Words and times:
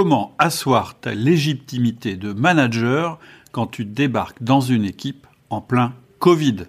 Comment 0.00 0.32
asseoir 0.38 0.94
ta 1.00 1.12
légitimité 1.12 2.14
de 2.14 2.32
manager 2.32 3.18
quand 3.50 3.66
tu 3.66 3.84
débarques 3.84 4.40
dans 4.40 4.60
une 4.60 4.84
équipe 4.84 5.26
en 5.50 5.60
plein 5.60 5.92
Covid 6.20 6.66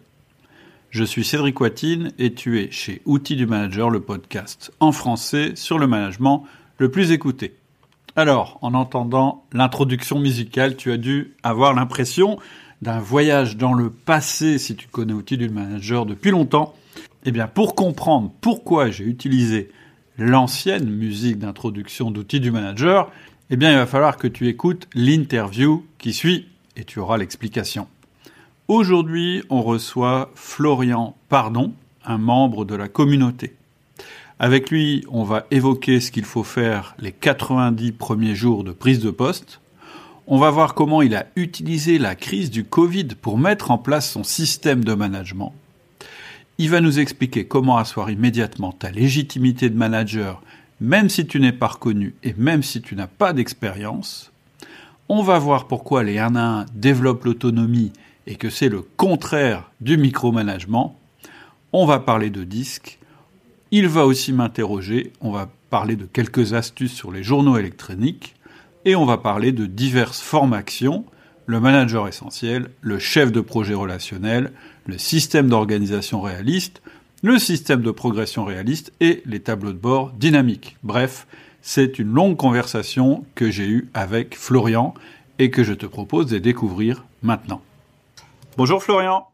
Je 0.90 1.04
suis 1.04 1.24
Cédric 1.24 1.62
Watine 1.62 2.12
et 2.18 2.34
tu 2.34 2.60
es 2.60 2.72
chez 2.72 3.04
Outils 3.06 3.36
du 3.36 3.46
Manager, 3.46 3.92
le 3.92 4.00
podcast 4.00 4.74
en 4.80 4.92
français 4.92 5.52
sur 5.54 5.78
le 5.78 5.86
management 5.86 6.46
le 6.80 6.90
plus 6.90 7.12
écouté. 7.12 7.54
Alors, 8.16 8.58
en 8.64 8.74
entendant 8.74 9.46
l'introduction 9.54 10.18
musicale, 10.18 10.76
tu 10.76 10.92
as 10.92 10.98
dû 10.98 11.36
avoir 11.44 11.76
l'impression 11.76 12.40
d'un 12.82 12.98
voyage 12.98 13.58
dans 13.58 13.76
le 13.76 13.92
passé 13.92 14.58
si 14.58 14.76
tu 14.76 14.88
connais 14.88 15.14
Outils 15.14 15.38
du 15.38 15.50
Manager 15.50 16.08
depuis 16.08 16.32
longtemps. 16.32 16.74
Eh 17.26 17.32
bien, 17.32 17.46
pour 17.46 17.76
comprendre 17.76 18.32
pourquoi 18.42 18.90
j'ai 18.90 19.04
utilisé 19.04 19.70
l'ancienne 20.20 20.90
musique 20.90 21.40
d'introduction 21.40 22.12
d'outils 22.12 22.40
du 22.40 22.52
manager, 22.52 23.12
eh 23.52 23.58
bien, 23.58 23.72
il 23.72 23.78
va 23.78 23.88
falloir 23.88 24.18
que 24.18 24.28
tu 24.28 24.48
écoutes 24.48 24.88
l'interview 24.94 25.84
qui 25.98 26.14
suit 26.14 26.48
et 26.76 26.84
tu 26.84 27.00
auras 27.00 27.18
l'explication. 27.18 27.88
Aujourd'hui, 28.68 29.42
on 29.50 29.64
reçoit 29.64 30.30
Florian 30.36 31.16
Pardon, 31.30 31.74
un 32.06 32.20
membre 32.20 32.64
de 32.64 32.76
la 32.76 32.88
communauté. 32.88 33.56
Avec 34.38 34.70
lui, 34.70 35.04
on 35.10 35.24
va 35.24 35.48
évoquer 35.50 36.00
ce 36.00 36.12
qu'il 36.12 36.26
faut 36.26 36.44
faire 36.44 36.96
les 37.00 37.12
90 37.12 37.92
premiers 37.94 38.36
jours 38.36 38.64
de 38.64 38.72
prise 38.72 39.00
de 39.00 39.10
poste. 39.10 39.62
On 40.28 40.38
va 40.38 40.52
voir 40.52 40.76
comment 40.76 41.02
il 41.02 41.16
a 41.16 41.26
utilisé 41.36 41.98
la 41.98 42.14
crise 42.14 42.52
du 42.52 42.64
Covid 42.64 43.08
pour 43.20 43.40
mettre 43.40 43.72
en 43.72 43.80
place 43.80 44.12
son 44.12 44.24
système 44.24 44.84
de 44.84 44.94
management. 44.94 45.54
Il 46.60 46.70
va 46.70 46.82
nous 46.82 47.00
expliquer 47.00 47.46
comment 47.46 47.78
asseoir 47.78 48.12
immédiatement 48.12 48.74
ta 48.74 48.92
légitimité 48.92 49.72
de 49.72 49.78
manager, 49.78 50.44
même 50.82 51.10
si 51.10 51.28
tu 51.28 51.40
n'es 51.40 51.52
pas 51.52 51.68
reconnu 51.68 52.16
et 52.24 52.34
même 52.38 52.64
si 52.64 52.82
tu 52.82 52.96
n'as 52.96 53.08
pas 53.08 53.34
d'expérience. 53.34 54.32
On 55.08 55.24
va 55.24 55.40
voir 55.40 55.68
pourquoi 55.68 56.04
les 56.04 56.20
1 56.20 56.36
à 56.36 56.62
1 56.62 56.66
développent 56.74 57.26
l'autonomie 57.26 57.92
et 58.28 58.36
que 58.36 58.50
c'est 58.50 58.70
le 58.70 58.82
contraire 58.82 59.72
du 59.82 59.98
micromanagement. 59.98 61.00
On 61.74 61.86
va 61.86 62.00
parler 62.00 62.30
de 62.30 62.44
disques. 62.44 63.00
Il 63.72 63.88
va 63.88 64.06
aussi 64.06 64.34
m'interroger. 64.34 65.14
On 65.22 65.32
va 65.32 65.50
parler 65.70 65.96
de 65.96 66.06
quelques 66.06 66.54
astuces 66.54 66.94
sur 66.94 67.12
les 67.12 67.24
journaux 67.24 67.58
électroniques. 67.58 68.36
Et 68.86 68.96
on 68.96 69.06
va 69.06 69.18
parler 69.18 69.52
de 69.52 69.66
diverses 69.66 70.22
formations 70.22 71.06
le 71.50 71.60
manager 71.60 72.08
essentiel, 72.08 72.70
le 72.82 73.00
chef 73.00 73.32
de 73.32 73.42
projet 73.42 73.74
relationnel, 73.74 74.52
le 74.86 75.00
système 75.00 75.50
d'organisation 75.50 76.22
réaliste, 76.22 76.84
le 77.22 77.38
système 77.38 77.82
de 77.82 77.92
progression 77.92 78.46
réaliste 78.46 78.94
et 79.00 79.22
les 79.26 79.42
tableaux 79.42 79.74
de 79.74 79.78
bord 79.78 80.12
dynamiques. 80.12 80.78
Bref, 80.84 81.28
c'est 81.62 82.00
une 82.00 82.12
longue 82.14 82.38
conversation 82.38 83.26
que 83.36 83.52
j'ai 83.52 83.68
eue 83.68 83.90
avec 83.94 84.38
Florian 84.38 84.94
et 85.38 85.52
que 85.52 85.64
je 85.64 85.74
te 85.74 85.86
propose 85.86 86.28
de 86.28 86.38
découvrir 86.38 87.06
maintenant. 87.22 87.62
Bonjour 88.58 88.82
Florian. 88.82 89.28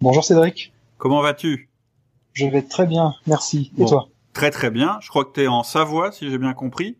Bonjour 0.00 0.24
Cédric. 0.24 0.72
Comment 0.98 1.22
vas-tu? 1.22 1.68
Je 2.32 2.46
vais 2.46 2.62
très 2.62 2.86
bien, 2.86 3.14
merci. 3.26 3.72
Et 3.78 3.84
toi? 3.84 4.08
Très 4.32 4.50
très 4.50 4.70
bien. 4.70 4.98
Je 5.00 5.08
crois 5.08 5.24
que 5.24 5.32
tu 5.32 5.42
es 5.42 5.46
en 5.48 5.64
Savoie, 5.64 6.12
si 6.12 6.30
j'ai 6.30 6.38
bien 6.38 6.54
compris. 6.54 6.96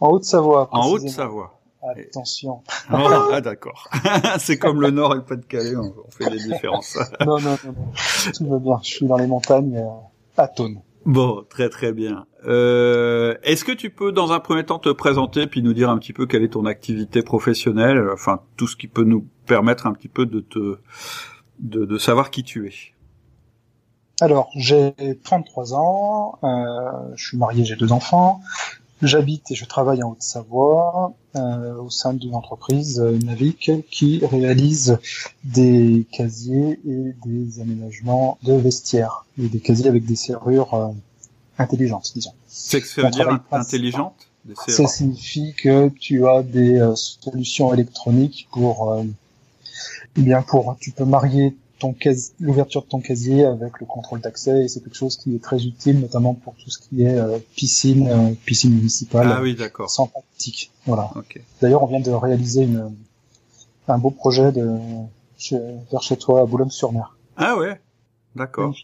En 0.00 0.10
Haute-Savoie. 0.10 0.68
En 0.72 0.86
Haute-Savoie. 0.88 1.55
Attention. 1.86 2.62
ah 2.90 3.40
d'accord. 3.40 3.88
c'est 4.38 4.58
comme 4.58 4.80
le 4.80 4.90
Nord 4.90 5.12
et 5.12 5.16
le 5.16 5.24
Pas-de-Calais, 5.24 5.76
on, 5.76 5.92
fait 6.10 6.30
des 6.30 6.38
différences. 6.38 6.98
non, 7.20 7.40
non, 7.40 7.56
non, 7.64 7.74
tout 8.34 8.48
va 8.48 8.58
bien. 8.58 8.80
Je 8.82 8.88
suis 8.88 9.06
dans 9.06 9.16
les 9.16 9.26
montagnes 9.26 9.76
euh, 9.76 10.42
à 10.42 10.48
Thône. 10.48 10.80
Bon, 11.04 11.44
très 11.48 11.68
très 11.68 11.92
bien. 11.92 12.26
Euh, 12.46 13.36
Est-ce 13.44 13.64
que 13.64 13.72
tu 13.72 13.90
peux, 13.90 14.10
dans 14.10 14.32
un 14.32 14.40
premier 14.40 14.64
temps, 14.64 14.80
te 14.80 14.88
présenter 14.88 15.46
puis 15.46 15.62
nous 15.62 15.72
dire 15.72 15.88
un 15.90 15.98
petit 15.98 16.12
peu 16.12 16.26
quelle 16.26 16.42
est 16.42 16.54
ton 16.54 16.66
activité 16.66 17.22
professionnelle, 17.22 18.08
enfin 18.12 18.40
tout 18.56 18.66
ce 18.66 18.76
qui 18.76 18.88
peut 18.88 19.04
nous 19.04 19.26
permettre 19.46 19.86
un 19.86 19.92
petit 19.92 20.08
peu 20.08 20.26
de 20.26 20.40
te 20.40 20.78
de, 21.60 21.84
de 21.84 21.98
savoir 21.98 22.30
qui 22.30 22.42
tu 22.42 22.66
es? 22.66 22.72
Alors, 24.20 24.50
j'ai 24.56 24.94
33 25.24 25.74
ans, 25.74 26.38
euh, 26.42 26.46
je 27.14 27.28
suis 27.28 27.36
marié, 27.36 27.64
j'ai 27.64 27.76
deux 27.76 27.92
enfants. 27.92 28.40
J'habite 29.02 29.50
et 29.50 29.54
je 29.54 29.66
travaille 29.66 30.02
en 30.02 30.12
Haute-Savoie 30.12 31.14
euh, 31.36 31.74
au 31.74 31.90
sein 31.90 32.14
d'une 32.14 32.34
entreprise 32.34 32.98
euh, 32.98 33.18
Navic 33.18 33.70
qui 33.90 34.24
réalise 34.24 34.98
des 35.44 36.06
casiers 36.10 36.80
et 36.88 37.14
des 37.26 37.60
aménagements 37.60 38.38
de 38.42 38.54
vestiaires 38.54 39.26
et 39.38 39.48
des 39.48 39.60
casiers 39.60 39.88
avec 39.88 40.06
des 40.06 40.16
serrures 40.16 40.72
euh, 40.72 40.88
intelligentes, 41.58 42.10
disons. 42.14 42.32
C'est 42.46 42.80
que 42.80 42.86
ça 42.86 43.02
veut 43.02 43.10
dire 43.10 43.38
intelligente 43.50 44.28
Ça 44.66 44.86
signifie 44.86 45.54
que 45.54 45.88
tu 45.88 46.26
as 46.26 46.42
des 46.42 46.78
euh, 46.78 46.94
solutions 46.94 47.74
électroniques 47.74 48.48
pour 48.50 48.92
euh, 48.92 49.04
eh 50.16 50.22
bien 50.22 50.40
pour 50.42 50.76
tu 50.80 50.90
peux 50.92 51.04
marier 51.04 51.54
l'ouverture 52.40 52.82
de 52.82 52.86
ton 52.86 53.00
casier 53.00 53.44
avec 53.44 53.80
le 53.80 53.86
contrôle 53.86 54.20
d'accès 54.20 54.64
et 54.64 54.68
c'est 54.68 54.80
quelque 54.80 54.96
chose 54.96 55.16
qui 55.16 55.34
est 55.34 55.42
très 55.42 55.64
utile 55.64 56.00
notamment 56.00 56.34
pour 56.34 56.54
tout 56.54 56.70
ce 56.70 56.78
qui 56.78 57.02
est 57.02 57.18
euh, 57.18 57.38
piscine 57.54 58.08
euh, 58.08 58.30
piscine 58.44 58.74
municipale 58.74 59.30
ah 59.30 59.42
oui 59.42 59.54
d'accord. 59.54 59.90
sans 59.90 60.06
pratique. 60.06 60.70
Voilà. 60.86 61.10
D'ailleurs 61.60 61.82
on 61.82 61.86
vient 61.86 62.00
de 62.00 62.10
réaliser 62.10 62.62
une 62.62 62.94
un 63.88 63.98
beau 63.98 64.10
projet 64.10 64.52
de 64.52 64.78
chez, 65.38 65.58
vers 65.92 66.02
chez 66.02 66.16
toi 66.16 66.40
à 66.40 66.44
Boulogne-sur-Mer. 66.44 67.16
Ah 67.36 67.56
ouais? 67.56 67.80
D'accord. 68.34 68.74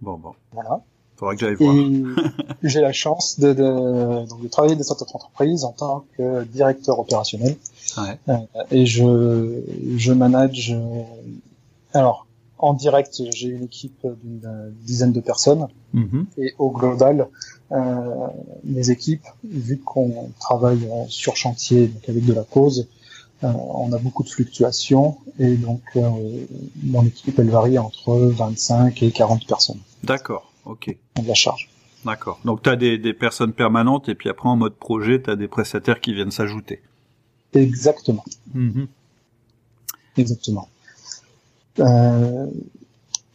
Bon 0.00 0.16
bon. 0.16 0.32
Voilà. 0.52 0.80
Faudra 1.16 1.34
que 1.34 1.40
j'aille 1.40 1.54
voir. 1.54 1.74
J'ai 2.62 2.80
la 2.80 2.92
chance 2.92 3.38
de, 3.38 3.52
de, 3.52 4.26
donc 4.26 4.42
de 4.42 4.48
travailler 4.48 4.74
dans 4.74 4.82
cette 4.82 5.02
entreprise 5.02 5.64
en 5.64 5.72
tant 5.72 6.04
que 6.16 6.44
directeur 6.44 6.98
opérationnel. 6.98 7.56
Ouais. 7.98 8.18
euh, 8.28 8.36
et 8.70 8.86
je 8.86 9.62
je 9.96 10.12
manage 10.12 10.74
alors, 11.94 12.26
en 12.58 12.74
direct, 12.74 13.22
j'ai 13.34 13.48
une 13.48 13.64
équipe 13.64 14.06
d'une 14.22 14.74
dizaine 14.82 15.12
de 15.12 15.20
personnes. 15.20 15.66
Mm-hmm. 15.94 16.24
Et 16.38 16.54
au 16.58 16.70
global, 16.70 17.28
euh, 17.72 18.26
mes 18.64 18.90
équipes, 18.90 19.26
vu 19.44 19.78
qu'on 19.78 20.30
travaille 20.38 20.88
sur 21.08 21.36
chantier 21.36 21.88
donc 21.88 22.08
avec 22.08 22.24
de 22.24 22.32
la 22.32 22.44
pause, 22.44 22.88
euh, 23.44 23.48
on 23.52 23.92
a 23.92 23.98
beaucoup 23.98 24.22
de 24.22 24.28
fluctuations. 24.28 25.16
Et 25.38 25.56
donc, 25.56 25.82
euh, 25.96 26.10
mon 26.82 27.04
équipe, 27.04 27.38
elle 27.38 27.50
varie 27.50 27.78
entre 27.78 28.14
25 28.14 29.02
et 29.02 29.10
40 29.10 29.46
personnes. 29.46 29.80
D'accord, 30.04 30.52
ok. 30.66 30.94
On 31.18 31.22
la 31.22 31.34
charge. 31.34 31.70
D'accord. 32.04 32.40
Donc, 32.44 32.62
tu 32.62 32.68
as 32.70 32.76
des, 32.76 32.98
des, 32.98 33.12
personnes 33.14 33.52
permanentes 33.52 34.08
et 34.08 34.14
puis 34.14 34.28
après, 34.28 34.48
en 34.48 34.56
mode 34.56 34.74
projet, 34.74 35.22
tu 35.22 35.30
as 35.30 35.36
des 35.36 35.48
prestataires 35.48 36.00
qui 36.00 36.12
viennent 36.14 36.30
s'ajouter. 36.30 36.82
Exactement. 37.54 38.24
Mm-hmm. 38.54 38.86
Exactement. 40.16 40.68
Euh, 41.80 42.46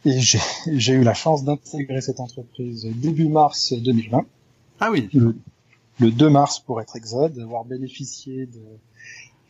et 0.04 0.20
j'ai 0.72 0.92
eu 0.92 1.02
la 1.02 1.14
chance 1.14 1.44
d'intégrer 1.44 2.00
cette 2.00 2.20
entreprise 2.20 2.86
début 2.94 3.28
mars 3.28 3.72
2020. 3.72 4.24
Ah 4.80 4.90
oui. 4.90 5.08
Le, 5.12 5.36
le 6.00 6.10
2 6.10 6.28
mars 6.28 6.60
pour 6.60 6.80
être 6.80 6.96
exact, 6.96 7.36
d'avoir 7.36 7.64
bénéficié 7.64 8.46
de 8.46 8.62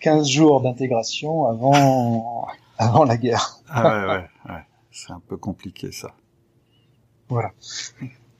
15 0.00 0.28
jours 0.28 0.60
d'intégration 0.62 1.46
avant 1.46 2.46
avant 2.78 3.04
la 3.04 3.16
guerre. 3.16 3.60
Ah 3.68 3.82
ouais 3.82 4.14
ouais 4.14 4.52
ouais, 4.52 4.62
c'est 4.92 5.12
un 5.12 5.22
peu 5.26 5.36
compliqué 5.36 5.92
ça. 5.92 6.12
Voilà. 7.28 7.52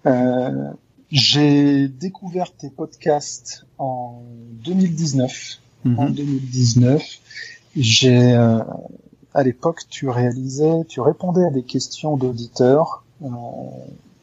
Euh, 0.07 0.73
j'ai 1.11 1.89
découvert 1.89 2.55
tes 2.55 2.71
podcasts 2.71 3.67
en 3.79 4.23
2019. 4.65 5.61
Mm-hmm. 5.85 5.97
En 5.99 6.11
2019, 6.11 7.03
j'ai 7.77 8.35
euh, 8.35 8.61
à 9.37 9.43
l'époque, 9.43 9.83
tu 9.91 10.09
réalisais, 10.09 10.85
tu 10.89 11.03
répondais 11.03 11.45
à 11.45 11.51
des 11.51 11.63
questions 11.63 12.17
d'auditeurs. 12.17 13.05
Euh, 13.23 13.29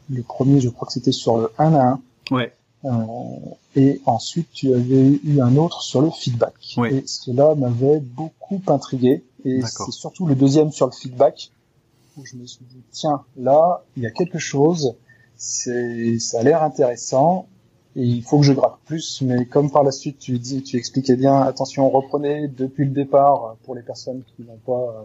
le 0.09 0.23
premier, 0.23 0.59
je 0.59 0.69
crois 0.69 0.87
que 0.87 0.93
c'était 0.93 1.11
sur 1.11 1.37
le 1.37 1.51
1 1.59 1.73
à 1.75 1.83
1. 1.83 2.01
Ouais. 2.31 2.51
Euh, 2.85 2.89
et 3.75 4.01
ensuite, 4.07 4.47
tu 4.51 4.73
avais 4.73 5.19
eu 5.23 5.39
un 5.39 5.55
autre 5.55 5.83
sur 5.83 6.01
le 6.01 6.09
feedback. 6.09 6.55
Ouais. 6.77 6.95
Et 6.95 7.03
cela 7.05 7.53
m'avait 7.53 7.99
beaucoup 7.99 8.59
intrigué. 8.65 9.23
Et 9.45 9.61
c'est 9.61 9.91
surtout 9.91 10.25
le 10.25 10.33
deuxième 10.33 10.71
sur 10.71 10.87
le 10.87 10.91
feedback 10.91 11.51
où 12.17 12.25
je 12.25 12.35
me 12.35 12.47
suis 12.47 12.65
dit, 12.65 12.81
tiens, 12.91 13.23
là, 13.37 13.83
il 13.95 14.01
y 14.01 14.07
a 14.07 14.11
quelque 14.11 14.39
chose. 14.39 14.95
C'est, 15.37 16.17
ça 16.17 16.39
a 16.39 16.43
l'air 16.43 16.63
intéressant 16.63 17.47
et 17.95 18.03
il 18.03 18.23
faut 18.23 18.39
que 18.39 18.45
je 18.45 18.53
gratte 18.53 18.77
plus. 18.85 19.21
Mais 19.21 19.45
comme 19.45 19.71
par 19.71 19.83
la 19.83 19.91
suite 19.91 20.19
tu 20.19 20.39
dis, 20.39 20.63
tu 20.63 20.77
expliquais 20.77 21.15
bien, 21.15 21.41
attention, 21.41 21.89
reprenez 21.89 22.47
depuis 22.47 22.85
le 22.85 22.91
départ 22.91 23.55
pour 23.63 23.75
les 23.75 23.81
personnes 23.81 24.23
qui 24.35 24.43
n'ont 24.43 24.59
pas 24.65 25.01
euh, 25.01 25.03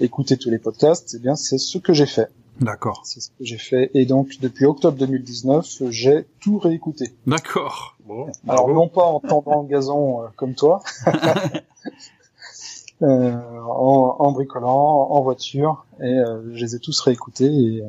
écouté 0.00 0.36
tous 0.36 0.50
les 0.50 0.58
podcasts. 0.58 1.14
Eh 1.16 1.18
bien, 1.18 1.36
c'est 1.36 1.58
ce 1.58 1.78
que 1.78 1.92
j'ai 1.92 2.06
fait. 2.06 2.30
D'accord. 2.60 3.00
C'est 3.04 3.20
ce 3.20 3.28
que 3.30 3.44
j'ai 3.44 3.58
fait. 3.58 3.90
Et 3.94 4.04
donc, 4.04 4.38
depuis 4.40 4.66
octobre 4.66 4.98
2019, 4.98 5.84
j'ai 5.88 6.26
tout 6.40 6.58
réécouté. 6.58 7.14
D'accord. 7.26 7.96
Bon. 8.06 8.26
Alors, 8.48 8.68
non 8.68 8.88
pas 8.88 9.04
en 9.04 9.20
tendant 9.20 9.62
le 9.62 9.68
gazon 9.68 10.22
euh, 10.22 10.26
comme 10.36 10.54
toi, 10.54 10.82
euh, 13.02 13.32
en, 13.66 14.16
en, 14.18 14.32
bricolant, 14.32 15.08
en 15.10 15.22
voiture, 15.22 15.86
et 16.00 16.04
euh, 16.04 16.54
je 16.54 16.64
les 16.64 16.76
ai 16.76 16.78
tous 16.78 17.00
réécoutés. 17.00 17.46
Et 17.46 17.80
euh, 17.80 17.86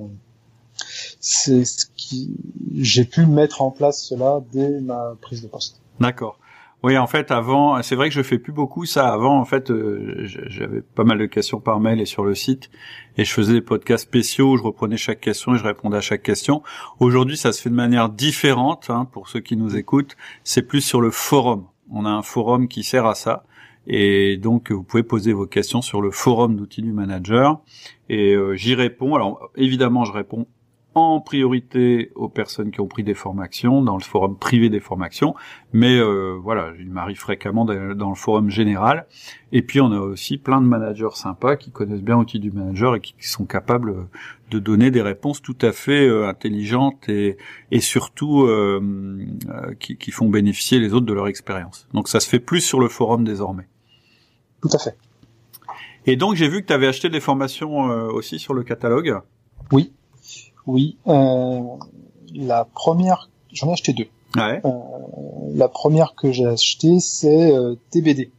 c'est 1.22 1.64
ce 1.66 1.86
qui 1.96 2.36
j'ai 2.76 3.06
pu 3.06 3.26
mettre 3.26 3.62
en 3.62 3.72
place 3.72 4.04
cela 4.04 4.42
dès 4.52 4.82
ma 4.82 5.16
prise 5.22 5.42
de 5.42 5.48
poste. 5.48 5.82
D'accord. 6.00 6.38
Oui, 6.84 6.98
en 6.98 7.06
fait, 7.06 7.30
avant, 7.30 7.80
c'est 7.84 7.96
vrai 7.96 8.10
que 8.10 8.16
je 8.16 8.24
fais 8.24 8.40
plus 8.40 8.54
beaucoup 8.54 8.88
ça. 8.88 9.14
Avant, 9.14 9.40
en 9.40 9.46
fait, 9.46 9.70
euh, 9.70 10.26
j'avais 10.26 10.82
pas 10.82 11.04
mal 11.04 11.20
de 11.20 11.28
questions 11.28 11.60
par 11.60 11.80
mail 11.80 12.02
et 12.02 12.08
sur 12.08 12.26
le 12.26 12.34
site, 12.34 12.72
et 13.18 13.24
je 13.24 13.32
faisais 13.32 13.54
des 13.54 13.62
podcasts 13.62 14.06
spéciaux 14.06 14.54
où 14.54 14.58
je 14.58 14.64
reprenais 14.64 14.98
chaque 14.98 15.22
question 15.22 15.54
et 15.54 15.60
je 15.60 15.64
répondais 15.64 15.98
à 15.98 16.02
chaque 16.02 16.24
question. 16.24 16.64
Aujourd'hui, 17.00 17.38
ça 17.38 17.52
se 17.52 17.62
fait 17.62 17.70
de 17.70 17.76
manière 17.76 18.10
différente. 18.10 18.90
Hein, 18.90 19.06
pour 19.12 19.30
ceux 19.30 19.42
qui 19.42 19.58
nous 19.58 19.76
écoutent, 19.76 20.18
c'est 20.44 20.64
plus 20.64 20.82
sur 20.82 21.02
le 21.02 21.12
forum. 21.12 21.68
On 21.92 22.04
a 22.06 22.10
un 22.10 22.24
forum 22.24 22.68
qui 22.68 22.82
sert 22.82 23.06
à 23.06 23.14
ça. 23.14 23.44
Et 23.86 24.38
donc, 24.38 24.72
vous 24.72 24.84
pouvez 24.84 25.04
poser 25.04 25.34
vos 25.34 25.46
questions 25.46 25.84
sur 25.84 26.02
le 26.02 26.10
forum 26.10 26.56
d'outils 26.56 26.82
du 26.82 26.94
manager. 26.94 27.62
Et 28.10 28.34
euh, 28.34 28.56
j'y 28.56 28.74
réponds. 28.74 29.14
Alors, 29.14 29.52
évidemment, 29.56 30.04
je 30.04 30.14
réponds 30.14 30.48
en 30.94 31.22
priorité 31.22 32.12
aux 32.16 32.28
personnes 32.28 32.72
qui 32.72 32.82
ont 32.82 32.88
pris 32.88 33.04
des 33.04 33.14
formations 33.14 33.82
dans 33.82 33.96
le 33.96 34.04
forum 34.04 34.38
privé 34.38 34.70
des 34.70 34.82
formations, 34.82 35.36
mais 35.72 35.98
euh, 35.98 36.38
voilà, 36.42 36.74
il 36.80 36.90
m'arrive 36.90 37.18
fréquemment 37.18 37.64
dans 37.64 38.10
le 38.10 38.16
forum 38.16 38.50
général. 38.50 39.08
Et 39.54 39.62
puis 39.62 39.80
on 39.80 39.92
a 39.92 40.00
aussi 40.00 40.38
plein 40.38 40.60
de 40.60 40.66
managers 40.66 41.14
sympas 41.14 41.56
qui 41.56 41.72
connaissent 41.72 42.02
bien 42.02 42.18
l'outil 42.18 42.40
du 42.40 42.52
manager 42.52 42.96
et 42.96 43.00
qui, 43.00 43.16
sont 43.20 43.46
capables 43.46 44.08
de 44.50 44.60
donner 44.60 44.92
des 44.92 45.02
réponses 45.02 45.42
tout 45.42 45.58
à 45.62 45.72
fait 45.72 46.08
euh, 46.08 46.28
intelligentes 46.28 47.08
et, 47.08 47.38
et 47.72 47.80
surtout 47.80 48.44
euh, 48.44 49.26
qui, 49.80 49.96
qui 49.96 50.12
font 50.12 50.28
bénéficier 50.28 50.80
les 50.80 50.94
autres 50.94 51.06
de 51.06 51.14
leur 51.14 51.28
expérience. 51.28 51.88
Donc 51.94 52.10
ça 52.10 52.20
se 52.20 52.28
fait 52.28 52.40
plus 52.40 52.62
sur 52.62 52.82
le 52.82 52.90
forum 52.90 53.24
désormais. 53.24 53.68
Tout 54.62 54.70
à 54.74 54.78
fait. 54.78 54.98
Et 56.06 56.18
donc 56.18 56.36
j'ai 56.36 56.50
vu 56.50 56.62
que 56.62 56.68
tu 56.68 56.74
avais 56.74 56.88
acheté 56.88 57.08
des 57.10 57.22
formations 57.22 57.80
aussi 58.10 58.40
sur 58.40 58.54
le 58.54 58.64
catalogue. 58.64 59.20
Oui, 59.72 59.94
oui, 60.68 60.98
euh, 61.08 61.62
la 62.34 62.66
première, 62.66 63.30
j'en 63.52 63.70
ai 63.70 63.74
acheté 63.74 63.94
deux. 63.94 64.08
Ouais. 64.36 64.62
Euh, 64.64 64.70
la 65.54 65.68
première 65.68 66.16
que 66.16 66.32
j'ai 66.32 66.46
achetée, 66.46 67.00
c'est 67.00 67.52
euh, 67.52 67.76
TBD. 67.90 68.32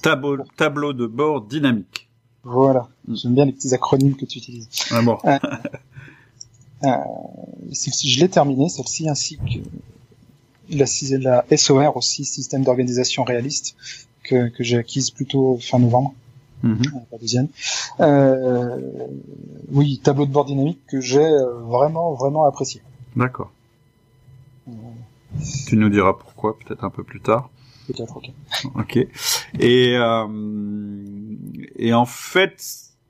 Tableau, 0.00 0.38
tableau 0.56 0.92
de 0.92 1.06
bord 1.06 1.42
dynamique. 1.42 2.08
Voilà. 2.44 2.88
Mm. 3.06 3.14
J'aime 3.14 3.34
bien 3.34 3.44
les 3.44 3.52
petits 3.52 3.74
acronymes 3.74 4.16
que 4.16 4.24
tu 4.24 4.38
utilises. 4.38 4.68
Ah 4.90 5.02
bon. 5.02 5.18
Celle-ci, 7.72 8.10
je 8.10 8.20
l'ai 8.20 8.28
terminée, 8.28 8.68
celle-ci 8.68 9.08
ainsi 9.08 9.38
que 9.38 9.60
la, 10.70 10.86
la 11.18 11.56
SOR 11.56 11.96
aussi, 11.96 12.24
système 12.24 12.64
d'organisation 12.64 13.22
réaliste, 13.24 13.76
que, 14.24 14.48
que 14.48 14.64
j'ai 14.64 14.78
acquise 14.78 15.10
plutôt 15.10 15.58
fin 15.60 15.78
novembre. 15.78 16.14
Mhm. 16.62 16.82
Euh, 18.00 18.78
oui, 19.70 20.00
tableau 20.02 20.26
de 20.26 20.32
bord 20.32 20.44
dynamique 20.44 20.80
que 20.86 21.00
j'ai 21.00 21.24
euh, 21.24 21.54
vraiment 21.60 22.14
vraiment 22.14 22.44
apprécié. 22.44 22.82
D'accord. 23.16 23.50
Tu 25.66 25.76
nous 25.76 25.88
diras 25.88 26.12
pourquoi 26.12 26.56
peut-être 26.58 26.84
un 26.84 26.90
peu 26.90 27.02
plus 27.02 27.20
tard. 27.20 27.50
Peut-être, 27.88 28.16
ok. 28.16 28.30
Ok. 28.76 28.96
Et 29.58 29.96
euh, 29.96 30.26
et 31.76 31.92
en 31.94 32.06
fait, 32.06 32.62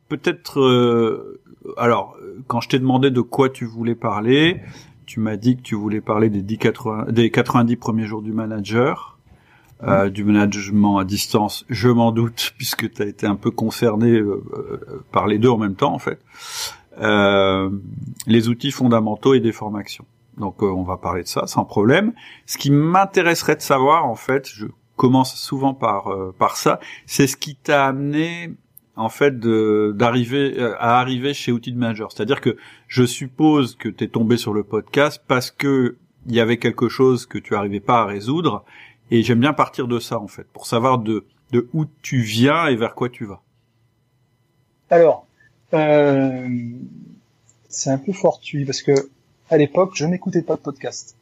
peut-être. 0.08 0.60
Euh, 0.60 1.40
alors, 1.76 2.16
quand 2.46 2.60
je 2.60 2.70
t'ai 2.70 2.78
demandé 2.78 3.10
de 3.10 3.20
quoi 3.20 3.50
tu 3.50 3.66
voulais 3.66 3.94
parler, 3.94 4.60
tu 5.06 5.20
m'as 5.20 5.36
dit 5.36 5.56
que 5.56 5.62
tu 5.62 5.74
voulais 5.74 6.00
parler 6.00 6.30
des 6.30 6.42
10 6.42 6.58
80, 6.58 7.12
des 7.12 7.30
90 7.30 7.76
premiers 7.76 8.06
jours 8.06 8.22
du 8.22 8.32
manager. 8.32 9.18
Euh, 9.84 10.10
du 10.10 10.22
management 10.22 10.98
à 10.98 11.04
distance, 11.04 11.64
je 11.68 11.88
m'en 11.88 12.12
doute, 12.12 12.52
puisque 12.56 12.92
tu 12.92 13.02
as 13.02 13.06
été 13.06 13.26
un 13.26 13.34
peu 13.34 13.50
concerné 13.50 14.12
euh, 14.12 14.42
euh, 14.54 15.04
par 15.10 15.26
les 15.26 15.38
deux 15.38 15.48
en 15.48 15.58
même 15.58 15.74
temps, 15.74 15.92
en 15.92 15.98
fait. 15.98 16.20
les 18.26 18.48
outils 18.48 18.70
fondamentaux 18.70 19.34
et 19.34 19.40
des 19.40 19.52
formations. 19.52 20.04
Donc 20.38 20.62
on 20.62 20.82
va 20.82 20.96
parler 20.96 21.24
de 21.24 21.28
ça 21.28 21.46
sans 21.46 21.64
problème. 21.64 22.12
Ce 22.46 22.56
qui 22.56 22.70
m'intéresserait 22.70 23.56
de 23.56 23.60
savoir, 23.60 24.06
en 24.06 24.14
fait, 24.14 24.48
je 24.48 24.66
commence 24.96 25.34
souvent 25.34 25.74
par 25.74 26.10
par 26.38 26.56
ça, 26.56 26.80
c'est 27.06 27.26
ce 27.26 27.36
qui 27.36 27.54
t'a 27.54 27.86
amené 27.86 28.54
en 28.96 29.10
fait 29.10 29.38
d'arriver 29.38 30.58
à 30.78 31.00
arriver 31.00 31.34
chez 31.34 31.52
Outils 31.52 31.72
de 31.72 31.78
Manager. 31.78 32.12
C'est-à-dire 32.12 32.40
que 32.40 32.56
je 32.88 33.04
suppose 33.04 33.76
que 33.76 33.90
tu 33.90 34.04
es 34.04 34.08
tombé 34.08 34.38
sur 34.38 34.54
le 34.54 34.62
podcast 34.62 35.22
parce 35.26 35.50
que 35.50 35.96
il 36.26 36.34
y 36.34 36.40
avait 36.40 36.58
quelque 36.58 36.88
chose 36.88 37.26
que 37.26 37.38
tu 37.38 37.54
arrivais 37.54 37.80
pas 37.80 38.02
à 38.02 38.06
résoudre 38.06 38.64
et 39.12 39.22
j'aime 39.22 39.40
bien 39.40 39.52
partir 39.52 39.88
de 39.88 39.98
ça, 39.98 40.18
en 40.18 40.26
fait, 40.26 40.46
pour 40.54 40.66
savoir 40.66 40.98
de, 40.98 41.26
de 41.50 41.68
où 41.74 41.84
tu 42.00 42.22
viens 42.22 42.66
et 42.66 42.76
vers 42.76 42.94
quoi 42.94 43.10
tu 43.10 43.26
vas. 43.26 43.42
Alors, 44.88 45.26
euh, 45.74 46.48
c'est 47.68 47.90
un 47.90 47.98
peu 47.98 48.14
fortuit 48.14 48.64
parce 48.64 48.80
que 48.80 48.94
à 49.50 49.58
l'époque, 49.58 49.90
je 49.94 50.06
n'écoutais 50.06 50.40
pas 50.40 50.56
de 50.56 50.62
podcast. 50.62 51.14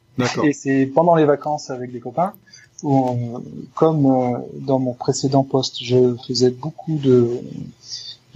Et 0.43 0.53
c'est 0.53 0.85
pendant 0.85 1.15
les 1.15 1.25
vacances 1.25 1.69
avec 1.69 1.91
des 1.91 1.99
copains 1.99 2.33
où, 2.81 3.43
comme 3.75 4.05
euh, 4.05 4.37
dans 4.55 4.79
mon 4.79 4.93
précédent 4.93 5.43
poste, 5.43 5.83
je 5.83 6.15
faisais 6.25 6.49
beaucoup 6.49 6.97
de, 6.97 7.41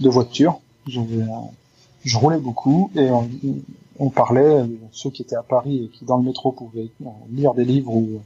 de 0.00 0.08
voitures. 0.10 0.60
je 0.86 2.18
roulais 2.18 2.38
beaucoup 2.38 2.90
et 2.94 3.08
on, 3.10 3.28
on 3.98 4.10
parlait, 4.10 4.64
ceux 4.92 5.10
qui 5.10 5.22
étaient 5.22 5.36
à 5.36 5.42
Paris 5.42 5.84
et 5.84 5.88
qui 5.88 6.04
dans 6.04 6.18
le 6.18 6.24
métro 6.24 6.52
pouvaient 6.52 6.88
lire 7.30 7.54
des 7.54 7.64
livres 7.64 7.94
ou 7.94 8.20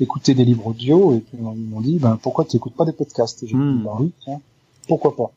écouter 0.00 0.34
des 0.34 0.44
livres 0.44 0.66
audio, 0.66 1.14
et 1.14 1.20
puis 1.20 1.38
ils 1.38 1.42
m'ont 1.42 1.80
dit, 1.80 1.98
ben 1.98 2.18
pourquoi 2.20 2.44
tu 2.44 2.56
écoutes 2.56 2.74
pas 2.74 2.84
des 2.84 2.92
podcasts? 2.92 3.42
Et 3.42 3.46
j'ai 3.46 3.54
dit, 3.54 3.60
hmm. 3.60 3.84
ben 3.84 3.96
oui, 4.00 4.12
tiens, 4.22 4.40
pourquoi 4.88 5.16
pas? 5.16 5.32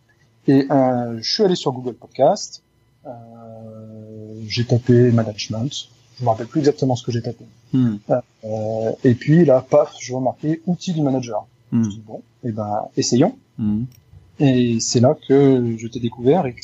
Et 0.48 0.66
euh, 0.72 1.18
je 1.22 1.34
suis 1.34 1.44
allé 1.44 1.56
sur 1.56 1.72
Google 1.72 1.95
Podcast, 1.95 2.63
euh, 3.06 3.12
j'ai 4.48 4.66
tapé 4.66 5.12
management, 5.12 5.90
je 6.19 6.24
me 6.24 6.30
rappelle 6.30 6.48
plus 6.48 6.60
exactement 6.60 6.95
ce 6.95 7.06
que 7.06 7.12
j'ai 7.12 7.22
tapé. 7.22 7.45
Hmm. 7.74 7.98
Euh, 8.10 8.92
et 9.04 9.13
puis 9.13 9.45
là, 9.45 9.66
paf, 9.68 9.95
je 10.00 10.13
remarquais 10.13 10.62
outils 10.66 10.94
du 10.94 11.01
manager. 11.01 11.45
Hmm. 11.72 11.83
Je 11.83 11.90
dis, 11.90 12.04
bon, 12.06 12.22
et 12.44 12.50
eh 12.50 12.51
ben 12.51 12.88
essayons. 12.95 13.38
Et 14.40 14.80
c'est 14.80 15.00
là 15.00 15.18
que 15.28 15.75
je 15.78 15.88
t'ai 15.88 16.00
découvert 16.00 16.45
et 16.45 16.54
que 16.54 16.62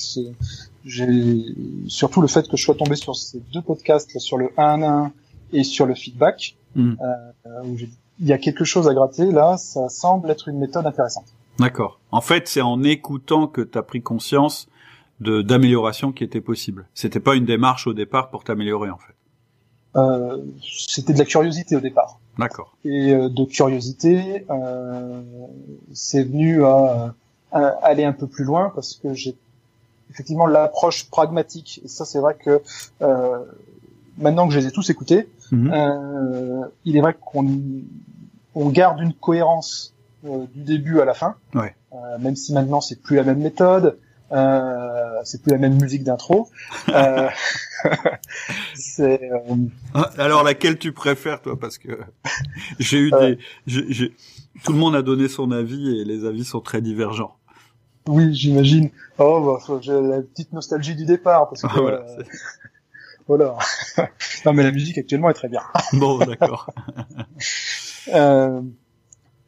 surtout 1.88 2.22
le 2.22 2.28
fait 2.28 2.48
que 2.48 2.58
je 2.58 2.64
sois 2.64 2.76
tombé 2.76 2.96
sur 2.96 3.16
ces 3.16 3.42
deux 3.54 3.62
podcasts, 3.62 4.20
sur 4.20 4.38
le 4.38 4.50
1 4.58 4.82
à 4.82 4.88
1 4.88 5.12
et 5.54 5.64
sur 5.64 5.86
le 5.86 5.96
feedback, 5.96 6.56
mm. 6.76 6.94
euh, 7.02 7.64
où 7.66 7.78
il 8.20 8.28
y 8.28 8.34
a 8.34 8.38
quelque 8.38 8.64
chose 8.64 8.88
à 8.88 8.94
gratter. 8.94 9.32
Là, 9.32 9.58
ça 9.58 9.90
semble 9.90 10.30
être 10.32 10.48
une 10.48 10.60
méthode 10.60 10.86
intéressante. 10.86 11.26
D'accord. 11.60 12.00
En 12.12 12.22
fait, 12.22 12.48
c'est 12.48 12.62
en 12.62 12.84
écoutant 12.84 13.48
que 13.48 13.62
tu 13.62 13.78
as 13.78 13.84
pris 13.84 14.02
conscience 14.02 14.68
de 15.20 15.42
d'amélioration 15.42 16.12
qui 16.12 16.24
était 16.24 16.42
possible. 16.42 16.88
C'était 16.94 17.20
pas 17.20 17.36
une 17.36 17.46
démarche 17.46 17.88
au 17.88 17.94
départ 17.94 18.30
pour 18.30 18.44
t'améliorer, 18.44 18.90
en 18.90 18.98
fait. 18.98 19.14
Euh, 19.96 20.38
c'était 20.62 21.14
de 21.14 21.20
la 21.20 21.26
curiosité 21.26 21.76
au 21.76 21.80
départ. 21.80 22.20
D'accord. 22.40 22.76
Et 22.84 23.14
euh, 23.14 23.30
de 23.30 23.46
curiosité, 23.46 24.46
euh, 24.50 25.22
c'est 25.94 26.24
venu 26.24 26.66
à, 26.66 27.14
à, 27.52 27.68
aller 27.84 28.04
un 28.04 28.14
peu 28.14 28.26
plus 28.26 28.44
loin 28.44 28.72
parce 28.74 28.96
que 28.96 29.14
j'ai 29.14 29.36
effectivement 30.14 30.46
l'approche 30.46 31.10
pragmatique. 31.10 31.82
Et 31.84 31.88
ça, 31.88 32.06
c'est 32.06 32.20
vrai 32.20 32.36
que 32.36 32.62
euh, 33.02 33.40
maintenant 34.18 34.48
que 34.48 34.54
je 34.54 34.60
les 34.60 34.68
ai 34.68 34.72
tous 34.72 34.90
écoutés, 34.90 35.28
mhm. 35.52 35.72
euh, 35.74 36.66
il 36.86 36.96
est 36.96 37.02
vrai 37.02 37.16
qu'on 37.20 37.48
on 38.56 38.70
garde 38.70 39.00
une 39.00 39.14
cohérence 39.14 39.94
euh, 40.26 40.46
du 40.54 40.64
début 40.64 41.00
à 41.00 41.06
la 41.06 41.14
fin. 41.14 41.36
Ouais. 41.54 41.76
Euh, 41.94 42.18
même 42.20 42.36
si 42.36 42.54
maintenant 42.54 42.82
c'est 42.82 43.02
plus 43.02 43.16
la 43.16 43.24
même 43.24 43.40
méthode, 43.40 43.98
euh, 44.32 45.20
c'est 45.24 45.42
plus 45.42 45.52
la 45.52 45.58
même 45.58 45.80
musique 45.80 46.04
d'intro. 46.04 46.50
Euh, 46.90 47.30
c'est, 48.74 49.30
ah, 49.94 50.10
Alors 50.18 50.44
laquelle 50.44 50.78
tu 50.78 50.92
préfères 50.92 51.42
toi? 51.42 51.60
Parce 51.60 51.78
que 51.78 52.00
j'ai 52.80 53.00
eu 53.00 53.12
des, 53.12 53.38
j'ai, 53.68 54.16
tout 54.64 54.72
le 54.72 54.80
monde 54.80 54.96
a 54.96 55.02
donné 55.02 55.28
son 55.28 55.52
avis 55.52 56.00
et 56.00 56.06
les 56.06 56.26
avis 56.26 56.46
sont 56.46 56.62
très 56.62 56.82
divergents. 56.82 57.36
Oui, 58.08 58.34
j'imagine. 58.34 58.90
Oh, 59.18 59.60
bah, 59.68 59.80
j'ai 59.82 59.94
la 59.94 60.22
petite 60.22 60.54
nostalgie 60.54 60.96
du 60.96 61.06
départ 61.06 61.50
parce 61.50 61.62
que. 61.62 61.68
Ah, 61.70 61.82
voilà. 61.82 61.98
Euh, 61.98 62.24
voilà. 63.28 63.58
non, 64.46 64.54
mais 64.54 64.64
la 64.64 64.72
musique 64.72 64.98
actuellement 64.98 65.30
est 65.30 65.36
très 65.36 65.50
bien. 65.50 65.62
bon, 65.94 66.18
d'accord. 66.18 66.70
euh, 68.14 68.62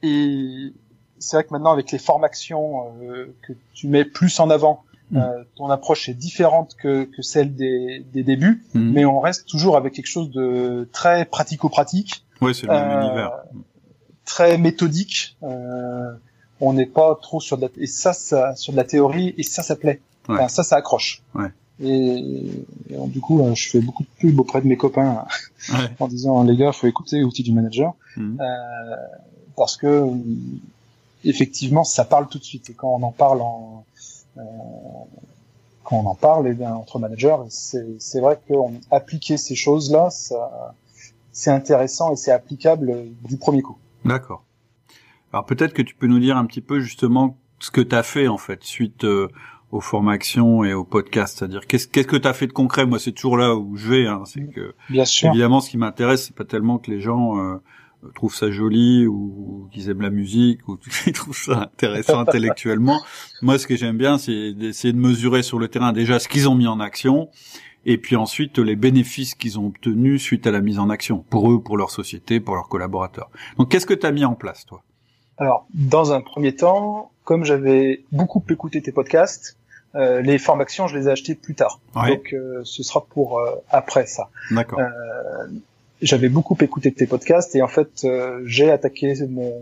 et 0.04 0.74
c'est 1.20 1.38
vrai 1.38 1.44
que 1.44 1.52
maintenant, 1.52 1.72
avec 1.72 1.92
les 1.92 2.00
formations 2.00 2.94
euh, 3.02 3.36
que 3.42 3.54
tu 3.74 3.88
mets 3.88 4.06
plus 4.06 4.40
en 4.40 4.50
avant, 4.50 4.84
mm. 5.12 5.18
euh, 5.18 5.44
ton 5.56 5.70
approche 5.70 6.08
est 6.08 6.14
différente 6.14 6.76
que, 6.76 7.06
que 7.06 7.22
celle 7.22 7.56
des, 7.56 8.06
des 8.14 8.24
débuts, 8.24 8.64
mm. 8.74 8.92
mais 8.94 9.06
on 9.06 9.20
reste 9.20 9.48
toujours 9.48 9.78
avec 9.78 9.94
quelque 9.94 10.08
chose 10.08 10.32
de 10.32 10.88
très 10.94 11.26
pratico-pratique. 11.26 12.26
Oui, 12.42 12.54
c'est 12.54 12.68
le 12.68 12.74
même 12.74 12.90
euh, 12.90 13.02
univers. 13.02 13.32
Très 14.26 14.58
méthodique. 14.58 15.38
Euh, 15.44 16.14
on 16.62 16.74
n'est 16.74 16.86
pas 16.86 17.18
trop 17.22 17.40
sur 17.40 17.58
de 17.58 17.64
la, 17.64 17.70
et 17.78 17.88
ça, 17.88 18.14
ça, 18.14 18.56
sur 18.56 18.74
de 18.74 18.78
la 18.78 18.84
théorie, 18.84 19.34
et 19.38 19.44
ça, 19.44 19.64
ça 19.64 19.76
plaît. 19.76 20.02
Ouais. 20.28 20.48
ça, 20.50 20.64
ça 20.64 20.78
accroche. 20.78 21.22
Ouais. 21.36 21.52
Et, 21.82 22.66
du 23.08 23.20
coup, 23.20 23.42
euh, 23.42 23.54
je 23.54 23.70
fais 23.70 23.82
beaucoup 23.82 24.04
de 24.04 24.10
pubs 24.20 24.40
auprès 24.40 24.62
de 24.62 24.68
mes 24.68 24.78
copains 24.78 25.26
ouais. 25.70 25.78
en 26.00 26.08
disant 26.08 26.44
les 26.44 26.56
gars, 26.56 26.72
faut 26.72 26.88
écouter 26.88 27.20
l'outil 27.20 27.44
du 27.44 27.52
manager 27.52 27.94
mmh. 28.16 28.40
euh, 28.40 28.96
parce 29.58 29.76
que 29.76 30.10
effectivement, 31.26 31.84
ça 31.84 32.06
parle 32.06 32.28
tout 32.28 32.40
de 32.40 32.44
suite. 32.44 32.70
Et 32.70 32.74
quand 32.74 32.90
on 32.90 33.04
en 33.04 33.12
parle 33.12 33.42
en 33.42 33.86
euh, 34.38 34.42
quand 35.84 35.98
on 35.98 36.06
en 36.08 36.16
parle, 36.16 36.48
eh 36.48 36.54
bien, 36.54 36.74
entre 36.74 36.98
managers, 36.98 37.38
c'est 37.50 38.20
vrai 38.20 38.40
qu'on 38.48 38.74
appliquer 38.90 39.38
ces 39.38 39.56
choses-là, 39.56 40.10
ça 40.10 40.74
c'est 41.32 41.52
intéressant 41.52 42.14
et 42.14 42.16
c'est 42.16 42.32
applicable 42.32 43.06
du 43.24 43.38
premier 43.38 43.62
coup. 43.62 43.78
D'accord. 44.04 44.44
Alors 45.36 45.46
peut-être 45.46 45.74
que 45.74 45.82
tu 45.82 45.96
peux 45.96 46.08
nous 46.08 46.20
dire 46.20 46.38
un 46.38 46.46
petit 46.46 46.62
peu 46.62 46.80
justement 46.80 47.38
ce 47.60 47.70
que 47.70 47.82
tu 47.82 47.94
as 47.94 48.04
fait 48.04 48.30
en 48.30 48.38
fait 48.38 48.63
suite 48.63 49.04
euh, 49.04 49.27
aux 49.70 49.82
formations 49.82 50.63
et 50.63 50.74
aux 50.74 50.86
podcasts, 50.86 51.39
c'est-à-dire 51.39 51.68
qu'est-ce 51.68 51.89
qu'est-ce 51.89 52.08
que 52.08 52.15
tu 52.15 52.25
as 52.25 52.32
fait 52.32 52.48
de 52.48 52.54
concret? 52.54 52.86
Moi, 52.86 53.00
c'est 53.00 53.12
toujours 53.12 53.36
là 53.36 53.54
où 53.54 53.75
je 53.75 53.89
vais. 53.89 54.08
Hein, 54.08 54.24
c'est 54.24 54.50
que 54.50 54.74
Bien 54.89 55.04
sûr. 55.04 55.27
évidemment, 55.32 55.60
ce 55.60 55.70
qui 55.70 55.77
m'intéresse, 55.77 56.27
c'est 56.27 56.36
pas 56.38 56.46
tellement 56.46 56.77
que 56.77 56.89
les 56.89 57.01
gens 57.01 57.38
euh, 57.38 57.58
trouvent 58.15 58.34
ça 58.34 58.50
joli 58.50 59.08
ou, 59.08 59.68
qu'ils 59.74 59.89
aiment 59.89 60.04
la 60.04 60.10
musique 60.10 60.65
ou 60.70 60.77
qu'ils 60.77 61.12
trouvent 61.13 61.36
ça 61.36 61.63
intéressant 61.63 62.20
intellectuellement. 62.22 63.01
Moi, 63.42 63.60
ce 63.60 63.68
que 63.68 63.75
j'aime 63.75 63.98
bien, 63.98 64.18
c'est 64.18 64.54
d'essayer 64.54 64.94
de 64.94 65.00
mesurer 65.00 65.44
sur 65.44 65.60
le 65.60 65.68
terrain 65.68 65.92
déjà 65.92 66.18
ce 66.18 66.30
qu'ils 66.30 66.48
ont 66.48 66.56
mis 66.56 66.68
en 66.68 66.80
action 66.80 67.27
et 67.86 67.98
puis 67.98 68.15
ensuite 68.15 68.58
les 68.58 68.77
bénéfices 68.77 69.36
qu'ils 69.36 69.60
ont 69.60 69.68
obtenus 69.68 70.22
suite 70.22 70.48
à 70.48 70.51
la 70.51 70.62
mise 70.62 70.80
en 70.80 70.89
action 70.89 71.25
pour 71.30 71.51
eux, 71.51 71.62
pour 71.62 71.75
leur 71.75 71.92
société, 71.92 72.39
pour 72.39 72.56
leurs 72.56 72.70
collaborateurs. 72.70 73.30
Donc, 73.58 73.70
qu'est-ce 73.70 73.86
que 73.86 73.94
tu 73.94 74.06
as 74.06 74.13
mis 74.13 74.24
en 74.24 74.36
place, 74.36 74.65
toi? 74.65 74.82
Alors, 75.38 75.65
dans 75.74 76.13
un 76.13 76.22
premier 76.22 76.56
temps, 76.56 77.12
comme 77.24 77.44
j'avais 77.44 78.04
beaucoup 78.12 78.44
écouté 78.50 78.82
tes 78.82 78.92
podcasts, 78.92 79.58
euh, 79.96 80.22
les 80.22 80.38
formations, 80.38 80.88
je 80.88 80.98
les 80.98 81.08
ai 81.08 81.12
achetées 81.12 81.36
plus 81.36 81.56
tard. 81.56 81.80
Donc, 81.94 82.34
euh, 82.34 82.62
ce 82.63 82.84
sera 82.84 83.06
pour 83.06 83.39
euh, 83.39 83.56
après 83.70 84.06
ça. 84.06 84.30
D'accord. 84.51 84.80
J'avais 86.02 86.30
beaucoup 86.30 86.58
écouté 86.60 86.92
tes 86.92 87.08
podcasts 87.08 87.56
et 87.56 87.62
en 87.62 87.68
fait, 87.68 88.06
j'ai 88.46 88.70
attaqué 88.70 89.14
mon, 89.30 89.54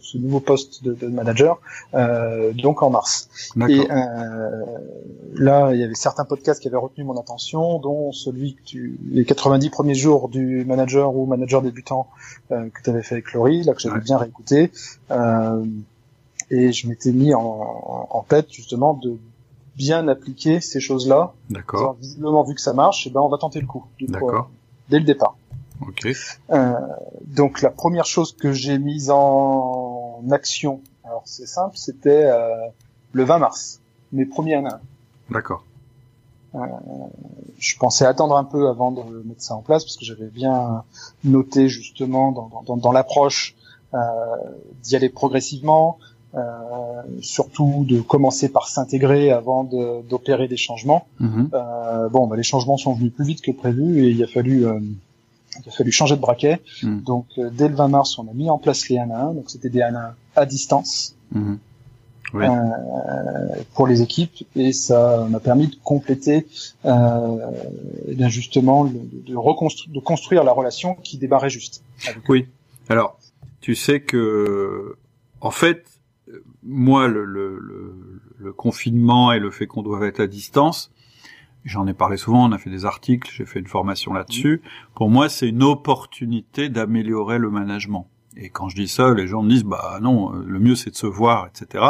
ce 0.00 0.18
nouveau 0.18 0.40
poste 0.40 0.84
de, 0.84 0.94
de 0.94 1.08
manager 1.08 1.60
donc 2.54 2.82
en 2.82 2.90
mars. 2.90 3.28
Et 3.68 3.86
là, 5.34 5.72
il 5.72 5.80
y 5.80 5.84
avait 5.84 5.94
certains 5.94 6.24
podcasts 6.24 6.60
qui 6.60 6.68
avaient 6.68 6.76
retenu 6.76 7.04
mon 7.04 7.18
attention, 7.18 7.78
dont 7.78 8.12
celui 8.12 8.54
que 8.54 8.62
tu, 8.62 8.98
les 9.10 9.24
90 9.24 9.70
premiers 9.70 9.94
jours 9.94 10.28
du 10.28 10.64
manager 10.64 11.14
ou 11.16 11.26
manager 11.26 11.60
débutant 11.60 12.08
que 12.50 12.82
tu 12.84 12.90
avais 12.90 13.02
fait 13.02 13.16
avec 13.16 13.32
Laurie, 13.32 13.64
là 13.64 13.74
que 13.74 13.80
j'avais 13.80 14.00
bien 14.00 14.16
réécouté. 14.16 14.70
et 16.50 16.72
je 16.72 16.88
m'étais 16.88 17.12
mis 17.12 17.34
en, 17.34 18.08
en 18.10 18.24
tête 18.28 18.46
justement 18.52 18.94
de 18.94 19.18
bien 19.80 20.08
appliquer 20.08 20.60
ces 20.60 20.78
choses-là. 20.78 21.32
D'accord. 21.48 21.96
Visiblement, 22.00 22.42
vu 22.44 22.54
que 22.54 22.60
ça 22.60 22.74
marche, 22.74 23.06
et 23.06 23.10
eh 23.10 23.12
ben, 23.12 23.20
on 23.20 23.28
va 23.28 23.38
tenter 23.38 23.60
le 23.60 23.66
coup. 23.66 23.84
D'accord. 24.00 24.50
dès 24.90 24.98
le 24.98 25.04
départ. 25.04 25.36
Ok. 25.80 26.06
Euh, 26.50 26.72
donc, 27.26 27.62
la 27.62 27.70
première 27.70 28.06
chose 28.06 28.36
que 28.36 28.52
j'ai 28.52 28.78
mise 28.78 29.10
en 29.10 30.22
action, 30.30 30.80
alors 31.04 31.22
c'est 31.24 31.46
simple, 31.46 31.76
c'était 31.76 32.24
euh, 32.24 32.66
le 33.12 33.24
20 33.24 33.38
mars, 33.38 33.80
mes 34.12 34.26
premiers 34.26 34.56
1 34.56 34.80
D'accord. 35.30 35.64
Euh, 36.54 36.58
je 37.58 37.76
pensais 37.76 38.04
attendre 38.04 38.36
un 38.36 38.44
peu 38.44 38.68
avant 38.68 38.90
de 38.90 39.02
mettre 39.24 39.42
ça 39.42 39.54
en 39.54 39.62
place 39.62 39.84
parce 39.84 39.96
que 39.96 40.04
j'avais 40.04 40.26
bien 40.26 40.82
noté 41.22 41.68
justement 41.68 42.32
dans, 42.32 42.50
dans, 42.66 42.76
dans 42.76 42.92
l'approche 42.92 43.54
euh, 43.94 43.98
d'y 44.82 44.96
aller 44.96 45.08
progressivement, 45.08 45.98
euh, 46.34 46.40
surtout 47.20 47.84
de 47.88 48.00
commencer 48.00 48.48
par 48.48 48.68
s'intégrer 48.68 49.32
avant 49.32 49.64
d'opérer 49.64 50.46
des 50.46 50.56
changements. 50.56 51.06
Mhm. 51.18 51.50
Euh, 51.52 52.08
bon, 52.08 52.28
bah, 52.28 52.36
les 52.36 52.44
changements 52.44 52.76
sont 52.76 52.94
venus 52.94 53.12
plus 53.12 53.24
vite 53.24 53.40
que 53.40 53.50
prévu 53.50 54.04
et 54.04 54.10
il 54.10 54.22
a 54.22 54.28
fallu 54.28 54.64
euh, 54.66 54.78
il 55.62 55.68
a 55.68 55.72
fallu 55.72 55.90
changer 55.92 56.16
de 56.16 56.20
braquet. 56.20 56.60
Mhm. 56.82 57.02
Donc 57.02 57.26
euh, 57.38 57.50
dès 57.50 57.68
le 57.68 57.74
20 57.74 57.88
mars, 57.88 58.18
on 58.18 58.28
a 58.28 58.32
mis 58.32 58.48
en 58.50 58.58
place 58.58 58.88
les 58.88 58.98
1 58.98 59.10
à 59.10 59.22
1. 59.26 59.34
Donc 59.34 59.50
c'était 59.50 59.70
des 59.70 59.82
1 59.82 59.94
à 59.94 60.00
1 60.10 60.14
à 60.36 60.46
distance 60.46 61.16
Mhm. 61.32 61.58
Oui. 62.32 62.44
euh, 62.44 62.50
pour 63.74 63.88
les 63.88 64.02
équipes 64.02 64.46
et 64.54 64.72
ça 64.72 65.26
m'a 65.28 65.40
permis 65.40 65.66
de 65.66 65.74
compléter 65.82 66.46
euh, 66.84 67.36
eh 68.06 68.14
bien 68.14 68.28
justement 68.28 68.84
le- 68.84 68.90
de, 68.90 69.32
de 69.92 70.00
construire 70.00 70.44
la 70.44 70.52
relation 70.52 70.94
qui 70.94 71.18
démarrait 71.18 71.50
juste. 71.50 71.82
Oui. 72.28 72.46
Alors, 72.88 73.18
tu 73.60 73.74
sais 73.74 74.00
que, 74.00 74.94
en 75.40 75.50
fait, 75.50 75.84
euh, 76.28 76.42
moi, 76.62 77.08
le, 77.08 77.24
le, 77.24 77.58
le, 77.58 77.94
le 78.38 78.52
confinement 78.52 79.32
et 79.32 79.38
le 79.40 79.50
fait 79.50 79.66
qu'on 79.66 79.82
doive 79.82 80.04
être 80.04 80.20
à 80.20 80.26
distance, 80.26 80.90
j'en 81.64 81.86
ai 81.86 81.94
parlé 81.94 82.16
souvent, 82.16 82.46
on 82.46 82.52
a 82.52 82.58
fait 82.58 82.70
des 82.70 82.84
articles, 82.84 83.30
j'ai 83.34 83.44
fait 83.44 83.60
une 83.60 83.66
formation 83.66 84.12
là-dessus. 84.12 84.62
Pour 84.94 85.10
moi, 85.10 85.28
c'est 85.28 85.48
une 85.48 85.62
opportunité 85.62 86.68
d'améliorer 86.68 87.38
le 87.38 87.50
management. 87.50 88.08
Et 88.36 88.48
quand 88.48 88.68
je 88.68 88.76
dis 88.76 88.88
ça, 88.88 89.12
les 89.12 89.26
gens 89.26 89.42
me 89.42 89.50
disent, 89.50 89.64
bah 89.64 89.98
non, 90.00 90.34
euh, 90.34 90.44
le 90.46 90.60
mieux 90.60 90.74
c'est 90.74 90.90
de 90.90 90.96
se 90.96 91.06
voir, 91.06 91.48
etc. 91.48 91.84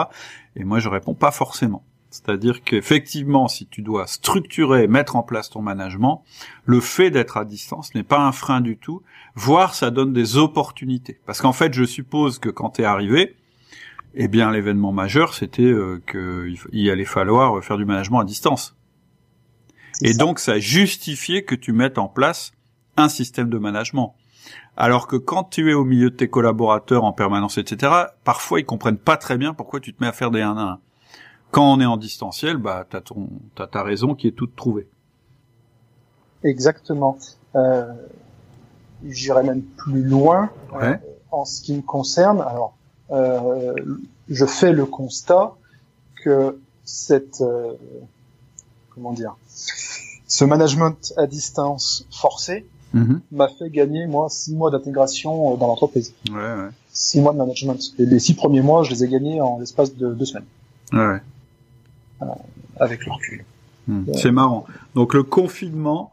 Et 0.56 0.64
moi, 0.64 0.78
je 0.78 0.88
réponds 0.88 1.14
pas 1.14 1.30
forcément. 1.30 1.84
C'est-à-dire 2.10 2.64
qu'effectivement, 2.64 3.46
si 3.46 3.66
tu 3.66 3.82
dois 3.82 4.08
structurer, 4.08 4.88
mettre 4.88 5.14
en 5.14 5.22
place 5.22 5.48
ton 5.48 5.62
management, 5.62 6.24
le 6.64 6.80
fait 6.80 7.10
d'être 7.10 7.36
à 7.36 7.44
distance 7.44 7.94
n'est 7.94 8.02
pas 8.02 8.18
un 8.18 8.32
frein 8.32 8.60
du 8.60 8.76
tout, 8.76 9.02
voire 9.36 9.74
ça 9.74 9.92
donne 9.92 10.12
des 10.12 10.36
opportunités. 10.36 11.20
Parce 11.24 11.40
qu'en 11.40 11.52
fait, 11.52 11.72
je 11.72 11.84
suppose 11.84 12.40
que 12.40 12.48
quand 12.48 12.70
tu 12.70 12.82
es 12.82 12.84
arrivé, 12.84 13.36
eh 14.14 14.26
bien, 14.26 14.50
l'événement 14.50 14.90
majeur, 14.92 15.34
c'était 15.34 15.62
euh, 15.62 16.02
qu'il 16.10 16.90
allait 16.90 17.04
falloir 17.04 17.62
faire 17.62 17.76
du 17.76 17.84
management 17.84 18.18
à 18.18 18.24
distance. 18.24 18.76
Et 20.02 20.14
donc, 20.14 20.38
ça 20.38 20.58
justifiait 20.58 21.42
que 21.44 21.54
tu 21.54 21.72
mettes 21.72 21.98
en 21.98 22.08
place 22.08 22.52
un 22.96 23.08
système 23.08 23.48
de 23.50 23.58
management. 23.58 24.14
Alors 24.76 25.06
que 25.06 25.16
quand 25.16 25.44
tu 25.44 25.70
es 25.70 25.74
au 25.74 25.84
milieu 25.84 26.10
de 26.10 26.16
tes 26.16 26.28
collaborateurs 26.28 27.04
en 27.04 27.12
permanence, 27.12 27.58
etc., 27.58 27.92
parfois 28.24 28.60
ils 28.60 28.64
comprennent 28.66 28.98
pas 28.98 29.16
très 29.16 29.36
bien 29.36 29.52
pourquoi 29.54 29.80
tu 29.80 29.92
te 29.92 30.02
mets 30.02 30.08
à 30.08 30.12
faire 30.12 30.30
des 30.30 30.40
1 30.42 30.56
à 30.56 30.60
1. 30.62 30.78
Quand 31.50 31.70
on 31.72 31.80
est 31.80 31.86
en 31.86 31.96
distanciel, 31.96 32.56
bah, 32.56 32.86
t'as 32.88 33.00
ton, 33.00 33.28
t'as 33.54 33.66
ta 33.66 33.82
raison 33.82 34.14
qui 34.14 34.28
est 34.28 34.32
toute 34.32 34.56
trouvée. 34.56 34.86
Exactement. 36.44 37.18
Euh, 37.56 37.92
J'irai 39.08 39.42
même 39.42 39.62
plus 39.62 40.02
loin 40.02 40.50
Ouais. 40.74 40.88
euh, 40.92 40.96
en 41.30 41.44
ce 41.44 41.60
qui 41.62 41.74
me 41.74 41.82
concerne. 41.82 42.40
Alors, 42.40 42.76
euh, 43.10 43.74
je 44.28 44.44
fais 44.44 44.72
le 44.72 44.84
constat 44.84 45.54
que 46.22 46.58
cette 46.84 47.40
euh, 47.40 47.72
comment 48.94 49.12
dire, 49.12 49.34
ce 50.28 50.44
management 50.44 51.12
à 51.16 51.26
distance 51.26 52.06
forcé 52.10 52.66
Mhm. 52.92 53.20
m'a 53.30 53.46
fait 53.46 53.70
gagner 53.70 54.08
moi 54.08 54.26
six 54.30 54.52
mois 54.52 54.68
d'intégration 54.72 55.54
euh, 55.54 55.56
dans 55.56 55.68
l'entreprise. 55.68 56.12
Ouais, 56.28 56.34
ouais. 56.36 56.70
Six 56.92 57.20
mois 57.20 57.32
de 57.32 57.38
management. 57.38 57.78
Et 58.00 58.04
les 58.06 58.18
six 58.18 58.34
premiers 58.34 58.62
mois, 58.62 58.82
je 58.82 58.90
les 58.90 59.04
ai 59.04 59.08
gagnés 59.08 59.40
en 59.40 59.60
l'espace 59.60 59.94
de 59.94 60.12
deux 60.12 60.24
semaines, 60.24 60.44
ouais. 60.92 61.20
avec 62.80 63.06
le 63.06 63.12
recul. 63.12 63.44
Hmm. 63.86 64.04
C'est 64.14 64.32
marrant. 64.32 64.66
Donc 64.96 65.14
le 65.14 65.22
confinement, 65.22 66.12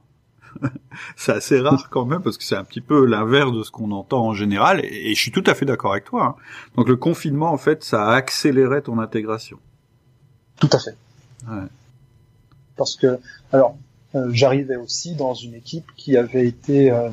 c'est 1.16 1.32
assez 1.32 1.60
rare 1.60 1.90
quand 1.90 2.06
même 2.06 2.22
parce 2.22 2.38
que 2.38 2.44
c'est 2.44 2.56
un 2.56 2.64
petit 2.64 2.82
peu 2.82 3.06
l'inverse 3.06 3.52
de 3.54 3.64
ce 3.64 3.72
qu'on 3.72 3.90
entend 3.92 4.24
en 4.26 4.34
général 4.36 4.80
et, 4.86 5.10
et 5.12 5.16
je 5.16 5.20
suis 5.20 5.32
tout 5.32 5.44
à 5.48 5.56
fait 5.56 5.66
d'accord 5.66 5.94
avec 5.94 6.06
toi. 6.06 6.24
hein. 6.26 6.36
Donc 6.76 6.88
le 6.90 6.96
confinement 6.96 7.52
en 7.52 7.58
fait, 7.58 7.84
ça 7.84 8.06
a 8.06 8.14
accéléré 8.14 8.84
ton 8.84 9.00
intégration. 9.00 9.58
Tout 10.60 10.70
à 10.72 10.78
fait. 10.80 10.96
Ouais. 11.48 11.68
Parce 12.78 12.96
que, 12.96 13.20
alors, 13.52 13.76
euh, 14.16 14.30
j'arrivais 14.32 14.76
aussi 14.78 15.16
dans 15.16 15.34
une 15.34 15.54
équipe 15.54 15.86
qui 15.96 16.16
avait 16.18 16.48
été, 16.48 16.92
euh, 16.92 17.10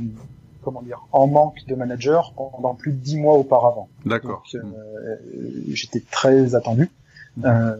comment 0.62 0.82
dire, 0.82 1.06
en 1.12 1.26
manque 1.26 1.64
de 1.66 1.74
manager 1.74 2.32
pendant 2.36 2.74
plus 2.74 2.92
de 2.92 2.98
dix 2.98 3.16
mois 3.16 3.34
auparavant. 3.34 3.88
D'accord. 4.04 4.44
Donc, 4.52 4.64
euh, 4.64 5.16
j'étais 5.72 6.02
très 6.10 6.54
attendu. 6.54 6.90
Euh, 7.44 7.74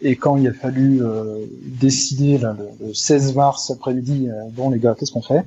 et 0.00 0.16
quand 0.16 0.36
il 0.36 0.48
a 0.48 0.52
fallu 0.52 1.02
euh, 1.02 1.44
décider 1.62 2.38
là, 2.38 2.56
le, 2.58 2.88
le 2.88 2.94
16 2.94 3.34
mars 3.36 3.70
après-midi, 3.70 4.28
euh, 4.28 4.42
bon 4.50 4.70
les 4.70 4.80
gars, 4.80 4.96
qu'est-ce 4.98 5.12
qu'on 5.12 5.22
fait? 5.22 5.44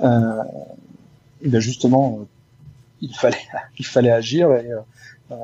Euh, 0.00 0.42
et 1.42 1.48
bien 1.48 1.60
justement, 1.60 2.18
euh, 2.20 2.24
il 3.00 3.14
fallait 3.14 3.38
il 3.78 3.86
fallait 3.86 4.10
agir 4.10 4.52
et 4.52 4.70
euh, 4.70 4.80
euh, 5.32 5.36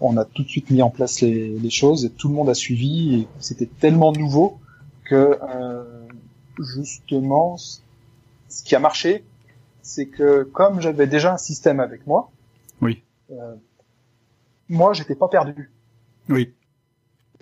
on 0.00 0.16
a 0.16 0.24
tout 0.24 0.42
de 0.42 0.48
suite 0.48 0.70
mis 0.70 0.82
en 0.82 0.90
place 0.90 1.20
les, 1.22 1.48
les 1.58 1.70
choses 1.70 2.04
et 2.04 2.10
tout 2.10 2.28
le 2.28 2.34
monde 2.34 2.50
a 2.50 2.54
suivi 2.54 3.20
et 3.20 3.28
c'était 3.38 3.68
tellement 3.80 4.12
nouveau 4.12 4.58
que 5.04 5.38
euh, 5.42 6.06
justement 6.58 7.56
ce 7.56 8.62
qui 8.64 8.74
a 8.76 8.78
marché, 8.78 9.24
c'est 9.82 10.06
que 10.06 10.42
comme 10.44 10.80
j'avais 10.80 11.06
déjà 11.06 11.32
un 11.34 11.38
système 11.38 11.80
avec 11.80 12.06
moi, 12.06 12.30
Oui. 12.80 13.02
euh, 13.30 13.54
moi 14.68 14.92
j'étais 14.92 15.14
pas 15.14 15.28
perdu 15.28 15.70
Oui. 16.28 16.52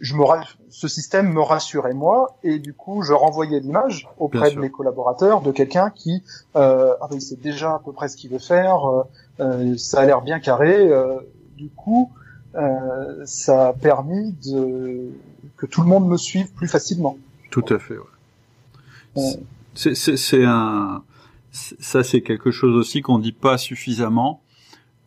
je 0.00 0.14
me 0.14 0.24
ce 0.70 0.88
système 0.88 1.32
me 1.32 1.40
rassurait 1.42 1.92
moi 1.94 2.36
et 2.42 2.58
du 2.58 2.72
coup 2.72 3.02
je 3.02 3.12
renvoyais 3.12 3.60
l'image 3.60 4.02
Bien 4.02 4.10
auprès 4.18 4.46
de 4.48 4.52
sûr. 4.54 4.62
mes 4.62 4.70
collaborateurs 4.70 5.42
de 5.42 5.52
quelqu'un 5.52 5.90
qui 5.90 6.22
euh, 6.56 6.94
ah 7.00 7.08
ben, 7.08 7.16
il 7.16 7.22
sait 7.22 7.36
déjà 7.36 7.74
à 7.74 7.78
peu 7.84 7.92
près 7.92 8.08
ce 8.08 8.16
qu'il 8.16 8.30
veut 8.30 8.38
faire 8.38 8.86
euh, 8.86 9.02
euh, 9.40 9.76
ça 9.76 10.00
a 10.00 10.06
l'air 10.06 10.22
bien 10.22 10.40
carré 10.40 10.74
euh, 10.90 11.18
du 11.56 11.68
coup 11.68 12.10
euh, 12.54 13.22
ça 13.26 13.68
a 13.68 13.72
permis 13.74 14.32
de 14.44 15.10
que 15.56 15.66
tout 15.66 15.82
le 15.82 15.88
monde 15.88 16.08
me 16.08 16.16
suive 16.16 16.52
plus 16.52 16.68
facilement 16.68 17.16
Tout 17.50 17.64
à 17.68 17.78
fait. 17.78 17.98
Ouais. 17.98 18.04
Euh, 19.16 19.20
C'est, 19.74 19.94
c'est, 19.94 20.16
c'est 20.16 20.44
un, 20.44 21.04
ça 21.52 22.02
c'est 22.02 22.22
quelque 22.22 22.50
chose 22.50 22.74
aussi 22.74 23.02
qu'on 23.02 23.18
dit 23.20 23.32
pas 23.32 23.56
suffisamment. 23.56 24.42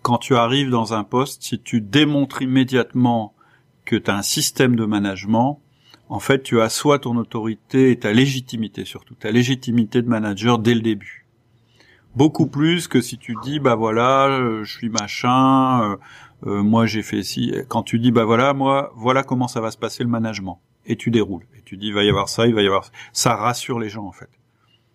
Quand 0.02 0.18
tu 0.18 0.36
arrives 0.36 0.70
dans 0.70 0.94
un 0.94 1.04
poste, 1.04 1.44
si 1.44 1.60
tu 1.60 1.82
démontres 1.82 2.42
immédiatement 2.42 3.34
que 3.86 3.98
tu 3.98 4.10
as 4.10 4.18
un 4.18 4.22
système 4.22 4.76
de 4.76 4.86
management, 4.86 5.62
en 6.10 6.20
fait, 6.20 6.44
tu 6.44 6.62
assois 6.62 7.00
ton 7.00 7.16
autorité 7.18 7.92
et 7.92 8.00
ta 8.00 8.12
légitimité 8.14 8.86
surtout, 8.86 9.16
ta 9.16 9.32
légitimité 9.32 10.02
de 10.02 10.10
manager 10.10 10.60
dès 10.60 10.76
le 10.76 10.82
début. 10.82 11.26
Beaucoup 12.16 12.48
plus 12.48 12.88
que 12.88 13.02
si 13.02 13.18
tu 13.18 13.36
dis, 13.44 13.60
bah 13.60 13.76
voilà, 13.76 14.28
euh, 14.28 14.64
je 14.64 14.72
suis 14.72 14.90
machin, 14.90 15.98
euh, 16.46 16.62
moi 16.64 16.86
j'ai 16.86 17.02
fait 17.02 17.20
ici. 17.20 17.54
Quand 17.70 17.84
tu 17.84 18.00
dis 18.00 18.12
bah 18.12 18.26
voilà, 18.26 18.54
moi 18.54 18.94
voilà 18.96 19.24
comment 19.24 19.48
ça 19.48 19.62
va 19.62 19.72
se 19.72 19.78
passer 19.78 20.04
le 20.04 20.10
management, 20.10 20.60
et 20.86 20.96
tu 20.96 21.12
déroules, 21.12 21.46
et 21.58 21.62
tu 21.64 21.78
dis 21.78 21.88
il 21.88 21.94
va 21.94 22.04
y 22.04 22.10
avoir 22.10 22.30
ça, 22.30 22.48
il 22.48 22.54
va 22.54 22.62
y 22.62 22.68
avoir 22.68 22.92
ça, 23.12 23.36
rassure 23.36 23.80
les 23.80 23.90
gens 23.90 24.06
en 24.06 24.12
fait. 24.12 24.30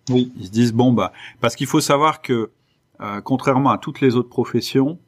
Oui. 0.09 0.31
Ils 0.37 0.47
se 0.47 0.51
disent 0.51 0.73
bon 0.73 0.91
bah 0.93 1.11
parce 1.39 1.55
qu'il 1.55 1.67
faut 1.67 1.81
savoir 1.81 2.21
que 2.21 2.51
contrairement 3.23 3.69
à 3.69 3.77
toutes 3.77 4.01
les 4.01 4.15
autres 4.15 4.29
professions, 4.29 4.99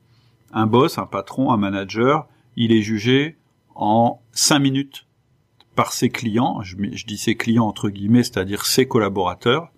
un 0.54 0.66
boss, 0.66 0.98
un 0.98 1.06
patron, 1.06 1.52
un 1.52 1.58
manager, 1.58 2.28
il 2.56 2.72
est 2.72 2.82
jugé 2.82 3.38
en 3.76 4.22
cinq 4.32 4.60
minutes 4.60 5.06
par 5.76 5.94
ses 5.94 6.10
clients. 6.10 6.62
Je, 6.62 6.76
je 6.94 7.06
dis 7.06 7.18
ses 7.18 7.36
clients 7.36 7.66
entre 7.66 7.90
guillemets, 7.90 8.24
c'est-à-dire 8.24 8.66
ses 8.66 8.88
collaborateurs. 8.88 9.72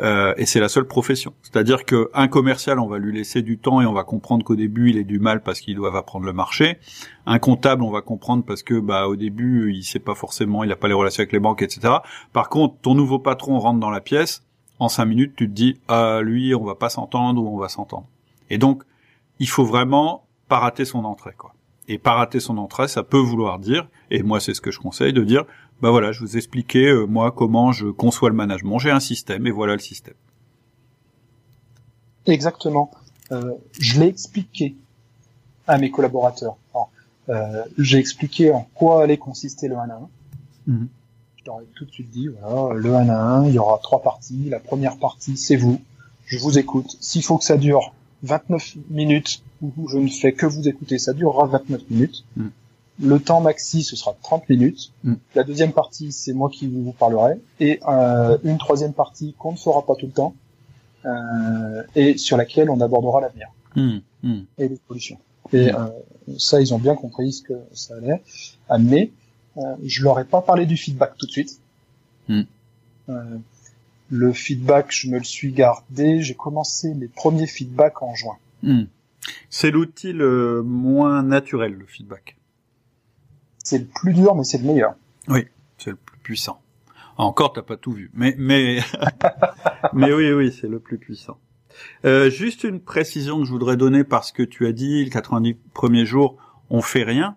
Euh, 0.00 0.32
et 0.36 0.46
c'est 0.46 0.60
la 0.60 0.68
seule 0.68 0.86
profession. 0.86 1.34
C'est-à-dire 1.42 1.84
qu'un 1.84 2.28
commercial, 2.28 2.78
on 2.78 2.86
va 2.86 2.98
lui 2.98 3.12
laisser 3.12 3.42
du 3.42 3.58
temps 3.58 3.80
et 3.80 3.86
on 3.86 3.92
va 3.92 4.04
comprendre 4.04 4.44
qu'au 4.44 4.56
début 4.56 4.90
il 4.90 4.96
est 4.96 5.04
du 5.04 5.18
mal 5.18 5.42
parce 5.42 5.60
qu'il 5.60 5.76
doit 5.76 5.96
apprendre 5.96 6.24
le 6.24 6.32
marché. 6.32 6.78
Un 7.26 7.38
comptable, 7.38 7.82
on 7.82 7.90
va 7.90 8.00
comprendre 8.00 8.44
parce 8.44 8.62
que 8.62 8.78
bah 8.80 9.08
au 9.08 9.16
début 9.16 9.72
il 9.72 9.82
sait 9.82 9.98
pas 9.98 10.14
forcément, 10.14 10.64
il 10.64 10.72
a 10.72 10.76
pas 10.76 10.88
les 10.88 10.94
relations 10.94 11.20
avec 11.20 11.32
les 11.32 11.40
banques, 11.40 11.62
etc. 11.62 11.94
Par 12.32 12.48
contre, 12.48 12.76
ton 12.80 12.94
nouveau 12.94 13.18
patron 13.18 13.58
rentre 13.58 13.78
dans 13.78 13.90
la 13.90 14.00
pièce, 14.00 14.42
en 14.78 14.88
cinq 14.88 15.04
minutes 15.04 15.34
tu 15.36 15.48
te 15.48 15.52
dis 15.52 15.78
ah 15.88 16.20
lui 16.22 16.54
on 16.54 16.64
va 16.64 16.74
pas 16.74 16.88
s'entendre 16.88 17.42
ou 17.42 17.54
on 17.54 17.58
va 17.58 17.68
s'entendre. 17.68 18.06
Et 18.48 18.56
donc 18.56 18.82
il 19.38 19.48
faut 19.48 19.64
vraiment 19.64 20.26
pas 20.48 20.58
rater 20.58 20.84
son 20.86 21.04
entrée 21.04 21.34
quoi. 21.36 21.54
Et 21.88 21.98
pas 21.98 22.12
rater 22.12 22.38
son 22.38 22.56
entrée, 22.56 22.86
ça 22.86 23.02
peut 23.02 23.18
vouloir 23.18 23.58
dire, 23.58 23.88
et 24.10 24.22
moi 24.22 24.38
c'est 24.38 24.54
ce 24.54 24.60
que 24.60 24.70
je 24.70 24.78
conseille, 24.78 25.12
de 25.12 25.24
dire, 25.24 25.44
bah 25.80 25.90
voilà, 25.90 26.12
je 26.12 26.20
vous 26.20 26.36
expliquais 26.36 26.88
euh, 26.88 27.06
moi 27.06 27.32
comment 27.32 27.72
je 27.72 27.86
conçois 27.86 28.28
le 28.28 28.34
management. 28.34 28.78
J'ai 28.78 28.90
un 28.90 29.00
système 29.00 29.46
et 29.46 29.50
voilà 29.50 29.72
le 29.72 29.78
système. 29.78 30.14
Exactement. 32.26 32.90
Euh, 33.32 33.54
je 33.78 34.00
l'ai 34.00 34.06
expliqué 34.06 34.76
à 35.66 35.78
mes 35.78 35.90
collaborateurs. 35.90 36.56
Euh, 37.28 37.64
j'ai 37.78 37.98
expliqué 37.98 38.50
en 38.50 38.66
quoi 38.74 39.04
allait 39.04 39.16
consister 39.16 39.68
le 39.68 39.76
1 39.76 39.78
à 39.78 39.94
1. 39.94 40.08
Mhm. 40.66 40.88
Je 41.36 41.44
leur 41.46 41.60
ai 41.60 41.64
tout 41.74 41.84
de 41.84 41.90
suite 41.90 42.10
dit, 42.10 42.28
voilà, 42.28 42.74
le 42.74 42.94
1 42.94 43.08
à 43.08 43.18
1, 43.18 43.46
il 43.46 43.54
y 43.54 43.58
aura 43.58 43.78
trois 43.82 44.02
parties. 44.02 44.48
La 44.50 44.58
première 44.58 44.98
partie, 44.98 45.36
c'est 45.36 45.56
vous. 45.56 45.80
Je 46.26 46.38
vous 46.38 46.58
écoute. 46.58 46.96
S'il 47.00 47.22
faut 47.22 47.38
que 47.38 47.44
ça 47.44 47.56
dure 47.56 47.94
29 48.24 48.76
minutes 48.90 49.42
où 49.62 49.88
je 49.88 49.98
ne 49.98 50.08
fais 50.08 50.32
que 50.32 50.46
vous 50.46 50.68
écouter, 50.68 50.98
ça 50.98 51.12
durera 51.12 51.46
29 51.46 51.82
minutes. 51.90 52.24
Mm. 52.36 52.48
Le 53.02 53.18
temps 53.18 53.40
maxi, 53.40 53.82
ce 53.82 53.96
sera 53.96 54.16
30 54.22 54.48
minutes. 54.48 54.92
Mm. 55.04 55.14
La 55.34 55.44
deuxième 55.44 55.72
partie, 55.72 56.12
c'est 56.12 56.32
moi 56.32 56.50
qui 56.50 56.66
vous 56.68 56.92
parlerai. 56.92 57.40
Et 57.58 57.80
euh, 57.88 58.38
une 58.44 58.58
troisième 58.58 58.92
partie 58.92 59.34
qu'on 59.38 59.52
ne 59.52 59.56
fera 59.56 59.84
pas 59.84 59.94
tout 59.94 60.06
le 60.06 60.12
temps, 60.12 60.34
euh, 61.06 61.82
et 61.94 62.18
sur 62.18 62.36
laquelle 62.36 62.68
on 62.70 62.80
abordera 62.80 63.20
l'avenir 63.20 63.48
mm. 63.74 63.98
et 64.58 64.68
les 64.68 64.78
solutions. 64.86 65.18
Et 65.52 65.72
euh, 65.74 65.88
ça, 66.38 66.60
ils 66.60 66.74
ont 66.74 66.78
bien 66.78 66.94
compris 66.94 67.32
ce 67.32 67.42
que 67.42 67.54
ça 67.72 67.94
allait 67.96 68.22
amener. 68.68 69.12
Euh, 69.56 69.62
je 69.82 70.02
leur 70.04 70.20
ai 70.20 70.24
pas 70.24 70.42
parlé 70.42 70.66
du 70.66 70.76
feedback 70.76 71.16
tout 71.16 71.26
de 71.26 71.32
suite. 71.32 71.60
Euh, 72.28 72.42
le 74.10 74.32
feedback, 74.32 74.86
je 74.90 75.08
me 75.08 75.18
le 75.18 75.24
suis 75.24 75.52
gardé. 75.52 76.22
J'ai 76.22 76.34
commencé 76.34 76.94
les 76.94 77.08
premiers 77.08 77.46
feedbacks 77.46 78.02
en 78.02 78.14
juin. 78.14 78.36
C'est 79.48 79.70
l'outil 79.70 80.12
le 80.12 80.62
moins 80.62 81.22
naturel, 81.22 81.72
le 81.72 81.86
feedback. 81.86 82.36
C'est 83.70 83.78
le 83.78 83.84
plus 83.84 84.12
dur, 84.12 84.34
mais 84.34 84.42
c'est 84.42 84.58
le 84.58 84.64
meilleur. 84.64 84.96
Oui, 85.28 85.46
c'est 85.78 85.90
le 85.90 85.96
plus 85.96 86.18
puissant. 86.18 86.60
Encore, 87.16 87.52
t'as 87.52 87.62
pas 87.62 87.76
tout 87.76 87.92
vu, 87.92 88.10
mais 88.14 88.34
mais 88.36 88.80
mais 89.92 90.12
oui, 90.12 90.32
oui, 90.32 90.50
c'est 90.50 90.66
le 90.66 90.80
plus 90.80 90.98
puissant. 90.98 91.38
Euh, 92.04 92.30
juste 92.30 92.64
une 92.64 92.80
précision 92.80 93.38
que 93.38 93.44
je 93.44 93.52
voudrais 93.52 93.76
donner 93.76 94.02
parce 94.02 94.32
que 94.32 94.42
tu 94.42 94.66
as 94.66 94.72
dit 94.72 95.04
le 95.04 95.10
90 95.12 95.54
premiers 95.72 96.04
jours, 96.04 96.36
on 96.68 96.82
fait 96.82 97.04
rien. 97.04 97.36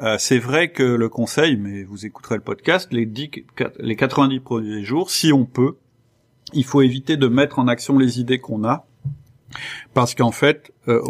Euh, 0.00 0.16
c'est 0.18 0.38
vrai 0.38 0.72
que 0.72 0.82
le 0.82 1.10
conseil, 1.10 1.58
mais 1.58 1.82
vous 1.82 2.06
écouterez 2.06 2.36
le 2.36 2.40
podcast, 2.40 2.90
les, 2.90 3.04
10, 3.04 3.28
les 3.78 3.96
90 3.96 4.40
premiers 4.40 4.84
jours, 4.84 5.10
si 5.10 5.34
on 5.34 5.44
peut, 5.44 5.76
il 6.54 6.64
faut 6.64 6.80
éviter 6.80 7.18
de 7.18 7.28
mettre 7.28 7.58
en 7.58 7.68
action 7.68 7.98
les 7.98 8.20
idées 8.20 8.38
qu'on 8.38 8.64
a, 8.64 8.86
parce 9.92 10.14
qu'en 10.14 10.32
fait, 10.32 10.72
euh, 10.88 11.02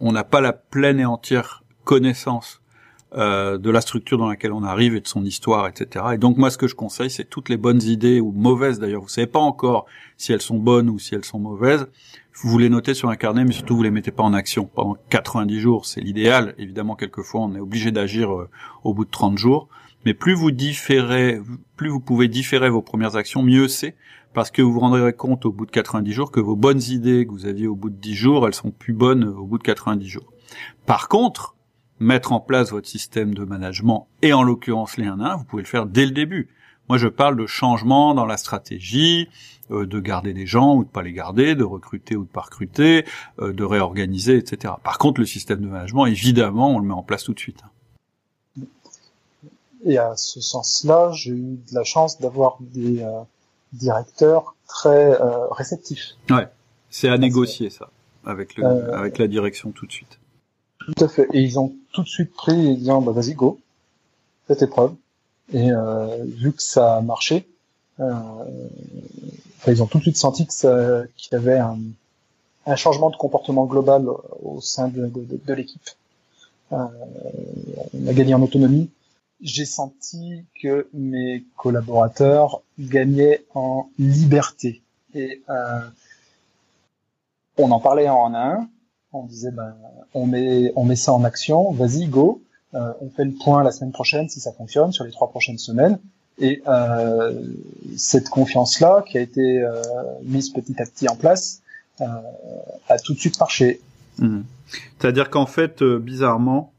on 0.00 0.12
n'a 0.12 0.24
pas 0.24 0.40
la 0.40 0.54
pleine 0.54 0.98
et 0.98 1.04
entière 1.04 1.62
connaissance 1.84 2.57
euh, 3.16 3.56
de 3.56 3.70
la 3.70 3.80
structure 3.80 4.18
dans 4.18 4.28
laquelle 4.28 4.52
on 4.52 4.62
arrive 4.62 4.94
et 4.94 5.00
de 5.00 5.08
son 5.08 5.24
histoire, 5.24 5.66
etc. 5.66 6.04
Et 6.12 6.18
donc 6.18 6.36
moi, 6.36 6.50
ce 6.50 6.58
que 6.58 6.66
je 6.66 6.74
conseille, 6.74 7.10
c'est 7.10 7.24
toutes 7.24 7.48
les 7.48 7.56
bonnes 7.56 7.82
idées 7.82 8.20
ou 8.20 8.32
mauvaises 8.32 8.78
d'ailleurs. 8.78 9.00
Vous 9.00 9.08
savez 9.08 9.26
pas 9.26 9.38
encore 9.38 9.86
si 10.18 10.34
elles 10.34 10.42
sont 10.42 10.58
bonnes 10.58 10.90
ou 10.90 10.98
si 10.98 11.14
elles 11.14 11.24
sont 11.24 11.38
mauvaises. 11.38 11.88
Vous 12.42 12.58
les 12.58 12.68
notez 12.68 12.92
sur 12.92 13.08
un 13.08 13.16
carnet, 13.16 13.44
mais 13.44 13.52
surtout 13.52 13.76
vous 13.76 13.82
les 13.82 13.90
mettez 13.90 14.10
pas 14.10 14.22
en 14.22 14.34
action 14.34 14.66
pendant 14.66 14.96
90 15.08 15.58
jours. 15.58 15.86
C'est 15.86 16.02
l'idéal. 16.02 16.54
Évidemment, 16.58 16.96
quelquefois, 16.96 17.40
on 17.40 17.54
est 17.54 17.60
obligé 17.60 17.92
d'agir 17.92 18.30
euh, 18.30 18.50
au 18.84 18.92
bout 18.92 19.06
de 19.06 19.10
30 19.10 19.38
jours. 19.38 19.68
Mais 20.04 20.14
plus 20.14 20.34
vous 20.34 20.50
différez, 20.50 21.40
plus 21.76 21.88
vous 21.88 22.00
pouvez 22.00 22.28
différer 22.28 22.68
vos 22.68 22.82
premières 22.82 23.16
actions, 23.16 23.42
mieux 23.42 23.68
c'est, 23.68 23.96
parce 24.34 24.50
que 24.50 24.62
vous 24.62 24.72
vous 24.72 24.80
rendrez 24.80 25.12
compte 25.12 25.46
au 25.46 25.50
bout 25.50 25.66
de 25.66 25.70
90 25.70 26.12
jours 26.12 26.30
que 26.30 26.40
vos 26.40 26.56
bonnes 26.56 26.82
idées 26.82 27.26
que 27.26 27.32
vous 27.32 27.46
aviez 27.46 27.66
au 27.66 27.74
bout 27.74 27.90
de 27.90 27.96
10 27.96 28.14
jours, 28.14 28.46
elles 28.46 28.54
sont 28.54 28.70
plus 28.70 28.92
bonnes 28.92 29.24
au 29.24 29.44
bout 29.44 29.58
de 29.58 29.64
90 29.64 30.06
jours. 30.08 30.32
Par 30.86 31.08
contre, 31.08 31.56
mettre 32.00 32.32
en 32.32 32.40
place 32.40 32.70
votre 32.70 32.88
système 32.88 33.34
de 33.34 33.44
management, 33.44 34.06
et 34.22 34.32
en 34.32 34.42
l'occurrence 34.42 34.96
les 34.96 35.06
1 35.06 35.20
1, 35.20 35.36
vous 35.36 35.44
pouvez 35.44 35.62
le 35.62 35.68
faire 35.68 35.86
dès 35.86 36.06
le 36.06 36.12
début. 36.12 36.48
Moi, 36.88 36.96
je 36.96 37.08
parle 37.08 37.36
de 37.36 37.46
changement 37.46 38.14
dans 38.14 38.24
la 38.24 38.38
stratégie, 38.38 39.28
euh, 39.70 39.84
de 39.84 40.00
garder 40.00 40.32
des 40.32 40.46
gens 40.46 40.74
ou 40.74 40.84
de 40.84 40.88
pas 40.88 41.02
les 41.02 41.12
garder, 41.12 41.54
de 41.54 41.64
recruter 41.64 42.16
ou 42.16 42.24
de 42.24 42.28
pas 42.30 42.40
recruter, 42.40 43.04
euh, 43.40 43.52
de 43.52 43.64
réorganiser, 43.64 44.36
etc. 44.36 44.74
Par 44.82 44.96
contre, 44.96 45.20
le 45.20 45.26
système 45.26 45.60
de 45.60 45.66
management, 45.66 46.06
évidemment, 46.06 46.70
on 46.70 46.78
le 46.78 46.86
met 46.86 46.94
en 46.94 47.02
place 47.02 47.24
tout 47.24 47.34
de 47.34 47.40
suite. 47.40 47.60
Et 49.84 49.98
à 49.98 50.16
ce 50.16 50.40
sens-là, 50.40 51.12
j'ai 51.12 51.32
eu 51.32 51.58
de 51.70 51.74
la 51.74 51.84
chance 51.84 52.18
d'avoir 52.18 52.56
des, 52.60 53.02
euh, 53.02 53.20
directeur 53.72 54.54
très 54.66 55.20
euh, 55.20 55.48
réceptif. 55.48 56.14
Ouais, 56.30 56.48
c'est 56.90 57.08
à 57.08 57.18
négocier 57.18 57.70
ça 57.70 57.90
avec 58.24 58.56
le, 58.56 58.64
avec 58.94 59.18
la 59.18 59.26
direction 59.26 59.70
tout 59.70 59.86
de 59.86 59.92
suite. 59.92 60.18
Tout 60.88 61.04
à 61.04 61.08
fait. 61.08 61.28
Et 61.34 61.40
ils 61.40 61.58
ont 61.58 61.74
tout 61.92 62.02
de 62.02 62.08
suite 62.08 62.32
pris, 62.32 62.76
disant 62.76 63.02
bah 63.02 63.12
vas-y 63.12 63.34
go, 63.34 63.60
fais 64.46 64.56
tes 64.56 64.66
preuves. 64.66 64.94
Et 65.52 65.70
euh, 65.70 66.24
vu 66.24 66.52
que 66.52 66.62
ça 66.62 66.96
a 66.96 67.00
marché, 67.02 67.46
euh, 68.00 68.14
ils 69.66 69.82
ont 69.82 69.86
tout 69.86 69.98
de 69.98 70.02
suite 70.02 70.16
senti 70.16 70.46
que 70.46 71.08
qu'il 71.16 71.32
y 71.32 71.36
avait 71.36 71.58
un, 71.58 71.78
changement 72.76 73.10
de 73.10 73.16
comportement 73.16 73.64
global 73.64 74.06
au 74.42 74.60
sein 74.60 74.88
de 74.88 75.54
l'équipe. 75.54 75.90
Euh, 76.72 76.86
on 77.94 78.06
a 78.06 78.12
gagné 78.12 78.34
en 78.34 78.42
autonomie, 78.42 78.90
j'ai 79.40 79.64
senti 79.64 80.44
que 80.60 80.88
mes 80.92 81.44
collaborateurs 81.56 82.62
gagnaient 82.78 83.44
en 83.54 83.88
liberté. 83.98 84.82
Et 85.14 85.42
euh, 85.48 85.80
on 87.56 87.70
en 87.70 87.80
parlait 87.80 88.08
en 88.08 88.34
un. 88.34 88.68
On 89.12 89.24
disait 89.24 89.50
ben 89.50 89.74
on 90.14 90.26
met 90.26 90.72
on 90.76 90.84
met 90.84 90.96
ça 90.96 91.12
en 91.12 91.24
action. 91.24 91.72
Vas-y 91.72 92.06
go. 92.06 92.42
Euh, 92.74 92.92
on 93.00 93.08
fait 93.08 93.24
le 93.24 93.32
point 93.32 93.62
la 93.62 93.72
semaine 93.72 93.92
prochaine 93.92 94.28
si 94.28 94.40
ça 94.40 94.52
fonctionne 94.52 94.92
sur 94.92 95.04
les 95.04 95.10
trois 95.10 95.30
prochaines 95.30 95.58
semaines. 95.58 95.98
Et 96.38 96.62
euh, 96.68 97.32
cette 97.96 98.28
confiance 98.28 98.80
là 98.80 99.02
qui 99.06 99.18
a 99.18 99.20
été 99.20 99.60
euh, 99.60 99.82
mise 100.22 100.50
petit 100.50 100.80
à 100.80 100.84
petit 100.84 101.08
en 101.08 101.16
place 101.16 101.62
a 102.00 102.96
tout 103.02 103.12
de 103.12 103.18
suite 103.18 103.40
marché. 103.40 103.80
Mmh. 104.18 104.42
C'est-à-dire 104.98 105.30
qu'en 105.30 105.46
fait, 105.46 105.82
bizarrement, 105.82 106.72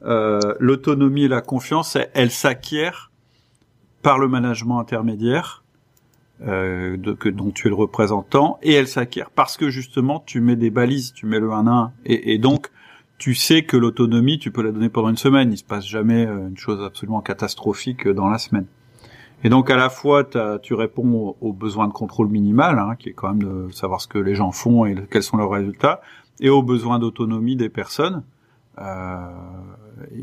l'autonomie 0.00 1.24
et 1.24 1.28
la 1.28 1.40
confiance, 1.40 1.98
elle, 2.14 2.30
s'acquiert 2.30 3.10
par 4.02 4.20
le 4.20 4.28
management 4.28 4.78
intermédiaire 4.78 5.63
euh, 6.46 6.96
de, 6.96 7.12
que, 7.12 7.28
dont 7.28 7.50
tu 7.50 7.68
es 7.68 7.70
le 7.70 7.76
représentant, 7.76 8.58
et 8.62 8.72
elle 8.72 8.88
s'acquiert 8.88 9.30
parce 9.30 9.56
que 9.56 9.70
justement 9.70 10.22
tu 10.24 10.40
mets 10.40 10.56
des 10.56 10.70
balises, 10.70 11.12
tu 11.12 11.26
mets 11.26 11.40
le 11.40 11.52
1 11.52 11.66
à 11.66 11.70
1, 11.70 11.92
et, 12.06 12.34
et 12.34 12.38
donc 12.38 12.70
tu 13.18 13.34
sais 13.34 13.62
que 13.62 13.76
l'autonomie, 13.76 14.38
tu 14.38 14.50
peux 14.50 14.62
la 14.62 14.72
donner 14.72 14.88
pendant 14.88 15.08
une 15.08 15.16
semaine, 15.16 15.52
il 15.52 15.58
se 15.58 15.64
passe 15.64 15.86
jamais 15.86 16.26
euh, 16.26 16.48
une 16.48 16.58
chose 16.58 16.82
absolument 16.82 17.20
catastrophique 17.20 18.06
dans 18.08 18.28
la 18.28 18.38
semaine. 18.38 18.66
Et 19.44 19.48
donc 19.48 19.70
à 19.70 19.76
la 19.76 19.90
fois 19.90 20.24
tu 20.62 20.74
réponds 20.74 21.36
aux, 21.40 21.52
besoins 21.52 21.86
de 21.86 21.92
contrôle 21.92 22.28
minimal, 22.28 22.78
hein, 22.78 22.96
qui 22.98 23.10
est 23.10 23.12
quand 23.12 23.28
même 23.28 23.42
de 23.42 23.72
savoir 23.72 24.00
ce 24.00 24.08
que 24.08 24.18
les 24.18 24.34
gens 24.34 24.52
font 24.52 24.86
et 24.86 24.96
quels 25.10 25.22
sont 25.22 25.36
leurs 25.36 25.50
résultats, 25.50 26.00
et 26.40 26.48
aux 26.48 26.62
besoins 26.62 26.98
d'autonomie 26.98 27.56
des 27.56 27.68
personnes. 27.68 28.22
Euh, 28.78 29.30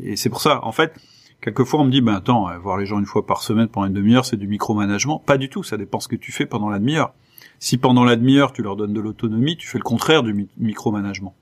et 0.02 0.16
c'est 0.16 0.28
pour 0.28 0.40
ça, 0.40 0.64
en 0.64 0.72
fait, 0.72 0.94
quelquefois 1.42 1.80
on 1.80 1.84
me 1.84 1.90
dit, 1.90 2.00
ben 2.00 2.14
attends, 2.14 2.48
euh, 2.48 2.56
voir 2.58 2.78
les 2.78 2.86
gens 2.86 2.98
une 2.98 3.06
fois 3.06 3.26
par 3.26 3.42
semaine 3.42 3.68
pendant 3.68 3.86
une 3.86 3.92
demi-heure, 3.92 4.24
c'est 4.24 4.38
du 4.38 4.48
micromanagement. 4.48 5.18
Pas 5.18 5.36
du 5.36 5.50
tout, 5.50 5.62
ça 5.62 5.76
dépend 5.76 6.00
ce 6.00 6.08
que 6.08 6.16
tu 6.16 6.32
fais 6.32 6.46
pendant 6.46 6.70
la 6.70 6.78
demi-heure. 6.78 7.12
Si 7.58 7.76
pendant 7.76 8.04
la 8.04 8.16
demi-heure 8.16 8.52
tu 8.52 8.62
leur 8.62 8.76
donnes 8.76 8.94
de 8.94 9.00
l'autonomie, 9.00 9.56
tu 9.56 9.68
fais 9.68 9.78
le 9.78 9.84
contraire 9.84 10.22
du 10.22 10.48
micromanagement. 10.56 11.34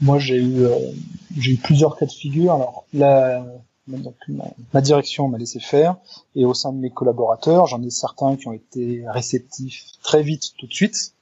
Moi 0.00 0.18
j'ai 0.18 0.36
eu 0.36 0.64
euh, 0.64 0.76
eu 1.36 1.56
plusieurs 1.56 1.96
cas 1.96 2.06
de 2.06 2.10
figure. 2.10 2.54
Alors 2.54 2.84
la, 2.92 3.44
donc, 3.86 4.16
ma, 4.72 4.80
direction 4.80 5.28
m'a 5.28 5.38
laissé 5.38 5.60
faire 5.60 5.96
et 6.34 6.44
au 6.44 6.54
sein 6.54 6.72
de 6.72 6.78
mes 6.78 6.90
collaborateurs, 6.90 7.66
j'en 7.66 7.82
ai 7.82 7.90
certains 7.90 8.36
qui 8.36 8.48
ont 8.48 8.52
été 8.52 9.04
réceptifs 9.08 9.84
très 10.02 10.22
vite 10.22 10.52
tout 10.58 10.66
de 10.66 10.74
suite 10.74 11.14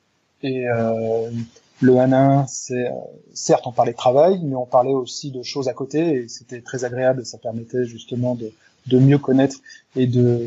et 0.42 0.68
euh, 0.68 1.30
le 1.80 1.98
1 1.98 2.12
1, 2.12 2.46
c'est 2.46 2.90
certes 3.34 3.66
on 3.66 3.72
parlait 3.72 3.92
de 3.92 3.96
travail, 3.96 4.40
mais 4.42 4.56
on 4.56 4.66
parlait 4.66 4.94
aussi 4.94 5.30
de 5.30 5.42
choses 5.42 5.68
à 5.68 5.74
côté 5.74 6.14
et 6.14 6.28
c'était 6.28 6.60
très 6.60 6.84
agréable. 6.84 7.26
Ça 7.26 7.38
permettait 7.38 7.84
justement 7.84 8.34
de, 8.34 8.52
de 8.86 8.98
mieux 8.98 9.18
connaître 9.18 9.56
et 9.94 10.06
de 10.06 10.40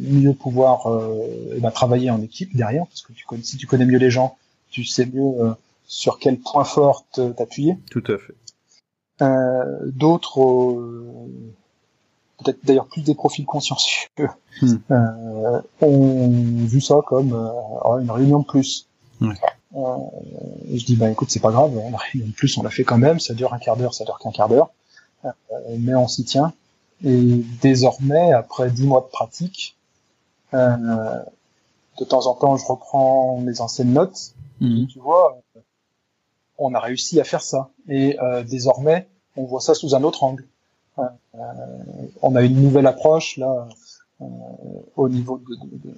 mieux 0.00 0.34
pouvoir 0.34 0.86
euh, 0.86 1.26
eh 1.56 1.60
ben, 1.60 1.70
travailler 1.70 2.10
en 2.10 2.20
équipe 2.22 2.54
derrière, 2.56 2.86
parce 2.86 3.02
que 3.02 3.12
tu 3.12 3.24
connais, 3.24 3.42
si 3.42 3.56
tu 3.56 3.66
connais 3.66 3.86
mieux 3.86 3.98
les 3.98 4.10
gens, 4.10 4.36
tu 4.70 4.84
sais 4.84 5.06
mieux 5.06 5.22
euh, 5.40 5.52
sur 5.86 6.18
quel 6.18 6.38
point 6.38 6.64
fort 6.64 7.04
t'appuyer. 7.12 7.76
Tout 7.90 8.04
à 8.08 8.18
fait. 8.18 8.34
Euh, 9.22 9.78
D'autres, 9.86 10.42
euh, 10.42 11.30
peut-être 12.38 12.58
d'ailleurs 12.64 12.86
plus 12.86 13.02
des 13.02 13.14
profils 13.14 13.44
consciencieux, 13.44 14.08
hmm. 14.62 14.76
euh, 14.90 15.60
ont 15.80 16.64
vu 16.64 16.80
ça 16.80 16.96
comme 17.06 17.32
une 18.00 18.10
réunion 18.10 18.40
de 18.40 18.46
plus. 18.46 18.88
Ouais. 19.20 19.34
Et 19.74 20.78
je 20.78 20.84
dis 20.84 20.96
bah 20.96 21.10
écoute 21.10 21.30
c'est 21.30 21.40
pas 21.40 21.50
grave, 21.50 21.72
de 21.72 22.32
plus 22.32 22.56
on 22.58 22.62
l'a 22.62 22.70
fait 22.70 22.84
quand 22.84 22.98
même, 22.98 23.20
ça 23.20 23.34
dure 23.34 23.54
un 23.54 23.58
quart 23.58 23.76
d'heure, 23.76 23.94
ça 23.94 24.04
dure 24.04 24.18
qu'un 24.18 24.30
quart 24.30 24.48
d'heure, 24.48 24.70
mais 25.78 25.94
on 25.94 26.08
s'y 26.08 26.24
tient. 26.24 26.52
Et 27.04 27.44
désormais, 27.60 28.32
après 28.32 28.70
dix 28.70 28.86
mois 28.86 29.00
de 29.00 29.06
pratique, 29.06 29.76
euh, 30.54 31.22
de 31.98 32.04
temps 32.04 32.26
en 32.26 32.34
temps, 32.34 32.56
je 32.56 32.64
reprends 32.66 33.38
mes 33.38 33.60
anciennes 33.60 33.92
notes. 33.92 34.34
Mhm. 34.60 34.86
tu 34.86 35.00
vois, 35.00 35.40
on 36.58 36.74
a 36.74 36.80
réussi 36.80 37.20
à 37.20 37.24
faire 37.24 37.42
ça. 37.42 37.70
Et 37.88 38.18
euh, 38.20 38.44
désormais, 38.44 39.08
on 39.36 39.44
voit 39.44 39.60
ça 39.60 39.74
sous 39.74 39.94
un 39.94 40.02
autre 40.04 40.22
angle. 40.22 40.46
Euh, 40.98 41.08
on 42.20 42.36
a 42.36 42.42
une 42.42 42.60
nouvelle 42.60 42.86
approche 42.86 43.38
là 43.38 43.66
euh, 44.20 44.24
au 44.96 45.08
niveau 45.08 45.38
de, 45.38 45.54
de, 45.56 45.88
de, 45.88 45.94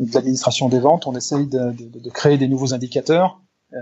de 0.00 0.14
l'administration 0.14 0.68
des 0.68 0.80
ventes. 0.80 1.06
On 1.06 1.14
essaye 1.14 1.46
de, 1.46 1.74
créer 2.10 2.38
des 2.38 2.48
nouveaux 2.48 2.74
indicateurs. 2.74 3.40
Euh, 3.72 3.78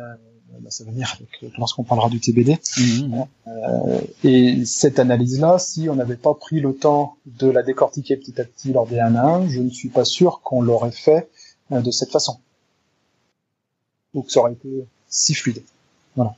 bah, 0.61 0.70
ça 0.70 0.85
va 0.85 0.90
venir 0.90 1.14
avec, 1.14 1.57
lorsqu'on 1.59 1.85
parlera 1.85 2.09
du 2.09 2.20
TBD. 2.20 2.59
Mmh. 2.79 3.23
Euh, 3.46 4.01
et 4.25 4.64
cette 4.64 4.99
analyse-là, 4.99 5.59
si 5.59 5.88
on 5.88 5.94
n'avait 5.94 6.16
pas 6.16 6.35
pris 6.35 6.61
le 6.61 6.75
temps 6.75 7.16
de 7.27 7.49
la 7.49 7.62
décortiquer 7.62 8.16
petit 8.16 8.38
à 8.40 8.44
petit 8.44 8.73
lors 8.73 8.87
des 8.87 8.99
1 8.99 9.14
à 9.14 9.23
1, 9.23 9.49
je 9.49 9.61
ne 9.61 9.70
suis 9.70 9.88
pas 9.88 10.05
sûr 10.05 10.40
qu'on 10.42 10.61
l'aurait 10.61 10.92
fait 10.92 11.31
euh, 11.73 11.81
de 11.81 11.90
cette 11.90 12.11
façon. 12.11 12.40
Donc 14.12 14.31
ça 14.31 14.40
aurait 14.40 14.53
été 14.53 14.68
si 15.09 15.35
fluide. 15.35 15.62
Voilà. 16.16 16.35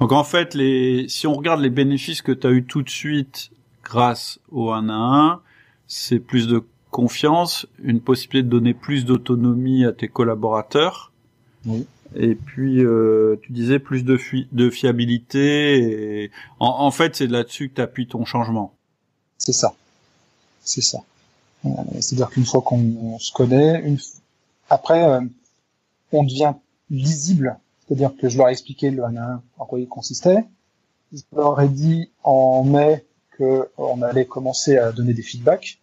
Donc 0.00 0.12
en 0.12 0.24
fait, 0.24 0.54
les, 0.54 1.06
si 1.08 1.26
on 1.26 1.34
regarde 1.34 1.60
les 1.60 1.70
bénéfices 1.70 2.22
que 2.22 2.32
tu 2.32 2.46
as 2.46 2.50
eu 2.50 2.64
tout 2.64 2.82
de 2.82 2.90
suite 2.90 3.50
grâce 3.82 4.38
au 4.50 4.70
1 4.70 4.88
à 4.88 4.92
1, 4.92 5.40
c'est 5.88 6.20
plus 6.20 6.46
de 6.46 6.64
confiance, 6.98 7.64
une 7.80 8.00
possibilité 8.00 8.42
de 8.42 8.50
donner 8.50 8.74
plus 8.74 9.04
d'autonomie 9.04 9.84
à 9.84 9.92
tes 9.92 10.08
collaborateurs. 10.08 11.12
Oui. 11.64 11.86
Et 12.16 12.34
puis, 12.34 12.84
euh, 12.84 13.36
tu 13.42 13.52
disais 13.52 13.78
plus 13.78 14.02
de, 14.02 14.18
de 14.50 14.68
fiabilité. 14.68 16.24
Et... 16.24 16.30
En, 16.58 16.90
fait, 16.90 17.14
c'est 17.14 17.28
là-dessus 17.28 17.68
que 17.68 17.76
tu 17.76 17.80
appuies 17.80 18.08
ton 18.08 18.24
changement. 18.24 18.74
C'est 19.36 19.52
ça. 19.52 19.74
C'est 20.64 20.80
ça. 20.80 20.98
Euh, 21.66 21.68
c'est-à-dire 22.00 22.30
qu'une 22.30 22.44
fois 22.44 22.62
qu'on 22.62 23.16
se 23.20 23.30
connaît, 23.30 23.80
une... 23.86 23.98
après, 24.68 25.04
euh, 25.04 25.20
on 26.10 26.24
devient 26.24 26.54
lisible. 26.90 27.58
C'est-à-dire 27.86 28.10
que 28.20 28.28
je 28.28 28.38
leur 28.38 28.48
ai 28.48 28.52
expliqué 28.52 28.90
le 28.90 29.04
1 29.04 29.40
en 29.58 29.66
quoi 29.66 29.78
il 29.78 29.86
consistait. 29.86 30.44
Je 31.12 31.22
leur 31.32 31.60
ai 31.60 31.68
dit 31.68 32.10
en 32.24 32.64
mai 32.64 33.04
qu'on 33.36 34.02
allait 34.02 34.26
commencer 34.26 34.78
à 34.78 34.90
donner 34.90 35.14
des 35.14 35.22
feedbacks. 35.22 35.78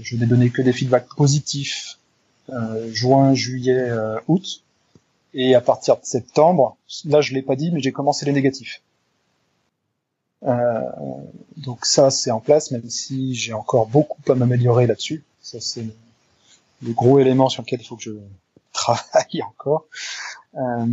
Je 0.00 0.16
n'ai 0.16 0.26
donné 0.26 0.50
que 0.50 0.62
des 0.62 0.72
feedbacks 0.72 1.08
positifs 1.16 1.98
juin, 2.92 3.34
juillet, 3.34 3.90
août. 4.28 4.62
Et 5.34 5.54
à 5.54 5.60
partir 5.60 5.96
de 5.96 6.04
septembre, 6.04 6.76
là 7.06 7.20
je 7.20 7.32
l'ai 7.32 7.42
pas 7.42 7.56
dit, 7.56 7.70
mais 7.70 7.80
j'ai 7.80 7.92
commencé 7.92 8.26
les 8.26 8.32
négatifs. 8.32 8.82
Euh, 10.44 10.90
donc 11.58 11.86
ça 11.86 12.10
c'est 12.10 12.30
en 12.30 12.40
place, 12.40 12.70
même 12.70 12.88
si 12.90 13.34
j'ai 13.34 13.52
encore 13.52 13.86
beaucoup 13.86 14.20
à 14.30 14.34
m'améliorer 14.34 14.86
là-dessus. 14.86 15.24
Ça 15.40 15.60
c'est 15.60 15.86
le 16.82 16.92
gros 16.92 17.18
élément 17.18 17.48
sur 17.48 17.62
lequel 17.62 17.80
il 17.80 17.86
faut 17.86 17.96
que 17.96 18.02
je 18.02 18.12
travaille 18.72 19.42
encore. 19.42 19.86
Euh, 20.56 20.86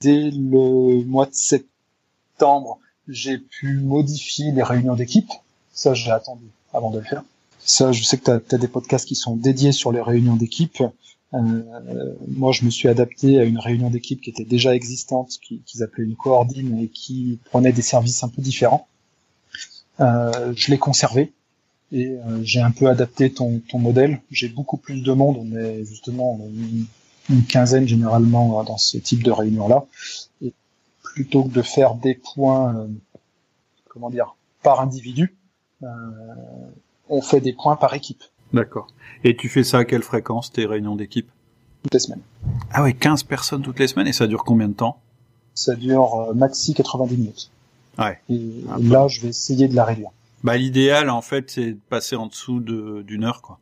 dès 0.00 0.30
le 0.30 1.04
mois 1.04 1.26
de 1.26 1.34
septembre, 1.34 2.78
j'ai 3.08 3.38
pu 3.38 3.78
modifier 3.80 4.50
les 4.52 4.62
réunions 4.62 4.94
d'équipe. 4.94 5.30
Ça 5.72 5.94
j'ai 5.94 6.10
attendu 6.10 6.46
avant 6.72 6.90
de 6.90 6.98
le 6.98 7.04
faire. 7.04 7.22
Ça, 7.64 7.92
je 7.92 8.02
sais 8.02 8.18
que 8.18 8.38
tu 8.38 8.54
as, 8.54 8.58
des 8.58 8.68
podcasts 8.68 9.06
qui 9.06 9.14
sont 9.14 9.36
dédiés 9.36 9.72
sur 9.72 9.92
les 9.92 10.00
réunions 10.00 10.36
d'équipe. 10.36 10.82
Euh, 11.34 11.62
moi, 12.28 12.52
je 12.52 12.64
me 12.64 12.70
suis 12.70 12.88
adapté 12.88 13.38
à 13.38 13.44
une 13.44 13.58
réunion 13.58 13.88
d'équipe 13.88 14.20
qui 14.20 14.30
était 14.30 14.44
déjà 14.44 14.74
existante, 14.74 15.38
qu'ils 15.40 15.82
appelaient 15.82 16.04
une 16.04 16.16
coordine 16.16 16.78
et 16.78 16.88
qui 16.88 17.38
prenait 17.44 17.72
des 17.72 17.82
services 17.82 18.22
un 18.24 18.28
peu 18.28 18.42
différents. 18.42 18.88
Euh, 20.00 20.52
je 20.56 20.70
l'ai 20.70 20.78
conservé 20.78 21.32
et 21.92 22.06
euh, 22.06 22.40
j'ai 22.42 22.60
un 22.60 22.70
peu 22.70 22.88
adapté 22.88 23.32
ton, 23.32 23.60
ton 23.68 23.78
modèle. 23.78 24.20
J'ai 24.30 24.48
beaucoup 24.48 24.78
plus 24.78 25.02
de 25.02 25.12
monde, 25.12 25.36
on 25.38 25.56
est 25.56 25.84
justement 25.84 26.40
une, 27.28 27.44
quinzaine 27.48 27.86
généralement 27.86 28.62
dans 28.64 28.76
ce 28.76 28.98
type 28.98 29.22
de 29.22 29.30
réunion-là. 29.30 29.86
Et 30.42 30.52
plutôt 31.02 31.44
que 31.44 31.50
de 31.50 31.62
faire 31.62 31.94
des 31.94 32.14
points, 32.14 32.76
euh, 32.76 32.86
comment 33.88 34.10
dire, 34.10 34.34
par 34.62 34.80
individu, 34.80 35.34
on 37.08 37.22
fait 37.22 37.40
des 37.40 37.52
points 37.52 37.76
par 37.76 37.94
équipe. 37.94 38.22
D'accord. 38.52 38.86
Et 39.24 39.36
tu 39.36 39.48
fais 39.48 39.64
ça 39.64 39.78
à 39.78 39.84
quelle 39.84 40.02
fréquence, 40.02 40.52
tes 40.52 40.66
réunions 40.66 40.96
d'équipe? 40.96 41.28
Toutes 41.82 41.94
les 41.94 42.00
semaines. 42.00 42.20
Ah 42.70 42.82
ouais, 42.82 42.92
15 42.92 43.24
personnes 43.24 43.62
toutes 43.62 43.78
les 43.78 43.88
semaines, 43.88 44.06
et 44.06 44.12
ça 44.12 44.26
dure 44.26 44.44
combien 44.44 44.68
de 44.68 44.74
temps? 44.74 45.00
Ça 45.54 45.74
dure 45.74 46.14
euh, 46.14 46.34
maxi 46.34 46.74
90 46.74 47.16
minutes. 47.16 47.50
Ouais. 47.98 48.18
Et 48.30 48.64
là, 48.80 49.08
je 49.08 49.20
vais 49.20 49.28
essayer 49.28 49.68
de 49.68 49.74
la 49.74 49.84
réduire. 49.84 50.10
Bah 50.44 50.56
l'idéal, 50.56 51.10
en 51.10 51.22
fait, 51.22 51.50
c'est 51.50 51.72
de 51.72 51.78
passer 51.88 52.16
en 52.16 52.26
dessous 52.26 52.60
d'une 52.60 53.24
heure, 53.24 53.42
quoi. 53.42 53.58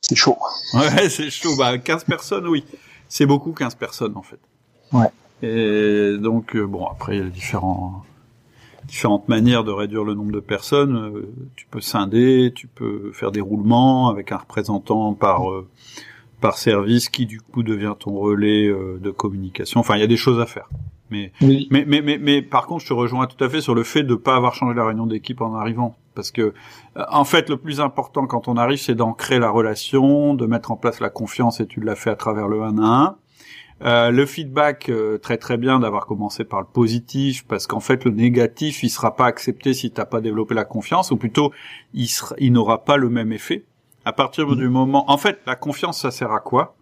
C'est 0.00 0.14
chaud. 0.14 0.38
Ouais, 0.74 1.08
c'est 1.08 1.30
chaud. 1.30 1.56
Bah 1.56 1.76
15 1.78 2.04
personnes, 2.04 2.46
oui. 2.46 2.64
C'est 3.08 3.26
beaucoup 3.26 3.52
15 3.52 3.74
personnes, 3.74 4.16
en 4.16 4.22
fait. 4.22 4.38
Ouais. 4.92 5.08
Et 5.42 6.16
donc, 6.18 6.56
euh, 6.56 6.66
bon, 6.66 6.86
après, 6.86 7.16
il 7.16 7.22
y 7.22 7.26
a 7.26 7.28
différents 7.28 8.04
différentes 8.86 9.28
manières 9.28 9.64
de 9.64 9.70
réduire 9.70 10.04
le 10.04 10.14
nombre 10.14 10.32
de 10.32 10.40
personnes. 10.40 10.96
Euh, 10.96 11.32
tu 11.56 11.66
peux 11.70 11.80
scinder, 11.80 12.52
tu 12.54 12.66
peux 12.66 13.10
faire 13.12 13.32
des 13.32 13.40
roulements 13.40 14.08
avec 14.08 14.32
un 14.32 14.38
représentant 14.38 15.14
par 15.14 15.50
euh, 15.50 15.68
par 16.40 16.58
service 16.58 17.08
qui 17.08 17.26
du 17.26 17.40
coup 17.40 17.62
devient 17.62 17.94
ton 17.98 18.12
relais 18.12 18.66
euh, 18.66 18.98
de 19.00 19.10
communication. 19.10 19.80
Enfin, 19.80 19.96
il 19.96 20.00
y 20.00 20.04
a 20.04 20.08
des 20.08 20.16
choses 20.16 20.40
à 20.40 20.46
faire. 20.46 20.68
Mais, 21.10 21.32
mais, 21.40 21.66
mais, 21.70 22.02
mais, 22.02 22.18
mais, 22.18 22.42
par 22.42 22.66
contre, 22.66 22.82
je 22.82 22.88
te 22.88 22.92
rejoins 22.92 23.26
tout 23.26 23.42
à 23.42 23.48
fait 23.48 23.60
sur 23.60 23.76
le 23.76 23.84
fait 23.84 24.02
de 24.02 24.10
ne 24.10 24.16
pas 24.16 24.34
avoir 24.34 24.54
changé 24.54 24.74
la 24.74 24.84
réunion 24.84 25.06
d'équipe 25.06 25.40
en 25.40 25.54
arrivant. 25.54 25.96
Parce 26.16 26.32
que, 26.32 26.52
en 26.96 27.24
fait, 27.24 27.48
le 27.48 27.56
plus 27.56 27.80
important 27.80 28.26
quand 28.26 28.48
on 28.48 28.56
arrive, 28.56 28.78
c'est 28.78 28.96
d'ancrer 28.96 29.38
la 29.38 29.50
relation, 29.50 30.34
de 30.34 30.46
mettre 30.46 30.72
en 30.72 30.76
place 30.76 30.98
la 30.98 31.10
confiance, 31.10 31.60
et 31.60 31.66
tu 31.66 31.80
l'as 31.80 31.94
fait 31.94 32.10
à 32.10 32.16
travers 32.16 32.48
le 32.48 32.62
1 32.62 32.78
à 32.78 32.82
1. 32.82 33.16
Euh, 33.82 34.10
le 34.10 34.24
feedback, 34.24 34.88
euh, 34.88 35.18
très 35.18 35.36
très 35.36 35.58
bien 35.58 35.80
d'avoir 35.80 36.06
commencé 36.06 36.44
par 36.44 36.60
le 36.60 36.66
positif, 36.66 37.46
parce 37.46 37.66
qu'en 37.66 37.80
fait 37.80 38.04
le 38.04 38.10
négatif, 38.10 38.82
il 38.82 38.88
sera 38.88 39.16
pas 39.16 39.26
accepté 39.26 39.74
si 39.74 39.90
t'as 39.90 40.06
pas 40.06 40.20
développé 40.20 40.54
la 40.54 40.64
confiance, 40.64 41.10
ou 41.10 41.16
plutôt 41.16 41.52
il, 41.92 42.08
il 42.38 42.52
n'aura 42.52 42.84
pas 42.84 42.96
le 42.96 43.10
même 43.10 43.32
effet. 43.32 43.64
À 44.06 44.12
partir 44.12 44.46
du 44.56 44.68
moment, 44.68 45.10
en 45.10 45.18
fait, 45.18 45.40
la 45.46 45.56
confiance, 45.56 46.00
ça 46.00 46.10
sert 46.10 46.32
à 46.32 46.40
quoi? 46.40 46.76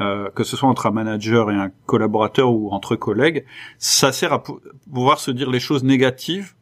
Euh, 0.00 0.28
Que 0.34 0.44
ce 0.44 0.56
soit 0.56 0.68
entre 0.68 0.86
un 0.86 0.90
manager 0.90 1.50
et 1.50 1.54
un 1.54 1.70
collaborateur 1.86 2.52
ou 2.52 2.70
entre 2.70 2.96
collègues, 2.96 3.46
ça 3.78 4.12
sert 4.12 4.32
à 4.32 4.42
pouvoir 4.92 5.20
se 5.20 5.30
dire 5.30 5.50
les 5.50 5.60
choses 5.60 5.84
négatives 5.84 6.52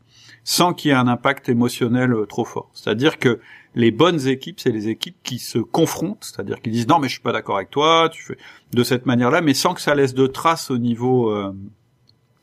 sans 0.45 0.75
qu'il 0.75 0.91
y 0.91 0.95
ait 0.95 0.97
un 0.97 1.09
impact 1.09 1.49
émotionnel 1.49 2.15
trop 2.29 2.45
fort. 2.45 2.71
C'est-à-dire 2.75 3.19
que 3.19 3.41
les 3.75 3.91
bonnes 3.91 4.27
équipes, 4.27 4.61
c'est 4.61 4.71
les 4.71 4.89
équipes 4.89 5.17
qui 5.23 5.39
se 5.39 5.59
confrontent, 5.59 6.25
c'est-à-dire 6.25 6.61
qui 6.61 6.71
disent 6.71 6.89
non 6.89 6.99
mais 6.99 7.09
je 7.09 7.15
suis 7.15 7.23
pas 7.23 7.33
d'accord 7.33 7.57
avec 7.57 7.71
toi, 7.71 8.09
tu 8.11 8.23
fais 8.23 8.39
de 8.73 8.85
cette 8.85 9.07
manière-là, 9.07 9.41
mais 9.41 9.55
sans 9.55 9.75
que 9.75 9.81
ça 9.81 9.95
laisse 9.95 10.15
de 10.15 10.27
traces 10.27 10.71
au 10.71 10.79
niveau 10.79 11.31
euh, 11.31 11.55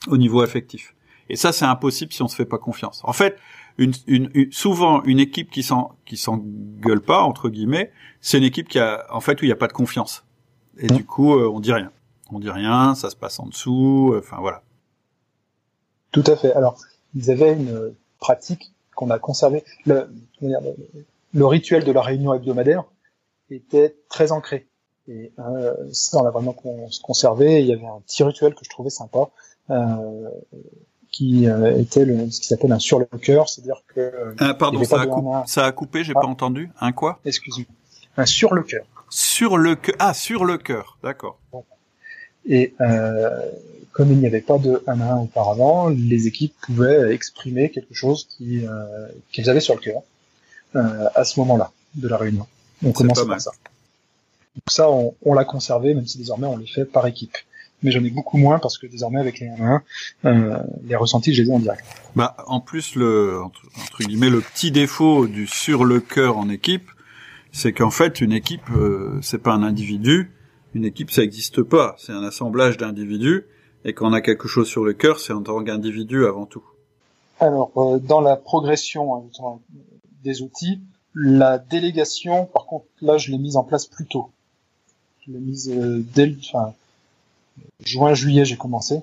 au 0.08 0.18
niveau 0.18 0.42
affectif. 0.42 0.96
Et 1.30 1.36
ça 1.36 1.52
c'est 1.52 1.66
impossible 1.66 2.12
si 2.12 2.22
on 2.22 2.28
se 2.28 2.36
fait 2.36 2.46
pas 2.46 2.58
confiance. 2.58 3.02
En 3.06 3.14
fait, 3.14 3.38
une, 3.78 3.94
une, 4.08 4.52
souvent 4.52 5.04
une 5.04 5.20
équipe 5.20 5.50
qui 5.50 5.64
s'en 5.64 5.96
qui 6.06 6.18
s'engueule 6.18 7.02
pas 7.02 7.22
entre 7.22 7.50
guillemets, 7.50 7.92
c'est 8.20 8.38
une 8.38 8.44
équipe 8.44 8.68
qui 8.68 8.80
a 8.80 9.06
en 9.12 9.22
fait 9.22 9.42
où 9.42 9.46
il 9.46 9.48
n'y 9.48 9.54
a 9.54 9.58
pas 9.58 9.68
de 9.68 9.74
confiance. 9.74 10.26
Et 10.78 10.88
du 10.88 11.06
coup, 11.06 11.36
euh, 11.36 11.50
on 11.50 11.60
dit 11.60 11.74
rien. 11.74 11.92
On 12.32 12.40
dit 12.40 12.50
rien, 12.50 12.96
ça 12.96 13.10
se 13.10 13.16
passe 13.16 13.40
en 13.40 13.48
dessous, 13.48 14.12
euh, 14.14 14.20
enfin 14.20 14.38
voilà. 14.40 14.64
Tout 16.12 16.24
à 16.28 16.36
fait. 16.36 16.54
Alors, 16.54 16.78
ils 17.14 17.30
avaient 17.30 17.54
une 17.54 17.94
pratique 18.20 18.74
qu'on 18.96 19.10
a 19.10 19.20
conservée. 19.20 19.64
Le, 19.86 20.10
le 21.34 21.46
rituel 21.46 21.84
de 21.84 21.92
la 21.92 22.02
réunion 22.02 22.34
hebdomadaire 22.34 22.84
était 23.50 23.96
très 24.10 24.32
ancré. 24.32 24.68
Et 25.08 25.32
euh, 25.40 25.74
ça, 25.92 26.20
on 26.20 26.26
a 26.26 26.32
vraiment 26.32 26.56
conservé. 27.04 27.62
Il 27.62 27.68
y 27.68 27.74
avait 27.74 27.86
un 27.86 28.02
petit 28.06 28.24
rituel 28.24 28.54
que 28.54 28.64
je 28.64 28.70
trouvais 28.70 28.90
sympa, 28.90 29.30
euh, 29.70 30.30
qui 31.12 31.50
euh, 31.50 31.80
était 31.80 32.06
le, 32.06 32.30
ce 32.30 32.40
qui 32.40 32.48
s'appelle 32.48 32.72
un 32.72 32.80
sur 32.80 33.00
le 33.00 33.06
cœur, 33.06 33.50
c'est-à-dire 33.50 33.84
que. 33.94 34.00
Euh, 34.00 34.36
ah, 34.40 34.54
pardon, 34.54 34.84
ça 34.84 35.02
a, 35.02 35.44
ça 35.48 35.66
a, 35.66 35.72
coupé, 35.72 36.04
j'ai 36.04 36.14
pas 36.14 36.22
ah. 36.24 36.28
entendu. 36.28 36.70
Un 36.80 36.92
quoi? 36.92 37.20
Excuse-moi. 37.26 37.66
Un 38.18 38.26
sur 38.26 38.54
le 38.54 38.64
cœur. 38.64 38.86
Sur 39.10 39.58
le 39.58 39.76
cœur. 39.76 39.96
Ah, 40.00 40.14
sur 40.14 40.46
le 40.46 40.58
cœur. 40.58 40.98
D'accord. 41.04 41.40
Et 42.48 42.74
comme 43.92 44.10
il 44.12 44.20
n'y 44.20 44.28
avait 44.28 44.42
pas 44.42 44.58
de 44.58 44.82
1 44.88 45.02
à 45.02 45.14
1 45.14 45.18
auparavant, 45.20 45.90
les 45.90 46.28
équipes 46.28 46.56
pouvaient 46.62 47.14
exprimer 47.14 47.70
quelque 47.70 47.94
chose 47.94 48.26
qui 48.30 48.64
qu'elles 49.32 49.50
avaient 49.50 49.60
sur 49.60 49.76
le 49.76 49.82
cœur 49.82 50.02
à 50.74 51.24
ce 51.24 51.40
moment-là 51.40 51.72
de 51.96 52.08
la 52.08 52.18
réunion. 52.18 52.48
On 52.84 52.92
commence 52.92 53.24
par 53.26 53.42
ça. 53.42 53.52
Donc 54.56 54.64
ça, 54.68 54.90
on, 54.90 55.14
on 55.24 55.34
l'a 55.34 55.46
conservé, 55.46 55.94
même 55.94 56.08
si 56.08 56.18
désormais 56.18 56.48
on 56.48 56.58
le 56.58 56.66
fait 56.66 56.86
par 56.86 57.08
équipe 57.08 57.38
mais 57.84 57.92
j'en 57.92 58.04
ai 58.04 58.10
beaucoup 58.10 58.38
moins 58.38 58.60
parce 58.60 58.78
que 58.78 58.88
désormais 58.88 59.20
avec 59.20 59.40
les 59.40 59.48
1 59.48 59.82
euh, 60.26 60.58
les 60.84 60.96
ressentis, 60.96 61.34
je 61.34 61.44
les 61.44 61.50
ai 61.50 61.54
en 61.54 61.60
direct. 61.60 61.84
Bah, 62.16 62.36
en 62.48 62.60
plus, 62.60 62.96
le 62.96 63.42
entre, 63.42 63.62
guillemets, 64.00 64.30
le 64.30 64.42
petit 64.42 64.72
défaut 64.72 65.28
du 65.28 65.48
sur 65.48 65.84
le 65.84 66.00
cœur 66.00 66.38
en 66.38 66.50
équipe, 66.50 66.90
c'est 67.52 67.74
qu'en 67.74 67.92
fait, 67.92 68.22
une 68.22 68.34
équipe, 68.34 68.70
euh, 68.76 69.20
c'est 69.22 69.40
pas 69.40 69.52
un 69.52 69.64
individu. 69.64 70.32
Une 70.74 70.86
équipe, 70.86 71.12
ça 71.12 71.22
n'existe 71.22 71.64
pas. 71.64 71.96
C'est 71.98 72.14
un 72.14 72.24
assemblage 72.24 72.78
d'individus. 72.78 73.46
Et 73.84 73.94
quand 73.94 74.10
on 74.10 74.14
a 74.14 74.22
quelque 74.22 74.48
chose 74.48 74.68
sur 74.68 74.86
le 74.86 74.94
cœur, 74.94 75.20
c'est 75.20 75.34
en 75.34 75.42
tant 75.42 75.62
qu'individu 75.64 76.26
avant 76.26 76.46
tout. 76.46 76.64
Alors, 77.40 77.72
euh, 77.78 78.00
dans 78.00 78.22
la 78.22 78.36
progression 78.36 79.16
hein, 79.16 79.60
des 80.24 80.42
outils, 80.42 80.80
la 81.14 81.58
délégation, 81.58 82.46
par 82.46 82.66
contre, 82.66 82.86
là, 83.02 83.18
je 83.18 83.32
l'ai 83.32 83.38
mise 83.38 83.58
en 83.58 83.64
place 83.64 83.86
plus 83.86 84.06
tôt. 84.06 84.32
Je 85.26 85.32
l'ai 85.32 85.40
mise 85.40 85.70
euh, 85.70 86.04
dès 86.14 86.28
le, 86.28 86.38
enfin, 86.40 86.74
juin, 87.84 88.14
juillet, 88.14 88.46
j'ai 88.46 88.58
commencé 88.58 89.02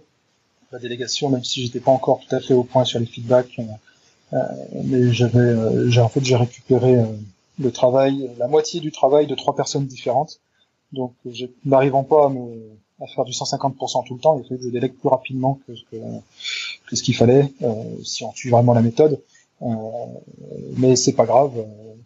la 0.73 0.79
délégation, 0.79 1.31
même 1.31 1.45
si 1.45 1.63
j'étais 1.63 1.81
pas 1.81 1.91
encore 1.91 2.21
tout 2.21 2.35
à 2.35 2.41
fait 2.41 2.55
au 2.55 2.65
point 2.65 2.85
sur 2.85 3.01
les 3.01 3.07
feedbacks. 3.07 3.59
Euh, 4.33 4.39
mais 4.85 5.13
j'avais, 5.13 5.39
euh, 5.39 5.89
j'ai 5.89 6.01
en 6.01 6.09
fait, 6.09 6.23
j'ai 6.25 6.37
récupéré 6.37 6.97
euh, 6.97 7.05
le 7.59 7.73
travail, 7.73 8.31
la 8.39 8.47
moitié 8.47 8.81
du 8.81 8.93
travail 8.93 9.27
de 9.27 9.35
trois 9.35 9.57
personnes 9.57 9.87
différentes. 9.87 10.41
Donc, 10.93 11.15
n'arrivant 11.65 12.03
pas 12.03 12.27
à, 12.27 12.29
me, 12.29 12.71
à 13.01 13.07
faire 13.07 13.25
du 13.25 13.33
150% 13.33 14.07
tout 14.07 14.15
le 14.15 14.21
temps, 14.21 14.39
il 14.39 14.47
fallait 14.47 14.59
que 14.59 14.67
je 14.67 14.71
délègue 14.71 14.95
plus 14.95 15.09
rapidement 15.09 15.61
que 15.67 15.75
ce 15.75 15.83
que, 15.91 15.97
que 16.87 16.97
ce 16.97 17.03
qu'il 17.03 17.15
fallait, 17.15 17.53
si 18.05 18.25
on 18.25 18.33
suit 18.33 18.49
vraiment 18.49 18.73
la 18.73 18.81
méthode. 18.81 19.21
Mais 20.77 20.97
c'est 20.97 21.13
pas 21.13 21.27
grave, 21.27 21.53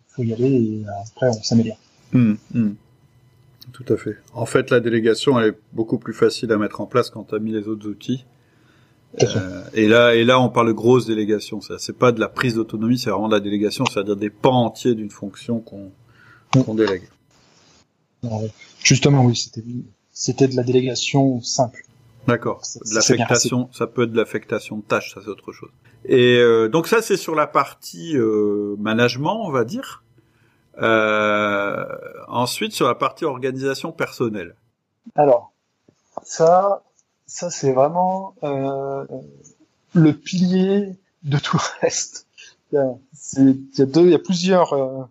faut 0.08 0.22
y 0.22 0.32
aller 0.32 0.50
et 0.50 0.84
après 1.02 1.28
on 1.28 1.42
s'améliore. 1.42 1.78
Mmh, 2.12 2.34
mmh. 2.54 2.70
Tout 3.72 3.92
à 3.92 3.96
fait. 3.96 4.16
En 4.34 4.46
fait, 4.46 4.70
la 4.70 4.80
délégation 4.80 5.38
elle 5.38 5.48
est 5.50 5.58
beaucoup 5.72 5.98
plus 5.98 6.14
facile 6.14 6.52
à 6.52 6.58
mettre 6.58 6.80
en 6.80 6.86
place 6.86 7.10
quand 7.10 7.24
tu 7.24 7.34
as 7.34 7.38
mis 7.38 7.52
les 7.52 7.68
autres 7.68 7.88
outils. 7.88 8.24
Euh, 9.22 9.64
et 9.74 9.88
là, 9.88 10.14
et 10.14 10.24
là, 10.24 10.40
on 10.40 10.48
parle 10.48 10.68
de 10.68 10.72
grosse 10.72 11.06
délégation. 11.06 11.60
Ça, 11.60 11.74
c'est 11.78 11.96
pas 11.96 12.12
de 12.12 12.20
la 12.20 12.28
prise 12.28 12.54
d'autonomie, 12.54 12.98
c'est 12.98 13.10
vraiment 13.10 13.28
de 13.28 13.34
la 13.34 13.40
délégation, 13.40 13.84
c'est-à-dire 13.84 14.16
des 14.16 14.30
pans 14.30 14.64
entiers 14.64 14.94
d'une 14.94 15.10
fonction 15.10 15.60
qu'on 15.60 15.92
qu'on 16.50 16.74
délègue. 16.74 17.08
Justement, 18.82 19.24
oui, 19.24 19.36
c'était 19.36 19.62
c'était 20.12 20.48
de 20.48 20.56
la 20.56 20.62
délégation 20.62 21.40
simple. 21.40 21.84
D'accord. 22.26 22.62
L'affectation, 22.92 23.68
ça 23.72 23.86
peut 23.86 24.04
être 24.04 24.12
de 24.12 24.16
l'affectation 24.16 24.76
de 24.76 24.82
tâches, 24.82 25.14
ça 25.14 25.20
c'est 25.22 25.30
autre 25.30 25.52
chose. 25.52 25.70
Et 26.04 26.38
euh, 26.38 26.68
donc 26.68 26.88
ça, 26.88 27.02
c'est 27.02 27.16
sur 27.16 27.34
la 27.34 27.46
partie 27.46 28.16
euh, 28.16 28.76
management, 28.78 29.46
on 29.46 29.50
va 29.50 29.64
dire. 29.64 30.02
Euh, 30.80 31.84
ensuite, 32.28 32.72
sur 32.72 32.86
la 32.86 32.94
partie 32.94 33.24
organisation 33.24 33.92
personnelle. 33.92 34.56
Alors, 35.14 35.52
ça, 36.22 36.82
ça 37.26 37.50
c'est 37.50 37.72
vraiment 37.72 38.34
euh, 38.42 39.04
le 39.94 40.12
pilier 40.12 40.96
de 41.22 41.38
tout 41.38 41.56
le 41.56 41.80
reste. 41.82 42.26
Il 42.72 42.78
y 42.78 43.82
a, 43.82 43.86
deux, 43.86 44.02
il 44.02 44.10
y 44.10 44.14
a 44.14 44.18
plusieurs 44.18 44.72
euh, 44.72 45.02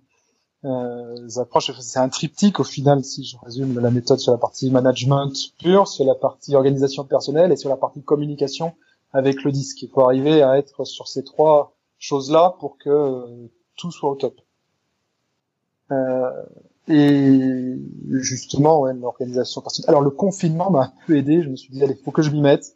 euh, 0.65 1.39
approches. 1.39 1.71
C'est 1.79 1.99
un 1.99 2.09
triptyque 2.09 2.59
au 2.59 2.63
final, 2.63 3.03
si 3.03 3.23
je 3.23 3.37
résume 3.43 3.79
la 3.79 3.91
méthode 3.91 4.19
sur 4.19 4.31
la 4.31 4.39
partie 4.39 4.71
management 4.71 5.31
pure, 5.59 5.87
sur 5.87 6.05
la 6.05 6.15
partie 6.15 6.55
organisation 6.55 7.03
personnelle 7.03 7.51
et 7.51 7.55
sur 7.55 7.69
la 7.69 7.77
partie 7.77 8.01
communication 8.01 8.73
avec 9.13 9.43
le 9.43 9.51
disque. 9.51 9.81
Il 9.81 9.89
faut 9.89 10.01
arriver 10.01 10.41
à 10.41 10.57
être 10.57 10.85
sur 10.85 11.07
ces 11.07 11.23
trois 11.23 11.75
choses-là 11.99 12.55
pour 12.59 12.77
que 12.77 12.89
euh, 12.89 13.51
tout 13.75 13.91
soit 13.91 14.09
au 14.09 14.15
top. 14.15 14.41
Euh, 15.91 16.43
et 16.87 17.75
justement, 18.09 18.81
ouais, 18.81 18.93
l'organisation 18.93 19.61
personnelle. 19.61 19.89
Alors 19.89 20.01
le 20.01 20.09
confinement 20.09 20.71
m'a 20.71 20.83
un 20.83 20.93
peu 21.05 21.17
aidé. 21.17 21.41
Je 21.43 21.49
me 21.49 21.55
suis 21.55 21.71
dit 21.71 21.83
allez, 21.83 21.95
faut 21.95 22.11
que 22.11 22.21
je 22.21 22.31
m'y 22.31 22.41
mette. 22.41 22.75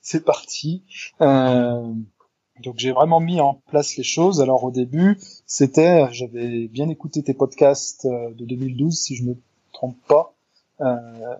C'est 0.00 0.24
parti. 0.24 0.82
Euh, 1.20 1.92
donc 2.62 2.74
j'ai 2.78 2.92
vraiment 2.92 3.20
mis 3.20 3.40
en 3.40 3.54
place 3.68 3.96
les 3.96 4.02
choses. 4.02 4.40
Alors 4.40 4.64
au 4.64 4.70
début, 4.70 5.18
c'était, 5.46 6.06
j'avais 6.12 6.68
bien 6.68 6.88
écouté 6.88 7.22
tes 7.22 7.34
podcasts 7.34 8.06
euh, 8.06 8.30
de 8.34 8.44
2012, 8.44 8.98
si 8.98 9.16
je 9.16 9.24
me 9.24 9.34
trompe 9.72 9.96
pas. 10.06 10.34
Euh... 10.80 11.36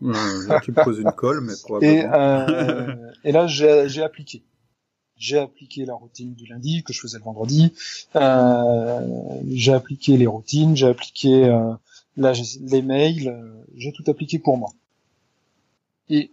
là, 0.00 0.60
tu 0.62 0.72
me 0.72 0.84
poses 0.84 0.98
une 0.98 1.12
colle, 1.12 1.40
mais 1.40 1.54
probablement. 1.62 1.92
Et, 1.92 2.06
euh, 2.06 2.96
et 3.24 3.32
là, 3.32 3.46
j'ai 3.46 4.02
appliqué 4.02 4.42
j'ai 5.18 5.38
appliqué 5.38 5.84
la 5.84 5.94
routine 5.94 6.34
du 6.34 6.46
lundi 6.46 6.82
que 6.82 6.92
je 6.92 6.98
faisais 6.98 7.18
le 7.18 7.22
vendredi, 7.22 7.72
euh, 8.16 9.40
j'ai 9.48 9.72
appliqué 9.72 10.16
les 10.16 10.26
routines, 10.26 10.74
j'ai 10.74 10.88
appliqué 10.88 11.44
euh, 11.44 11.74
les 12.16 12.82
mails, 12.82 13.40
j'ai 13.76 13.92
tout 13.92 14.02
appliqué 14.08 14.40
pour 14.40 14.58
moi. 14.58 14.70
Et 16.08 16.32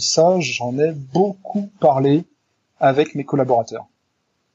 ça, 0.00 0.40
j'en 0.40 0.76
ai 0.80 0.90
beaucoup 0.90 1.70
parlé 1.78 2.24
avec 2.80 3.14
mes 3.14 3.24
collaborateurs. 3.24 3.86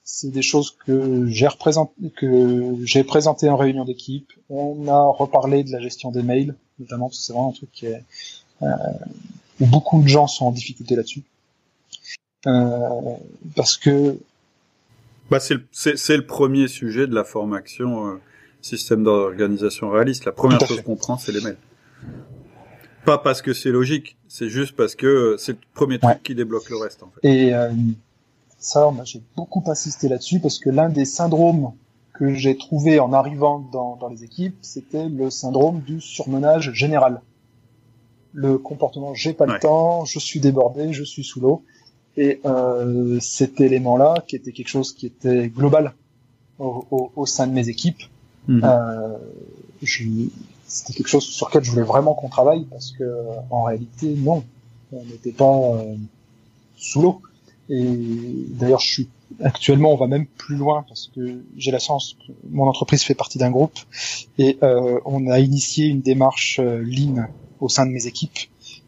C'est 0.04 0.32
des 0.32 0.42
choses 0.42 0.76
que 0.86 1.26
j'ai 1.28 1.48
représenté, 1.48 1.94
que 2.18 2.76
j'ai 2.84 3.06
présenté 3.06 3.50
en 3.50 3.56
réunion 3.56 3.86
d'équipe. 3.86 4.34
On 4.50 4.90
a 4.90 5.06
reparlé 5.06 5.64
de 5.64 5.72
la 5.72 5.80
gestion 5.80 6.12
des 6.12 6.22
mails, 6.22 6.56
notamment 6.80 7.08
parce 7.08 7.20
que 7.20 7.26
c'est 7.26 7.34
vraiment 7.34 7.50
un 7.50 7.54
truc 7.54 7.72
qui 7.72 7.88
est, 7.88 8.04
euh, 8.62 8.68
où 9.60 9.66
beaucoup 9.66 10.02
de 10.02 10.08
gens 10.08 10.28
sont 10.28 10.46
en 10.46 10.52
difficulté 10.52 10.96
là-dessus. 10.96 11.24
Euh, 12.46 13.16
parce 13.56 13.78
que 13.78 14.18
bah 15.32 15.40
c'est 15.40 15.54
le, 15.54 15.66
c'est, 15.72 16.18
le 16.18 16.26
premier 16.26 16.68
sujet 16.68 17.08
de 17.08 17.16
la 17.16 17.24
formation 17.24 18.08
euh, 18.08 18.22
système 18.62 19.04
d'organisation 19.04 19.90
réaliste. 19.90 20.26
La 20.26 20.32
première 20.32 20.60
chose 20.66 20.82
qu'on 20.82 20.96
prend, 20.96 21.18
c'est 21.18 21.32
les 21.32 21.42
mails. 21.42 21.58
Pas 23.06 23.18
parce 23.18 23.42
que 23.42 23.54
c'est 23.54 23.70
logique, 23.70 24.18
c'est 24.28 24.50
juste 24.50 24.76
parce 24.76 24.96
que 24.96 25.06
euh, 25.06 25.38
c'est 25.38 25.54
le 25.54 25.58
premier 25.74 26.00
truc 26.00 26.24
qui 26.24 26.36
débloque 26.36 26.70
le 26.70 26.78
reste. 26.78 27.04
En 27.04 27.12
fait. 27.12 27.28
Et 27.28 27.54
euh, 27.54 27.72
ça, 28.58 28.92
j'ai 29.04 29.22
beaucoup 29.36 29.64
insisté 29.68 30.08
là-dessus 30.08 30.40
parce 30.40 30.60
que 30.60 30.70
l'un 30.70 30.90
des 30.90 31.06
syndromes 31.06 31.74
que 32.14 32.34
j'ai 32.34 32.58
trouvé 32.58 33.00
en 33.00 33.12
arrivant 33.12 33.60
dans, 33.72 33.96
dans 33.96 34.08
les 34.08 34.24
équipes, 34.24 34.56
c'était 34.62 35.10
le 35.10 35.30
syndrome 35.30 35.82
du 35.82 36.00
surmenage 36.00 36.72
général. 36.74 37.22
Le 38.34 38.58
comportement 38.58 39.14
j'ai 39.14 39.34
pas 39.34 39.46
le 39.46 39.60
temps, 39.60 40.06
je 40.06 40.20
suis 40.20 40.40
débordé, 40.40 40.94
je 40.94 41.04
suis 41.04 41.24
sous 41.24 41.42
l'eau. 41.42 41.64
Et 42.16 42.40
euh, 42.46 43.20
cet 43.20 43.60
élément-là, 43.60 44.24
qui 44.28 44.36
était 44.36 44.52
quelque 44.52 44.68
chose 44.68 44.94
qui 44.94 45.08
était 45.08 45.48
global 45.50 45.94
au, 46.60 46.86
au, 46.92 47.12
au 47.16 47.26
sein 47.26 47.48
de 47.48 47.54
mes 47.54 47.70
équipes, 47.70 48.04
mhm. 48.48 48.62
euh, 48.64 49.18
c'était 50.68 50.94
quelque 50.94 51.08
chose 51.08 51.24
sur 51.24 51.48
lequel 51.48 51.64
je 51.64 51.72
voulais 51.72 51.84
vraiment 51.84 52.14
qu'on 52.14 52.30
travaille 52.30 52.66
parce 52.66 52.92
que 52.92 53.04
en 53.50 53.64
réalité, 53.64 54.16
non, 54.16 54.44
on 54.92 55.04
n'était 55.06 55.32
pas 55.32 55.46
euh, 55.46 55.96
sous 56.78 57.02
l'eau. 57.02 57.22
Et 57.70 57.84
d'ailleurs, 58.50 58.80
je 58.80 58.92
suis 58.92 59.10
actuellement, 59.42 59.94
on 59.94 59.98
va 59.98 60.08
même 60.08 60.26
plus 60.26 60.56
loin 60.56 60.86
parce 60.88 61.12
que 61.16 61.44
j'ai 61.58 61.72
la 61.72 61.80
chance 61.80 62.16
que 62.28 62.34
mon 62.50 62.68
entreprise 62.68 63.04
fait 63.04 63.16
partie 63.16 63.38
d'un 63.38 63.52
groupe 63.52 63.78
et 64.38 64.58
euh, 64.64 65.00
on 65.06 65.28
a 65.28 65.40
initié 65.40 65.88
une 65.88 66.02
démarche 66.02 66.60
euh, 66.60 66.84
lean 66.84 67.28
au 67.60 67.70
sein 67.70 67.86
de 67.86 67.92
mes 67.92 68.08
équipes 68.08 68.38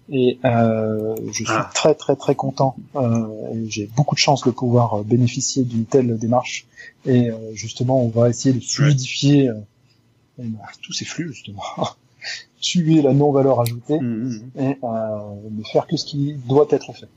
et 0.10 0.38
euh, 0.45 1.15
je 1.27 1.34
suis 1.34 1.45
ah. 1.49 1.69
très 1.73 1.95
très 1.95 2.15
très 2.15 2.36
content. 2.36 2.75
Euh, 2.95 3.65
J'ai 3.67 3.89
beaucoup 3.95 4.15
de 4.15 4.19
chance 4.19 4.43
de 4.43 4.51
pouvoir 4.51 4.99
euh, 4.99 5.03
bénéficier 5.03 5.63
d'une 5.63 5.86
telle 5.86 6.17
démarche. 6.17 6.67
Et 7.05 7.29
euh, 7.29 7.53
justement, 7.53 8.03
on 8.03 8.10
va 8.10 8.29
essayer 8.29 8.53
de 8.53 8.63
fluidifier 8.63 9.49
euh, 9.49 10.43
tous 10.81 10.93
ces 10.93 11.05
flux 11.05 11.34
justement, 11.34 11.63
tuer 12.62 13.01
la 13.01 13.13
non-valeur 13.13 13.62
ajoutée 13.62 13.99
mmh, 13.99 14.41
mmh. 14.55 14.60
et 14.60 14.77
ne 14.81 15.63
faire 15.63 15.88
que 15.88 15.97
ce 15.97 16.05
qui 16.05 16.34
doit 16.34 16.67
être 16.69 16.93
fait. 16.93 17.08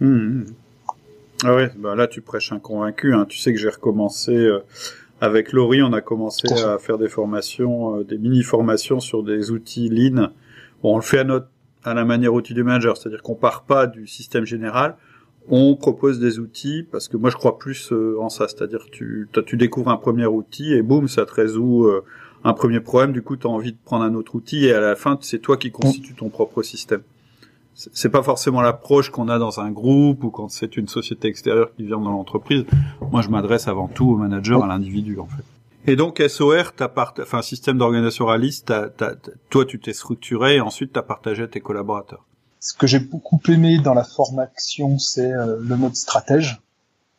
Mmh, 0.00 0.44
ah 1.44 1.54
ouais, 1.54 1.70
bah 1.78 1.94
là 1.94 2.06
tu 2.06 2.20
prêches 2.20 2.52
un 2.52 2.58
convaincu. 2.58 3.14
Hein. 3.14 3.26
Tu 3.28 3.38
sais 3.38 3.52
que 3.52 3.58
j'ai 3.58 3.68
recommencé 3.68 4.48
avec 5.20 5.52
Laurie, 5.52 5.82
on 5.82 5.92
a 5.92 6.00
commencé 6.00 6.46
à 6.62 6.78
faire 6.78 6.98
des 6.98 7.08
formations, 7.08 8.02
des 8.02 8.18
mini 8.18 8.42
formations 8.42 9.00
sur 9.00 9.22
des 9.22 9.50
outils 9.50 9.88
Lean 9.88 10.30
Bon, 10.82 10.94
on 10.94 10.96
le 10.96 11.02
fait 11.02 11.18
à 11.18 11.24
notre 11.24 11.48
à 11.84 11.94
la 11.94 12.04
manière 12.04 12.34
outil 12.34 12.54
du 12.54 12.62
manager, 12.62 12.96
c'est-à-dire 12.96 13.22
qu'on 13.22 13.34
part 13.34 13.64
pas 13.64 13.86
du 13.86 14.06
système 14.06 14.44
général, 14.44 14.96
on 15.48 15.74
propose 15.76 16.18
des 16.18 16.38
outils 16.38 16.86
parce 16.90 17.08
que 17.08 17.16
moi 17.16 17.30
je 17.30 17.36
crois 17.36 17.58
plus 17.58 17.92
euh, 17.92 18.16
en 18.20 18.28
ça, 18.28 18.48
c'est-à-dire 18.48 18.86
tu 18.90 19.28
tu 19.46 19.56
découvres 19.56 19.90
un 19.90 19.96
premier 19.96 20.26
outil 20.26 20.74
et 20.74 20.82
boum, 20.82 21.08
ça 21.08 21.24
te 21.24 21.32
résout 21.32 21.86
euh, 21.86 22.04
un 22.44 22.52
premier 22.52 22.80
problème, 22.80 23.12
du 23.12 23.22
coup 23.22 23.36
tu 23.36 23.46
as 23.46 23.50
envie 23.50 23.72
de 23.72 23.78
prendre 23.82 24.04
un 24.04 24.14
autre 24.14 24.34
outil 24.34 24.66
et 24.66 24.72
à 24.72 24.80
la 24.80 24.94
fin 24.96 25.18
c'est 25.20 25.38
toi 25.38 25.56
qui 25.56 25.70
constitue 25.70 26.14
ton 26.14 26.28
propre 26.28 26.62
système. 26.62 27.02
C'est 27.92 28.08
pas 28.08 28.24
forcément 28.24 28.60
l'approche 28.60 29.10
qu'on 29.10 29.28
a 29.28 29.38
dans 29.38 29.60
un 29.60 29.70
groupe 29.70 30.24
ou 30.24 30.30
quand 30.30 30.48
c'est 30.48 30.76
une 30.76 30.88
société 30.88 31.28
extérieure 31.28 31.72
qui 31.76 31.84
vient 31.84 32.00
dans 32.00 32.10
l'entreprise. 32.10 32.64
Moi 33.12 33.22
je 33.22 33.28
m'adresse 33.28 33.68
avant 33.68 33.86
tout 33.86 34.10
au 34.10 34.16
manager, 34.16 34.64
à 34.64 34.66
l'individu 34.66 35.20
en 35.20 35.26
fait. 35.26 35.44
Et 35.86 35.94
donc 35.94 36.20
SOR, 36.26 36.72
t'as 36.74 36.88
part... 36.88 37.14
enfin 37.20 37.40
système 37.40 37.78
d'organisation 37.78 38.26
réaliste, 38.26 38.72
toi 39.48 39.64
tu 39.64 39.78
t'es 39.78 39.92
structuré 39.92 40.56
et 40.56 40.60
ensuite 40.60 40.92
tu 40.92 40.98
as 40.98 41.04
partagé 41.04 41.44
à 41.44 41.46
tes 41.46 41.60
collaborateurs. 41.60 42.26
Ce 42.58 42.74
que 42.74 42.88
j'ai 42.88 42.98
beaucoup 42.98 43.40
aimé 43.48 43.78
dans 43.78 43.94
la 43.94 44.02
formation, 44.02 44.98
c'est 44.98 45.32
euh, 45.32 45.58
le 45.60 45.76
mode 45.76 45.94
stratège. 45.94 46.60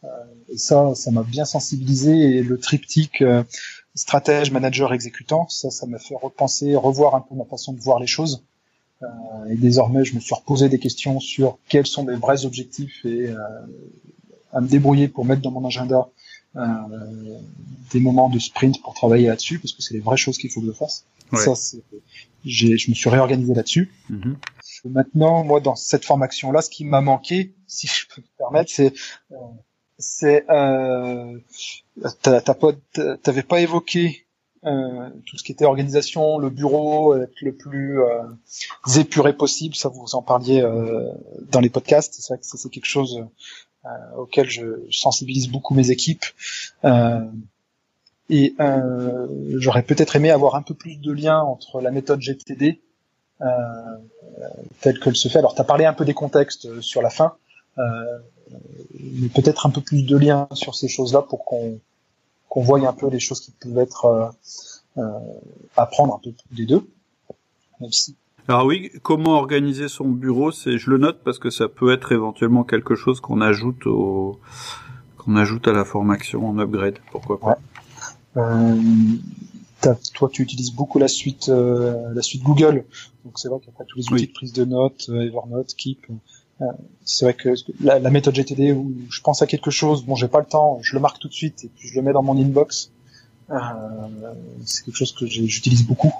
Euh, 0.04 0.08
et 0.50 0.58
ça, 0.58 0.94
ça 0.96 1.12
m'a 1.12 1.24
bien 1.24 1.46
sensibilisé 1.46 2.12
et 2.12 2.44
le 2.44 2.58
triptyque 2.58 3.22
euh, 3.22 3.44
stratège, 3.96 4.52
manager, 4.52 4.94
exécutant, 4.94 5.48
ça, 5.48 5.72
ça 5.72 5.88
m'a 5.88 6.00
fait 6.00 6.16
repenser, 6.22 6.76
revoir 6.76 7.16
un 7.16 7.22
peu 7.22 7.36
ma 7.36 7.46
façon 7.46 7.72
de 7.72 7.80
voir 7.80 8.00
les 8.00 8.08
choses. 8.08 8.44
Euh, 9.02 9.08
et 9.50 9.56
désormais, 9.56 10.04
je 10.04 10.16
me 10.16 10.20
suis 10.20 10.36
reposé 10.36 10.70
des 10.70 10.80
questions 10.80 11.20
sur 11.20 11.58
quels 11.70 11.88
sont 11.88 12.04
mes 12.04 12.16
vrais 12.16 12.46
objectifs 12.46 13.06
et 13.06 13.34
à 14.52 14.62
me 14.62 14.68
débrouiller 14.68 15.08
pour 15.08 15.26
mettre 15.26 15.42
dans 15.42 15.52
mon 15.52 15.66
agenda 15.66 16.10
euh, 16.56 17.40
des 17.92 18.00
moments 18.00 18.30
de 18.30 18.40
sprint 18.40 18.82
pour 18.82 18.94
travailler 18.94 19.28
là-dessus, 19.28 19.60
parce 19.60 19.74
que 19.74 19.82
c'est 19.82 19.94
les 19.94 20.00
vraies 20.00 20.18
choses 20.18 20.38
qu'il 20.38 20.50
faut 20.50 20.62
que 20.62 20.68
je 20.68 20.72
fasse. 20.72 21.06
Ça, 21.34 21.54
je 22.44 22.90
me 22.90 22.96
suis 22.96 23.10
réorganisé 23.10 23.54
là-dessus. 23.54 23.92
Mm-hmm. 24.12 24.36
Maintenant, 24.86 25.44
moi, 25.44 25.60
dans 25.60 25.76
cette 25.76 26.06
formation-là, 26.06 26.62
ce 26.62 26.70
qui 26.70 26.86
m'a 26.86 27.02
manqué, 27.02 27.54
si 27.68 27.86
je 27.86 28.08
peux 28.14 28.22
me 28.22 28.38
permettre, 28.38 28.72
c'est 28.72 28.94
euh, 29.32 29.36
c'est 29.98 30.50
euh, 30.50 31.38
t'avais 33.22 33.44
pas 33.44 33.60
évoqué 33.62 34.26
euh, 34.66 35.10
tout 35.26 35.38
ce 35.38 35.44
qui 35.44 35.54
était 35.54 35.66
organisation, 35.66 36.38
le 36.38 36.50
bureau, 36.50 37.16
être 37.16 37.42
le 37.42 37.54
plus 37.54 38.02
euh, 38.02 38.24
épuré 38.98 39.34
possible. 39.34 39.76
Ça, 39.76 39.90
vous 39.90 40.16
en 40.16 40.22
parliez 40.22 40.62
euh, 40.62 41.10
dans 41.52 41.62
les 41.62 41.70
podcasts. 41.70 42.16
C'est 42.20 42.34
vrai 42.34 42.40
que 42.40 42.46
c'est 42.46 42.70
quelque 42.70 42.86
chose 42.86 43.26
euh, 43.86 43.90
auquel 44.18 44.50
je 44.50 44.66
sensibilise 44.92 45.50
beaucoup 45.50 45.74
mes 45.74 45.92
équipes. 45.92 46.26
Euh, 46.84 47.26
et 48.32 48.54
j'aurais 49.56 49.82
peut-être 49.82 50.16
aimé 50.16 50.30
avoir 50.30 50.54
un 50.54 50.62
peu 50.62 50.76
plus 50.76 50.98
de 50.98 51.12
lien 51.12 51.40
entre 51.40 51.82
la 51.82 51.90
méthode 51.90 52.22
GTD 52.22 52.80
telle 54.82 55.00
qu'elle 55.00 55.16
se 55.16 55.30
fait. 55.30 55.40
Alors, 55.40 55.56
tu 55.56 55.62
as 55.62 55.64
parlé 55.64 55.86
un 55.86 55.94
peu 55.94 56.06
des 56.06 56.14
contextes 56.14 56.80
sur 56.80 57.02
la 57.02 57.10
fin, 57.10 57.34
mais 57.76 59.30
peut-être 59.34 59.66
un 59.66 59.72
peu 59.72 59.82
plus 59.82 60.04
de 60.04 60.16
lien 60.16 60.48
sur 60.54 60.76
ces 60.76 60.88
choses-là 60.88 61.24
pour 61.24 61.44
qu'on 61.44 61.80
qu'on 62.50 62.62
voie 62.62 62.86
un 62.88 62.94
peu 62.94 63.10
les 63.10 63.20
choses 63.20 63.40
qui 63.42 63.52
peuvent 63.52 63.78
être 63.78 64.34
euh, 64.98 65.04
apprendre 65.78 66.16
un 66.16 66.20
peu 66.24 66.32
des 66.52 66.66
deux. 66.66 66.88
Même 67.80 67.92
si 67.92 68.16
alors 68.50 68.66
oui, 68.66 68.90
comment 69.04 69.38
organiser 69.38 69.88
son 69.88 70.08
bureau, 70.10 70.52
c'est 70.52 70.80
je 70.80 70.90
le 70.90 70.98
note 70.98 71.20
parce 71.24 71.38
que 71.38 71.52
ça 71.52 71.68
peut 71.68 71.94
être 71.94 72.12
éventuellement 72.12 72.64
quelque 72.64 72.96
chose 72.96 73.20
qu'on 73.20 73.42
ajoute 73.42 73.86
au 73.86 74.40
qu'on 75.20 75.36
ajoute 75.36 75.68
à 75.68 75.72
la 75.72 75.86
formation 75.86 76.48
en 76.50 76.58
upgrade, 76.58 76.98
pourquoi 77.12 77.40
pas. 77.40 77.60
Euh, 78.38 78.76
toi, 80.16 80.30
tu 80.32 80.42
utilises 80.42 80.72
beaucoup 80.72 80.98
la 80.98 81.08
suite 81.08 81.50
euh, 81.50 82.12
la 82.16 82.24
suite 82.24 82.42
Google, 82.42 82.86
donc 83.24 83.38
c'est 83.38 83.50
vrai 83.50 83.60
qu'après 83.64 83.86
tous 83.86 84.00
les 84.00 84.12
outils 84.12 84.28
de 84.28 84.34
prise 84.34 84.54
de 84.54 84.66
notes, 84.66 85.06
euh, 85.10 85.28
Evernote, 85.28 85.76
Keep, 85.76 86.08
euh, 86.10 86.14
c'est 87.06 87.26
vrai 87.26 87.34
que 87.34 87.54
la, 87.82 88.00
la, 88.00 88.10
méthode 88.10 88.36
GTD 88.36 88.74
où 88.74 88.94
je 89.10 89.22
pense 89.22 89.42
à 89.42 89.48
quelque 89.48 89.72
chose, 89.72 90.04
bon 90.04 90.16
j'ai 90.16 90.28
pas 90.28 90.40
le 90.40 90.46
temps, 90.46 90.80
je 90.82 90.94
le 90.94 91.00
marque 91.00 91.20
tout 91.20 91.28
de 91.28 91.34
suite 91.34 91.64
et 91.64 91.70
puis 91.70 91.88
je 91.88 91.96
le 91.96 92.02
mets 92.02 92.12
dans 92.12 92.24
mon 92.24 92.38
inbox. 92.38 92.92
c'est 94.66 94.84
quelque 94.84 94.98
chose 94.98 95.14
que 95.14 95.26
j'utilise 95.26 95.86
beaucoup. 95.86 96.12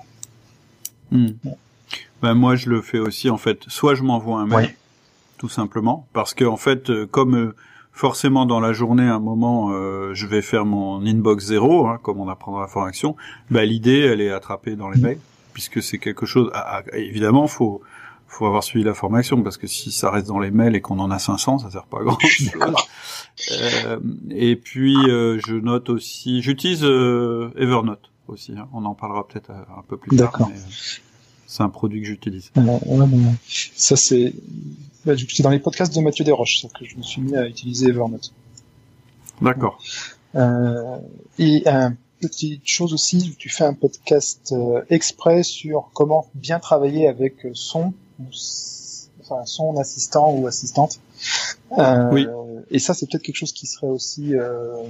Hmm. 1.12 1.32
Ben 2.22 2.34
moi 2.34 2.56
je 2.56 2.70
le 2.70 2.82
fais 2.82 3.00
aussi 3.00 3.30
en 3.30 3.38
fait. 3.38 3.64
Soit 3.68 3.96
je 3.96 4.04
m'envoie 4.04 4.40
un 4.40 4.46
mail, 4.46 4.76
tout 5.38 5.50
simplement, 5.50 6.08
parce 6.14 6.34
que 6.34 6.46
en 6.46 6.58
fait 6.58 6.90
euh, 6.90 7.06
comme 7.06 7.36
euh, 7.36 7.56
forcément 7.94 8.46
dans 8.46 8.60
la 8.60 8.74
journée 8.74 9.08
à 9.08 9.16
un 9.16 9.20
moment 9.20 9.72
euh, 9.72 10.14
je 10.14 10.28
vais 10.28 10.42
faire 10.42 10.66
mon 10.66 11.06
inbox 11.06 11.46
zéro, 11.46 11.88
hein, 11.88 12.00
comme 12.04 12.20
on 12.20 12.28
apprend 12.28 12.52
dans 12.52 12.60
la 12.60 12.68
formation, 12.68 13.16
ben 13.50 13.64
l'idée 13.64 14.00
elle 14.00 14.22
est 14.22 14.32
attrapée 14.32 14.76
dans 14.76 14.90
les 14.90 15.00
mails, 15.00 15.20
puisque 15.54 15.82
c'est 15.82 15.98
quelque 15.98 16.26
chose. 16.26 16.52
Évidemment 16.94 17.48
faut 17.48 17.82
faut 18.30 18.46
avoir 18.46 18.64
suivi 18.64 18.86
la 18.86 18.94
formation 18.94 19.42
parce 19.44 19.58
que 19.58 19.68
si 19.68 19.92
ça 19.92 20.12
reste 20.12 20.28
dans 20.28 20.40
les 20.40 20.52
mails 20.52 20.76
et 20.76 20.82
qu'on 20.82 21.00
en 21.00 21.12
a 21.12 21.20
500, 21.20 21.60
ça 21.60 21.72
sert 21.72 21.86
pas 21.86 22.00
à 22.00 22.04
grand 22.04 22.20
chose. 22.20 22.52
Euh, 23.54 24.00
et 24.32 24.58
puis 24.58 24.98
je 25.06 25.54
note 25.54 25.90
aussi, 25.90 26.42
j'utilise 26.42 26.84
Evernote 26.84 28.12
aussi. 28.28 28.52
Hein. 28.52 28.68
On 28.74 28.84
en 28.84 28.96
parlera 28.96 29.26
peut-être 29.26 29.50
un 29.52 29.82
peu 29.88 29.96
plus 29.96 30.18
tard. 30.18 30.36
Mais, 30.40 30.56
c'est 31.48 31.64
un 31.64 31.70
produit 31.70 32.02
que 32.02 32.08
j'utilise. 32.08 32.52
ça 33.48 33.96
c'est 33.96 34.34
bah, 35.06 35.14
c'est 35.16 35.42
dans 35.42 35.50
les 35.50 35.60
podcasts 35.60 35.96
de 35.96 36.02
Mathieu 36.02 36.26
Desroches 36.26 36.66
que 36.78 36.86
je 36.86 36.98
me 36.98 37.02
suis 37.02 37.22
mis 37.22 37.36
à 37.36 37.48
utiliser 37.48 37.88
Evernote. 37.88 38.34
D'accord. 39.42 39.80
Euh, 40.36 40.98
et 41.38 41.64
euh, 41.68 41.90
petite 42.22 42.68
chose 42.68 42.94
aussi, 42.94 43.36
tu 43.38 43.50
fais 43.50 43.64
un 43.64 43.74
podcast 43.74 44.54
euh, 44.56 44.84
exprès 44.90 45.44
sur 45.44 45.90
comment 45.94 46.28
bien 46.36 46.60
travailler 46.60 47.08
avec 47.08 47.48
son, 47.54 47.94
enfin 49.22 49.46
son 49.46 49.78
assistant 49.78 50.34
ou 50.34 50.48
assistante. 50.48 51.00
Euh, 51.78 52.10
oui. 52.12 52.28
Et 52.72 52.80
ça, 52.80 52.94
c'est 52.94 53.08
peut-être 53.10 53.24
quelque 53.24 53.38
chose 53.38 53.54
qui 53.54 53.68
serait 53.68 53.88
aussi 53.88 54.36
euh, 54.36 54.84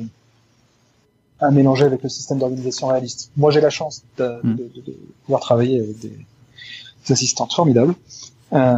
à 1.39 1.51
mélanger 1.51 1.85
avec 1.85 2.03
le 2.03 2.09
système 2.09 2.39
d'organisation 2.39 2.87
réaliste. 2.87 3.31
Moi, 3.37 3.51
j'ai 3.51 3.61
la 3.61 3.69
chance 3.69 4.03
de, 4.17 4.39
hmm. 4.43 4.55
de, 4.55 4.63
de, 4.85 4.97
pouvoir 5.25 5.41
travailler 5.41 5.79
avec 5.79 5.99
des, 5.99 6.11
assistantes 7.09 7.53
formidables. 7.53 7.95
Euh, 8.53 8.77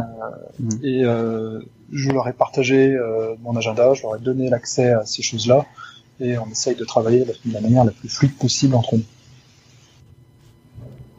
mm. 0.58 0.70
Et 0.82 1.04
euh, 1.04 1.60
je 1.92 2.10
leur 2.10 2.28
ai 2.28 2.32
partagé 2.32 2.94
euh, 2.94 3.34
mon 3.42 3.56
agenda, 3.56 3.94
je 3.94 4.02
leur 4.02 4.16
ai 4.16 4.18
donné 4.18 4.50
l'accès 4.50 4.92
à 4.92 5.04
ces 5.06 5.22
choses-là, 5.22 5.66
et 6.20 6.38
on 6.38 6.46
essaye 6.48 6.76
de 6.76 6.84
travailler 6.84 7.24
de 7.24 7.34
la 7.52 7.60
manière 7.60 7.84
la 7.84 7.92
plus 7.92 8.08
fluide 8.08 8.36
possible 8.36 8.74
entre 8.74 8.96
nous. 8.96 9.04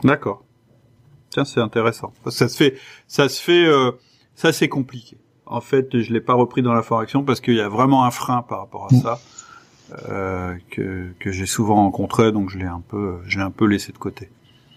D'accord. 0.03 0.43
Tiens, 1.33 1.45
c'est 1.45 1.59
intéressant. 1.59 2.13
Ça 2.29 2.47
se 2.47 2.55
fait, 2.55 2.77
ça 3.07 3.27
se 3.27 3.41
fait, 3.41 3.65
euh, 3.65 3.91
ça 4.35 4.53
c'est 4.53 4.69
compliqué. 4.69 5.17
En 5.45 5.61
fait, 5.61 5.99
je 5.99 6.13
l'ai 6.13 6.21
pas 6.21 6.35
repris 6.35 6.61
dans 6.61 6.73
la 6.73 6.83
formation 6.83 7.23
parce 7.23 7.41
qu'il 7.41 7.55
y 7.55 7.61
a 7.61 7.69
vraiment 7.69 8.05
un 8.05 8.11
frein 8.11 8.43
par 8.43 8.59
rapport 8.59 8.87
à 8.91 8.95
mm. 8.95 9.01
ça 9.01 9.19
euh, 10.09 10.55
que, 10.69 11.11
que 11.19 11.31
j'ai 11.31 11.47
souvent 11.47 11.75
rencontré, 11.75 12.31
donc 12.31 12.49
je 12.49 12.59
l'ai 12.59 12.65
un 12.65 12.83
peu, 12.87 13.17
je 13.25 13.37
l'ai 13.39 13.43
un 13.43 13.51
peu 13.51 13.65
laissé 13.65 13.91
de 13.91 13.97
côté. 13.97 14.29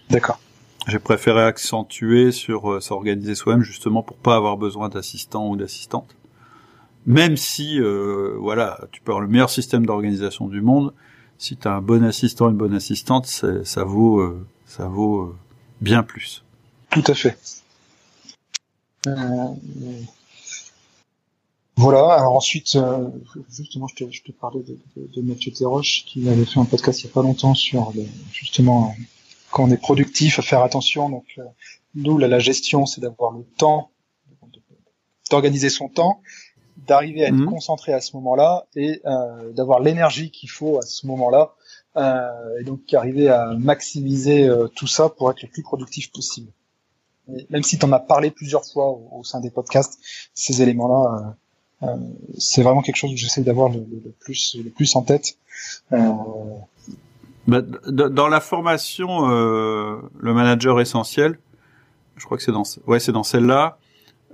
D'accord. 0.09 0.39
J'ai 0.87 0.99
préféré 0.99 1.43
accentuer 1.43 2.31
sur 2.31 2.71
euh, 2.71 2.79
s'organiser 2.79 3.35
soi-même 3.35 3.61
justement 3.61 4.03
pour 4.03 4.17
pas 4.17 4.35
avoir 4.35 4.55
besoin 4.55 4.87
d'assistant 4.87 5.49
ou 5.49 5.57
d'assistante. 5.57 6.15
Même 7.05 7.37
si, 7.37 7.79
euh, 7.79 8.35
voilà, 8.39 8.79
tu 8.91 9.01
peux 9.01 9.11
avoir 9.11 9.21
le 9.21 9.27
meilleur 9.27 9.49
système 9.49 9.85
d'organisation 9.85 10.47
du 10.47 10.61
monde, 10.61 10.93
si 11.37 11.55
tu 11.55 11.67
as 11.67 11.73
un 11.73 11.81
bon 11.81 12.03
assistant, 12.03 12.49
une 12.49 12.57
bonne 12.57 12.73
assistante, 12.73 13.27
ça 13.27 13.83
vaut, 13.83 14.19
euh, 14.19 14.45
ça 14.65 14.87
vaut 14.87 15.35
bien 15.81 16.03
plus. 16.03 16.43
Tout 17.01 17.11
à 17.11 17.15
fait. 17.15 17.37
Voilà. 21.75 22.15
Alors 22.15 22.35
ensuite, 22.35 22.77
justement, 23.51 23.87
je 23.87 23.95
te, 23.95 24.11
je 24.11 24.23
te 24.23 24.31
parlais 24.31 24.63
de, 24.63 24.77
de, 24.95 25.07
de 25.15 25.21
Mathieu 25.21 25.51
Terroche 25.51 26.05
qui 26.05 26.27
avait 26.27 26.45
fait 26.45 26.59
un 26.59 26.65
podcast 26.65 27.01
il 27.01 27.07
y 27.07 27.09
a 27.09 27.13
pas 27.13 27.21
longtemps 27.21 27.53
sur 27.53 27.93
justement 28.31 28.95
quand 29.51 29.63
on 29.63 29.71
est 29.71 29.77
productif, 29.77 30.39
à 30.39 30.41
faire 30.41 30.61
attention. 30.61 31.09
Donc, 31.09 31.25
euh, 31.37 31.43
nous, 31.95 32.17
la 32.17 32.39
gestion, 32.39 32.85
c'est 32.85 33.01
d'avoir 33.01 33.31
le 33.31 33.43
temps, 33.57 33.89
d'organiser 35.29 35.69
son 35.69 35.89
temps, 35.89 36.21
d'arriver 36.77 37.23
à 37.23 37.29
être 37.29 37.33
mhm. 37.33 37.47
concentré 37.47 37.93
à 37.93 38.01
ce 38.01 38.15
moment-là 38.17 38.67
et 38.75 39.01
euh, 39.05 39.51
d'avoir 39.53 39.79
l'énergie 39.79 40.31
qu'il 40.31 40.49
faut 40.49 40.77
à 40.77 40.83
ce 40.83 41.07
moment-là. 41.07 41.53
Euh, 41.95 42.59
et 42.59 42.63
donc, 42.63 42.93
arriver 42.93 43.29
à 43.29 43.53
maximiser 43.57 44.47
euh, 44.47 44.67
tout 44.67 44.87
ça 44.87 45.09
pour 45.09 45.31
être 45.31 45.41
le 45.41 45.49
plus 45.49 45.63
productif 45.63 46.11
possible. 46.11 46.51
Même 47.49 47.63
si 47.63 47.77
tu 47.77 47.85
en 47.85 47.91
as 47.91 47.99
parlé 47.99 48.31
plusieurs 48.31 48.65
fois 48.65 48.99
au, 49.11 49.23
sein 49.23 49.39
des 49.39 49.49
podcasts, 49.49 49.99
ces 50.33 50.61
éléments-là, 50.61 51.35
euh, 51.83 51.95
c'est 52.37 52.63
vraiment 52.63 52.81
quelque 52.81 52.95
chose 52.95 53.11
que 53.11 53.17
j'essaie 53.17 53.41
d'avoir 53.41 53.69
le, 53.69 53.79
le, 53.79 54.11
plus, 54.19 54.57
le 54.63 54.69
plus 54.69 54.95
en 54.95 55.01
tête. 55.01 55.37
Bah, 57.47 57.61
dans 57.61 58.27
la 58.27 58.41
formation, 58.41 59.29
euh, 59.29 60.01
le 60.19 60.33
manager 60.33 60.81
essentiel, 60.81 61.39
je 62.17 62.25
crois 62.25 62.37
que 62.37 62.43
c'est 62.43 62.51
dans, 62.51 62.63
ouais, 62.87 62.99
c'est 62.99 63.13
dans 63.13 63.23
celle-là. 63.23 63.77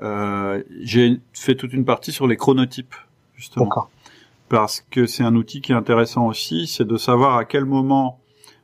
Euh, 0.01 0.63
j'ai 0.81 1.21
fait 1.31 1.53
toute 1.53 1.73
une 1.73 1.85
partie 1.85 2.11
sur 2.11 2.25
les 2.25 2.37
chronotypes, 2.37 2.95
justement, 3.35 3.69
parce 4.49 4.83
que 4.89 5.05
c'est 5.05 5.23
un 5.23 5.35
outil 5.35 5.61
qui 5.61 5.73
est 5.73 5.75
intéressant 5.75 6.25
aussi, 6.25 6.65
c'est 6.65 6.85
de 6.85 6.97
savoir 6.97 7.37
à 7.37 7.45
quel 7.45 7.65
moment 7.65 8.19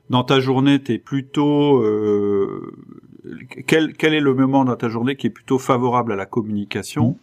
dans 0.10 0.24
ta 0.24 0.40
journée 0.40 0.82
tu 0.82 0.94
es 0.94 0.98
plutôt 0.98 1.84
euh, 1.84 2.74
quel, 3.68 3.94
quel 3.94 4.14
est 4.14 4.20
le 4.20 4.34
moment 4.34 4.66
dans 4.66 4.76
ta 4.76 4.90
journée 4.90 5.16
qui 5.16 5.28
est 5.28 5.32
plutôt 5.32 5.60
favorable 5.60 6.14
à 6.14 6.16
la 6.16 6.26
communication, 6.26 7.10
mmh. 7.10 7.16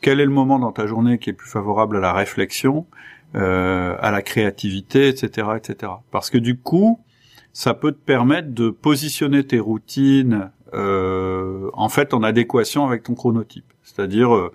quel 0.00 0.20
est 0.20 0.24
le 0.24 0.30
moment 0.30 0.58
dans 0.58 0.72
ta 0.72 0.86
journée 0.86 1.18
qui 1.18 1.30
est 1.30 1.34
plus 1.34 1.50
favorable 1.50 1.96
à 1.96 2.00
la 2.00 2.12
réflexion, 2.12 2.86
euh, 3.34 3.96
à 4.00 4.10
la 4.10 4.22
créativité, 4.22 5.08
etc., 5.08 5.48
etc. 5.56 5.92
Parce 6.10 6.30
que 6.30 6.38
du 6.38 6.56
coup, 6.58 7.00
ça 7.52 7.74
peut 7.74 7.92
te 7.92 7.98
permettre 7.98 8.52
de 8.52 8.70
positionner 8.70 9.44
tes 9.44 9.58
routines 9.58 10.50
euh, 10.74 11.68
en 11.72 11.88
fait 11.88 12.14
en 12.14 12.22
adéquation 12.22 12.86
avec 12.86 13.02
ton 13.02 13.14
chronotype. 13.14 13.72
C'est-à-dire, 13.82 14.34
euh, 14.34 14.52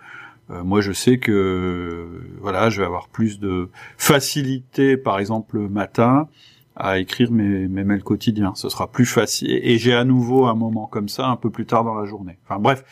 euh, 0.49 0.63
moi 0.63 0.79
je 0.79 0.93
sais 0.93 1.17
que 1.17 2.07
voilà, 2.39 2.69
je 2.69 2.79
vais 2.79 2.85
avoir 2.85 3.09
plus 3.09 3.39
de 3.39 3.69
facilité, 3.97 4.95
par 4.95 5.19
exemple 5.19 5.57
le 5.57 5.67
matin, 5.67 6.29
à 6.75 6.99
écrire 6.99 7.31
mes, 7.31 7.67
mes 7.67 7.83
mails 7.83 8.03
quotidiens. 8.03 8.53
Ce 8.55 8.69
sera 8.69 8.91
plus 8.91 9.05
facile. 9.05 9.59
Et 9.63 9.77
j'ai 9.77 9.93
à 9.93 10.03
nouveau 10.03 10.45
un 10.45 10.55
moment 10.55 10.87
comme 10.87 11.09
ça 11.09 11.27
un 11.27 11.35
peu 11.35 11.49
plus 11.49 11.65
tard 11.65 11.83
dans 11.83 11.95
la 11.95 12.05
journée. 12.05 12.37
Enfin 12.45 12.59
bref, 12.59 12.83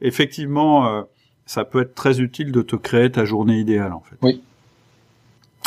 effectivement, 0.00 0.86
euh, 0.86 1.02
ça 1.46 1.64
peut 1.64 1.82
être 1.82 1.94
très 1.94 2.20
utile 2.20 2.52
de 2.52 2.62
te 2.62 2.76
créer 2.76 3.10
ta 3.10 3.24
journée 3.24 3.58
idéale 3.58 3.92
en 3.92 4.00
fait. 4.00 4.16
Oui. 4.22 4.42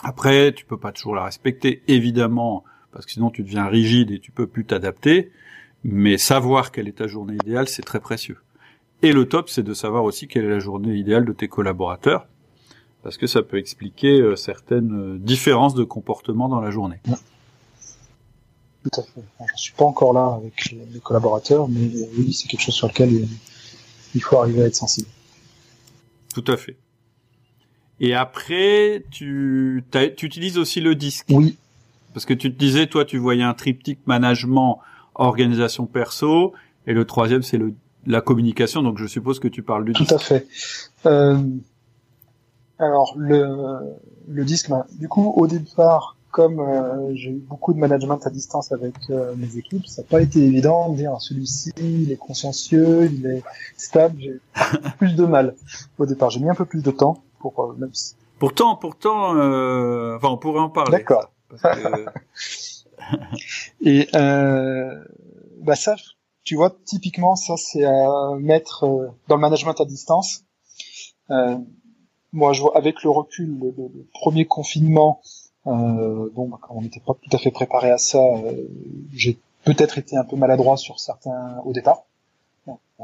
Après, 0.03 0.53
tu 0.53 0.65
peux 0.65 0.77
pas 0.77 0.91
toujours 0.91 1.15
la 1.15 1.23
respecter, 1.23 1.81
évidemment, 1.87 2.63
parce 2.91 3.05
que 3.05 3.11
sinon 3.11 3.29
tu 3.29 3.43
deviens 3.43 3.65
rigide 3.65 4.11
et 4.11 4.19
tu 4.19 4.31
peux 4.31 4.47
plus 4.47 4.65
t'adapter. 4.65 5.31
Mais 5.83 6.17
savoir 6.17 6.71
quelle 6.71 6.87
est 6.87 6.97
ta 6.97 7.07
journée 7.07 7.35
idéale, 7.35 7.67
c'est 7.67 7.83
très 7.83 7.99
précieux. 7.99 8.37
Et 9.01 9.11
le 9.11 9.27
top, 9.27 9.49
c'est 9.49 9.63
de 9.63 9.73
savoir 9.73 10.03
aussi 10.03 10.27
quelle 10.27 10.45
est 10.45 10.49
la 10.49 10.59
journée 10.59 10.95
idéale 10.95 11.25
de 11.25 11.33
tes 11.33 11.47
collaborateurs, 11.47 12.27
parce 13.03 13.17
que 13.17 13.27
ça 13.27 13.43
peut 13.43 13.57
expliquer 13.57 14.19
euh, 14.19 14.35
certaines 14.35 14.93
euh, 14.93 15.17
différences 15.19 15.75
de 15.75 15.83
comportement 15.83 16.49
dans 16.49 16.61
la 16.61 16.71
journée. 16.71 16.97
Tout 18.85 19.01
à 19.01 19.03
fait. 19.03 19.23
Je 19.39 19.53
ne 19.53 19.57
suis 19.57 19.73
pas 19.73 19.85
encore 19.85 20.13
là 20.13 20.35
avec 20.37 20.71
les 20.71 20.99
collaborateurs, 20.99 21.67
mais 21.67 21.89
oui, 22.17 22.33
c'est 22.33 22.47
quelque 22.47 22.61
chose 22.61 22.75
sur 22.75 22.87
lequel 22.87 23.27
il 24.13 24.21
faut 24.21 24.37
arriver 24.37 24.61
à 24.61 24.65
être 24.67 24.75
sensible. 24.75 25.07
Tout 26.33 26.43
à 26.47 26.55
fait. 26.55 26.77
Et 27.99 28.13
après, 28.13 29.03
tu, 29.09 29.83
tu 29.91 30.25
utilises 30.25 30.59
aussi 30.59 30.81
le 30.81 30.93
disque. 30.93 31.25
Oui. 31.29 31.57
Parce 32.13 32.25
que 32.25 32.33
tu 32.33 32.53
te 32.53 32.59
disais, 32.59 32.87
toi, 32.87 33.05
tu 33.05 33.17
voyais 33.17 33.43
un 33.43 33.53
triptyque 33.53 34.05
management, 34.05 34.79
organisation 35.15 35.85
perso, 35.87 36.53
et 36.85 36.93
le 36.93 37.05
troisième, 37.05 37.41
c'est 37.41 37.57
le 37.57 37.73
la 38.07 38.21
communication. 38.21 38.83
Donc, 38.83 38.99
je 38.99 39.07
suppose 39.07 39.39
que 39.39 39.47
tu 39.47 39.63
parles 39.63 39.85
du 39.85 39.93
Tout 39.93 40.05
à 40.13 40.19
fait. 40.19 40.47
Euh, 41.07 41.41
alors, 42.77 43.15
le, 43.17 43.79
le 44.27 44.45
disque, 44.45 44.69
ben, 44.69 44.85
du 44.99 45.07
coup, 45.07 45.33
au 45.35 45.47
départ, 45.47 46.14
comme 46.35 46.59
euh, 46.59 47.15
j'ai 47.15 47.29
eu 47.29 47.39
beaucoup 47.39 47.73
de 47.73 47.79
management 47.79 48.19
à 48.27 48.29
distance 48.29 48.73
avec 48.73 48.93
euh, 49.09 49.33
mes 49.37 49.55
équipes, 49.55 49.87
ça 49.87 50.01
n'a 50.01 50.07
pas 50.09 50.21
été 50.21 50.39
évident 50.43 50.89
de 50.89 50.97
dire 50.97 51.15
celui-ci, 51.21 51.71
il 51.77 52.11
est 52.11 52.17
consciencieux, 52.17 53.09
il 53.09 53.25
est 53.25 53.43
stable. 53.77 54.19
J'ai 54.19 54.41
plus 54.97 55.15
de 55.15 55.25
mal 55.25 55.55
au 55.97 56.05
départ. 56.05 56.31
J'ai 56.31 56.41
mis 56.41 56.49
un 56.49 56.53
peu 56.53 56.65
plus 56.65 56.83
de 56.83 56.91
temps 56.91 57.23
pour 57.39 57.57
euh, 57.61 57.73
même 57.77 57.93
si... 57.93 58.15
Pourtant, 58.37 58.75
pourtant, 58.75 59.29
enfin, 59.29 60.27
on 60.27 60.37
pourrait 60.37 60.59
en 60.59 60.69
parler. 60.69 60.97
D'accord. 60.97 61.31
Que... 61.47 61.55
Et 63.81 64.09
bah 64.11 65.75
ça, 65.77 65.95
tu 66.43 66.57
vois, 66.57 66.75
typiquement, 66.83 67.37
ça 67.37 67.55
c'est 67.55 67.85
à 67.85 68.09
mettre 68.41 68.81
dans 69.29 69.35
le 69.35 69.41
management 69.41 69.79
à 69.79 69.85
distance. 69.85 70.43
moi, 71.29 72.51
je 72.51 72.61
vois 72.61 72.75
avec 72.75 73.03
le 73.03 73.09
recul, 73.09 73.57
le, 73.57 73.73
le 73.77 74.05
premier 74.11 74.43
confinement 74.43 75.21
euh, 75.67 76.29
bon, 76.33 76.47
bah, 76.47 76.59
on 76.69 76.81
n'était 76.81 76.99
pas 76.99 77.13
tout 77.13 77.35
à 77.35 77.39
fait 77.39 77.51
préparé 77.51 77.91
à 77.91 77.97
ça, 77.97 78.19
euh, 78.19 78.67
j'ai 79.13 79.37
peut-être 79.63 79.97
été 79.97 80.15
un 80.15 80.23
peu 80.23 80.35
maladroit 80.35 80.77
sur 80.77 80.99
certains 80.99 81.59
au 81.65 81.73
départ. 81.73 82.03
Euh, 82.67 83.03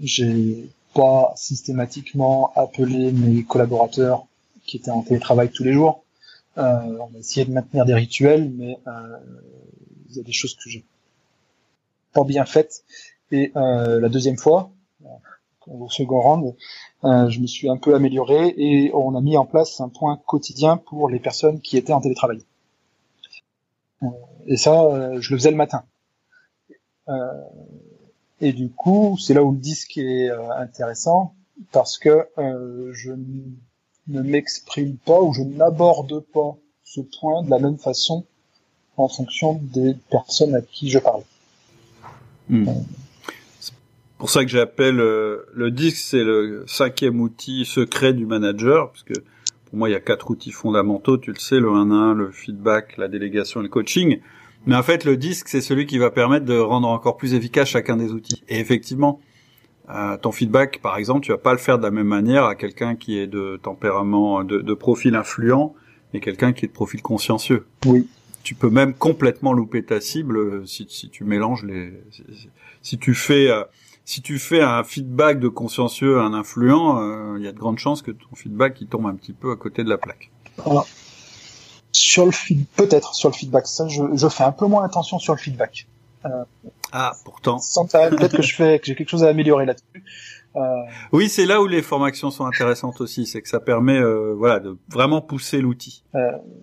j'ai 0.00 0.68
pas 0.94 1.32
systématiquement 1.36 2.52
appelé 2.54 3.12
mes 3.12 3.44
collaborateurs 3.44 4.26
qui 4.66 4.76
étaient 4.76 4.90
en 4.90 5.02
télétravail 5.02 5.50
tous 5.50 5.64
les 5.64 5.72
jours. 5.72 6.04
Euh, 6.58 6.98
on 7.00 7.14
a 7.14 7.18
essayé 7.18 7.46
de 7.46 7.52
maintenir 7.52 7.84
des 7.86 7.94
rituels, 7.94 8.50
mais 8.50 8.78
euh, 8.86 9.18
il 10.10 10.16
y 10.16 10.20
a 10.20 10.22
des 10.22 10.32
choses 10.32 10.54
que 10.54 10.68
j'ai 10.68 10.84
pas 12.12 12.24
bien 12.24 12.44
faites. 12.44 12.84
Et 13.30 13.52
euh, 13.56 14.00
la 14.00 14.08
deuxième 14.10 14.36
fois, 14.36 14.70
au 15.66 15.88
second 15.88 16.20
round, 16.20 16.54
euh, 17.04 17.28
je 17.28 17.40
me 17.40 17.46
suis 17.46 17.68
un 17.68 17.76
peu 17.76 17.94
amélioré 17.94 18.54
et 18.56 18.90
on 18.94 19.14
a 19.16 19.20
mis 19.20 19.36
en 19.36 19.44
place 19.44 19.80
un 19.80 19.88
point 19.88 20.20
quotidien 20.26 20.76
pour 20.76 21.08
les 21.08 21.18
personnes 21.18 21.60
qui 21.60 21.76
étaient 21.76 21.92
en 21.92 22.00
télétravail. 22.00 22.40
Euh, 24.02 24.06
et 24.46 24.56
ça, 24.56 24.84
euh, 24.84 25.20
je 25.20 25.32
le 25.32 25.38
faisais 25.38 25.50
le 25.50 25.56
matin. 25.56 25.84
et 28.40 28.52
du 28.52 28.70
coup, 28.70 29.16
c'est 29.20 29.34
là 29.34 29.42
où 29.42 29.52
le 29.52 29.58
disque 29.58 29.98
est 29.98 30.30
intéressant 30.56 31.34
parce 31.70 31.98
que 31.98 32.26
je 32.36 33.12
ne 34.08 34.22
m'exprime 34.22 34.96
pas 34.96 35.20
ou 35.20 35.32
je 35.32 35.42
n'aborde 35.42 36.20
pas 36.20 36.56
ce 36.84 37.00
point 37.00 37.42
de 37.42 37.50
la 37.50 37.58
même 37.58 37.78
façon 37.78 38.24
en 38.96 39.08
fonction 39.08 39.60
des 39.62 39.94
personnes 40.10 40.54
à 40.54 40.60
qui 40.60 40.90
je 40.90 40.98
parle. 40.98 41.22
Hmm 42.48 42.66
pour 44.22 44.30
ça 44.30 44.44
que 44.44 44.50
j'appelle 44.52 45.00
euh, 45.00 45.48
le 45.52 45.72
disque, 45.72 45.96
c'est 45.96 46.22
le 46.22 46.62
cinquième 46.68 47.20
outil 47.20 47.64
secret 47.64 48.12
du 48.12 48.24
manager, 48.24 48.92
parce 48.92 49.02
que 49.02 49.14
pour 49.14 49.76
moi, 49.76 49.88
il 49.88 49.92
y 49.92 49.96
a 49.96 50.00
quatre 50.00 50.30
outils 50.30 50.52
fondamentaux, 50.52 51.18
tu 51.18 51.32
le 51.32 51.40
sais, 51.40 51.58
le 51.58 51.66
1-1, 51.66 52.14
le 52.14 52.30
feedback, 52.30 52.98
la 52.98 53.08
délégation 53.08 53.58
et 53.58 53.62
le 53.64 53.68
coaching. 53.68 54.20
Mais 54.64 54.76
en 54.76 54.82
fait, 54.84 55.04
le 55.04 55.16
disque, 55.16 55.48
c'est 55.48 55.60
celui 55.60 55.86
qui 55.86 55.98
va 55.98 56.12
permettre 56.12 56.46
de 56.46 56.56
rendre 56.56 56.86
encore 56.86 57.16
plus 57.16 57.34
efficace 57.34 57.70
chacun 57.70 57.96
des 57.96 58.12
outils. 58.12 58.44
Et 58.48 58.60
effectivement, 58.60 59.20
euh, 59.90 60.16
ton 60.16 60.30
feedback, 60.30 60.80
par 60.80 60.98
exemple, 60.98 61.26
tu 61.26 61.32
vas 61.32 61.38
pas 61.38 61.50
le 61.50 61.58
faire 61.58 61.78
de 61.78 61.82
la 61.82 61.90
même 61.90 62.06
manière 62.06 62.44
à 62.44 62.54
quelqu'un 62.54 62.94
qui 62.94 63.18
est 63.18 63.26
de 63.26 63.58
tempérament, 63.60 64.44
de, 64.44 64.60
de 64.60 64.74
profil 64.74 65.16
influent, 65.16 65.74
et 66.14 66.20
quelqu'un 66.20 66.52
qui 66.52 66.64
est 66.66 66.68
de 66.68 66.72
profil 66.72 67.02
consciencieux. 67.02 67.66
Oui. 67.86 68.06
Tu 68.44 68.54
peux 68.54 68.70
même 68.70 68.94
complètement 68.94 69.52
louper 69.52 69.82
ta 69.82 70.00
cible 70.00 70.36
euh, 70.36 70.64
si, 70.64 70.86
si 70.88 71.10
tu 71.10 71.24
mélanges 71.24 71.64
les. 71.64 71.92
Si, 72.12 72.22
si 72.82 72.98
tu 72.98 73.14
fais 73.14 73.50
si 74.04 74.22
tu 74.22 74.38
fais 74.38 74.62
un 74.62 74.84
feedback 74.84 75.38
de 75.38 75.48
consciencieux 75.48 76.18
à 76.18 76.22
un 76.22 76.34
influent, 76.34 77.00
euh, 77.00 77.38
il 77.38 77.44
y 77.44 77.48
a 77.48 77.52
de 77.52 77.58
grandes 77.58 77.78
chances 77.78 78.02
que 78.02 78.10
ton 78.10 78.34
feedback 78.34 78.80
il 78.80 78.88
tombe 78.88 79.06
un 79.06 79.14
petit 79.14 79.32
peu 79.32 79.52
à 79.52 79.56
côté 79.56 79.84
de 79.84 79.88
la 79.88 79.98
plaque. 79.98 80.30
Voilà. 80.58 80.84
Sur 81.92 82.26
le 82.26 82.32
peut-être 82.76 83.14
sur 83.14 83.28
le 83.28 83.34
feedback, 83.34 83.66
ça, 83.66 83.86
je, 83.86 84.02
je, 84.14 84.28
fais 84.28 84.44
un 84.44 84.52
peu 84.52 84.66
moins 84.66 84.84
attention 84.84 85.18
sur 85.18 85.34
le 85.34 85.38
feedback. 85.38 85.86
Euh, 86.24 86.44
ah, 86.92 87.12
pourtant. 87.24 87.58
Peut-être 87.90 88.36
que 88.36 88.42
je 88.42 88.54
fais, 88.54 88.78
que 88.78 88.86
j'ai 88.86 88.94
quelque 88.94 89.10
chose 89.10 89.24
à 89.24 89.28
améliorer 89.28 89.66
là-dessus. 89.66 90.04
Euh... 90.56 90.60
Oui, 91.12 91.28
c'est 91.28 91.46
là 91.46 91.60
où 91.60 91.66
les 91.66 91.82
formations 91.82 92.30
sont 92.30 92.44
intéressantes 92.44 93.00
aussi, 93.00 93.26
c'est 93.26 93.40
que 93.40 93.48
ça 93.48 93.60
permet, 93.60 93.98
euh, 93.98 94.34
voilà, 94.36 94.60
de 94.60 94.76
vraiment 94.88 95.20
pousser 95.20 95.60
l'outil. 95.60 96.04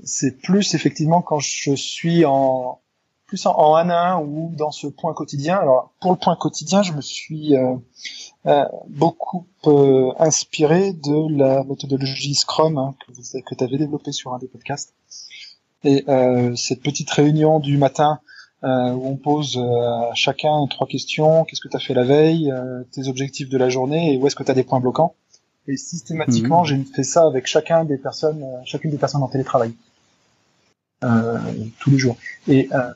C'est 0.04 0.42
plus 0.42 0.74
effectivement 0.76 1.22
quand 1.22 1.40
je 1.40 1.76
suis 1.76 2.26
en 2.26 2.82
plus 3.30 3.46
en, 3.46 3.76
1 3.76 3.90
à 3.90 4.14
1 4.14 4.22
ou 4.22 4.52
dans 4.56 4.72
ce 4.72 4.88
point 4.88 5.14
quotidien. 5.14 5.58
Alors 5.58 5.92
pour 6.02 6.12
le 6.12 6.18
point 6.18 6.36
quotidien, 6.36 6.82
je 6.82 6.94
me 6.94 7.02
suis 7.02 7.56
euh, 7.56 7.76
euh, 8.48 8.66
beaucoup 8.90 9.46
euh, 9.68 10.12
inspiré 10.18 10.94
de 10.94 11.38
la 11.38 11.64
méthodologie 11.64 12.34
Scrum 12.34 12.78
hein, 12.78 12.96
que, 13.46 13.56
tu 13.56 13.64
avais 13.64 13.78
développée 13.78 14.12
sur 14.12 14.34
un 14.34 14.40
des 14.40 14.48
podcasts. 14.48 14.94
Et 15.86 16.04
cette 16.58 16.82
petite 16.82 17.10
réunion 17.10 17.62
du 17.62 17.78
matin 17.78 18.20
où 18.64 18.68
on 18.68 19.16
pose 19.16 19.58
à 19.58 20.12
chacun 20.14 20.68
trois 20.70 20.88
questions, 20.88 21.46
qu'est-ce 21.46 21.62
que 21.62 21.70
tu 21.70 21.78
as 21.78 21.80
fait 21.80 21.94
la 21.94 22.04
veille, 22.04 22.54
tes 22.92 23.08
objectifs 23.08 23.48
de 23.48 23.58
la 23.58 23.70
journée 23.70 24.14
et 24.14 24.18
où 24.18 24.28
est-ce 24.28 24.36
que 24.36 24.44
tu 24.44 24.52
as 24.52 24.56
des 24.56 24.64
points 24.64 24.82
bloquants. 24.82 25.16
Et 25.70 25.78
systématiquement, 25.78 26.64
mmh. 26.64 26.66
j'ai 26.66 26.84
fait 26.84 27.04
ça 27.06 27.26
avec 27.26 27.48
chacun 27.48 27.86
des 27.86 27.98
personnes, 27.98 28.46
chacune 28.66 28.92
des 28.92 28.98
personnes 28.98 29.24
en 29.24 29.30
télétravail. 29.30 29.74
Euh, 31.04 31.38
tous 31.80 31.91
les 31.91 31.97
jours. 31.97 32.18
Et 32.50 32.68
euh, 32.74 32.91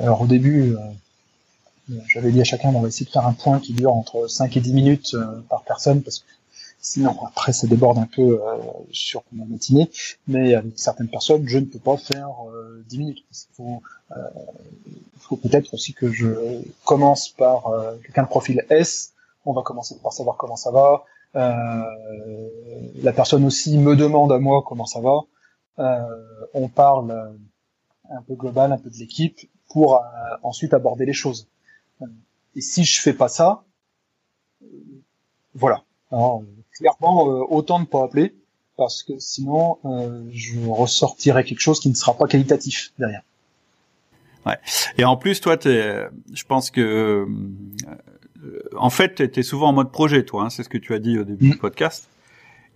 alors 0.00 0.20
au 0.20 0.26
début, 0.26 0.74
euh, 0.74 1.94
j'avais 2.06 2.30
dit 2.30 2.40
à 2.42 2.44
chacun, 2.44 2.68
on 2.68 2.82
va 2.82 2.88
essayer 2.88 3.06
de 3.06 3.10
faire 3.10 3.26
un 3.26 3.32
point 3.32 3.60
qui 3.60 3.72
dure 3.72 3.94
entre 3.94 4.28
5 4.28 4.54
et 4.58 4.60
10 4.60 4.74
minutes 4.74 5.16
par 5.48 5.62
personne, 5.62 6.02
parce 6.02 6.18
que 6.18 6.26
sinon 6.82 7.16
après 7.24 7.54
ça 7.54 7.66
déborde 7.66 7.96
un 7.96 8.08
peu 8.14 8.40
sur 8.90 9.22
ma 9.32 9.46
matinée. 9.46 9.90
Mais 10.28 10.54
avec 10.54 10.78
certaines 10.78 11.08
personnes, 11.08 11.48
je 11.48 11.56
ne 11.58 11.64
peux 11.64 11.78
pas 11.78 11.96
faire 11.96 12.28
10 12.88 12.98
minutes. 12.98 13.24
Il 13.30 13.54
faut, 13.56 13.82
faut 15.20 15.36
peut-être 15.36 15.72
aussi 15.72 15.94
que 15.94 16.12
je 16.12 16.26
commence 16.84 17.30
par 17.30 17.70
quelqu'un 18.02 18.24
de 18.24 18.28
profil 18.28 18.66
S. 18.68 19.12
On 19.46 19.54
va 19.54 19.62
commencer 19.62 19.96
par 20.02 20.12
savoir 20.12 20.36
comment 20.36 20.56
ça 20.56 20.72
va. 20.72 21.04
Euh, 21.36 21.82
la 23.02 23.12
personne 23.12 23.44
aussi 23.44 23.76
me 23.78 23.94
demande 23.94 24.32
à 24.32 24.38
moi 24.38 24.62
comment 24.66 24.86
ça 24.86 25.00
va. 25.00 25.20
Euh, 25.78 26.00
on 26.54 26.68
parle 26.68 27.10
euh, 27.10 27.32
un 28.10 28.22
peu 28.22 28.34
global, 28.34 28.72
un 28.72 28.78
peu 28.78 28.90
de 28.90 28.96
l'équipe, 28.96 29.38
pour 29.68 29.96
euh, 29.96 30.00
ensuite 30.42 30.72
aborder 30.74 31.04
les 31.06 31.12
choses. 31.12 31.48
Et 32.54 32.60
si 32.60 32.84
je 32.84 33.02
fais 33.02 33.12
pas 33.12 33.28
ça, 33.28 33.64
voilà. 35.54 35.82
Alors, 36.10 36.42
clairement, 36.72 37.24
autant 37.24 37.78
ne 37.78 37.84
pas 37.84 38.04
appeler, 38.04 38.34
parce 38.76 39.02
que 39.02 39.18
sinon, 39.18 39.78
je 40.32 40.66
ressortirai 40.66 41.44
quelque 41.44 41.60
chose 41.60 41.80
qui 41.80 41.90
ne 41.90 41.94
sera 41.94 42.14
pas 42.14 42.26
qualitatif 42.26 42.92
derrière. 42.98 43.22
Ouais. 44.46 44.58
Et 44.96 45.04
en 45.04 45.16
plus, 45.16 45.40
toi, 45.40 45.56
es, 45.64 46.08
je 46.32 46.44
pense 46.44 46.70
que, 46.70 47.26
en 48.76 48.90
fait, 48.90 49.30
tu 49.32 49.40
es 49.40 49.42
souvent 49.42 49.68
en 49.68 49.72
mode 49.72 49.90
projet, 49.90 50.24
toi. 50.24 50.44
Hein, 50.44 50.50
c'est 50.50 50.62
ce 50.62 50.68
que 50.70 50.78
tu 50.78 50.94
as 50.94 50.98
dit 50.98 51.18
au 51.18 51.24
début 51.24 51.50
du 51.50 51.56
mm. 51.56 51.58
podcast. 51.58 52.08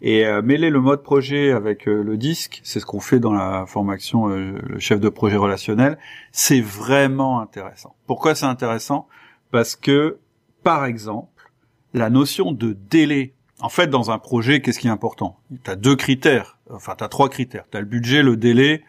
Et 0.02 0.24
euh, 0.24 0.40
mêler 0.40 0.70
le 0.70 0.80
mode 0.80 1.02
projet 1.02 1.52
avec 1.52 1.86
euh, 1.86 2.02
le 2.02 2.16
disque, 2.16 2.60
c'est 2.64 2.80
ce 2.80 2.86
qu'on 2.86 3.00
fait 3.00 3.20
dans 3.20 3.32
la 3.32 3.66
formation 3.66 4.30
euh, 4.30 4.58
le 4.62 4.78
chef 4.78 4.98
de 4.98 5.08
projet 5.10 5.36
relationnel, 5.36 5.98
c'est 6.32 6.60
vraiment 6.60 7.40
intéressant. 7.40 7.94
Pourquoi 8.06 8.34
c'est 8.34 8.46
intéressant? 8.46 9.08
Parce 9.50 9.76
que, 9.76 10.18
par 10.62 10.86
exemple, 10.86 11.50
la 11.92 12.08
notion 12.08 12.52
de 12.52 12.72
délai, 12.72 13.34
en 13.60 13.68
fait, 13.68 13.88
dans 13.88 14.10
un 14.10 14.18
projet, 14.18 14.62
qu'est-ce 14.62 14.78
qui 14.78 14.86
est 14.86 14.90
important? 14.90 15.38
Tu 15.64 15.70
as 15.70 15.76
deux 15.76 15.96
critères, 15.96 16.58
enfin, 16.70 16.94
tu 16.96 17.04
as 17.04 17.08
trois 17.08 17.28
critères. 17.28 17.64
Tu 17.70 17.76
as 17.76 17.80
le 17.80 17.86
budget, 17.86 18.22
le 18.22 18.36
délai 18.36 18.82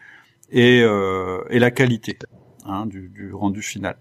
et, 0.50 0.80
euh, 0.82 1.42
et 1.50 1.58
la 1.58 1.70
qualité 1.70 2.18
hein, 2.64 2.86
du, 2.86 3.08
du, 3.08 3.34
rendu 3.34 3.60
final. 3.60 3.96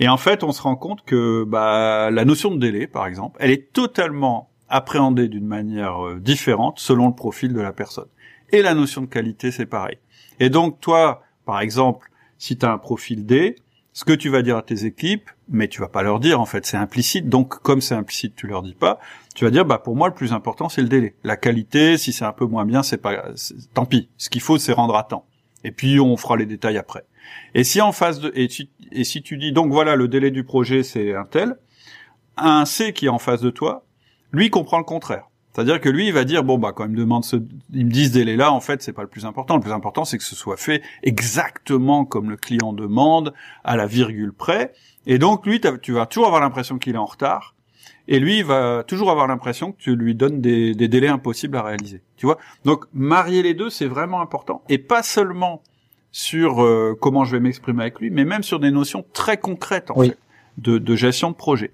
Et 0.00 0.08
en 0.08 0.16
fait, 0.18 0.42
on 0.44 0.52
se 0.52 0.60
rend 0.60 0.76
compte 0.76 1.04
que 1.04 1.44
bah, 1.44 2.10
la 2.10 2.24
notion 2.24 2.50
de 2.50 2.58
délai, 2.58 2.86
par 2.86 3.06
exemple, 3.06 3.38
elle 3.40 3.50
est 3.50 3.72
totalement 3.72 4.50
appréhendée 4.72 5.28
d'une 5.28 5.46
manière 5.46 6.04
euh, 6.04 6.18
différente 6.18 6.80
selon 6.80 7.06
le 7.06 7.14
profil 7.14 7.52
de 7.52 7.60
la 7.60 7.72
personne. 7.72 8.08
Et 8.50 8.62
la 8.62 8.74
notion 8.74 9.02
de 9.02 9.06
qualité, 9.06 9.50
c'est 9.50 9.66
pareil. 9.66 9.98
Et 10.40 10.48
donc, 10.48 10.80
toi, 10.80 11.22
par 11.44 11.60
exemple, 11.60 12.10
si 12.38 12.56
tu 12.56 12.66
as 12.66 12.72
un 12.72 12.78
profil 12.78 13.26
D, 13.26 13.56
ce 13.92 14.04
que 14.04 14.14
tu 14.14 14.30
vas 14.30 14.40
dire 14.40 14.56
à 14.56 14.62
tes 14.62 14.86
équipes, 14.86 15.28
mais 15.50 15.68
tu 15.68 15.82
vas 15.82 15.88
pas 15.88 16.02
leur 16.02 16.18
dire 16.18 16.40
en 16.40 16.46
fait, 16.46 16.64
c'est 16.64 16.78
implicite. 16.78 17.28
Donc 17.28 17.60
comme 17.60 17.82
c'est 17.82 17.94
implicite, 17.94 18.34
tu 18.34 18.46
leur 18.46 18.62
dis 18.62 18.74
pas. 18.74 18.98
Tu 19.34 19.44
vas 19.44 19.50
dire 19.50 19.66
bah 19.66 19.78
pour 19.78 19.94
moi 19.94 20.08
le 20.08 20.14
plus 20.14 20.32
important 20.32 20.70
c'est 20.70 20.80
le 20.80 20.88
délai. 20.88 21.14
La 21.22 21.36
qualité, 21.36 21.98
si 21.98 22.12
c'est 22.14 22.24
un 22.24 22.32
peu 22.32 22.46
moins 22.46 22.64
bien, 22.64 22.82
c'est 22.82 22.96
pas 22.96 23.26
tant 23.74 23.84
pis. 23.84 24.08
Ce 24.16 24.30
qu'il 24.30 24.40
faut 24.40 24.56
c'est 24.56 24.72
rendre 24.72 24.96
à 24.96 25.02
temps. 25.02 25.26
Et 25.62 25.72
puis 25.72 26.00
on 26.00 26.16
fera 26.16 26.38
les 26.38 26.46
détails 26.46 26.78
après. 26.78 27.04
Et 27.54 27.64
si 27.64 27.82
en 27.82 27.92
face 27.92 28.18
de 28.18 28.32
et, 28.34 28.48
et 28.92 29.04
si 29.04 29.22
tu 29.22 29.36
dis 29.36 29.52
donc 29.52 29.70
voilà 29.70 29.94
le 29.94 30.08
délai 30.08 30.30
du 30.30 30.42
projet 30.42 30.82
c'est 30.82 31.14
un 31.14 31.24
tel, 31.24 31.56
un 32.38 32.64
C 32.64 32.94
qui 32.94 33.06
est 33.06 33.10
en 33.10 33.18
face 33.18 33.42
de 33.42 33.50
toi, 33.50 33.84
lui 34.32 34.50
comprend 34.50 34.78
le 34.78 34.84
contraire. 34.84 35.28
C'est-à-dire 35.52 35.80
que 35.80 35.88
lui, 35.88 36.06
il 36.06 36.12
va 36.12 36.24
dire 36.24 36.44
bon 36.44 36.56
bah 36.56 36.72
quand 36.74 36.84
il 36.84 36.92
me 36.92 36.96
demande 36.96 37.24
ce, 37.24 37.36
il 37.72 37.86
me 37.86 37.90
dit 37.90 38.06
ce 38.06 38.12
délai-là, 38.12 38.52
en 38.52 38.60
fait, 38.60 38.82
c'est 38.82 38.92
pas 38.92 39.02
le 39.02 39.08
plus 39.08 39.26
important. 39.26 39.56
Le 39.56 39.60
plus 39.60 39.72
important, 39.72 40.04
c'est 40.04 40.16
que 40.16 40.24
ce 40.24 40.34
soit 40.34 40.56
fait 40.56 40.82
exactement 41.02 42.04
comme 42.04 42.30
le 42.30 42.36
client 42.36 42.72
demande, 42.72 43.34
à 43.62 43.76
la 43.76 43.86
virgule 43.86 44.32
près. 44.32 44.72
Et 45.06 45.18
donc 45.18 45.46
lui, 45.46 45.60
tu 45.82 45.92
vas 45.92 46.06
toujours 46.06 46.26
avoir 46.26 46.40
l'impression 46.40 46.78
qu'il 46.78 46.94
est 46.94 46.98
en 46.98 47.04
retard. 47.04 47.54
Et 48.08 48.18
lui, 48.18 48.38
il 48.38 48.44
va 48.44 48.82
toujours 48.86 49.10
avoir 49.10 49.28
l'impression 49.28 49.72
que 49.72 49.78
tu 49.78 49.94
lui 49.94 50.14
donnes 50.14 50.40
des, 50.40 50.74
des, 50.74 50.88
délais 50.88 51.08
impossibles 51.08 51.56
à 51.56 51.62
réaliser. 51.62 52.02
Tu 52.16 52.26
vois? 52.26 52.38
Donc 52.64 52.86
marier 52.92 53.42
les 53.42 53.54
deux, 53.54 53.70
c'est 53.70 53.86
vraiment 53.86 54.20
important. 54.20 54.62
Et 54.68 54.78
pas 54.78 55.02
seulement 55.02 55.62
sur 56.12 56.62
euh, 56.62 56.96
comment 57.00 57.24
je 57.24 57.32
vais 57.32 57.40
m'exprimer 57.40 57.82
avec 57.82 58.00
lui, 58.00 58.10
mais 58.10 58.24
même 58.24 58.42
sur 58.42 58.60
des 58.60 58.70
notions 58.70 59.04
très 59.12 59.38
concrètes 59.38 59.90
en 59.90 60.00
fait, 60.00 60.18
de, 60.58 60.78
de 60.78 60.96
gestion 60.96 61.30
de 61.30 61.36
projet. 61.36 61.72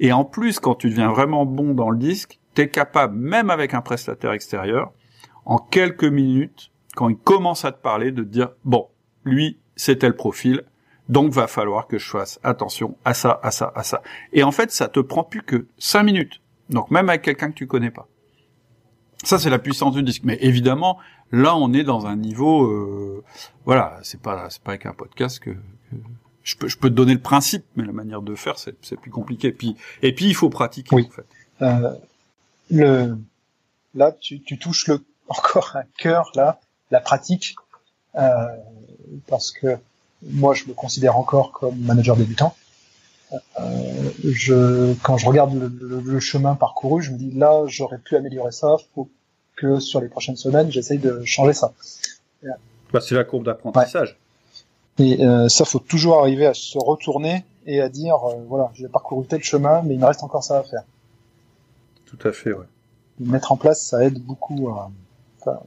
Et 0.00 0.12
en 0.12 0.24
plus, 0.24 0.60
quand 0.60 0.74
tu 0.74 0.90
deviens 0.90 1.10
vraiment 1.10 1.46
bon 1.46 1.74
dans 1.74 1.90
le 1.90 1.98
disque, 1.98 2.38
tu 2.54 2.62
es 2.62 2.68
capable, 2.68 3.16
même 3.16 3.50
avec 3.50 3.74
un 3.74 3.80
prestataire 3.80 4.32
extérieur, 4.32 4.92
en 5.44 5.58
quelques 5.58 6.04
minutes, 6.04 6.70
quand 6.94 7.08
il 7.08 7.16
commence 7.16 7.64
à 7.64 7.72
te 7.72 7.80
parler, 7.80 8.12
de 8.12 8.22
te 8.22 8.28
dire, 8.28 8.50
bon, 8.64 8.88
lui, 9.24 9.58
c'est 9.76 9.96
tel 9.96 10.14
profil, 10.14 10.62
donc 11.08 11.32
va 11.32 11.46
falloir 11.46 11.86
que 11.86 11.98
je 11.98 12.08
fasse 12.08 12.40
attention 12.42 12.96
à 13.04 13.14
ça, 13.14 13.40
à 13.42 13.50
ça, 13.50 13.72
à 13.74 13.82
ça. 13.82 14.02
Et 14.32 14.42
en 14.42 14.52
fait, 14.52 14.70
ça 14.70 14.88
te 14.88 15.00
prend 15.00 15.24
plus 15.24 15.42
que 15.42 15.66
cinq 15.78 16.04
minutes. 16.04 16.40
Donc 16.70 16.90
même 16.90 17.08
avec 17.08 17.22
quelqu'un 17.22 17.50
que 17.50 17.54
tu 17.54 17.66
connais 17.66 17.90
pas. 17.90 18.08
Ça, 19.22 19.38
c'est 19.38 19.50
la 19.50 19.58
puissance 19.58 19.94
du 19.94 20.02
disque. 20.02 20.22
Mais 20.24 20.38
évidemment, 20.40 20.98
là, 21.30 21.56
on 21.56 21.72
est 21.72 21.84
dans 21.84 22.06
un 22.06 22.16
niveau, 22.16 22.64
euh, 22.64 23.24
voilà, 23.64 23.98
c'est 24.02 24.20
pas, 24.20 24.48
c'est 24.50 24.62
pas 24.62 24.72
avec 24.72 24.86
un 24.86 24.92
podcast 24.92 25.40
que, 25.40 25.50
je 26.44 26.56
peux, 26.56 26.68
je 26.68 26.76
peux 26.78 26.90
te 26.90 26.94
donner 26.94 27.14
le 27.14 27.20
principe, 27.20 27.64
mais 27.74 27.84
la 27.84 27.92
manière 27.92 28.22
de 28.22 28.34
faire, 28.34 28.58
c'est, 28.58 28.76
c'est 28.82 29.00
plus 29.00 29.10
compliqué. 29.10 29.48
Et 29.48 29.52
puis, 29.52 29.76
et 30.02 30.14
puis, 30.14 30.26
il 30.26 30.34
faut 30.34 30.50
pratiquer. 30.50 30.94
Oui. 30.94 31.08
En 31.08 31.10
fait. 31.10 31.26
Euh, 31.62 31.94
le, 32.70 33.18
là, 33.94 34.12
tu, 34.12 34.40
tu 34.42 34.58
touches 34.58 34.86
le, 34.86 35.04
encore 35.28 35.72
un 35.74 35.84
cœur, 35.98 36.30
là, 36.34 36.60
la 36.90 37.00
pratique, 37.00 37.56
euh, 38.16 38.46
parce 39.26 39.50
que 39.50 39.78
moi, 40.22 40.54
je 40.54 40.64
me 40.66 40.74
considère 40.74 41.18
encore 41.18 41.50
comme 41.50 41.78
manager 41.80 42.16
débutant. 42.16 42.54
Euh, 43.58 44.10
je, 44.22 44.94
quand 45.02 45.16
je 45.16 45.26
regarde 45.26 45.54
le, 45.54 45.66
le, 45.66 46.00
le, 46.00 46.20
chemin 46.20 46.54
parcouru, 46.54 47.02
je 47.02 47.10
me 47.10 47.18
dis 47.18 47.32
là, 47.32 47.64
j'aurais 47.66 47.98
pu 47.98 48.16
améliorer 48.16 48.52
ça. 48.52 48.76
Faut 48.94 49.10
que 49.56 49.80
sur 49.80 50.00
les 50.00 50.08
prochaines 50.08 50.36
semaines, 50.36 50.70
j'essaye 50.70 50.98
de 50.98 51.24
changer 51.24 51.52
ça. 51.52 51.72
Bah, 52.92 53.00
c'est 53.00 53.14
la 53.16 53.24
courbe 53.24 53.44
d'apprentissage. 53.44 54.10
Ouais. 54.10 54.16
Et 54.98 55.24
euh, 55.24 55.48
ça, 55.48 55.64
faut 55.64 55.80
toujours 55.80 56.20
arriver 56.20 56.46
à 56.46 56.54
se 56.54 56.78
retourner 56.78 57.44
et 57.66 57.80
à 57.80 57.88
dire, 57.88 58.16
euh, 58.16 58.44
voilà, 58.48 58.70
j'ai 58.74 58.88
parcouru 58.88 59.26
tel 59.26 59.42
chemin, 59.42 59.82
mais 59.82 59.94
il 59.94 60.00
me 60.00 60.06
reste 60.06 60.22
encore 60.22 60.44
ça 60.44 60.58
à 60.58 60.62
faire. 60.62 60.82
Tout 62.06 62.18
à 62.28 62.32
fait, 62.32 62.52
ouais. 62.52 62.66
Mettre 63.18 63.52
en 63.52 63.56
place, 63.56 63.84
ça 63.84 64.04
aide 64.04 64.20
beaucoup. 64.20 64.68
À... 64.70 64.90
Enfin, 65.40 65.60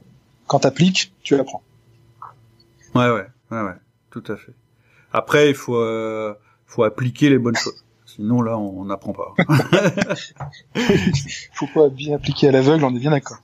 quand 0.46 0.60
t'appliques, 0.60 1.12
tu 1.22 1.34
apprends. 1.34 1.62
Ouais, 2.94 3.10
ouais, 3.10 3.26
ouais, 3.50 3.62
ouais, 3.62 3.76
tout 4.10 4.24
à 4.28 4.36
fait. 4.36 4.52
Après, 5.12 5.50
il 5.50 5.54
faut, 5.54 5.76
euh, 5.76 6.34
faut 6.66 6.84
appliquer 6.84 7.28
les 7.30 7.38
bonnes 7.38 7.56
choses. 7.56 7.84
Sinon, 8.06 8.40
là, 8.40 8.56
on 8.56 8.86
n'apprend 8.86 9.12
pas. 9.12 9.34
faut 11.52 11.66
pas 11.74 11.88
bien 11.90 12.16
appliquer 12.16 12.48
à 12.48 12.52
l'aveugle, 12.52 12.84
on 12.84 12.94
est 12.96 13.00
bien 13.00 13.10
d'accord. 13.10 13.38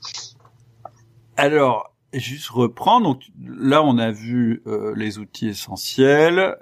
Alors, 1.36 1.93
juste 2.18 2.48
reprendre. 2.48 3.06
Donc 3.06 3.22
là, 3.40 3.82
on 3.82 3.98
a 3.98 4.10
vu 4.10 4.62
euh, 4.66 4.94
les 4.96 5.18
outils 5.18 5.48
essentiels. 5.48 6.56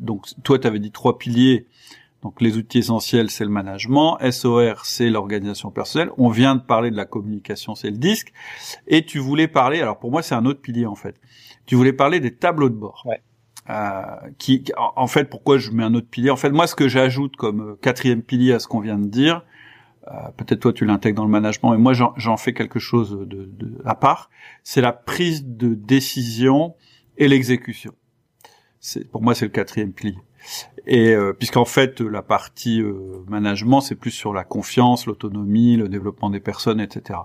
donc 0.00 0.26
toi, 0.42 0.58
tu 0.58 0.66
avais 0.66 0.78
dit 0.78 0.90
trois 0.90 1.18
piliers. 1.18 1.66
Donc 2.22 2.40
les 2.40 2.56
outils 2.58 2.78
essentiels, 2.78 3.30
c'est 3.30 3.44
le 3.44 3.50
management. 3.50 4.18
SOR, 4.30 4.84
c'est 4.84 5.08
l'organisation 5.08 5.70
personnelle. 5.70 6.10
On 6.18 6.28
vient 6.28 6.54
de 6.54 6.60
parler 6.60 6.90
de 6.90 6.96
la 6.96 7.06
communication, 7.06 7.74
c'est 7.74 7.90
le 7.90 7.96
disque. 7.96 8.32
Et 8.86 9.04
tu 9.06 9.18
voulais 9.18 9.48
parler. 9.48 9.80
Alors 9.80 9.98
pour 9.98 10.10
moi, 10.10 10.22
c'est 10.22 10.34
un 10.34 10.44
autre 10.44 10.60
pilier 10.60 10.86
en 10.86 10.94
fait. 10.94 11.16
Tu 11.66 11.76
voulais 11.76 11.92
parler 11.92 12.20
des 12.20 12.34
tableaux 12.34 12.68
de 12.68 12.74
bord. 12.74 13.02
Ouais. 13.06 13.22
Euh, 13.68 14.02
qui, 14.38 14.64
en 14.76 15.06
fait, 15.06 15.30
pourquoi 15.30 15.58
je 15.58 15.70
mets 15.70 15.84
un 15.84 15.94
autre 15.94 16.08
pilier? 16.08 16.30
En 16.30 16.36
fait, 16.36 16.50
moi, 16.50 16.66
ce 16.66 16.74
que 16.74 16.88
j'ajoute 16.88 17.36
comme 17.36 17.76
quatrième 17.80 18.22
pilier 18.22 18.52
à 18.54 18.58
ce 18.58 18.66
qu'on 18.66 18.80
vient 18.80 18.98
de 18.98 19.06
dire, 19.06 19.36
euh, 19.36 19.40
peut-être 20.36 20.60
toi 20.60 20.72
tu 20.72 20.84
l'intègres 20.84 21.16
dans 21.16 21.24
le 21.24 21.30
management, 21.30 21.72
mais 21.72 21.78
moi 21.78 21.92
j'en 21.92 22.36
fais 22.36 22.52
quelque 22.52 22.78
chose 22.78 23.18
de, 23.26 23.44
de 23.44 23.82
à 23.84 23.94
part. 23.94 24.30
C'est 24.62 24.80
la 24.80 24.92
prise 24.92 25.44
de 25.46 25.74
décision 25.74 26.74
et 27.18 27.28
l'exécution. 27.28 27.92
Pour 29.12 29.22
moi 29.22 29.34
c'est 29.34 29.44
le 29.44 29.50
quatrième 29.50 29.92
pilier. 29.92 30.18
Et 30.86 31.10
euh, 31.14 31.32
puisqu'en 31.32 31.66
fait 31.66 32.00
la 32.00 32.22
partie 32.22 32.80
euh, 32.80 33.22
management 33.28 33.80
c'est 33.80 33.94
plus 33.94 34.10
sur 34.10 34.32
la 34.32 34.44
confiance, 34.44 35.06
l'autonomie, 35.06 35.76
le 35.76 35.88
développement 35.88 36.30
des 36.30 36.40
personnes, 36.40 36.80
etc. 36.80 37.20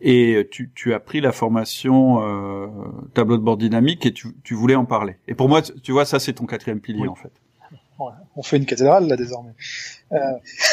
Et 0.00 0.46
tu, 0.50 0.70
tu 0.74 0.92
as 0.92 1.00
pris 1.00 1.20
la 1.20 1.32
formation 1.32 2.22
euh, 2.22 2.66
tableau 3.14 3.38
de 3.38 3.42
bord 3.42 3.56
dynamique 3.56 4.04
et 4.04 4.12
tu, 4.12 4.28
tu 4.44 4.54
voulais 4.54 4.74
en 4.74 4.84
parler. 4.84 5.16
Et 5.26 5.34
pour 5.34 5.48
moi, 5.48 5.62
tu 5.62 5.92
vois, 5.92 6.04
ça 6.04 6.18
c'est 6.18 6.34
ton 6.34 6.46
quatrième 6.46 6.80
pilier 6.80 7.02
oui. 7.02 7.08
en 7.08 7.14
fait. 7.14 7.32
Ouais, 7.98 8.12
on 8.36 8.42
fait 8.42 8.58
une 8.58 8.66
cathédrale 8.66 9.08
là 9.08 9.16
désormais. 9.16 9.54
Euh... 10.12 10.16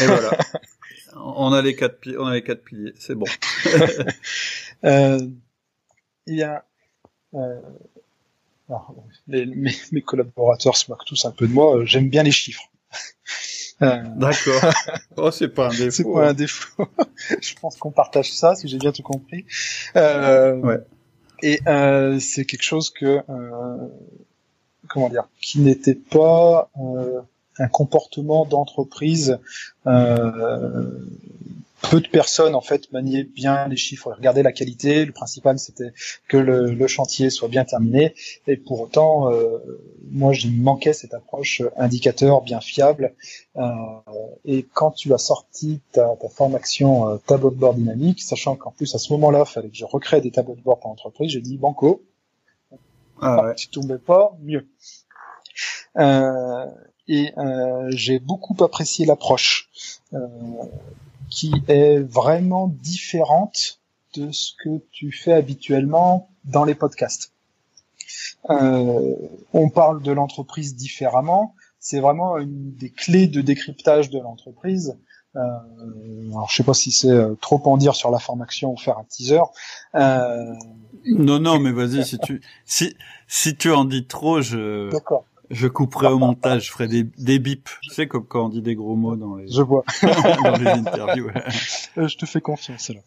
Et 0.01 0.05
voilà. 0.05 0.31
on 1.15 1.53
a 1.53 1.61
les 1.61 1.75
quatre 1.75 1.99
piliers, 1.99 2.17
on 2.17 2.25
a 2.25 2.33
les 2.33 2.43
quatre 2.43 2.63
piliers, 2.63 2.93
c'est 2.97 3.15
bon. 3.15 3.25
euh, 4.85 5.19
il 6.27 6.35
y 6.35 6.43
a 6.43 6.65
euh, 7.35 7.59
alors, 8.69 8.95
les, 9.27 9.45
mes, 9.45 9.73
mes, 9.91 10.01
collaborateurs 10.01 10.77
se 10.77 10.89
moquent 10.89 11.05
tous 11.05 11.25
un 11.25 11.31
peu 11.31 11.47
de 11.47 11.53
moi. 11.53 11.77
Euh, 11.77 11.85
J'aime 11.85 12.09
bien 12.09 12.23
les 12.23 12.31
chiffres. 12.31 12.69
Euh, 13.81 14.01
D'accord. 14.15 14.73
Oh, 15.17 15.31
c'est 15.31 15.49
pas 15.49 15.67
un 15.67 15.69
défaut. 15.69 15.91
C'est 15.91 16.03
pas 16.03 16.29
un 16.29 16.33
défaut. 16.33 16.87
Je 17.41 17.53
pense 17.55 17.75
qu'on 17.77 17.91
partage 17.91 18.31
ça, 18.31 18.55
si 18.55 18.67
j'ai 18.67 18.77
bien 18.77 18.91
tout 18.91 19.03
compris. 19.03 19.45
Euh, 19.95 20.55
ouais. 20.57 20.79
Et 21.41 21.59
euh, 21.67 22.19
c'est 22.19 22.45
quelque 22.45 22.63
chose 22.63 22.89
que, 22.89 23.21
comment 24.87 25.09
dire, 25.09 25.27
qui 25.41 25.59
n'était 25.59 25.95
pas 25.95 26.71
un 27.59 27.67
comportement 27.67 28.45
d'entreprise. 28.45 29.39
Euh, 29.87 31.05
peu 31.89 31.99
de 31.99 32.07
personnes 32.07 32.55
en 32.55 32.61
fait 32.61 32.91
maniaient 32.93 33.23
bien 33.23 33.67
les 33.67 33.75
chiffres, 33.75 34.11
regardaient 34.11 34.43
la 34.43 34.53
qualité. 34.53 35.05
Le 35.05 35.11
principal 35.11 35.59
c'était 35.59 35.93
que 36.27 36.37
le, 36.37 36.73
le, 36.73 36.87
chantier 36.87 37.29
soit 37.29 37.49
bien 37.49 37.65
terminé. 37.65 38.13
Et 38.47 38.57
pour 38.57 38.81
autant, 38.81 39.31
euh, 39.31 39.59
moi, 40.11 40.31
je 40.31 40.47
manquais 40.47 40.93
cette 40.93 41.13
approche 41.13 41.61
indicateur 41.77 42.41
bien 42.41 42.61
fiable. 42.61 43.13
Euh, 43.57 43.63
et 44.45 44.65
quand 44.73 44.91
tu 44.91 45.13
as 45.13 45.17
sorti 45.17 45.81
ta, 45.91 46.15
ta 46.19 46.29
formation 46.29 47.09
euh, 47.09 47.17
tableau 47.17 47.49
de 47.49 47.55
bord 47.55 47.73
dynamique, 47.73 48.21
sachant 48.21 48.55
qu'en 48.55 48.71
plus 48.71 48.95
à 48.95 48.97
ce 48.97 49.11
moment-là, 49.13 49.43
il 49.47 49.51
fallait 49.51 49.69
que 49.69 49.75
je 49.75 49.85
recrée 49.85 50.21
des 50.21 50.31
tableaux 50.31 50.55
de 50.55 50.61
bord 50.61 50.79
pour 50.79 50.89
l'entreprise, 50.89 51.31
j'ai 51.31 51.41
dit 51.41 51.57
banco. 51.57 52.01
Ah, 53.21 53.45
ouais. 53.45 53.55
Tu 53.55 53.69
tombais 53.69 53.97
pas, 53.97 54.37
mieux. 54.41 54.67
Euh, 55.97 56.65
et 57.07 57.33
euh, 57.37 57.87
j'ai 57.89 58.19
beaucoup 58.19 58.55
apprécié 58.63 59.05
l'approche 59.05 59.69
euh, 60.13 60.19
qui 61.29 61.51
est 61.67 61.99
vraiment 61.99 62.67
différente 62.67 63.79
de 64.15 64.31
ce 64.31 64.53
que 64.63 64.81
tu 64.91 65.11
fais 65.11 65.33
habituellement 65.33 66.29
dans 66.45 66.63
les 66.63 66.75
podcasts. 66.75 67.31
Euh, 68.49 69.15
on 69.53 69.69
parle 69.69 70.01
de 70.01 70.11
l'entreprise 70.11 70.75
différemment. 70.75 71.55
C'est 71.79 71.99
vraiment 71.99 72.37
une 72.37 72.75
des 72.75 72.89
clés 72.89 73.27
de 73.27 73.41
décryptage 73.41 74.09
de 74.09 74.19
l'entreprise. 74.19 74.97
Euh, 75.35 75.39
alors 76.31 76.47
je 76.49 76.57
sais 76.57 76.63
pas 76.63 76.75
si 76.75 76.91
c'est 76.91 77.11
trop 77.41 77.61
en 77.65 77.77
dire 77.77 77.95
sur 77.95 78.11
la 78.11 78.19
formation 78.19 78.71
ou 78.71 78.77
faire 78.77 78.99
un 78.99 79.03
teaser. 79.05 79.41
Euh, 79.95 80.53
non 81.05 81.39
non 81.39 81.59
mais 81.59 81.71
vas-y 81.71 82.05
si 82.05 82.19
tu 82.19 82.41
si 82.65 82.95
si 83.27 83.55
tu 83.55 83.71
en 83.71 83.85
dis 83.85 84.05
trop 84.05 84.41
je. 84.41 84.91
D'accord. 84.91 85.25
Je 85.49 85.67
couperai 85.67 86.07
au 86.07 86.17
montage, 86.17 86.67
je 86.67 86.71
ferai 86.71 86.87
des, 86.87 87.03
des 87.03 87.39
bips. 87.39 87.69
Tu 87.81 87.89
sais, 87.93 88.07
comme 88.07 88.25
quand 88.25 88.45
on 88.45 88.49
dit 88.49 88.61
des 88.61 88.75
gros 88.75 88.95
mots 88.95 89.15
dans 89.15 89.35
les, 89.35 89.47
je 89.47 89.61
vois. 89.61 89.83
dans 90.01 90.57
les 90.57 90.67
interviews. 90.67 91.29
je 91.97 92.17
te 92.17 92.25
fais 92.25 92.41
confiance, 92.41 92.89
là. 92.89 93.01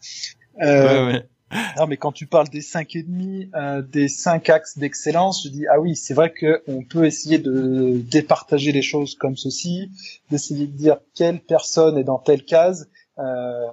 Euh, 0.61 1.05
ouais, 1.05 1.13
ouais. 1.13 1.29
Non, 1.77 1.87
mais 1.87 1.95
quand 1.95 2.11
tu 2.11 2.27
parles 2.27 2.49
des 2.49 2.61
cinq 2.61 2.95
et 2.95 3.03
demi, 3.03 3.49
euh, 3.55 3.81
des 3.81 4.09
cinq 4.09 4.49
axes 4.49 4.77
d'excellence, 4.77 5.43
je 5.45 5.49
dis 5.49 5.65
ah 5.67 5.79
oui, 5.79 5.95
c'est 5.95 6.13
vrai 6.13 6.33
qu'on 6.33 6.83
peut 6.83 7.05
essayer 7.05 7.37
de 7.37 8.01
départager 8.11 8.73
les 8.73 8.81
choses 8.81 9.15
comme 9.15 9.37
ceci, 9.37 9.89
d'essayer 10.29 10.67
de 10.67 10.75
dire 10.75 10.97
quelle 11.15 11.39
personne 11.39 11.97
est 11.97 12.03
dans 12.03 12.19
telle 12.19 12.43
case. 12.43 12.89
Euh, 13.19 13.65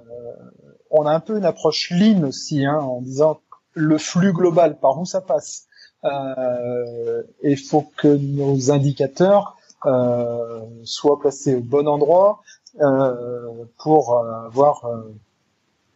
on 0.89 1.05
a 1.05 1.11
un 1.11 1.19
peu 1.19 1.37
une 1.37 1.45
approche 1.45 1.91
lean 1.91 2.23
aussi, 2.23 2.65
hein, 2.65 2.77
en 2.77 3.01
disant 3.01 3.41
le 3.73 3.97
flux 3.97 4.31
global, 4.31 4.79
par 4.79 4.97
où 4.97 5.05
ça 5.05 5.19
passe. 5.19 5.67
Euh, 6.05 7.23
il 7.43 7.57
faut 7.57 7.89
que 7.97 8.07
nos 8.07 8.71
indicateurs 8.71 9.57
euh, 9.85 10.61
soient 10.83 11.19
placés 11.19 11.55
au 11.55 11.61
bon 11.61 11.87
endroit 11.87 12.41
euh, 12.81 13.65
pour 13.77 14.17
avoir 14.45 14.83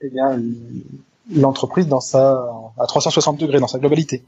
eh 0.02 0.10
bien 0.10 0.40
l'entreprise 1.32 1.88
dans 1.88 2.00
sa 2.00 2.50
à 2.78 2.88
360 2.88 3.38
degrés 3.38 3.60
dans 3.60 3.68
sa 3.68 3.80
globalité. 3.80 4.24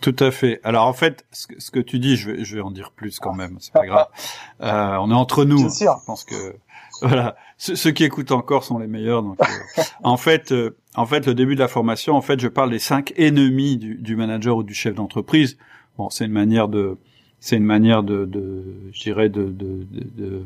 Tout 0.00 0.16
à 0.18 0.30
fait. 0.30 0.60
Alors 0.62 0.86
en 0.86 0.92
fait, 0.92 1.24
ce 1.32 1.46
que, 1.46 1.60
ce 1.60 1.70
que 1.70 1.80
tu 1.80 1.98
dis, 1.98 2.16
je 2.16 2.30
vais, 2.30 2.44
je 2.44 2.54
vais 2.54 2.60
en 2.60 2.70
dire 2.70 2.92
plus 2.92 3.18
quand 3.18 3.32
même. 3.32 3.56
C'est 3.60 3.72
pas 3.72 3.86
grave. 3.86 4.06
Euh, 4.62 4.96
on 5.02 5.10
est 5.10 5.14
entre 5.14 5.44
nous. 5.44 5.68
Je 5.68 6.06
pense 6.06 6.24
que 6.24 6.56
voilà, 7.02 7.36
ceux, 7.58 7.90
qui 7.90 8.04
écoutent 8.04 8.32
encore 8.32 8.64
sont 8.64 8.78
les 8.78 8.86
meilleurs. 8.86 9.22
Donc, 9.22 9.38
euh, 9.40 9.82
en 10.02 10.16
fait, 10.16 10.50
euh, 10.52 10.78
en 10.96 11.06
fait, 11.06 11.26
le 11.26 11.34
début 11.34 11.54
de 11.54 11.60
la 11.60 11.68
formation, 11.68 12.14
en 12.14 12.22
fait, 12.22 12.40
je 12.40 12.48
parle 12.48 12.70
des 12.70 12.78
cinq 12.78 13.12
ennemis 13.16 13.76
du, 13.76 13.94
du 13.96 14.16
manager 14.16 14.56
ou 14.56 14.62
du 14.62 14.74
chef 14.74 14.94
d'entreprise. 14.94 15.58
Bon, 15.98 16.10
c'est 16.10 16.26
une 16.26 16.32
manière 16.32 16.68
de, 16.68 16.98
c'est 17.40 17.56
une 17.56 17.64
manière 17.64 18.02
de, 18.02 18.24
de 18.24 18.64
je 18.92 19.02
dirais, 19.02 19.28
de, 19.28 19.44
de, 19.44 19.86
de, 19.90 20.42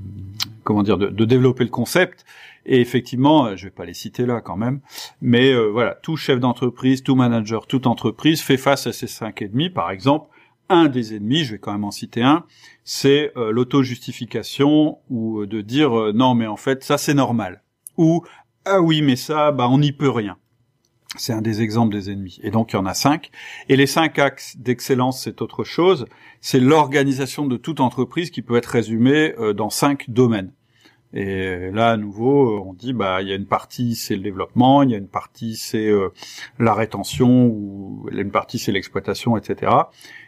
comment 0.65 0.83
dire, 0.83 0.99
de, 0.99 1.25
développer 1.25 1.65
le 1.65 1.71
concept. 1.71 2.25
Et 2.67 2.81
effectivement, 2.81 3.47
euh, 3.47 3.57
je 3.57 3.65
vais 3.65 3.71
pas 3.71 3.87
les 3.87 3.95
citer 3.95 4.27
là 4.27 4.41
quand 4.41 4.57
même, 4.57 4.81
mais 5.23 5.55
voilà, 5.71 5.95
tout 6.03 6.17
chef 6.17 6.41
d'entreprise, 6.41 7.03
tout 7.03 7.15
manager, 7.15 7.67
toute 7.67 7.87
entreprise 7.87 8.43
fait 8.43 8.59
face 8.59 8.87
à 8.87 8.93
ces 8.93 9.07
cinq 9.07 9.43
ennemis. 9.43 9.71
Par 9.71 9.91
exemple, 9.91 10.29
un 10.71 10.87
des 10.87 11.15
ennemis, 11.15 11.45
je 11.45 11.53
vais 11.53 11.59
quand 11.59 11.73
même 11.73 11.85
en 11.85 11.91
citer 11.91 12.23
un, 12.23 12.45
c'est 12.85 13.33
euh, 13.37 13.51
l'auto-justification 13.51 14.99
ou 15.11 15.41
euh, 15.41 15.47
de 15.47 15.61
dire 15.61 15.99
euh, 15.99 16.13
non 16.13 16.35
mais 16.35 16.47
en 16.47 16.57
fait 16.57 16.83
ça 16.83 16.97
c'est 16.97 17.15
normal 17.15 17.63
ou 17.97 18.23
ah 18.65 18.81
oui 18.81 19.03
mais 19.03 19.17
ça 19.17 19.53
bah 19.53 19.69
on 19.69 19.79
n'y 19.79 19.93
peut 19.93 20.11
rien. 20.11 20.37
C'est 21.17 21.33
un 21.33 21.43
des 21.43 21.61
exemples 21.61 21.93
des 21.93 22.11
ennemis. 22.11 22.39
Et 22.43 22.51
donc 22.51 22.73
il 22.73 22.77
y 22.77 22.79
en 22.79 22.87
a 22.87 22.95
cinq. 22.95 23.31
Et 23.69 23.77
les 23.77 23.87
cinq 23.87 24.19
axes 24.21 24.57
d'excellence, 24.57 25.23
c'est 25.23 25.43
autre 25.43 25.65
chose. 25.65 26.07
C'est 26.41 26.61
l'organisation 26.61 27.47
de 27.47 27.57
toute 27.57 27.81
entreprise 27.81 28.31
qui 28.31 28.43
peut 28.43 28.57
être 28.57 28.67
résumée 28.67 29.35
dans 29.57 29.71
cinq 29.71 30.09
domaines. 30.09 30.53
Et 31.13 31.73
là, 31.73 31.91
à 31.91 31.97
nouveau, 31.97 32.63
on 32.65 32.73
dit 32.73 32.93
bah 32.93 33.23
il 33.23 33.29
y 33.29 33.33
a 33.33 33.35
une 33.35 33.47
partie 33.47 33.97
c'est 33.97 34.15
le 34.15 34.23
développement, 34.23 34.85
il 34.85 34.91
y 34.91 34.95
a 34.95 34.99
une 34.99 35.09
partie 35.09 35.57
c'est 35.57 35.91
la 36.61 36.75
rétention 36.75 37.47
ou 37.47 38.09
une 38.13 38.31
partie 38.31 38.61
c'est 38.61 38.71
l'exploitation, 38.71 39.37
etc. 39.37 39.73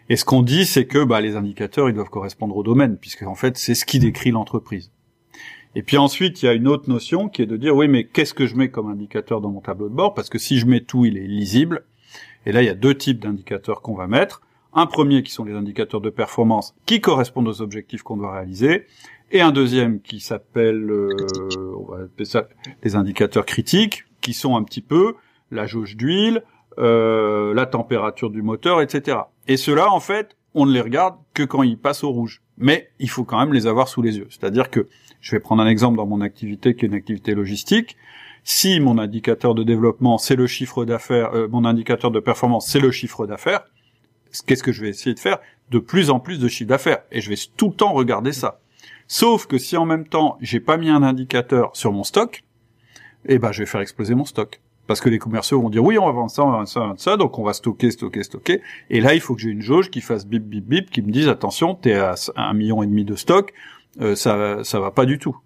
Et 0.09 0.17
ce 0.17 0.25
qu'on 0.25 0.43
dit, 0.43 0.67
c'est 0.67 0.87
que 0.87 1.05
bah, 1.05 1.21
les 1.21 1.37
indicateurs, 1.37 1.89
ils 1.89 1.95
doivent 1.95 2.11
correspondre 2.11 2.57
au 2.57 2.63
domaine, 2.63 2.99
puisque 2.99 3.23
en 3.23 3.35
fait, 3.35 3.57
c'est 3.57 3.75
ce 3.75 3.85
qui 3.85 3.99
décrit 3.99 4.31
l'entreprise. 4.31 4.91
Et 5.75 5.83
puis 5.83 5.97
ensuite, 5.97 6.43
il 6.43 6.47
y 6.47 6.49
a 6.49 6.53
une 6.53 6.69
autre 6.69 6.89
notion 6.89 7.29
qui 7.29 7.43
est 7.43 7.47
de 7.47 7.57
dire, 7.57 7.75
oui, 7.75 7.89
mais 7.89 8.05
qu'est-ce 8.05 8.35
que 8.35 8.47
je 8.47 8.57
mets 8.57 8.71
comme 8.71 8.91
indicateur 8.91 9.41
dans 9.41 9.51
mon 9.51 9.61
tableau 9.61 9.89
de 9.89 9.95
bord? 9.95 10.15
Parce 10.15 10.29
que 10.29 10.39
si 10.39 10.59
je 10.59 10.67
mets 10.67 10.81
tout, 10.81 11.05
il 11.05 11.17
est 11.17 11.27
lisible. 11.27 11.85
Et 12.45 12.53
là, 12.53 12.63
il 12.63 12.67
y 12.67 12.71
a 12.71 12.75
deux 12.75 12.95
types 12.95 13.21
d'indicateurs 13.21 13.81
qu'on 13.81 13.95
va 13.95 14.07
mettre. 14.07 14.43
Un 14.75 14.87
premier 14.87 15.23
qui 15.23 15.33
sont 15.33 15.45
les 15.45 15.55
indicateurs 15.55 16.01
de 16.01 16.11
performance 16.11 16.75
qui 16.87 17.01
correspondent 17.01 17.49
aux 17.49 17.61
objectifs 17.61 18.03
qu'on 18.03 18.17
doit 18.17 18.33
réaliser, 18.33 18.87
et 19.31 19.41
un 19.41 19.51
deuxième 19.51 20.01
qui 20.01 20.21
s'appelle, 20.21 20.91
euh, 20.91 21.09
on 21.79 21.91
va 21.91 22.03
appeler 22.05 22.27
ça 22.27 22.49
les 22.83 22.97
indicateurs 22.97 23.47
critiques, 23.47 24.05
qui 24.21 24.35
sont 24.35 24.57
un 24.57 24.63
petit 24.63 24.83
peu 24.83 25.15
la 25.51 25.67
jauge 25.67 25.97
d'huile, 25.97 26.43
euh, 26.79 27.55
la 27.55 27.67
température 27.67 28.31
du 28.31 28.43
moteur, 28.43 28.81
etc. 28.83 29.19
Et 29.49 29.57
ceux-là, 29.57 29.91
en 29.91 30.01
fait, 30.01 30.37
on 30.55 30.67
ne 30.67 30.73
les 30.73 30.81
regarde 30.81 31.17
que 31.33 31.43
quand 31.43 31.63
ils 31.63 31.79
passent 31.79 32.05
au 32.05 32.11
rouge. 32.11 32.43
Mais 32.59 32.91
il 32.99 33.09
faut 33.09 33.25
quand 33.25 33.39
même 33.39 33.55
les 33.55 33.67
avoir 33.67 33.89
sous 33.89 34.03
les 34.03 34.19
yeux. 34.19 34.27
C'est-à-dire 34.29 34.71
que, 34.71 34.89
je 35.23 35.31
vais 35.31 35.41
prendre 35.41 35.63
un 35.63 35.69
exemple 35.69 35.97
dans 35.97 36.07
mon 36.07 36.21
activité 36.21 36.75
qui 36.75 36.85
est 36.85 36.89
une 36.89 36.95
activité 36.95 37.35
logistique. 37.35 37.97
Si 38.45 38.81
mon 38.81 38.99
indicateur 38.99 39.55
de 39.55 39.63
développement, 39.63 40.19
c'est 40.19 40.35
le 40.35 40.49
chiffre 40.49 40.85
d'affaires, 40.85 41.33
euh, 41.33 41.49
mon 41.49 41.65
indicateur 41.65 42.11
de 42.11 42.19
performance, 42.19 42.67
c'est 42.69 42.81
le 42.81 42.91
chiffre 42.91 43.25
d'affaires, 43.27 43.63
qu'est-ce 44.47 44.65
que 44.65 44.73
je 44.73 44.83
vais 44.83 44.89
essayer 44.89 45.15
de 45.15 45.21
faire 45.21 45.39
De 45.71 45.79
plus 45.79 46.11
en 46.11 46.19
plus 46.19 46.41
de 46.41 46.49
chiffre 46.49 46.69
d'affaires. 46.69 46.99
Et 47.13 47.21
je 47.21 47.31
vais 47.31 47.37
tout 47.57 47.69
le 47.69 47.75
temps 47.75 47.93
regarder 47.93 48.33
ça. 48.33 48.61
Sauf 49.07 49.47
que 49.47 49.59
si 49.59 49.77
en 49.77 49.87
même 49.87 50.09
temps, 50.09 50.39
j'ai 50.41 50.59
pas 50.59 50.77
mis 50.77 50.91
un 50.91 51.05
indicateur 51.05 51.71
sur 51.75 51.93
mon 51.93 52.03
stock, 52.03 52.43
eh 53.27 53.39
ben, 53.39 53.53
je 53.53 53.61
vais 53.61 53.67
faire 53.67 53.81
exploser 53.81 54.17
mon 54.17 54.25
stock. 54.25 54.61
Parce 54.89 55.01
que 55.01 55.09
les 55.09 55.21
commerciaux 55.21 55.63
vont 55.63 55.71
dire 55.71 55.85
oui, 55.85 55.97
on 55.99 56.07
va 56.07 56.13
vendre 56.13 56.31
ça, 56.33 56.43
on 56.43 56.51
va 56.51 56.57
vendre 56.57 56.69
ça, 56.69 56.81
on 56.81 56.83
va 56.83 56.89
vendre 56.89 57.01
ça, 57.01 57.17
donc 57.17 57.39
on 57.39 57.45
va 57.45 57.53
stocker, 57.53 57.93
stocker, 57.93 58.25
stocker. 58.25 58.61
Et 58.91 59.01
là, 59.01 59.15
il 59.15 59.21
faut 59.21 59.37
que 59.37 59.41
j'ai 59.41 59.51
une 59.51 59.63
jauge 59.63 59.91
qui 59.91 60.01
fasse 60.01 60.27
bip, 60.27 60.43
bip, 60.43 60.65
bip, 60.65 60.91
qui 60.91 61.03
me 61.03 61.13
dise 61.13 61.29
attention, 61.29 61.77
t'es 61.77 61.95
à 61.95 62.17
un 62.35 62.53
million 62.55 62.83
et 62.83 62.87
demi 62.87 63.05
de 63.05 63.15
stock, 63.15 63.53
euh, 64.01 64.15
ça, 64.15 64.65
ça 64.65 64.81
va 64.81 64.91
pas 64.91 65.05
du 65.05 65.19
tout. 65.19 65.37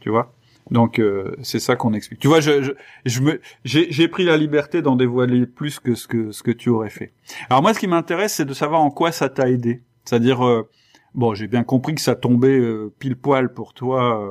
Tu 0.00 0.10
vois 0.10 0.32
Donc 0.70 0.98
euh, 0.98 1.34
c'est 1.42 1.58
ça 1.58 1.76
qu'on 1.76 1.92
explique. 1.94 2.20
Tu 2.20 2.28
vois, 2.28 2.40
je, 2.40 2.62
je, 2.62 2.72
je 3.04 3.20
me, 3.20 3.40
j'ai 3.64 4.08
pris 4.08 4.24
la 4.24 4.36
liberté 4.36 4.82
d'en 4.82 4.96
dévoiler 4.96 5.46
plus 5.46 5.80
que 5.80 5.94
ce 5.94 6.06
que 6.06 6.30
ce 6.32 6.42
que 6.42 6.50
tu 6.50 6.68
aurais 6.68 6.90
fait. 6.90 7.12
Alors 7.50 7.62
moi, 7.62 7.74
ce 7.74 7.78
qui 7.78 7.86
m'intéresse, 7.86 8.34
c'est 8.34 8.44
de 8.44 8.54
savoir 8.54 8.80
en 8.80 8.90
quoi 8.90 9.12
ça 9.12 9.28
t'a 9.28 9.48
aidé. 9.48 9.82
C'est-à-dire, 10.04 10.46
euh, 10.46 10.68
bon, 11.14 11.34
j'ai 11.34 11.48
bien 11.48 11.64
compris 11.64 11.94
que 11.94 12.00
ça 12.00 12.14
tombait 12.14 12.60
pile 12.98 13.16
poil 13.16 13.52
pour 13.52 13.74
toi 13.74 14.22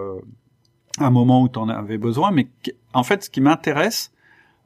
à 0.99 1.07
un 1.07 1.09
moment 1.09 1.41
où 1.41 1.49
tu 1.49 1.59
en 1.59 1.67
avais 1.67 1.97
besoin, 1.97 2.31
mais 2.31 2.47
en 2.93 3.03
fait, 3.03 3.23
ce 3.23 3.29
qui 3.29 3.41
m'intéresse 3.41 4.13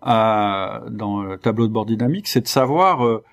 dans 0.02 1.24
le 1.24 1.38
tableau 1.38 1.68
de 1.68 1.74
bord 1.74 1.86
dynamique, 1.86 2.28
c'est 2.28 2.42
de 2.42 2.48
savoir 2.48 3.06
euh, 3.06 3.24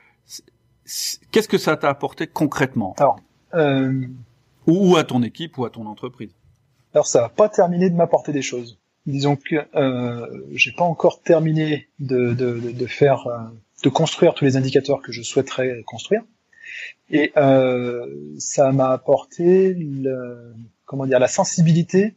qu'est-ce 1.31 1.49
que 1.49 1.59
ça 1.59 1.77
t'a 1.77 1.89
apporté 1.89 2.27
concrètement? 2.27 2.95
Alors, 2.99 3.19
ou, 4.67 4.97
à 4.97 5.05
ton 5.05 5.23
équipe 5.23 5.59
ou 5.59 5.65
à 5.65 5.71
ton 5.71 5.87
entreprise. 5.87 6.31
Alors 6.95 7.07
ça 7.07 7.21
va 7.23 7.29
pas 7.29 7.49
terminé 7.49 7.91
de 7.91 7.95
m'apporter 7.95 8.33
des 8.33 8.43
choses. 8.43 8.79
Disons 9.07 9.37
que 9.37 9.57
euh, 9.77 10.47
j'ai 10.53 10.73
pas 10.73 10.85
encore 10.85 11.23
terminé 11.23 11.89
de, 11.99 12.35
de, 12.35 12.73
de, 12.73 12.87
faire, 12.87 13.27
euh, 13.29 13.39
de 13.85 13.89
construire 13.89 14.35
tous 14.35 14.45
les 14.45 14.57
indicateurs 14.57 15.01
que 15.01 15.13
je 15.13 15.23
souhaiterais 15.23 15.83
construire. 15.87 16.23
Et 17.11 17.33
euh, 17.37 18.35
ça 18.39 18.73
m'a 18.73 18.91
apporté 18.91 19.75
le, 19.75 20.55
comment 20.85 21.07
dire 21.07 21.21
la 21.21 21.29
sensibilité 21.29 22.17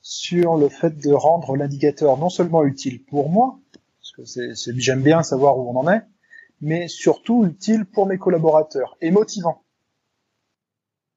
sur 0.00 0.56
le 0.56 0.68
fait 0.68 0.96
de 0.98 1.12
rendre 1.12 1.56
l'indicateur 1.56 2.16
non 2.16 2.30
seulement 2.30 2.64
utile 2.64 3.04
pour 3.04 3.28
moi, 3.28 3.58
c'est, 4.24 4.54
j'aime 4.76 5.02
bien 5.02 5.22
savoir 5.22 5.58
où 5.58 5.70
on 5.70 5.76
en 5.76 5.92
est, 5.92 6.02
mais 6.60 6.88
surtout 6.88 7.44
utile 7.44 7.84
pour 7.84 8.06
mes 8.06 8.18
collaborateurs 8.18 8.96
et 9.00 9.10
motivant. 9.10 9.62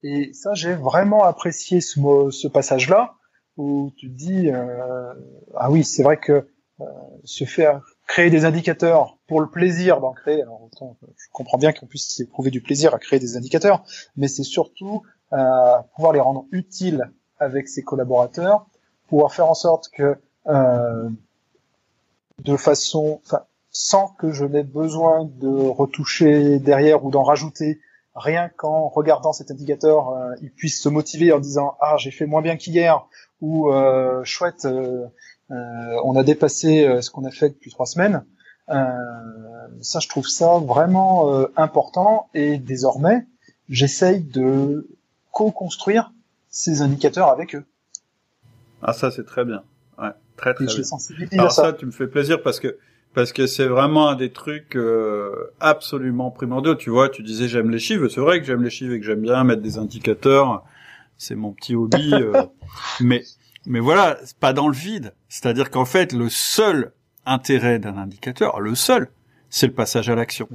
Et 0.03 0.33
ça, 0.33 0.53
j'ai 0.53 0.73
vraiment 0.73 1.23
apprécié 1.23 1.81
ce, 1.81 2.47
passage-là 2.47 3.15
où 3.57 3.91
tu 3.97 4.09
dis 4.09 4.49
euh, 4.49 5.13
ah 5.55 5.71
oui, 5.71 5.83
c'est 5.83 6.03
vrai 6.03 6.17
que 6.17 6.47
euh, 6.81 6.85
se 7.23 7.45
faire 7.45 7.81
créer 8.07 8.29
des 8.29 8.45
indicateurs 8.45 9.17
pour 9.27 9.39
le 9.41 9.49
plaisir 9.49 10.01
d'en 10.01 10.11
créer. 10.11 10.41
Alors 10.41 10.61
autant, 10.63 10.97
je 11.15 11.25
comprends 11.31 11.57
bien 11.57 11.71
qu'on 11.71 11.85
puisse 11.85 12.19
éprouver 12.19 12.51
du 12.51 12.61
plaisir 12.61 12.93
à 12.93 12.99
créer 12.99 13.19
des 13.19 13.37
indicateurs, 13.37 13.83
mais 14.17 14.27
c'est 14.27 14.43
surtout 14.43 15.03
euh, 15.33 15.77
pouvoir 15.95 16.13
les 16.13 16.19
rendre 16.19 16.45
utiles 16.51 17.11
avec 17.39 17.67
ses 17.67 17.83
collaborateurs, 17.83 18.65
pouvoir 19.07 19.33
faire 19.33 19.47
en 19.47 19.53
sorte 19.53 19.89
que 19.89 20.17
euh, 20.47 21.09
de 22.43 22.57
façon, 22.57 23.21
sans 23.71 24.07
que 24.07 24.31
je 24.31 24.45
n'ai 24.45 24.63
besoin 24.63 25.25
de 25.25 25.47
retoucher 25.47 26.59
derrière 26.59 27.05
ou 27.05 27.11
d'en 27.11 27.23
rajouter, 27.23 27.79
rien 28.15 28.49
qu'en 28.49 28.89
regardant 28.89 29.33
cet 29.33 29.51
indicateur, 29.51 30.09
euh, 30.09 30.35
il 30.41 30.51
puisse 30.51 30.81
se 30.81 30.89
motiver 30.89 31.31
en 31.31 31.39
disant 31.39 31.77
ah 31.81 31.95
j'ai 31.97 32.11
fait 32.11 32.25
moins 32.25 32.41
bien 32.41 32.57
qu'hier 32.57 33.07
ou 33.41 33.71
euh, 33.71 34.23
chouette, 34.23 34.65
euh, 34.65 35.07
on 35.49 36.15
a 36.15 36.23
dépassé 36.23 37.01
ce 37.01 37.09
qu'on 37.09 37.25
a 37.25 37.31
fait 37.31 37.49
depuis 37.49 37.71
trois 37.71 37.85
semaines. 37.85 38.23
ça, 38.67 39.99
je 39.99 40.07
trouve 40.07 40.27
ça 40.27 40.59
vraiment 40.59 41.45
important 41.57 42.29
et 42.33 42.57
désormais, 42.57 43.25
j'essaye 43.69 44.21
de 44.21 44.87
co-construire 45.31 46.11
ces 46.49 46.81
indicateurs 46.81 47.29
avec 47.29 47.55
eux. 47.55 47.65
Ah 48.81 48.93
ça 48.93 49.11
c'est 49.11 49.25
très 49.25 49.45
bien. 49.45 49.63
Ouais. 49.97 50.09
Très 50.37 50.53
très 50.53 50.65
bien. 50.65 50.75
Alors 51.33 51.51
ça. 51.51 51.73
tu 51.73 51.85
me 51.85 51.91
fais 51.91 52.07
plaisir 52.07 52.41
parce 52.41 52.59
que 52.59 52.77
parce 53.13 53.31
que 53.31 53.47
c'est 53.47 53.67
vraiment 53.67 54.09
un 54.09 54.15
des 54.15 54.31
trucs 54.31 54.75
euh, 54.75 55.51
absolument 55.59 56.31
primordiaux. 56.31 56.75
Tu 56.75 56.89
vois, 56.89 57.09
tu 57.09 57.23
disais 57.23 57.47
j'aime 57.47 57.69
les 57.69 57.79
chiffres, 57.79 58.07
c'est 58.07 58.21
vrai 58.21 58.39
que 58.39 58.45
j'aime 58.45 58.63
les 58.63 58.69
chiffres 58.69 58.93
et 58.93 58.99
que 58.99 59.05
j'aime 59.05 59.21
bien 59.21 59.43
mettre 59.43 59.61
des 59.61 59.77
indicateurs. 59.77 60.63
C'est 61.17 61.35
mon 61.35 61.51
petit 61.51 61.75
hobby, 61.75 62.11
euh, 62.13 62.43
mais 62.99 63.23
mais 63.65 63.79
voilà, 63.79 64.17
c'est 64.23 64.37
pas 64.37 64.53
dans 64.53 64.67
le 64.67 64.75
vide. 64.75 65.13
C'est-à-dire 65.29 65.69
qu'en 65.69 65.85
fait, 65.85 66.11
le 66.11 66.29
seul 66.29 66.91
intérêt 67.25 67.79
d'un 67.79 67.97
indicateur, 67.97 68.59
le 68.59 68.75
seul, 68.75 69.09
c'est 69.49 69.67
le 69.67 69.73
passage 69.73 70.09
à 70.09 70.15
l'action. 70.15 70.49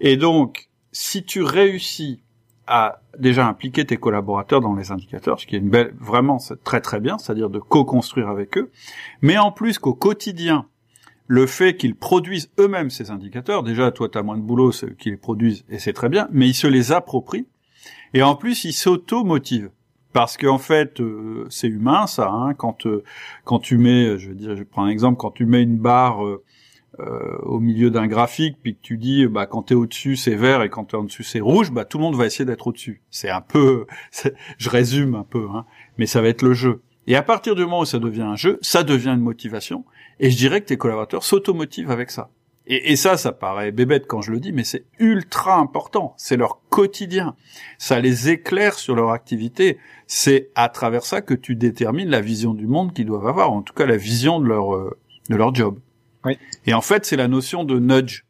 Et 0.00 0.16
donc, 0.16 0.68
si 0.92 1.24
tu 1.24 1.42
réussis 1.42 2.22
à 2.66 3.00
déjà 3.18 3.46
impliquer 3.46 3.86
tes 3.86 3.96
collaborateurs 3.96 4.60
dans 4.60 4.74
les 4.74 4.92
indicateurs, 4.92 5.40
ce 5.40 5.46
qui 5.46 5.56
est 5.56 5.58
une 5.58 5.70
belle, 5.70 5.94
vraiment 5.98 6.38
très 6.64 6.82
très 6.82 7.00
bien, 7.00 7.16
c'est-à-dire 7.16 7.48
de 7.48 7.58
co-construire 7.58 8.28
avec 8.28 8.58
eux, 8.58 8.70
mais 9.22 9.38
en 9.38 9.50
plus 9.50 9.78
qu'au 9.78 9.94
quotidien, 9.94 10.66
le 11.28 11.46
fait 11.46 11.76
qu'ils 11.76 11.94
produisent 11.94 12.50
eux-mêmes 12.58 12.90
ces 12.90 13.10
indicateurs, 13.10 13.62
déjà 13.62 13.92
toi 13.92 14.08
tu 14.08 14.18
as 14.18 14.22
moins 14.22 14.38
de 14.38 14.42
boulot, 14.42 14.72
qu'ils 14.98 15.12
les 15.12 15.18
produisent 15.18 15.64
et 15.68 15.78
c'est 15.78 15.92
très 15.92 16.08
bien, 16.08 16.26
mais 16.32 16.48
ils 16.48 16.54
se 16.54 16.66
les 16.66 16.90
approprient 16.90 17.46
et 18.14 18.22
en 18.22 18.34
plus 18.34 18.64
ils 18.64 18.72
s'auto-motivent. 18.72 19.70
Parce 20.14 20.38
qu'en 20.38 20.58
fait, 20.58 21.00
euh, 21.00 21.46
c'est 21.50 21.68
humain 21.68 22.06
ça. 22.06 22.30
Hein, 22.30 22.54
quand 22.54 22.86
euh, 22.86 23.04
quand 23.44 23.58
tu 23.58 23.76
mets, 23.76 24.18
je 24.18 24.30
veux 24.30 24.34
dire, 24.34 24.56
je 24.56 24.62
prends 24.64 24.84
un 24.84 24.88
exemple, 24.88 25.18
quand 25.18 25.30
tu 25.30 25.44
mets 25.44 25.62
une 25.62 25.76
barre 25.76 26.24
euh, 26.24 26.42
au 27.42 27.60
milieu 27.60 27.90
d'un 27.90 28.06
graphique, 28.06 28.56
puis 28.62 28.74
que 28.74 28.80
tu 28.80 28.96
dis, 28.96 29.26
bah 29.26 29.46
quand 29.46 29.64
t'es 29.64 29.74
au-dessus 29.74 30.16
c'est 30.16 30.34
vert 30.34 30.62
et 30.62 30.70
quand 30.70 30.86
t'es 30.86 30.96
en 30.96 31.04
dessus 31.04 31.24
c'est 31.24 31.40
rouge, 31.40 31.70
bah 31.70 31.84
tout 31.84 31.98
le 31.98 32.04
monde 32.04 32.16
va 32.16 32.24
essayer 32.24 32.46
d'être 32.46 32.66
au-dessus. 32.66 33.02
C'est 33.10 33.28
un 33.28 33.42
peu, 33.42 33.86
je 34.56 34.70
résume 34.70 35.14
un 35.14 35.24
peu, 35.24 35.46
hein, 35.52 35.66
mais 35.98 36.06
ça 36.06 36.22
va 36.22 36.28
être 36.28 36.42
le 36.42 36.54
jeu. 36.54 36.80
Et 37.06 37.14
à 37.14 37.22
partir 37.22 37.54
du 37.54 37.62
moment 37.62 37.80
où 37.80 37.84
ça 37.84 37.98
devient 37.98 38.22
un 38.22 38.36
jeu, 38.36 38.58
ça 38.62 38.82
devient 38.82 39.10
une 39.10 39.20
motivation. 39.20 39.84
Et 40.20 40.30
je 40.30 40.36
dirais 40.36 40.60
que 40.60 40.66
tes 40.66 40.76
collaborateurs 40.76 41.24
s'automotivent 41.24 41.90
avec 41.90 42.10
ça. 42.10 42.30
Et, 42.66 42.92
et, 42.92 42.96
ça, 42.96 43.16
ça 43.16 43.32
paraît 43.32 43.72
bébête 43.72 44.06
quand 44.06 44.20
je 44.20 44.30
le 44.30 44.40
dis, 44.40 44.52
mais 44.52 44.64
c'est 44.64 44.84
ultra 44.98 45.56
important. 45.56 46.14
C'est 46.18 46.36
leur 46.36 46.60
quotidien. 46.68 47.34
Ça 47.78 47.98
les 47.98 48.28
éclaire 48.28 48.74
sur 48.74 48.94
leur 48.94 49.10
activité. 49.10 49.78
C'est 50.06 50.50
à 50.54 50.68
travers 50.68 51.04
ça 51.04 51.22
que 51.22 51.32
tu 51.32 51.56
détermines 51.56 52.10
la 52.10 52.20
vision 52.20 52.52
du 52.52 52.66
monde 52.66 52.92
qu'ils 52.92 53.06
doivent 53.06 53.26
avoir, 53.26 53.52
en 53.52 53.62
tout 53.62 53.72
cas 53.72 53.86
la 53.86 53.96
vision 53.96 54.38
de 54.38 54.46
leur 54.46 54.74
euh, 54.74 54.98
de 55.30 55.36
leur 55.36 55.54
job. 55.54 55.78
Oui. 56.24 56.38
Et 56.66 56.74
en 56.74 56.80
fait, 56.82 57.06
c'est 57.06 57.16
la 57.16 57.28
notion 57.28 57.64
de 57.64 57.78
nudge. 57.78 58.24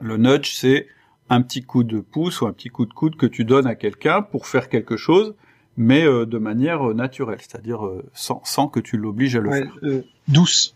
Le 0.00 0.16
nudge, 0.16 0.52
c'est 0.54 0.86
un 1.28 1.42
petit 1.42 1.62
coup 1.62 1.84
de 1.84 2.00
pouce 2.00 2.40
ou 2.40 2.46
un 2.46 2.52
petit 2.52 2.68
coup 2.68 2.86
de 2.86 2.92
coude 2.92 3.16
que 3.16 3.26
tu 3.26 3.44
donnes 3.44 3.66
à 3.66 3.74
quelqu'un 3.74 4.22
pour 4.22 4.46
faire 4.46 4.68
quelque 4.68 4.96
chose 4.96 5.34
mais 5.78 6.02
euh, 6.02 6.26
de 6.26 6.38
manière 6.38 6.90
euh, 6.90 6.92
naturelle, 6.92 7.38
c'est-à-dire 7.40 7.86
euh, 7.86 8.04
sans, 8.12 8.42
sans, 8.44 8.66
que 8.66 8.80
tu 8.80 8.96
l'obliges 8.96 9.36
à 9.36 9.40
le 9.40 9.50
faire. 9.52 10.02
douce. 10.26 10.74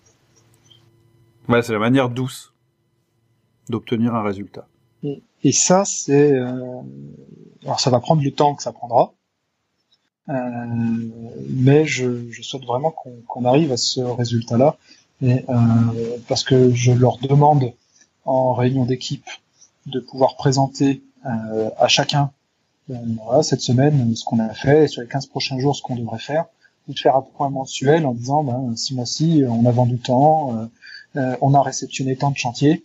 Ouais, 1.49 1.61
c'est 1.61 1.73
la 1.73 1.81
manière 1.81 2.09
douce 2.09 2.53
d'obtenir 3.69 4.15
un 4.15 4.23
résultat. 4.23 4.69
Et, 5.43 5.51
ça, 5.51 5.85
c'est... 5.85 6.37
alors 7.65 7.81
ça 7.81 7.91
va 7.91 7.99
prendre 7.99 8.23
le 8.23 8.31
temps 8.31 8.55
que 8.55 8.63
ça 8.63 8.73
prendra, 8.73 9.13
mais 10.29 11.85
je, 11.85 12.31
je, 12.31 12.43
souhaite 12.43 12.65
vraiment 12.65 12.93
qu'on 12.93 13.45
arrive 13.45 13.73
à 13.73 13.77
ce 13.77 14.01
résultat-là, 14.01 14.77
parce 16.29 16.45
que 16.45 16.73
je 16.73 16.93
leur 16.93 17.19
demande 17.19 17.73
en 18.25 18.53
réunion 18.53 18.85
d'équipe 18.85 19.29
de 19.87 19.99
pouvoir 19.99 20.37
présenter 20.37 21.03
à 21.25 21.89
chacun 21.89 22.31
voilà, 22.89 23.43
cette 23.43 23.61
semaine, 23.61 24.15
ce 24.17 24.25
qu'on 24.25 24.39
a 24.39 24.53
fait, 24.55 24.89
sur 24.89 25.03
les 25.03 25.09
15 25.09 25.27
prochains 25.27 25.59
jours, 25.59 25.77
ce 25.77 25.83
qu'on 25.83 25.97
devrait 25.97 26.19
faire, 26.19 26.47
ou 26.89 26.95
de 26.95 26.99
faire 26.99 27.17
un 27.17 27.23
point 27.23 27.51
mensuel 27.51 28.07
en 28.07 28.15
disant, 28.15 28.43
ben, 28.43 28.75
ce 28.77 28.95
mois-ci, 28.95 29.45
on 29.49 29.65
a 29.67 29.71
vendu 29.71 29.99
tant, 29.99 30.57
euh, 30.57 30.67
euh, 31.17 31.37
on 31.41 31.55
a 31.55 31.63
réceptionné 31.63 32.17
tant 32.17 32.31
de 32.31 32.37
chantiers, 32.37 32.85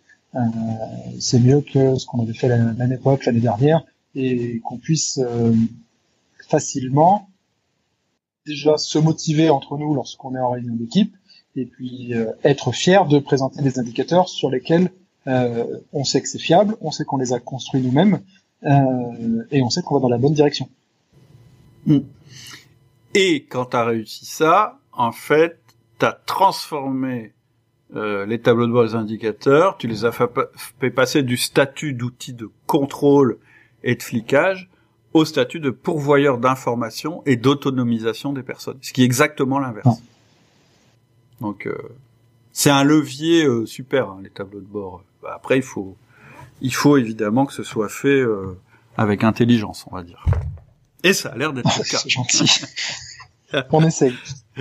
c'est 1.20 1.40
mieux 1.40 1.62
que 1.62 1.96
ce 1.96 2.06
qu'on 2.06 2.22
avait 2.22 2.34
fait 2.34 2.48
l'année 2.48 3.00
l'année 3.26 3.40
dernière, 3.40 3.84
et 4.14 4.60
qu'on 4.60 4.78
puisse 4.78 5.20
facilement 6.48 7.28
déjà 8.46 8.78
se 8.78 9.00
motiver 9.00 9.50
entre 9.50 9.78
nous 9.80 9.96
lorsqu'on 9.96 10.36
est 10.36 10.40
en 10.40 10.52
réunion 10.52 10.76
d'équipe, 10.76 11.16
et 11.56 11.66
puis 11.66 12.14
être 12.44 12.72
fier 12.72 13.08
de 13.08 13.18
présenter 13.18 13.64
des 13.64 13.80
indicateurs 13.80 14.30
sur 14.30 14.52
lesquels 14.52 14.92
on 15.26 16.04
sait 16.04 16.22
que 16.22 16.28
c'est 16.28 16.38
fiable, 16.38 16.78
on 16.82 16.92
sait 16.92 17.04
qu'on 17.04 17.18
les 17.18 17.34
a 17.34 17.40
construits 17.40 17.82
nous-mêmes, 17.82 18.20
euh, 18.47 18.47
et 18.64 19.62
on 19.62 19.70
sait 19.70 19.82
qu'on 19.82 19.96
va 19.96 20.02
dans 20.02 20.10
la 20.10 20.18
bonne 20.18 20.34
direction. 20.34 20.70
Hmm. 21.86 22.00
Et 23.14 23.46
quand 23.46 23.68
tu 23.68 23.78
as 23.78 23.86
réussi 23.86 24.26
ça, 24.26 24.80
en 24.92 25.12
fait, 25.12 25.60
tu 26.00 26.06
as 26.06 26.12
transformé 26.12 27.34
euh, 27.96 28.26
les 28.26 28.40
tableaux 28.40 28.68
de 28.68 28.72
bord 28.72 28.86
des 28.86 28.96
indicateurs, 28.96 29.78
tu 29.78 29.88
les 29.88 30.04
as 30.04 30.12
fait 30.12 30.90
passer 30.92 31.24
du 31.24 31.38
statut 31.38 31.94
d'outil 31.94 32.34
de 32.34 32.50
contrôle 32.66 33.38
et 33.84 33.96
de 33.96 34.04
flicage 34.04 34.70
au 35.14 35.24
statut 35.24 35.60
de 35.60 35.70
pourvoyeur 35.70 36.38
d'information 36.38 37.24
et 37.26 37.38
d'autonomisation 37.38 38.34
des 38.34 38.44
personnes, 38.44 38.78
ce 38.82 38.92
qui 38.92 39.04
est 39.04 39.06
exactement 39.06 39.58
l'inverse. 39.58 40.04
Donc 41.40 41.66
euh, 41.66 41.78
c'est 42.52 42.70
un 42.70 42.84
levier 42.84 43.46
euh, 43.46 43.66
super 43.66 44.10
hein, 44.10 44.20
les 44.22 44.30
tableaux 44.30 44.60
de 44.60 44.66
bord. 44.66 45.04
Bah, 45.24 45.32
après 45.36 45.58
il 45.58 45.64
faut 45.64 45.96
il 46.62 46.74
faut 46.74 46.98
évidemment 46.98 47.46
que 47.46 47.54
ce 47.54 47.64
soit 47.64 47.90
fait 47.90 48.08
euh, 48.08 48.58
avec 48.98 49.24
intelligence, 49.24 49.86
on 49.92 49.96
va 49.96 50.04
dire. 50.04 50.26
Et 51.04 51.14
ça 51.14 51.30
a 51.30 51.38
l'air 51.38 51.54
d'être 51.54 51.78
le 51.78 51.84
cas. 51.90 51.98
C'est 51.98 52.10
gentil. 52.10 52.50
on 53.72 53.84
essaye. 53.86 54.14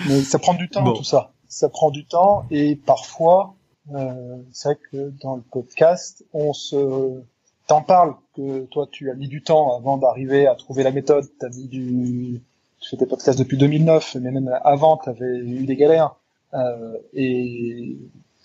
Mais 0.08 0.22
ça 0.22 0.38
prend 0.38 0.54
du 0.54 0.68
temps, 0.68 0.92
tout 0.92 1.04
ça. 1.04 1.32
Ça 1.48 1.68
prend 1.68 1.90
du 1.90 2.04
temps 2.04 2.44
et 2.50 2.76
parfois, 2.76 3.54
euh, 3.94 4.36
c'est 4.52 4.68
vrai 4.68 4.78
que 4.90 5.12
dans 5.22 5.36
le 5.36 5.42
podcast, 5.42 6.24
on 6.32 6.52
se 6.52 7.22
t'en 7.66 7.82
parle 7.82 8.14
que 8.36 8.64
toi 8.66 8.86
tu 8.90 9.10
as 9.10 9.14
mis 9.14 9.28
du 9.28 9.42
temps 9.42 9.76
avant 9.76 9.96
d'arriver 9.96 10.46
à 10.46 10.54
trouver 10.54 10.82
la 10.82 10.90
méthode. 10.90 11.26
T'as 11.38 11.48
mis 11.48 11.68
du, 11.68 12.42
tu 12.80 12.90
fais 12.90 12.96
tes 12.96 13.06
podcasts 13.06 13.38
depuis 13.38 13.56
2009, 13.56 14.16
mais 14.20 14.30
même 14.30 14.58
avant 14.64 14.96
t'avais 14.96 15.38
eu 15.38 15.66
des 15.66 15.76
galères. 15.76 16.16
Euh, 16.54 16.98
et 17.12 17.96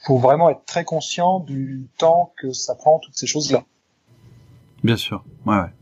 faut 0.04 0.18
vraiment 0.18 0.50
être 0.50 0.66
très 0.66 0.84
conscient 0.84 1.40
du 1.40 1.88
temps 1.98 2.34
que 2.38 2.52
ça 2.52 2.76
prend 2.76 3.00
toutes 3.00 3.16
ces 3.16 3.28
choses-là. 3.28 3.64
Bien 4.84 4.98
sûr, 4.98 5.24
ouais. 5.46 5.56
ouais. 5.56 5.74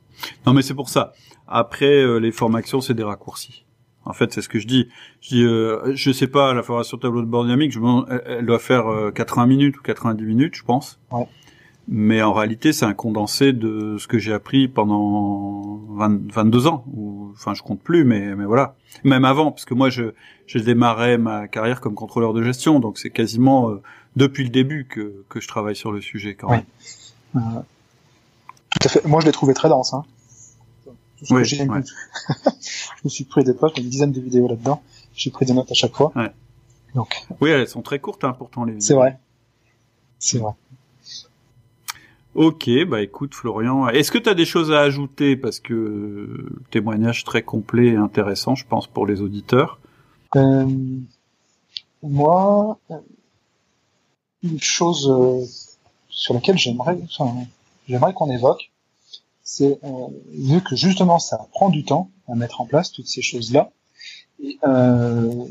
Non, 0.46 0.54
mais 0.54 0.62
c'est 0.62 0.74
pour 0.74 0.90
ça. 0.90 1.14
Après, 1.48 1.86
euh, 1.86 2.18
les 2.18 2.32
formations, 2.32 2.82
c'est 2.82 2.94
des 2.94 3.04
raccourcis. 3.04 3.66
En 4.06 4.14
fait, 4.14 4.34
c'est 4.34 4.42
ce 4.42 4.50
que 4.50 4.60
je 4.60 4.68
dis. 4.68 4.90
Je 5.22 5.30
dis, 5.30 5.44
euh, 5.44 5.92
je 5.96 6.12
sais 6.12 6.28
pas, 6.28 6.54
la 6.54 6.64
formation 6.64 6.98
tableau 6.98 7.22
de 7.22 7.28
bord 7.28 7.44
dynamique, 7.44 7.72
je 7.72 7.80
elle, 8.26 8.46
doit 8.46 8.60
faire 8.60 9.12
80 9.14 9.44
euh, 9.44 9.46
minutes 9.46 9.78
ou 9.78 9.82
90 9.82 10.26
minutes, 10.26 10.56
je 10.56 10.64
pense. 10.64 11.00
Ouais. 11.12 11.28
Mais 11.92 12.22
en 12.22 12.34
réalité, 12.34 12.72
c'est 12.72 12.86
un 12.86 12.94
condensé 12.94 13.52
de 13.52 13.98
ce 13.98 14.08
que 14.08 14.20
j'ai 14.20 14.32
appris 14.32 14.68
pendant 14.68 15.82
20, 15.90 16.32
22 16.32 16.68
ans. 16.68 16.86
Ou, 16.94 17.32
enfin, 17.34 17.56
je 17.56 17.64
compte 17.64 17.82
plus, 17.82 18.04
mais, 18.04 18.36
mais 18.36 18.46
voilà. 18.46 18.76
Même 19.04 19.26
avant, 19.26 19.52
parce 19.52 19.66
que 19.66 19.74
moi, 19.74 19.90
je, 19.90 20.14
j'ai 20.46 20.62
démarré 20.62 21.18
ma 21.18 21.48
carrière 21.48 21.82
comme 21.82 21.96
contrôleur 21.96 22.34
de 22.34 22.44
gestion, 22.44 22.80
donc 22.80 23.00
c'est 23.00 23.10
quasiment 23.10 23.72
euh, 23.72 23.82
depuis 24.16 24.44
le 24.44 24.52
début 24.52 24.86
que, 24.86 25.26
que 25.30 25.40
je 25.40 25.48
travaille 25.48 25.76
sur 25.76 25.92
le 25.92 26.00
sujet 26.00 26.36
quand 26.36 26.52
même. 26.52 26.64
Euh, 27.36 27.40
tout 28.70 28.86
à 28.86 28.90
fait. 28.90 29.06
Moi, 29.08 29.22
je 29.22 29.26
l'ai 29.26 29.32
trouvé 29.32 29.56
très 29.56 29.70
dense. 29.70 29.96
Hein. 29.96 30.06
Oui, 31.32 31.44
je 31.46 31.64
me 33.04 33.10
suis 33.10 33.24
pris 33.24 33.44
des 33.44 33.56
potes, 33.56 33.80
une 33.80 33.90
dizaine 33.90 34.12
de 34.12 34.22
vidéos 34.22 34.48
là-dedans. 34.48 34.84
J'ai 35.16 35.32
pris 35.32 35.48
des 35.48 35.54
notes 35.54 35.72
à 35.72 35.74
chaque 35.74 35.96
fois. 35.96 36.12
Ouais. 36.16 36.32
Donc. 36.94 37.26
Oui, 37.42 37.50
elles 37.50 37.68
sont 37.68 37.82
très 37.82 37.98
courtes, 37.98 38.24
hein, 38.24 38.36
pourtant 38.38 38.64
les. 38.64 38.80
C'est 38.80 38.94
vrai. 38.94 39.18
C'est 40.20 40.38
vrai. 40.38 40.54
Ok, 42.36 42.70
bah 42.88 43.02
écoute 43.02 43.34
Florian, 43.34 43.88
est-ce 43.88 44.12
que 44.12 44.18
tu 44.18 44.30
as 44.30 44.36
des 44.36 44.46
choses 44.46 44.72
à 44.72 44.82
ajouter? 44.82 45.36
Parce 45.36 45.60
que 45.60 46.48
témoignage 46.70 47.24
très 47.24 47.42
complet 47.42 47.88
et 47.88 47.96
intéressant, 47.96 48.56
je 48.56 48.66
pense 48.66 48.88
pour 48.88 49.08
les 49.08 49.22
auditeurs. 49.22 49.80
Euh, 50.36 50.68
moi, 52.04 52.78
une 54.44 54.62
chose 54.62 55.10
euh, 55.10 55.44
sur 56.10 56.34
laquelle 56.34 56.58
j'aimerais, 56.58 57.00
enfin, 57.04 57.34
j'aimerais 57.88 58.14
qu'on 58.14 58.30
évoque, 58.30 58.72
c'est 59.42 59.80
euh, 59.84 60.08
vu 60.32 60.62
que 60.62 60.76
justement 60.76 61.18
ça 61.18 61.48
prend 61.52 61.70
du 61.70 61.84
temps 61.84 62.12
à 62.28 62.36
mettre 62.36 62.62
en 62.62 62.66
place 62.66 62.92
toutes 62.92 63.08
ces 63.08 63.24
choses-là. 63.24 63.72
Et, 64.44 64.60
euh, 64.68 65.46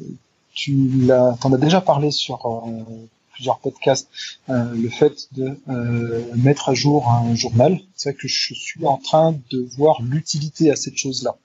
tu 0.54 0.74
l'as, 1.02 1.36
as 1.40 1.56
déjà 1.56 1.80
parlé 1.80 2.10
sur 2.10 2.46
euh, 2.46 2.82
plusieurs 3.38 3.58
podcasts, 3.60 4.08
euh, 4.50 4.74
le 4.74 4.88
fait 4.88 5.28
de 5.32 5.56
mettre 6.36 6.68
à 6.70 6.74
jour 6.74 7.08
un 7.08 7.34
journal. 7.34 7.78
C'est 7.94 8.10
vrai 8.10 8.18
que 8.18 8.26
je 8.28 8.54
suis 8.54 8.84
en 8.84 8.98
train 8.98 9.36
de 9.50 9.66
voir 9.76 10.02
l'utilité 10.02 10.70
à 10.70 10.76
cette 10.76 10.96
chose-là. 10.96 11.36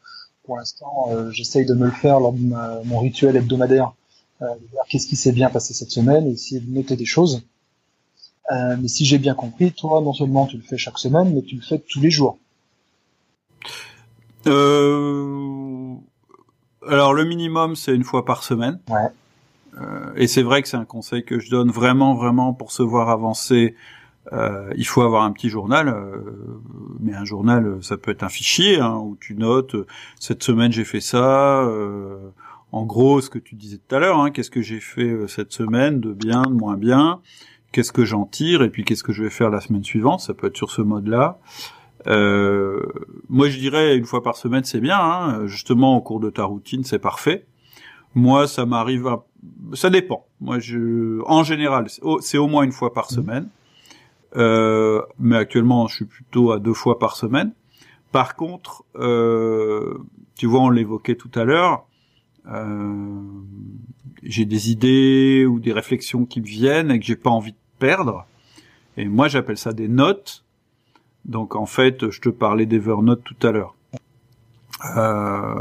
Pour 0.44 0.58
l'instant, 0.58 1.10
j'essaye 1.32 1.66
de 1.66 1.74
me 1.74 1.86
le 1.86 1.92
faire 1.92 2.20
lors 2.20 2.34
de 2.34 2.42
mon 2.86 3.00
rituel 3.00 3.36
hebdomadaire 3.38 3.94
euh, 4.44 4.56
qu'est-ce 4.90 5.08
qui 5.08 5.16
s'est 5.16 5.32
bien 5.32 5.50
passé 5.50 5.74
cette 5.74 5.92
semaine, 5.92 6.28
et 6.28 6.32
essayer 6.32 6.60
de 6.60 6.70
noter 6.70 6.96
des 6.96 7.06
choses. 7.06 7.44
Euh, 8.52 8.76
mais 8.80 8.88
si 8.88 9.06
j'ai 9.06 9.18
bien 9.18 9.36
compris, 9.36 9.72
toi, 9.72 10.02
non 10.02 10.14
seulement 10.14 10.48
tu 10.48 10.58
le 10.58 10.64
fais 10.64 10.78
chaque 10.78 11.00
semaine, 11.00 11.34
mais 11.34 11.42
tu 11.42 11.56
le 11.56 11.62
fais 11.62 11.80
tous 11.80 12.02
les 12.02 12.12
jours. 12.12 12.38
Euh... 14.48 15.96
Alors 16.86 17.14
le 17.14 17.24
minimum, 17.24 17.78
c'est 17.78 17.96
une 17.96 18.04
fois 18.04 18.26
par 18.26 18.44
semaine. 18.44 18.80
Ouais. 18.90 19.08
Euh, 19.82 20.12
et 20.16 20.28
c'est 20.28 20.44
vrai 20.44 20.62
que 20.62 20.68
c'est 20.68 20.78
un 20.78 20.86
conseil 20.86 21.24
que 21.24 21.40
je 21.40 21.50
donne 21.50 21.72
vraiment, 21.72 22.14
vraiment 22.16 22.54
pour 22.54 22.72
se 22.72 22.84
voir 22.84 23.10
avancer. 23.10 23.76
Euh, 24.32 24.72
il 24.78 24.88
faut 24.88 25.02
avoir 25.02 25.24
un 25.24 25.32
petit 25.32 25.50
journal, 25.50 25.90
euh, 25.90 26.22
mais 27.00 27.14
un 27.14 27.26
journal, 27.26 27.78
ça 27.82 27.98
peut 27.98 28.12
être 28.12 28.24
un 28.24 28.30
fichier 28.30 28.80
hein, 28.80 28.96
où 28.96 29.18
tu 29.20 29.36
notes 29.36 29.76
cette 30.20 30.44
semaine 30.44 30.72
j'ai 30.72 30.86
fait 30.86 31.02
ça, 31.02 31.70
en 32.72 32.86
gros 32.86 33.20
ce 33.20 33.30
que 33.30 33.40
tu 33.40 33.56
disais 33.56 33.78
tout 33.78 33.96
à 33.96 34.00
l'heure, 34.00 34.20
hein, 34.20 34.32
qu'est-ce 34.32 34.50
que 34.50 34.62
j'ai 34.62 34.80
fait 34.80 35.28
cette 35.28 35.52
semaine 35.52 36.00
de 36.00 36.14
bien, 36.14 36.44
de 36.44 36.54
moins 36.54 36.78
bien, 36.78 37.20
qu'est-ce 37.74 37.92
que 37.92 38.06
j'en 38.06 38.26
tire 38.26 38.64
et 38.64 38.70
puis 38.70 38.86
qu'est-ce 38.86 39.04
que 39.04 39.12
je 39.12 39.24
vais 39.24 39.30
faire 39.30 39.50
la 39.50 39.60
semaine 39.60 39.84
suivante, 39.84 40.22
ça 40.22 40.34
peut 40.34 40.48
être 40.48 40.58
sur 40.58 40.72
ce 40.72 40.82
mode-là. 40.82 41.40
Moi 42.06 43.50
je 43.50 43.60
dirais 43.60 43.98
une 43.98 44.06
fois 44.06 44.24
par 44.24 44.38
semaine 44.38 44.64
c'est 44.64 44.82
bien, 44.82 45.00
hein, 45.00 45.48
justement 45.48 45.98
au 45.98 46.02
cours 46.02 46.22
de 46.22 46.30
ta 46.30 46.46
routine 46.46 46.86
c'est 46.86 47.00
parfait. 47.00 47.46
Moi 48.16 48.48
ça 48.48 48.66
m'arrive 48.66 49.18
ça 49.74 49.90
dépend. 49.90 50.26
Moi, 50.42 50.60
je, 50.60 51.22
en 51.26 51.44
général, 51.44 51.88
c'est 52.22 52.38
au 52.38 52.48
moins 52.48 52.64
une 52.64 52.72
fois 52.72 52.94
par 52.94 53.06
mmh. 53.06 53.16
semaine. 53.16 53.50
Euh, 54.36 55.02
mais 55.20 55.36
actuellement, 55.36 55.88
je 55.88 55.96
suis 55.96 56.06
plutôt 56.06 56.52
à 56.52 56.60
deux 56.60 56.74
fois 56.74 57.00
par 57.00 57.16
semaine. 57.16 57.54
Par 58.12 58.36
contre, 58.36 58.84
euh, 58.96 59.98
tu 60.36 60.48
vois, 60.48 60.62
on 60.62 60.70
l'évoquait 60.70 61.16
tout 61.16 61.32
à 61.36 61.44
l'heure. 61.44 61.86
Euh, 62.48 63.22
j'ai 64.22 64.46
des 64.46 64.72
idées 64.72 65.46
ou 65.46 65.60
des 65.60 65.72
réflexions 65.72 66.26
qui 66.26 66.42
me 66.42 66.46
viennent 66.46 66.92
et 66.92 67.00
que 67.00 67.06
j'ai 67.06 67.16
pas 67.16 67.30
envie 67.30 67.52
de 67.54 67.58
perdre. 67.80 68.26
Et 68.98 69.06
moi, 69.06 69.28
j'appelle 69.28 69.58
ça 69.58 69.74
des 69.74 69.88
notes. 69.88 70.44
Donc, 71.26 71.56
en 71.56 71.66
fait, 71.66 72.10
je 72.10 72.22
te 72.22 72.30
parlais 72.30 72.66
d'Evernote 72.66 73.24
tout 73.24 73.48
à 73.48 73.52
l'heure. 73.52 73.76
Euh, 74.98 75.56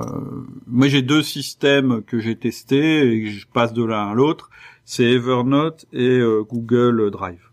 moi, 0.67 0.89
j'ai 0.89 1.03
deux 1.03 1.23
systèmes 1.23 2.03
que 2.03 2.19
j'ai 2.19 2.37
testés 2.37 3.13
et 3.13 3.25
que 3.25 3.31
je 3.31 3.47
passe 3.47 3.73
de 3.73 3.85
l'un 3.85 4.11
à 4.11 4.15
l'autre. 4.15 4.51
C'est 4.85 5.05
Evernote 5.05 5.87
et 5.93 6.19
euh, 6.19 6.43
Google 6.43 7.11
Drive. 7.11 7.53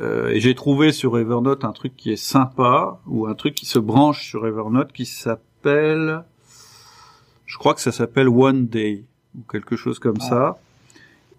Euh, 0.00 0.28
et 0.28 0.40
j'ai 0.40 0.54
trouvé 0.54 0.92
sur 0.92 1.18
Evernote 1.18 1.64
un 1.64 1.72
truc 1.72 1.96
qui 1.96 2.12
est 2.12 2.16
sympa 2.16 3.00
ou 3.06 3.26
un 3.26 3.34
truc 3.34 3.54
qui 3.54 3.66
se 3.66 3.78
branche 3.78 4.28
sur 4.28 4.46
Evernote 4.46 4.92
qui 4.92 5.06
s'appelle, 5.06 6.24
je 7.46 7.58
crois 7.58 7.74
que 7.74 7.80
ça 7.80 7.90
s'appelle 7.90 8.28
One 8.28 8.68
Day 8.68 9.04
ou 9.36 9.42
quelque 9.50 9.74
chose 9.74 9.98
comme 9.98 10.18
ah. 10.20 10.28
ça. 10.28 10.58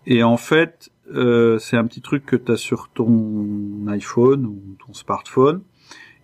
Et 0.05 0.23
en 0.23 0.37
fait, 0.37 0.89
euh, 1.13 1.57
c'est 1.59 1.77
un 1.77 1.85
petit 1.85 2.01
truc 2.01 2.25
que 2.25 2.35
tu 2.35 2.51
as 2.51 2.57
sur 2.57 2.89
ton 2.89 3.87
iPhone 3.87 4.45
ou 4.45 4.59
ton 4.85 4.93
smartphone. 4.93 5.61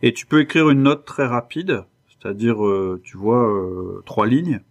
Et 0.02 0.14
tu 0.14 0.26
peux 0.26 0.42
écrire 0.42 0.70
une 0.70 0.84
note 0.84 1.06
très 1.06 1.26
rapide 1.26 1.86
c'est-à-dire 2.26 2.66
euh, 2.66 3.00
tu 3.04 3.18
vois 3.18 3.48
euh, 3.48 4.02
trois 4.08 4.26
lignes, 4.26 4.62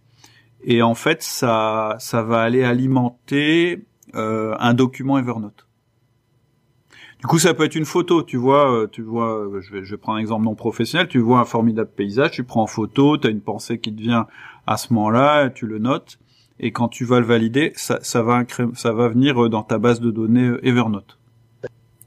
et 0.61 0.81
en 0.81 0.93
fait 0.93 1.23
ça 1.23 1.95
ça 1.99 2.21
va 2.21 2.41
aller 2.41 2.65
alimenter 2.65 3.85
euh, 4.13 4.55
un 4.59 4.73
document 4.73 5.17
Evernote. 5.17 5.65
Du 7.19 7.27
coup, 7.27 7.39
ça 7.39 7.53
peut 7.53 7.63
être 7.63 7.75
une 7.75 7.85
photo, 7.85 8.21
tu 8.23 8.37
vois, 8.37 8.87
tu 8.91 9.01
vois, 9.01 9.47
je 9.61 9.95
prendre 9.95 10.17
un 10.17 10.21
exemple 10.21 10.43
non 10.43 10.53
professionnel, 10.53 11.07
tu 11.07 11.17
vois 11.17 11.39
un 11.39 11.45
formidable 11.45 11.89
paysage, 11.89 12.31
tu 12.31 12.43
prends 12.43 12.61
en 12.61 12.67
photo, 12.67 13.17
tu 13.17 13.25
as 13.25 13.31
une 13.31 13.41
pensée 13.41 13.79
qui 13.79 13.95
te 13.95 13.99
vient 13.99 14.27
à 14.67 14.77
ce 14.77 14.93
moment-là, 14.93 15.49
tu 15.49 15.65
le 15.65 15.79
notes, 15.79 16.19
et 16.59 16.71
quand 16.71 16.89
tu 16.89 17.03
vas 17.03 17.19
le 17.19 17.25
valider, 17.25 17.71
ça, 17.75 17.99
ça 18.03 18.21
va, 18.21 18.43
ça 18.75 18.91
va 18.91 19.07
venir 19.07 19.49
dans 19.49 19.63
ta 19.63 19.79
base 19.79 20.01
de 20.01 20.11
données 20.11 20.51
Evernote. 20.61 21.17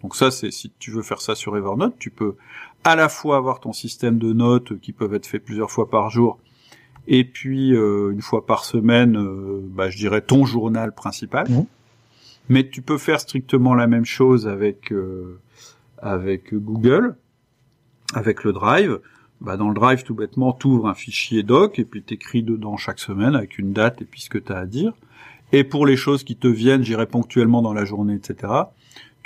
Donc 0.02 0.14
ça, 0.14 0.30
c'est 0.30 0.52
si 0.52 0.70
tu 0.78 0.92
veux 0.92 1.02
faire 1.02 1.20
ça 1.20 1.34
sur 1.34 1.56
Evernote, 1.56 1.94
tu 1.98 2.10
peux 2.10 2.36
à 2.84 2.96
la 2.96 3.08
fois 3.08 3.36
avoir 3.36 3.60
ton 3.60 3.72
système 3.72 4.18
de 4.18 4.32
notes 4.32 4.78
qui 4.80 4.92
peuvent 4.92 5.14
être 5.14 5.26
faits 5.26 5.44
plusieurs 5.44 5.70
fois 5.70 5.90
par 5.90 6.10
jour, 6.10 6.38
et 7.06 7.24
puis 7.24 7.74
euh, 7.74 8.12
une 8.12 8.22
fois 8.22 8.46
par 8.46 8.64
semaine, 8.64 9.16
euh, 9.16 9.60
bah, 9.62 9.88
je 9.88 9.96
dirais 9.96 10.20
ton 10.20 10.44
journal 10.44 10.92
principal. 10.94 11.50
Mmh. 11.50 11.64
Mais 12.50 12.68
tu 12.68 12.82
peux 12.82 12.98
faire 12.98 13.20
strictement 13.20 13.74
la 13.74 13.86
même 13.86 14.04
chose 14.04 14.46
avec 14.46 14.92
euh, 14.92 15.38
avec 15.98 16.54
Google, 16.54 17.16
avec 18.14 18.44
le 18.44 18.52
Drive. 18.52 19.00
Bah, 19.40 19.56
dans 19.56 19.68
le 19.68 19.74
Drive, 19.74 20.02
tout 20.02 20.14
bêtement, 20.14 20.52
tu 20.52 20.66
ouvres 20.66 20.88
un 20.88 20.94
fichier 20.94 21.42
doc 21.42 21.78
et 21.78 21.84
puis 21.84 22.02
t'écris 22.02 22.42
dedans 22.42 22.76
chaque 22.76 22.98
semaine 22.98 23.34
avec 23.34 23.58
une 23.58 23.72
date 23.72 24.02
et 24.02 24.04
puis 24.04 24.20
ce 24.20 24.30
que 24.30 24.38
tu 24.38 24.52
as 24.52 24.58
à 24.58 24.66
dire. 24.66 24.92
Et 25.52 25.64
pour 25.64 25.86
les 25.86 25.96
choses 25.96 26.24
qui 26.24 26.36
te 26.36 26.48
viennent, 26.48 26.82
j'irai 26.82 27.06
ponctuellement 27.06 27.62
dans 27.62 27.72
la 27.72 27.86
journée, 27.86 28.14
etc 28.14 28.64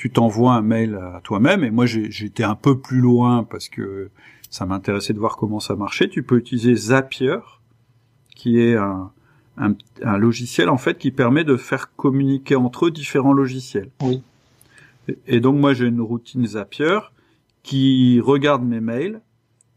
tu 0.03 0.11
t'envoies 0.11 0.53
un 0.53 0.63
mail 0.63 0.97
à 0.97 1.21
toi-même. 1.23 1.63
Et 1.63 1.71
moi, 1.71 1.87
j'étais 1.87 2.43
un 2.43 2.57
peu 2.57 2.77
plus 2.77 2.99
loin 2.99 3.45
parce 3.45 3.69
que 3.69 4.11
ça 4.51 4.67
m'intéressait 4.67 5.13
de 5.13 5.21
voir 5.21 5.37
comment 5.37 5.61
ça 5.61 5.77
marchait. 5.77 6.09
Tu 6.09 6.25
peux 6.25 6.39
utiliser 6.39 6.75
Zapier, 6.75 7.37
qui 8.35 8.59
est 8.59 8.75
un, 8.75 9.13
un, 9.57 10.19
logiciel 10.19 10.71
en 10.71 10.77
fait 10.77 10.99
qui 10.99 11.13
permet 11.13 11.45
de 11.45 11.57
faire 11.57 11.95
communiquer 11.95 12.57
entre 12.57 12.87
eux 12.87 12.91
différents 12.91 13.33
logiciels. 13.33 13.91
Oui. 14.03 14.25
Et, 15.29 15.39
donc 15.39 15.55
moi, 15.61 15.73
j'ai 15.73 15.87
une 15.87 16.01
routine 16.01 16.45
Zapier 16.47 16.99
qui 17.63 18.19
regarde 18.19 18.65
mes 18.65 18.81
mails. 18.81 19.21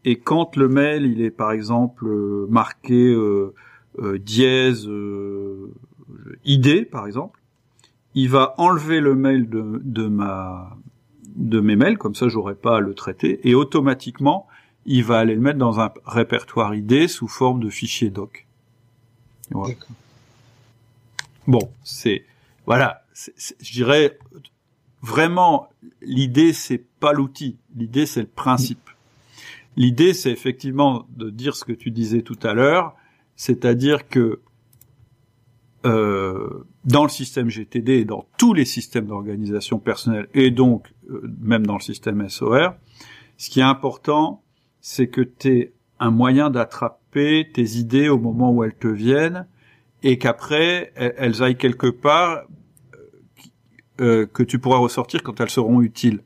Et 0.04 0.18
quand 0.18 0.56
le 0.56 0.68
mail, 0.68 1.06
il 1.06 1.22
est 1.22 1.30
par 1.30 1.52
exemple 1.52 2.04
euh, 2.08 2.48
marqué 2.50 3.14
euh, 3.14 3.54
euh, 4.00 4.18
dièse 4.18 4.88
euh, 4.88 5.72
ID, 6.44 6.90
par 6.90 7.06
exemple, 7.06 7.38
il 8.16 8.30
va 8.30 8.54
enlever 8.56 9.00
le 9.00 9.14
mail 9.14 9.48
de, 9.48 9.80
de 9.84 10.08
ma 10.08 10.76
de 11.36 11.60
mes 11.60 11.76
mails, 11.76 11.98
comme 11.98 12.14
ça 12.14 12.28
j'aurai 12.28 12.54
pas 12.54 12.78
à 12.78 12.80
le 12.80 12.94
traiter, 12.94 13.46
et 13.48 13.54
automatiquement 13.54 14.48
il 14.86 15.04
va 15.04 15.18
aller 15.18 15.34
le 15.34 15.40
mettre 15.40 15.58
dans 15.58 15.80
un 15.80 15.92
répertoire 16.06 16.74
ID 16.74 17.08
sous 17.08 17.28
forme 17.28 17.60
de 17.60 17.68
fichier 17.68 18.08
doc. 18.08 18.46
Bon, 21.46 21.70
c'est 21.84 22.24
voilà, 22.64 23.04
je 23.14 23.72
dirais 23.72 24.18
vraiment 25.02 25.68
l'idée 26.00 26.54
c'est 26.54 26.82
pas 26.98 27.12
l'outil, 27.12 27.58
l'idée 27.76 28.06
c'est 28.06 28.22
le 28.22 28.26
principe. 28.28 28.90
L'idée 29.76 30.14
c'est 30.14 30.30
effectivement 30.30 31.06
de 31.10 31.28
dire 31.28 31.54
ce 31.54 31.66
que 31.66 31.72
tu 31.72 31.90
disais 31.90 32.22
tout 32.22 32.38
à 32.42 32.54
l'heure, 32.54 32.96
c'est-à-dire 33.36 34.08
que 34.08 34.40
euh, 35.84 36.64
dans 36.86 37.02
le 37.02 37.08
système 37.10 37.50
GTD 37.50 37.94
et 37.94 38.04
dans 38.04 38.26
tous 38.38 38.54
les 38.54 38.64
systèmes 38.64 39.06
d'organisation 39.06 39.78
personnelle 39.78 40.28
et 40.34 40.50
donc 40.50 40.94
euh, 41.10 41.20
même 41.40 41.66
dans 41.66 41.76
le 41.76 41.82
système 41.82 42.26
SOR, 42.28 42.74
ce 43.36 43.50
qui 43.50 43.60
est 43.60 43.64
important, 43.64 44.42
c'est 44.80 45.08
que 45.08 45.20
tu 45.20 45.48
aies 45.48 45.72
un 45.98 46.10
moyen 46.10 46.48
d'attraper 46.48 47.50
tes 47.52 47.76
idées 47.76 48.08
au 48.08 48.18
moment 48.18 48.52
où 48.52 48.62
elles 48.64 48.74
te 48.74 48.86
viennent 48.86 49.46
et 50.02 50.18
qu'après 50.18 50.92
elles 50.94 51.42
aillent 51.42 51.56
quelque 51.56 51.88
part 51.88 52.44
euh, 54.00 54.26
que 54.26 54.42
tu 54.42 54.58
pourras 54.58 54.78
ressortir 54.78 55.22
quand 55.22 55.40
elles 55.40 55.50
seront 55.50 55.80
utiles. 55.80 56.22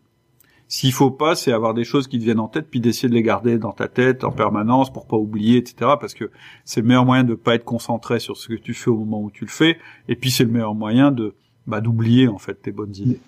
S'il 0.73 0.93
faut 0.93 1.11
pas, 1.11 1.35
c'est 1.35 1.51
avoir 1.51 1.75
des 1.75 1.83
choses 1.83 2.07
qui 2.07 2.21
te 2.21 2.23
viennent 2.23 2.39
en 2.39 2.47
tête, 2.47 2.71
puis 2.71 2.79
d'essayer 2.79 3.09
de 3.09 3.15
les 3.15 3.25
garder 3.25 3.59
dans 3.59 3.73
ta 3.73 3.89
tête 3.89 4.23
en 4.23 4.31
permanence 4.31 4.93
pour 4.93 5.09
pas 5.09 5.17
oublier, 5.17 5.57
etc. 5.57 5.95
Parce 6.01 6.15
que 6.15 6.31
c'est 6.65 6.81
le 6.81 6.87
meilleur 6.87 7.05
moyen 7.05 7.25
de 7.25 7.35
pas 7.35 7.57
être 7.57 7.65
concentré 7.65 8.21
sur 8.21 8.37
ce 8.37 8.47
que 8.47 8.55
tu 8.55 8.73
fais 8.73 8.89
au 8.89 8.99
moment 8.99 9.21
où 9.21 9.33
tu 9.33 9.45
le 9.45 9.51
fais, 9.51 9.79
et 10.07 10.15
puis 10.15 10.31
c'est 10.31 10.45
le 10.45 10.53
meilleur 10.53 10.77
moyen 10.77 11.11
de 11.11 11.35
bah, 11.67 11.81
d'oublier 11.81 12.29
en 12.29 12.39
fait 12.39 12.55
tes 12.55 12.71
bonnes 12.71 12.95
idées. 12.95 13.19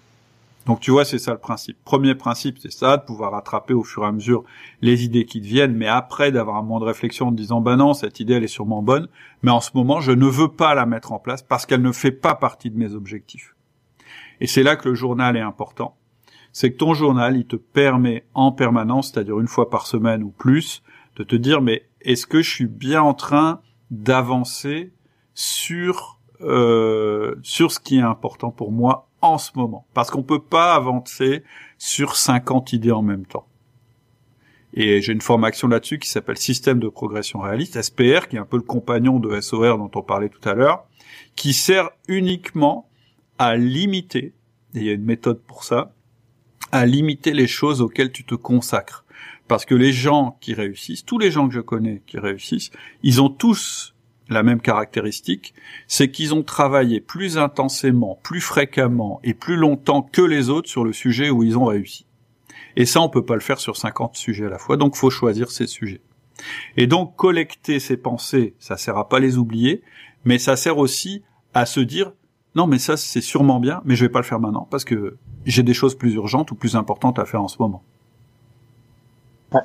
Donc 0.66 0.78
tu 0.78 0.92
vois, 0.92 1.04
c'est 1.04 1.18
ça 1.18 1.32
le 1.32 1.38
principe. 1.38 1.76
Premier 1.84 2.14
principe, 2.14 2.58
c'est 2.60 2.70
ça, 2.70 2.96
de 2.96 3.02
pouvoir 3.02 3.34
attraper 3.34 3.74
au 3.74 3.82
fur 3.82 4.04
et 4.04 4.06
à 4.06 4.12
mesure 4.12 4.44
les 4.80 5.02
idées 5.02 5.24
qui 5.24 5.40
te 5.40 5.46
viennent, 5.46 5.74
mais 5.74 5.88
après 5.88 6.30
d'avoir 6.30 6.58
un 6.58 6.62
moment 6.62 6.78
de 6.78 6.84
réflexion 6.84 7.26
en 7.26 7.32
disant 7.32 7.60
bah 7.60 7.74
non, 7.74 7.92
cette 7.92 8.20
idée 8.20 8.34
elle 8.34 8.44
est 8.44 8.46
sûrement 8.46 8.82
bonne, 8.82 9.08
mais 9.42 9.50
en 9.50 9.60
ce 9.60 9.70
moment 9.74 10.00
je 10.00 10.12
ne 10.12 10.26
veux 10.26 10.46
pas 10.46 10.76
la 10.76 10.86
mettre 10.86 11.10
en 11.10 11.18
place 11.18 11.42
parce 11.42 11.66
qu'elle 11.66 11.82
ne 11.82 11.90
fait 11.90 12.12
pas 12.12 12.36
partie 12.36 12.70
de 12.70 12.78
mes 12.78 12.94
objectifs. 12.94 13.56
Et 14.40 14.46
c'est 14.46 14.62
là 14.62 14.76
que 14.76 14.88
le 14.88 14.94
journal 14.94 15.36
est 15.36 15.40
important 15.40 15.96
c'est 16.52 16.72
que 16.72 16.76
ton 16.76 16.94
journal, 16.94 17.36
il 17.36 17.46
te 17.46 17.56
permet 17.56 18.24
en 18.34 18.52
permanence, 18.52 19.10
c'est-à-dire 19.10 19.40
une 19.40 19.48
fois 19.48 19.70
par 19.70 19.86
semaine 19.86 20.22
ou 20.22 20.30
plus, 20.30 20.82
de 21.16 21.24
te 21.24 21.36
dire 21.36 21.60
mais 21.62 21.86
est-ce 22.02 22.26
que 22.26 22.42
je 22.42 22.50
suis 22.50 22.66
bien 22.66 23.02
en 23.02 23.14
train 23.14 23.60
d'avancer 23.90 24.92
sur 25.34 26.18
euh, 26.40 27.36
sur 27.42 27.70
ce 27.70 27.78
qui 27.78 27.98
est 27.98 28.02
important 28.02 28.50
pour 28.50 28.72
moi 28.72 29.08
en 29.20 29.38
ce 29.38 29.50
moment? 29.54 29.86
Parce 29.94 30.10
qu'on 30.10 30.22
peut 30.22 30.42
pas 30.42 30.74
avancer 30.74 31.44
sur 31.78 32.16
50 32.16 32.72
idées 32.72 32.90
en 32.90 33.02
même 33.02 33.26
temps. 33.26 33.46
Et 34.74 35.02
j'ai 35.02 35.12
une 35.12 35.20
formation 35.20 35.68
là-dessus 35.68 35.98
qui 35.98 36.08
s'appelle 36.08 36.38
Système 36.38 36.80
de 36.80 36.88
progression 36.88 37.40
réaliste, 37.40 37.80
SPR, 37.80 38.28
qui 38.28 38.36
est 38.36 38.38
un 38.38 38.46
peu 38.46 38.56
le 38.56 38.62
compagnon 38.62 39.20
de 39.20 39.40
SOR 39.40 39.76
dont 39.76 39.90
on 39.94 40.02
parlait 40.02 40.30
tout 40.30 40.46
à 40.48 40.54
l'heure, 40.54 40.86
qui 41.36 41.52
sert 41.52 41.90
uniquement 42.08 42.88
à 43.38 43.56
limiter, 43.56 44.32
et 44.74 44.78
il 44.78 44.84
y 44.84 44.90
a 44.90 44.94
une 44.94 45.04
méthode 45.04 45.40
pour 45.42 45.64
ça, 45.64 45.92
à 46.70 46.86
limiter 46.86 47.32
les 47.32 47.46
choses 47.46 47.80
auxquelles 47.80 48.12
tu 48.12 48.24
te 48.24 48.34
consacres. 48.34 49.04
Parce 49.48 49.64
que 49.64 49.74
les 49.74 49.92
gens 49.92 50.38
qui 50.40 50.54
réussissent, 50.54 51.04
tous 51.04 51.18
les 51.18 51.30
gens 51.30 51.48
que 51.48 51.54
je 51.54 51.60
connais 51.60 52.02
qui 52.06 52.18
réussissent, 52.18 52.70
ils 53.02 53.20
ont 53.20 53.28
tous 53.28 53.94
la 54.28 54.42
même 54.42 54.60
caractéristique, 54.60 55.54
c'est 55.86 56.10
qu'ils 56.10 56.34
ont 56.34 56.42
travaillé 56.42 57.00
plus 57.00 57.38
intensément, 57.38 58.18
plus 58.22 58.40
fréquemment 58.40 59.20
et 59.24 59.34
plus 59.34 59.56
longtemps 59.56 60.02
que 60.02 60.22
les 60.22 60.48
autres 60.48 60.70
sur 60.70 60.84
le 60.84 60.92
sujet 60.92 61.30
où 61.30 61.42
ils 61.42 61.58
ont 61.58 61.66
réussi. 61.66 62.06
Et 62.76 62.86
ça, 62.86 63.00
on 63.00 63.08
peut 63.08 63.24
pas 63.24 63.34
le 63.34 63.40
faire 63.40 63.60
sur 63.60 63.76
50 63.76 64.16
sujets 64.16 64.46
à 64.46 64.50
la 64.50 64.58
fois, 64.58 64.76
donc 64.76 64.96
faut 64.96 65.10
choisir 65.10 65.50
ces 65.50 65.66
sujets. 65.66 66.00
Et 66.76 66.86
donc, 66.86 67.16
collecter 67.16 67.78
ces 67.78 67.96
pensées, 67.96 68.54
ça 68.58 68.76
sert 68.76 68.96
à 68.96 69.08
pas 69.08 69.20
les 69.20 69.36
oublier, 69.36 69.82
mais 70.24 70.38
ça 70.38 70.56
sert 70.56 70.78
aussi 70.78 71.22
à 71.54 71.66
se 71.66 71.80
dire, 71.80 72.12
non, 72.54 72.66
mais 72.66 72.78
ça, 72.78 72.96
c'est 72.96 73.20
sûrement 73.20 73.60
bien, 73.60 73.80
mais 73.84 73.96
je 73.96 74.04
vais 74.04 74.10
pas 74.10 74.20
le 74.20 74.24
faire 74.24 74.40
maintenant, 74.40 74.68
parce 74.70 74.84
que 74.84 75.16
j'ai 75.46 75.62
des 75.62 75.74
choses 75.74 75.96
plus 75.96 76.14
urgentes 76.14 76.50
ou 76.50 76.54
plus 76.54 76.76
importantes 76.76 77.18
à 77.18 77.24
faire 77.24 77.42
en 77.42 77.48
ce 77.48 77.56
moment. 77.58 77.82
Ouais. 79.52 79.62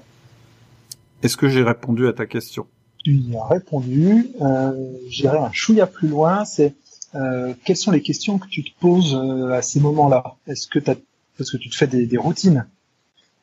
Est-ce 1.22 1.38
que 1.38 1.50
j'ai 1.50 1.64
répondu 1.64 2.08
à 2.08 2.14
ta 2.14 2.26
question? 2.26 2.66
Tu 3.04 3.14
y 3.14 3.36
as 3.38 3.46
répondu. 3.46 4.28
Euh, 4.42 4.72
J'irai 5.10 5.38
un 5.38 5.52
chouïa 5.52 5.88
plus 5.88 6.08
loin. 6.08 6.46
C'est 6.46 6.76
euh, 7.16 7.54
quelles 7.64 7.78
sont 7.78 7.92
les 7.92 8.02
questions 8.02 8.38
que 8.38 8.48
tu 8.48 8.64
te 8.64 8.72
poses 8.80 9.16
euh, 9.16 9.52
à 9.52 9.62
ces 9.62 9.80
moments-là? 9.80 10.36
Est-ce 10.48 10.68
que 10.68 10.80
as, 10.90 10.96
parce 11.38 11.52
que 11.52 11.58
tu 11.58 11.70
te 11.70 11.76
fais 11.76 11.88
des, 11.88 12.06
des 12.06 12.18
routines 12.18 12.66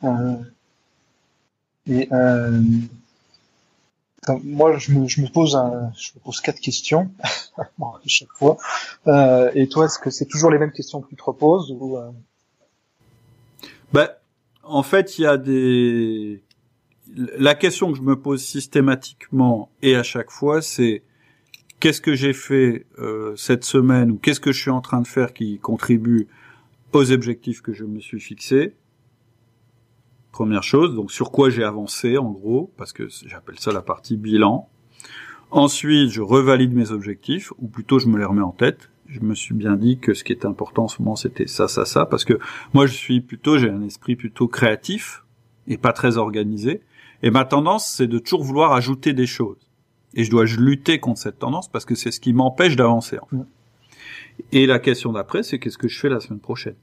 euh, 0.03 0.35
et 1.87 2.09
euh, 2.13 2.63
moi, 4.43 4.77
je 4.79 4.93
me, 4.93 5.07
je 5.09 5.21
me 5.21 5.29
pose 5.29 5.57
un, 5.57 5.93
je 5.97 6.13
me 6.17 6.21
pose 6.21 6.41
quatre 6.41 6.61
questions 6.61 7.11
à 7.59 7.69
chaque 8.07 8.33
fois. 8.35 8.57
Euh, 9.07 9.51
et 9.55 9.69
toi, 9.69 9.87
est-ce 9.87 9.99
que 9.99 10.11
c'est 10.11 10.27
toujours 10.27 10.51
les 10.51 10.59
mêmes 10.59 10.73
questions 10.73 11.01
que 11.01 11.09
tu 11.09 11.17
te 11.17 11.23
reposes 11.23 11.75
ou 11.79 11.97
euh... 11.97 12.11
ben, 13.93 14.09
en 14.63 14.83
fait, 14.83 15.19
il 15.19 15.23
y 15.23 15.27
a 15.27 15.37
des. 15.37 16.43
La 17.17 17.55
question 17.55 17.93
que 17.93 17.99
je 17.99 18.03
me 18.03 18.17
pose 18.17 18.43
systématiquement 18.43 19.71
et 19.83 19.95
à 19.95 20.03
chaque 20.03 20.31
fois, 20.31 20.63
c'est 20.63 21.03
qu'est-ce 21.79 22.01
que 22.01 22.15
j'ai 22.15 22.33
fait 22.33 22.87
euh, 22.99 23.37
cette 23.37 23.65
semaine 23.65 24.11
ou 24.11 24.17
qu'est-ce 24.17 24.41
que 24.41 24.53
je 24.53 24.61
suis 24.61 24.71
en 24.71 24.81
train 24.81 25.01
de 25.01 25.07
faire 25.07 25.33
qui 25.33 25.59
contribue 25.59 26.29
aux 26.93 27.13
objectifs 27.13 27.61
que 27.61 27.73
je 27.73 27.85
me 27.85 28.01
suis 28.01 28.21
fixés? 28.21 28.75
Première 30.35 30.65
chose, 30.65 30.97
donc 30.97 31.13
sur 31.13 31.31
quoi 31.31 31.49
j'ai 31.49 31.63
avancé 31.63 32.19
en 32.19 32.29
gros, 32.29 32.73
parce 32.77 32.93
que 32.93 33.07
j'appelle 33.25 33.57
ça 33.61 33.71
la 33.71 33.83
partie 33.83 34.17
bilan. 34.17 34.69
Ensuite, 35.53 36.11
je 36.11 36.23
revalide 36.23 36.75
mes 36.75 36.91
objectifs, 36.91 37.53
ou 37.61 37.69
plutôt 37.69 38.01
je 38.01 38.09
me 38.09 38.19
les 38.19 38.25
remets 38.25 38.43
en 38.43 38.51
tête. 38.51 38.91
Je 39.07 39.21
me 39.21 39.37
suis 39.37 39.55
bien 39.55 39.77
dit 39.77 40.01
que 40.01 40.13
ce 40.13 40.25
qui 40.25 40.33
était 40.33 40.47
important 40.47 40.87
en 40.87 40.89
ce 40.89 41.01
moment, 41.01 41.15
c'était 41.15 41.47
ça, 41.47 41.69
ça, 41.69 41.85
ça, 41.85 42.05
parce 42.05 42.25
que 42.25 42.41
moi, 42.73 42.87
je 42.89 42.95
suis 42.95 43.21
plutôt, 43.21 43.59
j'ai 43.59 43.71
un 43.71 43.83
esprit 43.83 44.17
plutôt 44.17 44.49
créatif 44.49 45.23
et 45.69 45.79
pas 45.79 45.93
très 45.93 46.17
organisé. 46.17 46.81
Et 47.23 47.31
ma 47.31 47.45
tendance, 47.45 47.89
c'est 47.89 48.09
de 48.09 48.19
toujours 48.19 48.43
vouloir 48.43 48.73
ajouter 48.73 49.13
des 49.13 49.27
choses. 49.27 49.71
Et 50.15 50.25
je 50.25 50.33
dois 50.33 50.47
lutter 50.47 50.99
contre 50.99 51.21
cette 51.21 51.39
tendance 51.39 51.69
parce 51.69 51.85
que 51.85 51.95
c'est 51.95 52.11
ce 52.11 52.19
qui 52.19 52.33
m'empêche 52.33 52.75
d'avancer. 52.75 53.19
En 53.21 53.27
fait. 53.27 53.45
Et 54.51 54.67
la 54.67 54.81
question 54.81 55.13
d'après, 55.13 55.45
c'est 55.45 55.61
qu'est-ce 55.61 55.79
que 55.79 55.87
je 55.87 56.01
fais 56.01 56.09
la 56.09 56.19
semaine 56.19 56.41
prochaine? 56.41 56.75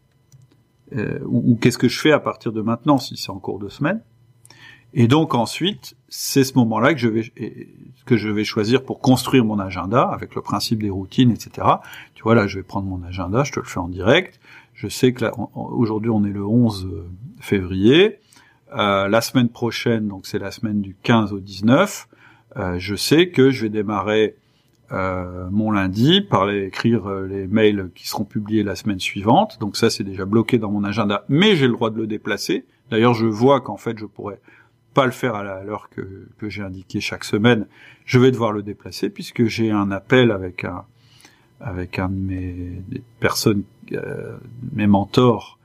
Euh, 0.95 1.19
Ou, 1.25 1.55
qu'est-ce 1.55 1.77
que 1.77 1.87
je 1.87 1.99
fais 1.99 2.11
à 2.11 2.19
partir 2.19 2.51
de 2.51 2.61
maintenant, 2.61 2.97
si 2.97 3.17
c'est 3.17 3.29
en 3.29 3.39
cours 3.39 3.59
de 3.59 3.69
semaine 3.69 4.01
Et 4.93 5.07
donc 5.07 5.35
ensuite, 5.35 5.95
c'est 6.09 6.43
ce 6.43 6.53
moment-là 6.55 6.93
que 6.93 6.99
je 6.99 7.07
vais 7.07 7.31
que 8.05 8.17
je 8.17 8.29
vais 8.29 8.43
choisir 8.43 8.83
pour 8.83 8.99
construire 8.99 9.45
mon 9.45 9.59
agenda 9.59 10.01
avec 10.01 10.35
le 10.35 10.41
principe 10.41 10.81
des 10.81 10.89
routines, 10.89 11.31
etc. 11.31 11.67
Tu 12.15 12.23
vois 12.23 12.35
là, 12.35 12.47
je 12.47 12.57
vais 12.57 12.63
prendre 12.63 12.87
mon 12.87 13.03
agenda, 13.03 13.43
je 13.43 13.51
te 13.51 13.59
le 13.59 13.65
fais 13.65 13.79
en 13.79 13.87
direct. 13.87 14.39
Je 14.73 14.87
sais 14.87 15.13
que 15.13 15.25
aujourd'hui 15.53 16.09
on 16.09 16.25
est 16.25 16.31
le 16.31 16.45
11 16.45 16.89
février. 17.39 18.19
Euh, 18.73 19.09
la 19.09 19.21
semaine 19.21 19.49
prochaine, 19.49 20.07
donc 20.07 20.25
c'est 20.25 20.39
la 20.39 20.51
semaine 20.51 20.81
du 20.81 20.95
15 21.03 21.33
au 21.33 21.39
19, 21.39 22.07
euh, 22.57 22.79
je 22.79 22.95
sais 22.95 23.29
que 23.29 23.51
je 23.51 23.63
vais 23.63 23.69
démarrer 23.69 24.35
euh, 24.91 25.47
mon 25.51 25.71
lundi 25.71 26.21
par 26.21 26.45
les, 26.45 26.65
écrire 26.65 27.07
euh, 27.07 27.25
les 27.25 27.47
mails 27.47 27.91
qui 27.95 28.07
seront 28.07 28.25
publiés 28.25 28.63
la 28.63 28.75
semaine 28.75 28.99
suivante. 28.99 29.57
Donc 29.59 29.77
ça, 29.77 29.89
c'est 29.89 30.03
déjà 30.03 30.25
bloqué 30.25 30.57
dans 30.57 30.69
mon 30.69 30.83
agenda, 30.83 31.23
mais 31.29 31.55
j'ai 31.55 31.67
le 31.67 31.73
droit 31.73 31.91
de 31.91 31.97
le 31.97 32.07
déplacer. 32.07 32.65
D'ailleurs, 32.89 33.13
je 33.13 33.25
vois 33.25 33.61
qu'en 33.61 33.77
fait, 33.77 33.97
je 33.97 34.05
pourrais 34.05 34.41
pas 34.93 35.05
le 35.05 35.11
faire 35.11 35.35
à 35.35 35.63
l'heure 35.63 35.89
que, 35.89 36.27
que 36.37 36.49
j'ai 36.49 36.61
indiqué 36.61 36.99
chaque 36.99 37.23
semaine. 37.23 37.67
Je 38.03 38.19
vais 38.19 38.31
devoir 38.31 38.51
le 38.51 38.63
déplacer 38.63 39.09
puisque 39.09 39.45
j'ai 39.45 39.71
un 39.71 39.91
appel 39.91 40.31
avec 40.31 40.65
un 40.65 40.83
avec 41.61 41.99
un 41.99 42.09
de 42.09 42.15
mes 42.15 42.81
personnes, 43.19 43.63
euh, 43.93 44.35
mes 44.73 44.87
mentors 44.87 45.59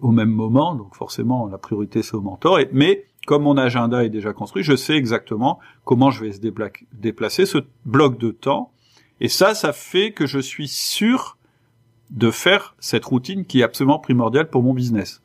au 0.00 0.12
même 0.12 0.30
moment. 0.30 0.74
Donc 0.74 0.94
forcément, 0.94 1.48
la 1.48 1.58
priorité 1.58 2.02
c'est 2.02 2.14
au 2.14 2.20
mentor. 2.20 2.60
Mais 2.72 3.06
comme 3.28 3.42
mon 3.42 3.58
agenda 3.58 4.06
est 4.06 4.08
déjà 4.08 4.32
construit, 4.32 4.62
je 4.62 4.74
sais 4.74 4.96
exactement 4.96 5.58
comment 5.84 6.10
je 6.10 6.24
vais 6.24 6.32
se 6.32 6.40
déplacer 6.94 7.44
ce 7.44 7.58
bloc 7.84 8.16
de 8.18 8.30
temps. 8.30 8.72
Et 9.20 9.28
ça, 9.28 9.54
ça 9.54 9.74
fait 9.74 10.12
que 10.12 10.26
je 10.26 10.38
suis 10.38 10.66
sûr 10.66 11.36
de 12.08 12.30
faire 12.30 12.74
cette 12.78 13.04
routine 13.04 13.44
qui 13.44 13.60
est 13.60 13.64
absolument 13.64 13.98
primordiale 13.98 14.48
pour 14.48 14.62
mon 14.62 14.72
business. 14.72 15.20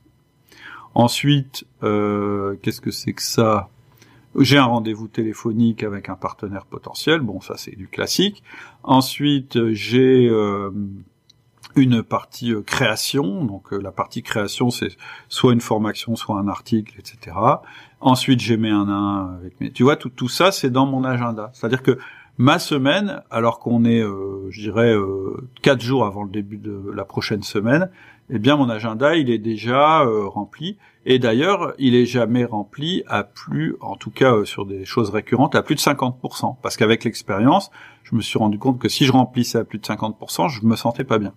Ensuite, 0.96 1.64
euh, 1.82 2.58
qu'est-ce 2.62 2.82
que 2.82 2.92
c'est 2.92 3.14
que 3.14 3.22
ça? 3.22 3.70
J'ai 4.38 4.58
un 4.58 4.66
rendez-vous 4.66 5.08
téléphonique 5.08 5.82
avec 5.82 6.10
un 6.10 6.16
partenaire 6.16 6.66
potentiel. 6.66 7.22
Bon, 7.22 7.40
ça 7.40 7.56
c'est 7.56 7.78
du 7.78 7.88
classique. 7.88 8.44
Ensuite, 8.84 9.72
j'ai 9.72 10.28
euh, 10.30 10.72
une 11.76 12.04
partie 12.04 12.54
euh, 12.54 12.62
création. 12.62 13.44
Donc 13.46 13.74
euh, 13.74 13.78
la 13.78 13.92
partie 13.92 14.24
création, 14.24 14.70
c'est 14.70 14.90
soit 15.30 15.54
une 15.54 15.62
formation, 15.62 16.16
soit 16.16 16.38
un 16.38 16.48
article, 16.48 16.96
etc. 17.00 17.36
Ensuite, 18.00 18.40
j'ai 18.40 18.58
mis 18.58 18.70
un 18.70 18.90
un 18.90 19.36
avec 19.40 19.60
mes... 19.60 19.72
Tu 19.72 19.84
vois, 19.84 19.96
tout, 19.96 20.10
tout 20.10 20.30
ça, 20.30 20.52
c'est 20.52 20.70
dans 20.70 20.86
mon 20.86 21.04
agenda. 21.04 21.52
C'est-à-dire 21.54 21.84
que 21.84 21.98
ma 22.38 22.60
semaine, 22.60 23.22
alors 23.32 23.60
qu'on 23.60 23.86
est, 23.86 24.02
euh, 24.02 24.50
je 24.50 24.62
dirais, 24.62 24.94
quatre 25.62 25.82
jours 25.82 26.06
avant 26.06 26.24
le 26.24 26.30
début 26.30 26.58
de 26.58 26.92
la 26.94 27.06
prochaine 27.06 27.44
semaine, 27.44 27.90
eh 28.30 28.40
bien, 28.40 28.56
mon 28.56 28.70
agenda, 28.70 29.16
il 29.16 29.30
est 29.30 29.38
déjà 29.38 30.04
rempli. 30.04 30.78
Et 31.06 31.20
d'ailleurs, 31.20 31.74
il 31.78 31.96
est 31.96 32.06
jamais 32.06 32.46
rempli 32.46 33.04
à 33.08 33.24
plus, 33.24 33.76
en 33.82 33.98
tout 33.98 34.12
cas 34.12 34.46
sur 34.46 34.66
des 34.66 34.86
choses 34.86 35.10
récurrentes, 35.10 35.56
à 35.56 35.62
plus 35.62 35.76
de 35.76 35.82
50%. 35.82 36.56
Parce 36.62 36.78
qu'avec 36.78 37.04
l'expérience, 37.04 37.70
je 38.04 38.16
me 38.16 38.22
suis 38.22 38.40
rendu 38.40 38.58
compte 38.58 38.80
que 38.80 38.90
si 38.90 39.06
je 39.06 39.12
remplissais 39.12 39.58
à 39.58 39.66
plus 39.66 39.80
de 39.80 39.86
50%, 39.86 40.50
je 40.50 40.66
me 40.66 40.76
sentais 40.76 41.04
pas 41.04 41.20
bien. 41.20 41.34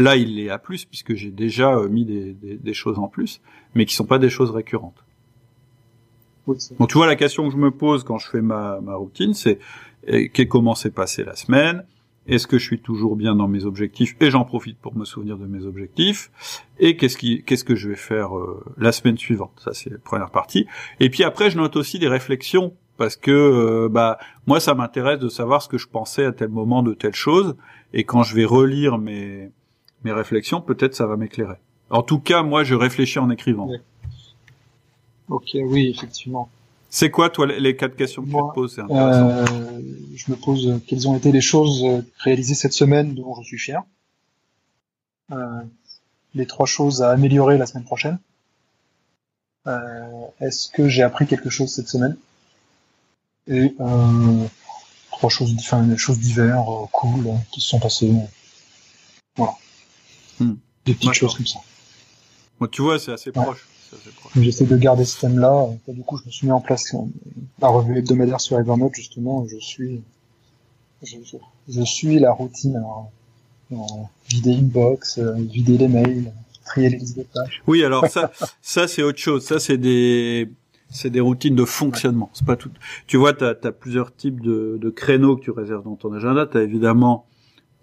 Là, 0.00 0.16
il 0.16 0.40
est 0.40 0.48
à 0.48 0.56
plus 0.56 0.86
puisque 0.86 1.14
j'ai 1.14 1.30
déjà 1.30 1.76
euh, 1.76 1.86
mis 1.86 2.06
des, 2.06 2.74
choses 2.74 2.98
en 2.98 3.06
plus, 3.06 3.42
mais 3.74 3.84
qui 3.84 3.94
sont 3.94 4.06
pas 4.06 4.18
des 4.18 4.30
choses 4.30 4.50
récurrentes. 4.50 5.04
Donc 6.46 6.88
tu 6.88 6.94
vois, 6.96 7.06
la 7.06 7.16
question 7.16 7.46
que 7.46 7.52
je 7.52 7.58
me 7.58 7.70
pose 7.70 8.02
quand 8.02 8.16
je 8.16 8.26
fais 8.26 8.40
ma, 8.40 8.78
routine, 8.94 9.34
c'est 9.34 9.58
comment 10.48 10.74
s'est 10.74 10.90
passée 10.90 11.22
la 11.22 11.36
semaine? 11.36 11.84
Est-ce 12.26 12.46
que 12.46 12.58
je 12.58 12.64
suis 12.64 12.80
toujours 12.80 13.14
bien 13.14 13.34
dans 13.34 13.46
mes 13.46 13.66
objectifs? 13.66 14.16
Et 14.20 14.30
j'en 14.30 14.44
profite 14.44 14.78
pour 14.78 14.96
me 14.96 15.04
souvenir 15.04 15.36
de 15.36 15.46
mes 15.46 15.66
objectifs. 15.66 16.30
Et 16.78 16.96
qu'est-ce 16.96 17.18
qui, 17.18 17.44
qu'est-ce 17.44 17.64
que 17.64 17.74
je 17.74 17.90
vais 17.90 17.96
faire 17.96 18.38
euh, 18.38 18.64
la 18.78 18.92
semaine 18.92 19.18
suivante? 19.18 19.60
Ça, 19.62 19.74
c'est 19.74 19.90
la 19.90 19.98
première 19.98 20.30
partie. 20.30 20.66
Et 20.98 21.10
puis 21.10 21.24
après, 21.24 21.50
je 21.50 21.58
note 21.58 21.76
aussi 21.76 21.98
des 21.98 22.08
réflexions 22.08 22.74
parce 22.96 23.16
que 23.16 23.30
euh, 23.30 23.88
bah 23.90 24.18
moi, 24.46 24.60
ça 24.60 24.74
m'intéresse 24.74 25.18
de 25.18 25.28
savoir 25.28 25.60
ce 25.60 25.68
que 25.68 25.76
je 25.76 25.88
pensais 25.88 26.24
à 26.24 26.32
tel 26.32 26.48
moment 26.48 26.82
de 26.82 26.94
telle 26.94 27.14
chose. 27.14 27.54
Et 27.92 28.04
quand 28.04 28.22
je 28.22 28.34
vais 28.34 28.46
relire 28.46 28.96
mes 28.96 29.50
mes 30.04 30.12
réflexions, 30.12 30.60
peut-être 30.60 30.94
ça 30.94 31.06
va 31.06 31.16
m'éclairer. 31.16 31.56
En 31.90 32.02
tout 32.02 32.20
cas, 32.20 32.42
moi, 32.42 32.64
je 32.64 32.74
réfléchis 32.74 33.18
en 33.18 33.30
écrivant. 33.30 33.68
Ok, 35.28 35.50
oui, 35.54 35.92
effectivement. 35.94 36.48
C'est 36.88 37.10
quoi, 37.10 37.30
toi, 37.30 37.46
les 37.46 37.76
quatre 37.76 37.94
questions 37.94 38.22
que 38.22 38.28
tu 38.28 38.34
te 38.34 38.54
poses 38.54 38.78
euh, 38.90 39.46
Je 40.16 40.30
me 40.30 40.36
pose 40.36 40.68
euh, 40.68 40.82
quelles 40.86 41.08
ont 41.08 41.16
été 41.16 41.30
les 41.30 41.40
choses 41.40 41.84
euh, 41.84 42.02
réalisées 42.18 42.54
cette 42.54 42.72
semaine 42.72 43.14
dont 43.14 43.40
je 43.40 43.46
suis 43.46 43.58
fier? 43.58 43.82
Euh, 45.30 45.60
les 46.34 46.46
trois 46.46 46.66
choses 46.66 47.02
à 47.02 47.10
améliorer 47.10 47.58
la 47.58 47.66
semaine 47.66 47.84
prochaine. 47.84 48.18
Euh, 49.68 50.26
Est-ce 50.40 50.68
que 50.68 50.88
j'ai 50.88 51.04
appris 51.04 51.26
quelque 51.28 51.48
chose 51.48 51.72
cette 51.72 51.88
semaine? 51.88 52.16
Et 53.46 53.74
trois 55.10 55.30
choses, 55.30 55.54
enfin, 55.58 55.82
des 55.82 55.96
choses 55.96 56.18
diverses, 56.18 56.88
cool, 56.92 57.30
qui 57.52 57.60
se 57.60 57.68
sont 57.68 57.80
passées. 57.80 58.12
Voilà. 59.36 59.54
Hmm. 60.40 60.54
Des 60.86 60.94
petites 60.94 61.12
choses 61.12 61.36
comme 61.36 61.46
ça. 61.46 61.60
Moi, 62.58 62.68
tu 62.68 62.82
vois, 62.82 62.98
c'est 62.98 63.12
assez, 63.12 63.32
proche. 63.32 63.66
J'essaie 64.36 64.66
de 64.66 64.76
garder 64.76 65.04
ce 65.04 65.20
thème-là. 65.20 65.68
Du 65.88 66.02
coup, 66.02 66.16
je 66.18 66.26
me 66.26 66.30
suis 66.30 66.46
mis 66.46 66.52
en 66.52 66.60
place 66.60 66.94
la 67.60 67.68
revue 67.68 67.98
hebdomadaire 67.98 68.40
sur 68.40 68.58
Evernote, 68.58 68.94
justement. 68.94 69.46
Je 69.48 69.58
suis, 69.58 70.02
je, 71.02 71.82
suis 71.82 72.18
la 72.18 72.32
routine. 72.32 72.76
Alors, 72.76 73.10
vider 74.28 74.54
inbox, 74.54 75.18
euh, 75.18 75.34
vider 75.34 75.78
les 75.78 75.88
mails, 75.88 76.32
trier 76.64 76.90
les 76.90 76.98
listes 76.98 77.18
de 77.18 77.22
tâches. 77.22 77.62
Oui, 77.66 77.84
alors 77.84 78.06
ça, 78.08 78.30
ça 78.62 78.88
c'est 78.88 79.02
autre 79.02 79.18
chose. 79.18 79.44
Ça, 79.44 79.58
c'est 79.58 79.78
des, 79.78 80.50
c'est 80.90 81.10
des 81.10 81.20
routines 81.20 81.56
de 81.56 81.64
fonctionnement. 81.64 82.30
C'est 82.32 82.46
pas 82.46 82.56
tout. 82.56 82.70
Tu 83.06 83.16
vois, 83.16 83.32
tu 83.32 83.44
as, 83.44 83.54
plusieurs 83.72 84.14
types 84.14 84.40
de, 84.40 84.78
de 84.80 84.90
créneaux 84.90 85.36
que 85.36 85.44
tu 85.44 85.50
réserves 85.50 85.84
dans 85.84 85.96
ton 85.96 86.12
agenda. 86.12 86.46
Tu 86.46 86.58
as 86.58 86.62
évidemment 86.62 87.26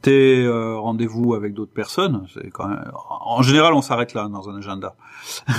tes 0.01 0.43
euh, 0.43 0.77
rendez-vous 0.77 1.33
avec 1.33 1.53
d'autres 1.53 1.73
personnes. 1.73 2.27
Quand. 2.53 2.69
En 3.09 3.41
général, 3.41 3.73
on 3.73 3.81
s'arrête 3.81 4.13
là 4.13 4.27
dans 4.27 4.49
un 4.49 4.57
agenda. 4.57 4.95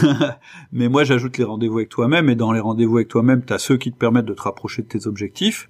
Mais 0.72 0.89
moi, 0.89 1.05
j'ajoute 1.05 1.39
les 1.39 1.45
rendez-vous 1.45 1.78
avec 1.78 1.89
toi-même. 1.89 2.30
Et 2.30 2.34
dans 2.34 2.53
les 2.53 2.61
rendez-vous 2.61 2.97
avec 2.97 3.09
toi-même, 3.09 3.45
tu 3.45 3.53
as 3.53 3.59
ceux 3.59 3.76
qui 3.76 3.93
te 3.93 3.99
permettent 3.99 4.26
de 4.26 4.34
te 4.34 4.43
rapprocher 4.43 4.82
de 4.82 4.89
tes 4.89 5.07
objectifs. 5.07 5.68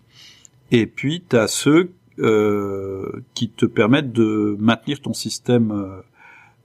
Et 0.70 0.86
puis, 0.86 1.24
tu 1.28 1.36
as 1.36 1.48
ceux 1.48 1.92
euh, 2.20 3.22
qui 3.34 3.48
te 3.48 3.64
permettent 3.64 4.12
de 4.12 4.56
maintenir 4.58 5.00
ton 5.00 5.12
système, 5.12 5.70
euh, 5.70 6.02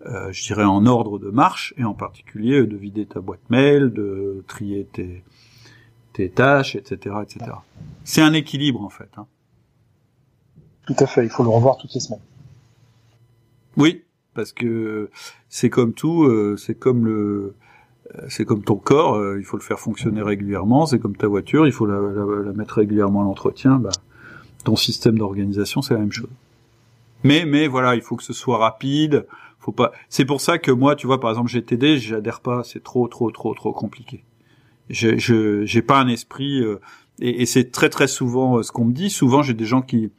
euh, 0.07 0.31
je 0.31 0.43
dirais, 0.43 0.63
en 0.63 0.87
ordre 0.87 1.19
de 1.19 1.29
marche. 1.29 1.73
Et 1.77 1.83
en 1.83 1.93
particulier, 1.93 2.65
de 2.65 2.75
vider 2.75 3.05
ta 3.05 3.21
boîte 3.21 3.47
mail, 3.49 3.93
de 3.93 4.43
trier 4.47 4.87
tes, 4.91 5.23
tes 6.13 6.29
tâches, 6.29 6.75
etc. 6.75 7.17
etc. 7.21 7.51
C'est 8.03 8.21
un 8.21 8.33
équilibre, 8.33 8.81
en 8.81 8.89
fait. 8.89 9.09
Hein. 9.15 9.27
Tout 10.85 10.95
à 10.99 11.07
fait, 11.07 11.23
il 11.23 11.29
faut 11.29 11.43
le 11.43 11.49
revoir 11.49 11.77
toutes 11.77 11.93
les 11.93 11.99
semaines. 11.99 12.21
Oui, 13.77 14.03
parce 14.33 14.51
que 14.51 15.09
c'est 15.49 15.69
comme 15.69 15.93
tout, 15.93 16.23
euh, 16.23 16.57
c'est 16.57 16.75
comme 16.75 17.05
le, 17.05 17.55
euh, 18.15 18.25
c'est 18.27 18.45
comme 18.45 18.63
ton 18.63 18.75
corps, 18.75 19.15
euh, 19.15 19.39
il 19.39 19.45
faut 19.45 19.57
le 19.57 19.63
faire 19.63 19.79
fonctionner 19.79 20.21
régulièrement. 20.21 20.85
C'est 20.85 20.99
comme 20.99 21.15
ta 21.15 21.27
voiture, 21.27 21.65
il 21.65 21.71
faut 21.71 21.85
la, 21.85 21.99
la, 21.99 22.53
mettre 22.53 22.75
régulièrement 22.75 23.21
à 23.21 23.23
l'entretien. 23.23 23.77
Bah, 23.77 23.91
ton 24.63 24.75
système 24.75 25.17
d'organisation, 25.17 25.81
c'est 25.81 25.93
la 25.93 26.01
même 26.01 26.11
chose. 26.11 26.29
Mais, 27.23 27.45
mais 27.45 27.67
voilà, 27.67 27.95
il 27.95 28.01
faut 28.01 28.15
que 28.15 28.23
ce 28.23 28.33
soit 28.33 28.57
rapide. 28.57 29.25
Faut 29.59 29.71
pas. 29.71 29.93
C'est 30.09 30.25
pour 30.25 30.41
ça 30.41 30.57
que 30.57 30.71
moi, 30.71 30.95
tu 30.95 31.07
vois, 31.07 31.21
par 31.21 31.29
exemple, 31.29 31.49
GTD, 31.49 31.97
j'adhère 31.97 32.41
pas. 32.41 32.63
C'est 32.65 32.83
trop, 32.83 33.07
trop, 33.07 33.31
trop, 33.31 33.53
trop 33.53 33.71
compliqué. 33.71 34.23
Je, 34.89 35.17
je, 35.17 35.63
j'ai 35.63 35.81
pas 35.81 35.99
un 35.99 36.09
esprit 36.09 36.61
Et, 37.19 37.45
c'est 37.45 37.71
très 37.71 37.89
très 37.89 38.07
souvent 38.07 38.61
ce 38.61 38.73
qu'on 38.73 38.83
me 38.83 38.91
dit. 38.91 39.09
Souvent, 39.09 39.41
j'ai 39.41 39.53
des 39.53 39.63
gens 39.63 39.81
qui 39.81 40.11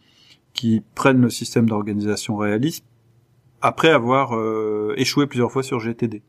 qui 0.55 0.82
prennent 0.94 1.20
le 1.20 1.30
système 1.30 1.68
d'organisation 1.68 2.36
réaliste 2.36 2.84
après 3.61 3.90
avoir 3.90 4.32
échoué 4.96 5.26
plusieurs 5.26 5.50
fois 5.50 5.62
sur 5.62 5.80
GTD. 5.80 6.22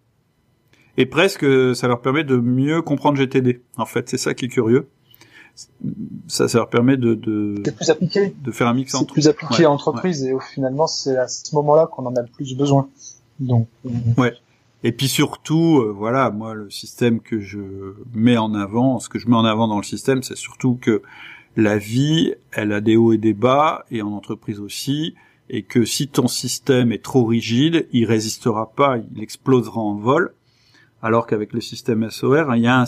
Et 0.97 1.05
presque, 1.05 1.45
ça 1.75 1.87
leur 1.87 2.01
permet 2.01 2.23
de 2.23 2.37
mieux 2.37 2.81
comprendre 2.81 3.17
GTD. 3.17 3.61
En 3.77 3.85
fait, 3.85 4.09
c'est 4.09 4.17
ça 4.17 4.33
qui 4.33 4.45
est 4.45 4.49
curieux 4.49 4.87
ça, 6.27 6.47
ça 6.47 6.57
leur 6.57 6.69
permet 6.69 6.97
de 6.97 7.13
de, 7.13 7.71
plus 7.71 7.89
appliqué. 7.89 8.33
de 8.43 8.51
faire 8.51 8.67
un 8.67 8.73
mix 8.73 8.93
entre. 8.93 9.13
Plus 9.13 9.27
appliqué 9.27 9.65
en 9.65 9.73
entreprise 9.73 10.23
et 10.23 10.33
finalement 10.53 10.87
c'est 10.87 11.17
à 11.17 11.27
ce 11.27 11.55
moment-là 11.55 11.87
qu'on 11.87 12.05
en 12.05 12.15
a 12.15 12.21
le 12.21 12.27
plus 12.27 12.55
besoin. 12.55 12.87
Donc. 13.39 13.67
Euh, 13.85 13.89
ouais. 14.17 14.33
Et 14.83 14.91
puis 14.91 15.07
surtout, 15.07 15.79
euh, 15.79 15.93
voilà, 15.95 16.29
moi 16.29 16.53
le 16.53 16.69
système 16.69 17.19
que 17.19 17.39
je 17.39 17.59
mets 18.13 18.37
en 18.37 18.53
avant, 18.53 18.99
ce 18.99 19.09
que 19.09 19.17
je 19.17 19.27
mets 19.27 19.35
en 19.35 19.45
avant 19.45 19.67
dans 19.67 19.77
le 19.77 19.83
système, 19.83 20.23
c'est 20.23 20.37
surtout 20.37 20.77
que 20.79 21.01
la 21.55 21.77
vie, 21.77 22.33
elle 22.51 22.71
a 22.71 22.81
des 22.81 22.95
hauts 22.95 23.13
et 23.13 23.17
des 23.17 23.33
bas, 23.33 23.85
et 23.91 24.01
en 24.01 24.11
entreprise 24.11 24.59
aussi, 24.59 25.15
et 25.49 25.63
que 25.63 25.85
si 25.85 26.07
ton 26.07 26.27
système 26.27 26.91
est 26.91 27.03
trop 27.03 27.25
rigide, 27.25 27.87
il 27.91 28.05
résistera 28.05 28.71
pas, 28.71 28.97
il 28.97 29.21
explosera 29.21 29.79
en 29.79 29.95
vol 29.95 30.33
alors 31.05 31.27
qu'avec 31.27 31.53
le 31.53 31.61
système 31.61 32.09
SOR, 32.09 32.55
il 32.55 32.63
y 32.63 32.67
a 32.67 32.79
un, 32.79 32.85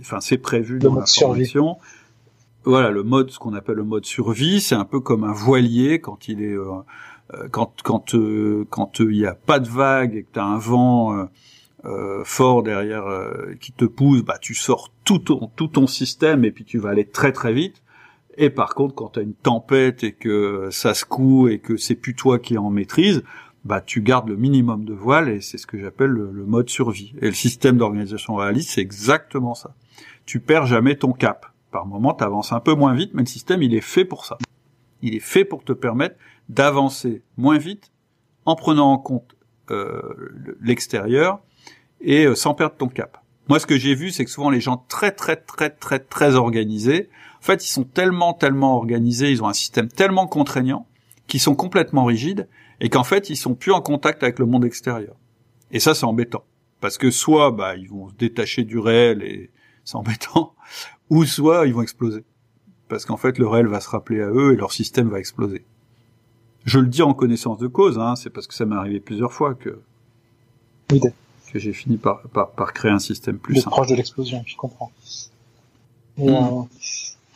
enfin 0.00 0.20
c'est 0.20 0.36
prévu 0.36 0.78
dans 0.78 0.94
la 0.94 1.06
formation. 1.06 1.78
Voilà, 2.64 2.90
le 2.90 3.02
mode, 3.02 3.30
ce 3.30 3.38
qu'on 3.38 3.54
appelle 3.54 3.76
le 3.76 3.84
mode 3.84 4.04
survie, 4.04 4.60
c'est 4.60 4.74
un 4.74 4.84
peu 4.84 5.00
comme 5.00 5.24
un 5.24 5.32
voilier 5.32 5.98
quand 5.98 6.28
il 6.28 6.42
est, 6.42 6.52
euh, 6.52 6.82
euh, 7.32 7.48
quand 7.50 7.72
quand 7.82 8.14
euh, 8.14 8.66
quand 8.68 9.00
il 9.00 9.16
y 9.16 9.24
a 9.24 9.34
pas 9.34 9.58
de 9.58 9.68
vague 9.68 10.16
et 10.16 10.24
que 10.24 10.32
tu 10.34 10.38
as 10.38 10.44
un 10.44 10.58
vent 10.58 11.28
fort 12.24 12.62
derrière 12.62 13.06
qui 13.58 13.72
te 13.72 13.86
pousse, 13.86 14.22
bah 14.22 14.36
tu 14.38 14.54
sors 14.54 14.90
tout 15.04 15.20
ton 15.20 15.50
tout 15.56 15.68
ton 15.68 15.86
système 15.86 16.44
et 16.44 16.50
puis 16.50 16.64
tu 16.66 16.78
vas 16.78 16.90
aller 16.90 17.06
très 17.06 17.32
très 17.32 17.54
vite. 17.54 17.82
Et 18.36 18.50
par 18.50 18.74
contre, 18.74 18.94
quand 18.94 19.10
tu 19.10 19.20
as 19.20 19.22
une 19.22 19.34
tempête 19.34 20.04
et 20.04 20.12
que 20.12 20.68
ça 20.70 20.94
se 20.94 21.04
coud 21.04 21.50
et 21.50 21.58
que 21.58 21.76
c'est 21.76 21.94
plus 21.94 22.14
toi 22.14 22.38
qui 22.38 22.58
en 22.58 22.70
maîtrise, 22.70 23.22
bah 23.64 23.80
tu 23.80 24.00
gardes 24.00 24.28
le 24.28 24.36
minimum 24.36 24.84
de 24.84 24.94
voile 24.94 25.28
et 25.28 25.40
c'est 25.40 25.58
ce 25.58 25.66
que 25.66 25.78
j'appelle 25.78 26.10
le, 26.10 26.44
mode 26.46 26.68
survie. 26.68 27.14
Et 27.20 27.26
le 27.26 27.32
système 27.32 27.78
d'organisation 27.78 28.36
réaliste, 28.36 28.70
c'est 28.70 28.80
exactement 28.80 29.54
ça. 29.54 29.74
Tu 30.24 30.38
perds 30.40 30.66
jamais 30.66 30.96
ton 30.96 31.12
cap. 31.12 31.46
Par 31.72 31.86
moment, 31.86 32.14
tu 32.14 32.24
avances 32.24 32.52
un 32.52 32.60
peu 32.60 32.74
moins 32.74 32.94
vite, 32.94 33.10
mais 33.14 33.22
le 33.22 33.28
système, 33.28 33.62
il 33.62 33.74
est 33.74 33.80
fait 33.80 34.04
pour 34.04 34.24
ça. 34.24 34.38
Il 35.02 35.14
est 35.14 35.20
fait 35.20 35.44
pour 35.44 35.64
te 35.64 35.72
permettre 35.72 36.16
d'avancer 36.48 37.22
moins 37.36 37.58
vite 37.58 37.90
en 38.44 38.54
prenant 38.54 38.92
en 38.92 38.98
compte 38.98 39.34
euh, 39.70 40.00
l'extérieur 40.60 41.40
et 42.00 42.26
euh, 42.26 42.34
sans 42.34 42.54
perdre 42.54 42.76
ton 42.76 42.88
cap. 42.88 43.18
Moi, 43.48 43.58
ce 43.58 43.66
que 43.66 43.76
j'ai 43.76 43.94
vu, 43.94 44.10
c'est 44.10 44.24
que 44.24 44.30
souvent 44.30 44.50
les 44.50 44.60
gens 44.60 44.84
très 44.88 45.10
très 45.10 45.36
très 45.36 45.70
très 45.70 45.98
très 45.98 46.34
organisés, 46.34 47.08
en 47.46 47.52
fait, 47.52 47.64
ils 47.64 47.70
sont 47.70 47.84
tellement 47.84 48.34
tellement 48.34 48.74
organisés, 48.74 49.30
ils 49.30 49.40
ont 49.40 49.46
un 49.46 49.52
système 49.52 49.86
tellement 49.86 50.26
contraignant, 50.26 50.84
qu'ils 51.28 51.38
sont 51.38 51.54
complètement 51.54 52.04
rigides 52.04 52.48
et 52.80 52.88
qu'en 52.88 53.04
fait 53.04 53.30
ils 53.30 53.36
sont 53.36 53.54
plus 53.54 53.70
en 53.70 53.80
contact 53.80 54.24
avec 54.24 54.40
le 54.40 54.46
monde 54.46 54.64
extérieur. 54.64 55.14
Et 55.70 55.78
ça 55.78 55.94
c'est 55.94 56.06
embêtant 56.06 56.42
parce 56.80 56.98
que 56.98 57.12
soit 57.12 57.52
bah 57.52 57.76
ils 57.76 57.88
vont 57.88 58.08
se 58.08 58.14
détacher 58.14 58.64
du 58.64 58.80
réel 58.80 59.22
et 59.22 59.50
c'est 59.84 59.94
embêtant, 59.94 60.54
ou 61.10 61.24
soit 61.24 61.66
ils 61.66 61.72
vont 61.72 61.82
exploser 61.82 62.24
parce 62.88 63.04
qu'en 63.04 63.16
fait 63.16 63.38
le 63.38 63.46
réel 63.46 63.68
va 63.68 63.78
se 63.80 63.90
rappeler 63.90 64.22
à 64.22 64.28
eux 64.28 64.54
et 64.54 64.56
leur 64.56 64.72
système 64.72 65.08
va 65.08 65.20
exploser. 65.20 65.64
Je 66.64 66.80
le 66.80 66.88
dis 66.88 67.02
en 67.02 67.14
connaissance 67.14 67.58
de 67.58 67.68
cause, 67.68 67.96
hein, 67.96 68.16
c'est 68.16 68.30
parce 68.30 68.48
que 68.48 68.54
ça 68.54 68.66
m'est 68.66 68.74
arrivé 68.74 68.98
plusieurs 68.98 69.32
fois 69.32 69.54
que 69.54 69.78
que 70.88 71.60
j'ai 71.60 71.72
fini 71.72 71.96
par, 71.96 72.22
par, 72.22 72.50
par 72.50 72.72
créer 72.72 72.90
un 72.90 72.98
système 72.98 73.38
plus 73.38 73.54
simple. 73.54 73.70
proche 73.70 73.86
de 73.86 73.94
l'explosion, 73.94 74.42
je 74.46 74.56
comprends. 74.56 74.90
Et, 76.18 76.28
hmm. 76.28 76.34
euh, 76.34 76.62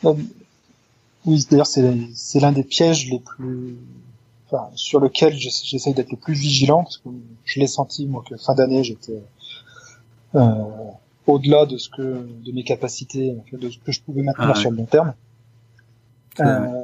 oui, 0.03 1.45
d'ailleurs 1.49 1.67
c'est 1.67 2.39
l'un 2.39 2.51
des 2.51 2.63
pièges 2.63 3.09
les 3.09 3.19
plus 3.19 3.77
sur 4.75 4.99
lequel 4.99 5.33
j'essaye 5.33 5.93
d'être 5.93 6.11
le 6.11 6.17
plus 6.17 6.33
vigilant 6.33 6.83
parce 6.83 6.97
que 6.97 7.09
je 7.45 7.59
l'ai 7.59 7.67
senti 7.67 8.05
moi 8.05 8.23
que 8.27 8.35
fin 8.35 8.53
d'année 8.53 8.83
j'étais 8.83 9.21
euh, 10.35 10.41
au-delà 11.27 11.65
de 11.65 11.77
ce 11.77 11.89
que 11.89 12.27
de 12.43 12.51
mes 12.51 12.63
capacités 12.63 13.35
de 13.51 13.69
ce 13.69 13.77
que 13.79 13.91
je 13.91 14.01
pouvais 14.01 14.23
maintenir 14.23 14.51
ah 14.53 14.55
sur 14.55 14.71
le 14.71 14.77
long 14.77 14.85
terme. 14.85 15.13
Euh, 16.39 16.83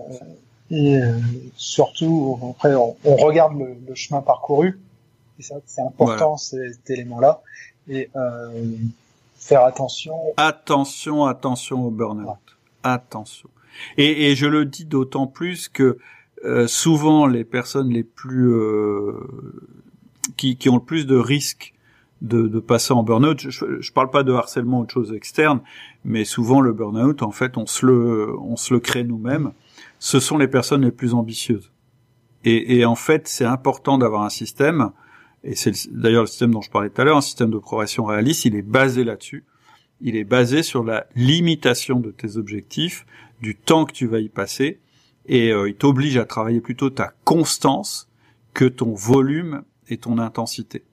et 0.70 0.98
euh, 0.98 1.18
surtout 1.56 2.38
après 2.52 2.76
on, 2.76 2.96
regarde 3.04 3.58
le, 3.58 3.96
chemin 3.96 4.22
parcouru 4.22 4.80
et 5.40 5.44
ça 5.44 5.56
c'est 5.66 5.82
important 5.82 6.36
cet 6.36 6.90
élément 6.90 7.22
là 7.22 7.42
et 7.88 8.10
euh, 8.18 8.76
faire 9.38 9.64
attention 9.64 10.14
attention 10.36 11.26
attention 11.26 11.86
au 11.86 11.90
burn-out 11.90 12.57
attention 12.94 13.50
et, 13.98 14.36
je 14.36 14.46
le 14.48 14.66
dis 14.66 14.86
d'autant 14.86 15.28
plus 15.28 15.70
que 15.70 15.98
euh, 16.46 16.68
souvent 16.68 17.26
les 17.26 17.44
personnes 17.44 17.90
les 17.90 18.04
plus 18.04 18.52
euh, 18.52 19.14
qui, 20.36 20.58
ont 20.70 20.76
le 20.76 20.84
plus 20.84 21.08
de 21.08 21.16
risques 21.16 21.74
de, 22.22 22.60
passer 22.60 22.94
en 22.94 23.04
burn-out. 23.04 23.40
Je, 23.40 23.80
je 23.80 23.92
parle 23.92 24.10
pas 24.10 24.24
de 24.24 24.34
harcèlement 24.34 24.82
ou 24.82 24.86
de 24.86 24.92
choses 24.92 25.14
externes, 25.14 25.62
mais 26.04 26.26
souvent 26.26 26.62
le 26.62 26.74
burn-out, 26.74 27.22
en 27.22 27.32
fait, 27.32 27.58
on 27.58 27.66
se 27.66 27.86
le, 27.86 28.36
on 28.40 28.56
se 28.56 28.74
le 28.74 28.80
crée 28.80 29.04
nous-mêmes. 29.04 29.52
Ce 30.00 30.20
sont 30.20 30.38
les 30.38 30.48
personnes 30.48 30.84
les 30.84 30.92
plus 30.92 31.14
ambitieuses. 31.14 31.72
Et 32.44 32.86
en 32.86 32.96
fait, 32.96 33.28
c'est 33.28 33.44
important 33.44 33.98
d'avoir 33.98 34.22
un 34.22 34.30
système, 34.30 34.92
et 35.44 35.54
c'est 35.56 35.74
d'ailleurs 35.92 36.22
le 36.22 36.28
système 36.28 36.52
dont 36.52 36.62
je 36.62 36.72
parlais 36.72 36.90
tout 36.90 37.02
à 37.02 37.04
l'heure, 37.04 37.18
un 37.18 37.22
système 37.22 37.50
de 37.52 37.58
progression 37.58 38.06
réaliste, 38.06 38.46
il 38.46 38.56
est 38.56 38.62
basé 38.62 39.04
là-dessus. 39.04 39.44
Il 40.02 40.16
est 40.16 40.24
basé 40.24 40.64
sur 40.64 40.84
la 40.84 41.08
limitation 41.16 42.00
de 42.00 42.12
tes 42.12 42.38
objectifs, 42.38 43.06
du 43.42 43.56
temps 43.56 43.86
que 43.86 43.94
tu 43.94 44.08
vas 44.08 44.20
y 44.20 44.30
passer, 44.30 44.80
et 45.28 45.52
euh, 45.52 45.70
il 45.70 45.76
t'oblige 45.76 46.18
à 46.18 46.26
travailler 46.26 46.62
plutôt 46.62 46.90
ta 46.90 47.14
constance 47.24 48.08
que 48.54 48.66
ton 48.66 48.94
volume 48.94 49.64
et 49.90 49.98
ton 49.98 50.18
intensité. 50.18 50.84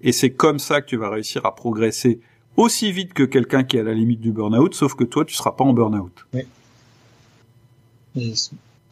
Et 0.00 0.12
c'est 0.12 0.30
comme 0.30 0.58
ça 0.58 0.80
que 0.80 0.86
tu 0.86 0.96
vas 0.96 1.10
réussir 1.10 1.46
à 1.46 1.54
progresser 1.54 2.20
aussi 2.56 2.92
vite 2.92 3.14
que 3.14 3.22
quelqu'un 3.22 3.64
qui 3.64 3.76
est 3.76 3.80
à 3.80 3.84
la 3.84 3.94
limite 3.94 4.20
du 4.20 4.32
burn-out, 4.32 4.74
sauf 4.74 4.94
que 4.94 5.04
toi, 5.04 5.24
tu 5.24 5.34
seras 5.34 5.52
pas 5.52 5.64
en 5.64 5.72
burn-out. 5.72 6.26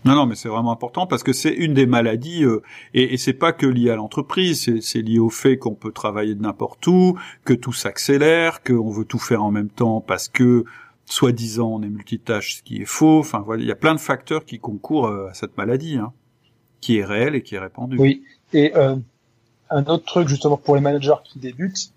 Non, 0.04 0.14
non, 0.14 0.26
mais 0.26 0.34
c'est 0.34 0.48
vraiment 0.48 0.72
important 0.72 1.06
parce 1.06 1.22
que 1.22 1.32
c'est 1.32 1.52
une 1.52 1.74
des 1.74 1.86
maladies 1.86 2.44
euh, 2.44 2.62
et, 2.94 3.14
et 3.14 3.16
c'est 3.16 3.34
pas 3.34 3.52
que 3.52 3.66
lié 3.66 3.90
à 3.90 3.96
l'entreprise, 3.96 4.80
c'est 4.80 5.02
lié 5.02 5.18
au 5.18 5.28
fait 5.30 5.58
qu'on 5.58 5.74
peut 5.74 5.92
travailler 5.92 6.34
de 6.34 6.42
n'importe 6.42 6.86
où, 6.86 7.18
que 7.44 7.52
tout 7.52 7.72
s'accélère, 7.72 8.62
qu'on 8.62 8.90
veut 8.90 9.04
tout 9.04 9.18
faire 9.18 9.42
en 9.44 9.50
même 9.50 9.68
temps 9.68 10.00
parce 10.00 10.28
que 10.28 10.64
soi-disant 11.04 11.68
on 11.68 11.82
est 11.82 11.88
multitâche, 11.88 12.56
ce 12.56 12.62
qui 12.62 12.80
est 12.80 12.86
faux. 12.86 13.18
Enfin 13.18 13.40
voilà, 13.40 13.62
il 13.62 13.68
y 13.68 13.72
a 13.72 13.76
plein 13.76 13.94
de 13.94 14.00
facteurs 14.00 14.44
qui 14.44 14.58
concourent 14.58 15.08
euh, 15.08 15.28
à 15.28 15.34
cette 15.34 15.56
maladie, 15.58 15.96
hein, 15.96 16.12
qui 16.80 16.98
est 16.98 17.04
réelle 17.04 17.34
et 17.34 17.42
qui 17.42 17.56
est 17.56 17.58
répandue. 17.58 17.98
Oui. 17.98 18.22
Et 18.52 18.74
euh, 18.76 18.96
un 19.70 19.84
autre 19.84 20.04
truc 20.04 20.28
justement 20.28 20.56
pour 20.56 20.74
les 20.74 20.80
managers 20.80 21.20
qui 21.24 21.38
débutent, 21.38 21.92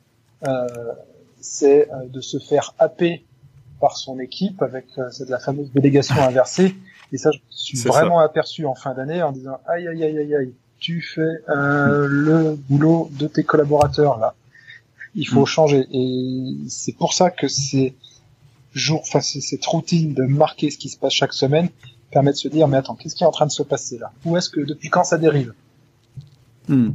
euh, 0.48 0.68
c'est 1.40 1.91
euh, 1.91 2.07
de 2.07 2.22
se 2.22 2.38
faire 2.40 2.73
happer 2.80 3.26
par 3.80 3.98
son 3.98 4.19
équipe 4.19 4.61
avec 4.61 4.86
euh, 4.98 5.10
la 5.27 5.40
fameuse 5.40 5.72
délégation 5.72 6.15
inversée. 6.22 6.76
Et 7.14 7.18
ça, 7.18 7.31
je 7.31 7.38
suis 7.49 7.77
vraiment 7.77 8.19
aperçu 8.19 8.65
en 8.65 8.76
fin 8.76 8.94
d'année 8.94 9.22
en 9.22 9.31
disant 9.31 9.60
aïe 9.68 9.88
aïe 9.88 10.03
aïe 10.03 10.18
aïe 10.18 10.35
aïe, 10.35 10.53
tu 10.80 11.02
fais 11.02 11.41
le 11.48 12.56
boulot 12.68 13.10
de 13.14 13.27
tes 13.27 13.44
collaborateurs 13.44 14.19
là. 14.19 14.35
Il 15.15 15.27
faut 15.27 15.44
mm. 15.44 15.48
changer. 15.48 15.88
Et 15.91 16.56
c'est 16.68 16.98
pour 16.98 17.14
ça 17.14 17.30
que 17.30 17.48
c'est 17.48 17.94
jour, 18.73 19.02
enfin 19.02 19.22
cette 19.22 19.65
routine 19.65 20.14
de 20.15 20.23
marquer 20.23 20.72
ce 20.72 20.77
qui 20.77 20.90
se 20.90 20.98
passe 20.98 21.14
chaque 21.14 21.34
semaine 21.34 21.69
permet 22.11 22.31
de 22.31 22.38
se 22.38 22.48
dire 22.48 22.68
mais 22.68 22.77
attends 22.77 22.95
qu'est-ce 22.95 23.15
qui 23.15 23.23
est 23.23 23.27
en 23.27 23.31
train 23.31 23.45
de 23.45 23.52
se 23.52 23.64
passer 23.64 23.99
là? 23.99 24.11
Où 24.26 24.35
est-ce 24.35 24.49
que 24.49 24.61
depuis 24.61 24.90
quand 24.90 25.03
ça 25.03 25.18
dérive? 25.18 25.53
Hmm. 26.68 26.91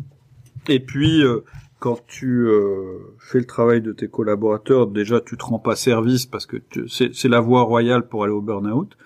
Et 0.69 0.81
puis 0.81 1.23
euh, 1.23 1.45
quand 1.79 1.99
tu 2.07 2.47
euh, 2.49 3.15
fais 3.21 3.39
le 3.39 3.47
travail 3.47 3.81
de 3.81 3.93
tes 3.93 4.09
collaborateurs, 4.09 4.89
déjà 4.89 5.21
tu 5.21 5.37
te 5.37 5.45
rends 5.45 5.61
pas 5.61 5.77
service 5.77 6.27
parce 6.27 6.47
que 6.47 6.57
c'est 6.89 7.29
la 7.29 7.41
voie 7.41 7.63
royale 7.63 8.09
pour 8.09 8.25
aller 8.25 8.33
au 8.33 8.41
burn-out. 8.41 8.97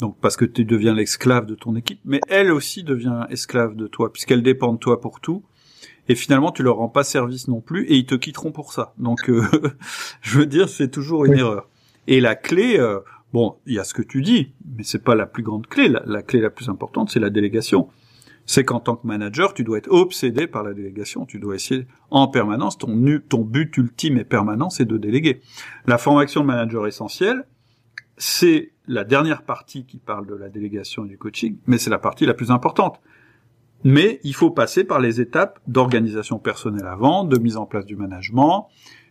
Donc 0.00 0.16
parce 0.20 0.36
que 0.36 0.44
tu 0.44 0.64
deviens 0.64 0.94
l'esclave 0.94 1.46
de 1.46 1.54
ton 1.54 1.76
équipe, 1.76 2.00
mais 2.04 2.20
elle 2.28 2.50
aussi 2.50 2.82
devient 2.82 3.26
esclave 3.30 3.76
de 3.76 3.86
toi 3.86 4.12
puisqu'elle 4.12 4.42
dépend 4.42 4.72
de 4.72 4.78
toi 4.78 5.00
pour 5.00 5.20
tout. 5.20 5.42
Et 6.08 6.14
finalement, 6.14 6.50
tu 6.50 6.62
leur 6.62 6.76
rends 6.76 6.88
pas 6.88 7.04
service 7.04 7.48
non 7.48 7.60
plus, 7.60 7.84
et 7.84 7.96
ils 7.96 8.06
te 8.06 8.14
quitteront 8.14 8.52
pour 8.52 8.72
ça. 8.72 8.92
Donc, 8.98 9.30
euh, 9.30 9.42
je 10.20 10.38
veux 10.38 10.46
dire, 10.46 10.68
c'est 10.68 10.90
toujours 10.90 11.24
une 11.24 11.34
erreur. 11.34 11.68
Et 12.08 12.20
la 12.20 12.34
clé, 12.34 12.76
euh, 12.78 12.98
bon, 13.32 13.56
il 13.66 13.74
y 13.74 13.78
a 13.78 13.84
ce 13.84 13.94
que 13.94 14.02
tu 14.02 14.22
dis, 14.22 14.52
mais 14.76 14.82
c'est 14.82 15.02
pas 15.02 15.14
la 15.14 15.26
plus 15.26 15.42
grande 15.42 15.66
clé. 15.66 15.88
La, 15.88 16.22
clé 16.22 16.40
la 16.40 16.50
plus 16.50 16.68
importante, 16.68 17.10
c'est 17.10 17.20
la 17.20 17.30
délégation. 17.30 17.88
C'est 18.44 18.64
qu'en 18.64 18.80
tant 18.80 18.96
que 18.96 19.06
manager, 19.06 19.54
tu 19.54 19.62
dois 19.62 19.78
être 19.78 19.90
obsédé 19.90 20.48
par 20.48 20.64
la 20.64 20.74
délégation. 20.74 21.24
Tu 21.24 21.38
dois 21.38 21.54
essayer 21.54 21.86
en 22.10 22.26
permanence, 22.26 22.76
ton, 22.76 23.20
ton 23.28 23.42
but 23.42 23.76
ultime 23.76 24.18
et 24.18 24.24
permanent, 24.24 24.68
c'est 24.68 24.84
de 24.84 24.98
déléguer. 24.98 25.40
La 25.86 25.96
formation 25.96 26.40
de 26.40 26.46
manager 26.46 26.88
essentiel, 26.88 27.44
c'est 28.16 28.71
la 28.86 29.04
dernière 29.04 29.42
partie 29.42 29.84
qui 29.84 29.98
parle 29.98 30.26
de 30.26 30.34
la 30.34 30.48
délégation 30.48 31.04
et 31.04 31.08
du 31.08 31.18
coaching, 31.18 31.56
mais 31.66 31.78
c'est 31.78 31.90
la 31.90 31.98
partie 31.98 32.26
la 32.26 32.34
plus 32.34 32.50
importante. 32.50 33.00
Mais 33.84 34.20
il 34.22 34.34
faut 34.34 34.50
passer 34.50 34.84
par 34.84 35.00
les 35.00 35.20
étapes 35.20 35.58
d'organisation 35.66 36.38
personnelle 36.38 36.86
avant, 36.86 37.24
de 37.24 37.38
mise 37.38 37.56
en 37.56 37.66
place 37.66 37.84
du 37.84 37.96
management, 37.96 38.68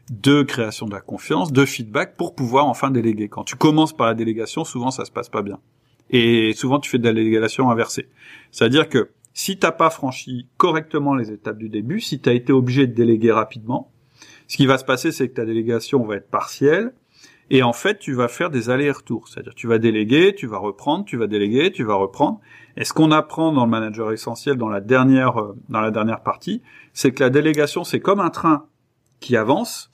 de 0.10 0.44
création 0.44 0.86
de 0.86 0.94
la 0.94 1.02
confiance, 1.02 1.52
de 1.52 1.66
feedback 1.66 2.16
pour 2.16 2.36
pouvoir 2.36 2.68
enfin 2.68 2.92
déléguer. 2.92 3.28
Quand 3.30 3.44
tu 3.44 3.56
commences 3.56 3.96
par 3.96 4.08
la 4.08 4.14
délégation, 4.14 4.64
souvent 4.64 4.92
ça 4.92 5.06
se 5.06 5.12
passe 5.12 5.30
pas 5.30 5.42
bien. 5.42 5.60
Et 6.10 6.54
souvent 6.54 6.80
tu 6.80 6.90
fais 6.90 7.00
de 7.00 7.06
la 7.06 7.14
délégation 7.14 7.70
inversée. 7.70 8.10
C'est-à-dire 8.52 8.90
que 8.90 9.12
si 9.34 9.58
t'as 9.58 9.72
pas 9.72 9.90
franchi 9.90 10.48
correctement 10.58 11.16
les 11.16 11.32
étapes 11.32 11.58
du 11.58 11.70
début, 11.70 12.02
si 12.02 12.20
tu 12.20 12.30
as 12.30 12.34
été 12.34 12.52
obligé 12.52 12.88
de 12.88 12.94
déléguer 12.94 13.32
rapidement, 13.32 13.92
ce 14.48 14.58
qui 14.58 14.66
va 14.66 14.78
se 14.78 14.84
passer, 14.84 15.14
c'est 15.14 15.30
que 15.30 15.34
ta 15.34 15.46
délégation 15.46 16.04
va 16.04 16.18
être 16.18 16.30
partielle, 16.30 16.94
et 17.54 17.64
en 17.64 17.74
fait, 17.74 18.00
tu 18.00 18.14
vas 18.14 18.30
faire 18.30 18.50
des 18.50 18.70
allers-retours. 18.70 19.28
C'est-à-dire, 19.28 19.54
tu 19.54 19.68
vas 19.68 19.78
déléguer, 19.78 20.34
tu 20.34 20.48
vas 20.48 20.58
reprendre, 20.58 21.04
tu 21.04 21.18
vas 21.18 21.28
déléguer, 21.28 21.70
tu 21.74 21.84
vas 21.84 21.96
reprendre. 21.96 22.40
Et 22.78 22.86
ce 22.86 22.94
qu'on 22.94 23.12
apprend 23.12 23.52
dans 23.52 23.66
le 23.66 23.70
manager 23.70 24.14
essentiel 24.14 24.56
dans 24.56 24.70
la 24.70 24.80
dernière, 24.80 25.38
euh, 25.38 25.58
dans 25.68 25.82
la 25.82 25.92
dernière 25.92 26.22
partie, 26.22 26.62
c'est 26.94 27.12
que 27.12 27.22
la 27.22 27.30
délégation, 27.30 27.84
c'est 27.84 28.00
comme 28.00 28.22
un 28.22 28.30
train 28.30 28.68
qui 29.20 29.36
avance 29.36 29.92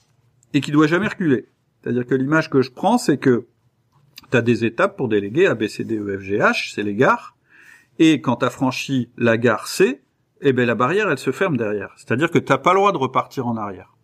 et 0.54 0.60
qui 0.60 0.70
doit 0.70 0.86
jamais 0.86 1.08
reculer. 1.08 1.48
C'est-à-dire 1.82 2.06
que 2.06 2.14
l'image 2.14 2.48
que 2.48 2.62
je 2.62 2.70
prends, 2.70 2.96
c'est 2.96 3.18
que 3.18 3.48
tu 4.30 4.36
as 4.36 4.40
des 4.40 4.64
étapes 4.64 4.96
pour 4.96 5.08
déléguer 5.08 5.48
A, 5.48 5.56
B, 5.56 5.66
C, 5.66 5.82
D, 5.82 5.98
E, 5.98 6.16
F, 6.16 6.22
G, 6.22 6.38
H, 6.38 6.72
c'est 6.72 6.84
les 6.84 6.94
gares. 6.94 7.36
Et 7.98 8.20
quand 8.20 8.36
tu 8.36 8.44
as 8.44 8.50
franchi 8.50 9.10
la 9.16 9.36
gare 9.36 9.66
C, 9.66 10.00
eh 10.42 10.52
ben 10.52 10.64
la 10.64 10.76
barrière, 10.76 11.10
elle 11.10 11.18
se 11.18 11.32
ferme 11.32 11.56
derrière. 11.56 11.92
C'est-à-dire 11.96 12.30
que 12.30 12.38
t'as 12.38 12.58
pas 12.58 12.72
le 12.72 12.78
droit 12.78 12.92
de 12.92 12.98
repartir 12.98 13.48
en 13.48 13.56
arrière. 13.56 13.96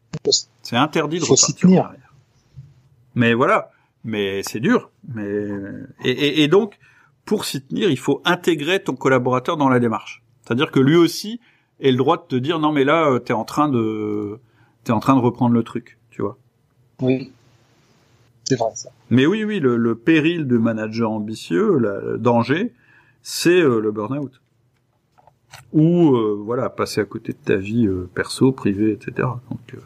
C'est 0.62 0.74
interdit 0.74 1.20
de 1.20 1.24
repartir 1.24 1.70
en 1.70 1.84
arrière. 1.84 2.03
Mais 3.14 3.34
voilà, 3.34 3.70
mais 4.04 4.42
c'est 4.42 4.60
dur. 4.60 4.90
Mais 5.14 5.46
et, 6.04 6.42
et, 6.42 6.48
donc 6.48 6.78
pour 7.24 7.44
s'y 7.44 7.62
tenir, 7.62 7.90
il 7.90 7.98
faut 7.98 8.20
intégrer 8.24 8.82
ton 8.82 8.94
collaborateur 8.94 9.56
dans 9.56 9.68
la 9.68 9.80
démarche. 9.80 10.22
C'est-à-dire 10.42 10.70
que 10.70 10.80
lui 10.80 10.96
aussi 10.96 11.40
ait 11.80 11.90
le 11.90 11.96
droit 11.96 12.18
de 12.18 12.24
te 12.28 12.36
dire 12.36 12.58
non 12.58 12.70
mais 12.72 12.84
là 12.84 13.10
euh, 13.10 13.18
t'es 13.18 13.32
en 13.32 13.44
train 13.44 13.68
de 13.68 14.38
t'es 14.84 14.92
en 14.92 15.00
train 15.00 15.14
de 15.14 15.20
reprendre 15.20 15.54
le 15.54 15.62
truc, 15.62 15.98
tu 16.10 16.22
vois. 16.22 16.36
Oui. 17.00 17.32
C'est 18.44 18.56
vrai 18.56 18.70
ça. 18.74 18.90
Mais 19.08 19.26
oui 19.26 19.44
oui 19.44 19.58
le, 19.58 19.76
le 19.76 19.94
péril 19.94 20.46
de 20.46 20.58
manager 20.58 21.10
ambitieux, 21.10 21.78
le 21.78 22.18
danger, 22.18 22.74
c'est 23.22 23.60
euh, 23.60 23.80
le 23.80 23.90
burn-out. 23.90 24.40
Ou 25.72 26.14
euh, 26.14 26.42
voilà 26.44 26.68
passer 26.68 27.00
à 27.00 27.04
côté 27.04 27.32
de 27.32 27.38
ta 27.38 27.56
vie 27.56 27.88
perso, 28.14 28.52
privée, 28.52 28.92
etc. 28.92 29.28
Donc 29.50 29.76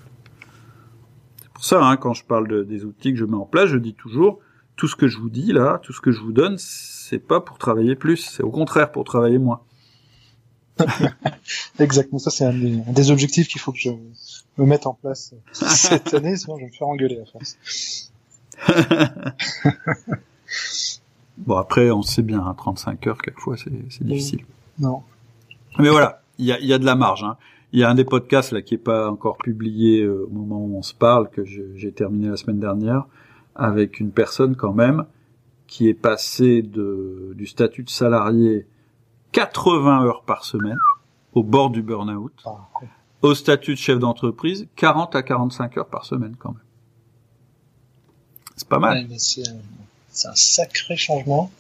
pour 1.58 1.64
ça, 1.64 1.84
hein, 1.84 1.96
quand 1.96 2.14
je 2.14 2.22
parle 2.22 2.64
des 2.66 2.84
outils 2.84 3.10
que 3.10 3.18
je 3.18 3.24
mets 3.24 3.36
en 3.36 3.44
place, 3.44 3.66
je 3.66 3.78
dis 3.78 3.92
toujours, 3.92 4.38
tout 4.76 4.86
ce 4.86 4.94
que 4.94 5.08
je 5.08 5.18
vous 5.18 5.28
dis 5.28 5.52
là, 5.52 5.80
tout 5.82 5.92
ce 5.92 6.00
que 6.00 6.12
je 6.12 6.20
vous 6.20 6.30
donne, 6.30 6.54
c'est 6.56 7.18
pas 7.18 7.40
pour 7.40 7.58
travailler 7.58 7.96
plus, 7.96 8.18
c'est 8.18 8.44
au 8.44 8.52
contraire 8.52 8.92
pour 8.92 9.02
travailler 9.02 9.38
moins. 9.38 9.60
Exactement, 11.80 12.20
ça 12.20 12.30
c'est 12.30 12.44
un, 12.44 12.52
des 12.52 13.10
objectifs 13.10 13.48
qu'il 13.48 13.60
faut 13.60 13.72
que 13.72 13.80
je 13.80 13.90
me 13.90 14.66
mette 14.66 14.86
en 14.86 14.94
place 14.94 15.34
cette 15.50 16.14
année, 16.14 16.36
sinon 16.36 16.58
je 16.58 16.60
vais 16.60 16.68
me 16.68 16.72
faire 16.72 16.86
engueuler 16.86 17.20
à 17.20 17.24
force. 17.26 17.58
bon 21.38 21.56
après, 21.56 21.90
on 21.90 22.02
sait 22.02 22.22
bien, 22.22 22.54
35 22.56 22.92
hein, 22.92 23.10
heures 23.10 23.20
quelquefois 23.20 23.56
c'est 23.56 24.04
difficile. 24.04 24.44
Non. 24.78 25.02
Mais 25.80 25.88
voilà, 25.88 26.22
il 26.38 26.44
y 26.44 26.52
a, 26.52 26.60
y 26.60 26.72
a 26.72 26.78
de 26.78 26.84
la 26.84 26.94
marge. 26.94 27.24
Hein. 27.24 27.36
Il 27.72 27.80
y 27.80 27.84
a 27.84 27.90
un 27.90 27.94
des 27.94 28.04
podcasts 28.04 28.52
là 28.52 28.62
qui 28.62 28.74
est 28.74 28.78
pas 28.78 29.10
encore 29.10 29.36
publié 29.36 30.02
euh, 30.02 30.26
au 30.26 30.30
moment 30.30 30.58
où 30.58 30.78
on 30.78 30.82
se 30.82 30.94
parle, 30.94 31.28
que 31.28 31.44
j'ai 31.44 31.92
terminé 31.92 32.28
la 32.28 32.36
semaine 32.36 32.60
dernière, 32.60 33.06
avec 33.54 34.00
une 34.00 34.10
personne 34.10 34.56
quand 34.56 34.72
même 34.72 35.04
qui 35.66 35.88
est 35.88 35.94
passée 35.94 36.62
de, 36.62 37.34
du 37.36 37.46
statut 37.46 37.82
de 37.82 37.90
salarié 37.90 38.66
80 39.32 40.04
heures 40.04 40.22
par 40.22 40.44
semaine 40.44 40.78
au 41.34 41.42
bord 41.42 41.70
du 41.70 41.82
burn-out, 41.82 42.32
ah, 42.46 42.68
au 43.20 43.34
statut 43.34 43.74
de 43.74 43.78
chef 43.78 43.98
d'entreprise 43.98 44.66
40 44.76 45.14
à 45.14 45.22
45 45.22 45.76
heures 45.76 45.88
par 45.88 46.06
semaine 46.06 46.34
quand 46.38 46.50
même. 46.52 46.62
C'est 48.56 48.68
pas 48.68 48.78
mal. 48.78 49.06
c'est 49.18 49.46
un, 49.48 50.34
sacré 50.34 50.96
changement. 50.96 51.50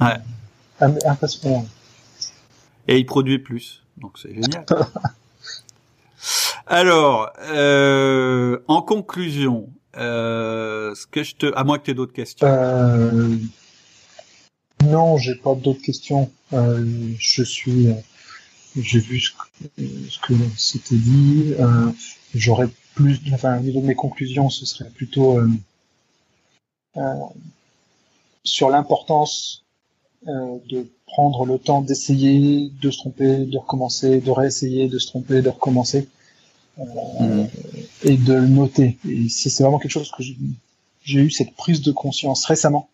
Ouais. 0.00 0.18
Impressionnant. 0.80 1.66
Et 2.88 2.98
il 2.98 3.06
produit 3.06 3.38
plus. 3.38 3.82
Donc 4.00 4.18
c'est 4.18 4.34
génial. 4.34 4.64
Alors, 6.66 7.32
euh, 7.40 8.58
en 8.68 8.82
conclusion, 8.82 9.70
euh, 9.96 10.94
ce 10.94 11.06
que 11.06 11.22
je 11.22 11.34
te, 11.34 11.54
à 11.56 11.64
moins 11.64 11.78
que 11.78 11.84
tu 11.84 11.90
aies 11.92 11.94
d'autres 11.94 12.12
questions. 12.12 12.46
Euh, 12.46 13.36
non, 14.84 15.16
j'ai 15.16 15.34
pas 15.34 15.54
d'autres 15.54 15.80
questions. 15.80 16.30
Euh, 16.52 16.84
je 17.18 17.42
suis, 17.42 17.88
j'ai 18.76 19.00
vu 19.00 19.20
ce 19.20 20.18
que, 20.20 20.34
c'était 20.56 20.96
dit. 20.96 21.54
J'aurais 22.34 22.68
plus, 22.94 23.20
enfin, 23.32 23.58
au 23.58 23.62
niveau 23.62 23.80
de 23.80 23.86
mes 23.86 23.94
conclusions, 23.94 24.50
ce 24.50 24.66
serait 24.66 24.90
plutôt 24.90 25.40
sur 28.44 28.68
l'importance 28.70 29.64
de 30.26 30.86
prendre 31.06 31.46
le 31.46 31.58
temps 31.58 31.80
d'essayer, 31.80 32.70
de 32.82 32.90
se 32.90 32.98
tromper, 32.98 33.46
de 33.46 33.56
recommencer, 33.56 34.20
de 34.20 34.30
réessayer, 34.30 34.88
de 34.88 34.98
se 34.98 35.06
tromper, 35.06 35.42
de 35.42 35.48
recommencer, 35.48 36.08
euh, 36.78 36.84
mm. 37.20 37.48
et 38.04 38.16
de 38.16 38.34
le 38.34 38.46
noter. 38.46 38.98
Et 39.08 39.28
c'est 39.28 39.62
vraiment 39.62 39.78
quelque 39.78 39.90
chose 39.90 40.10
que 40.10 40.22
j'ai 41.02 41.20
eu 41.20 41.30
cette 41.30 41.54
prise 41.54 41.82
de 41.82 41.92
conscience 41.92 42.44
récemment 42.44 42.88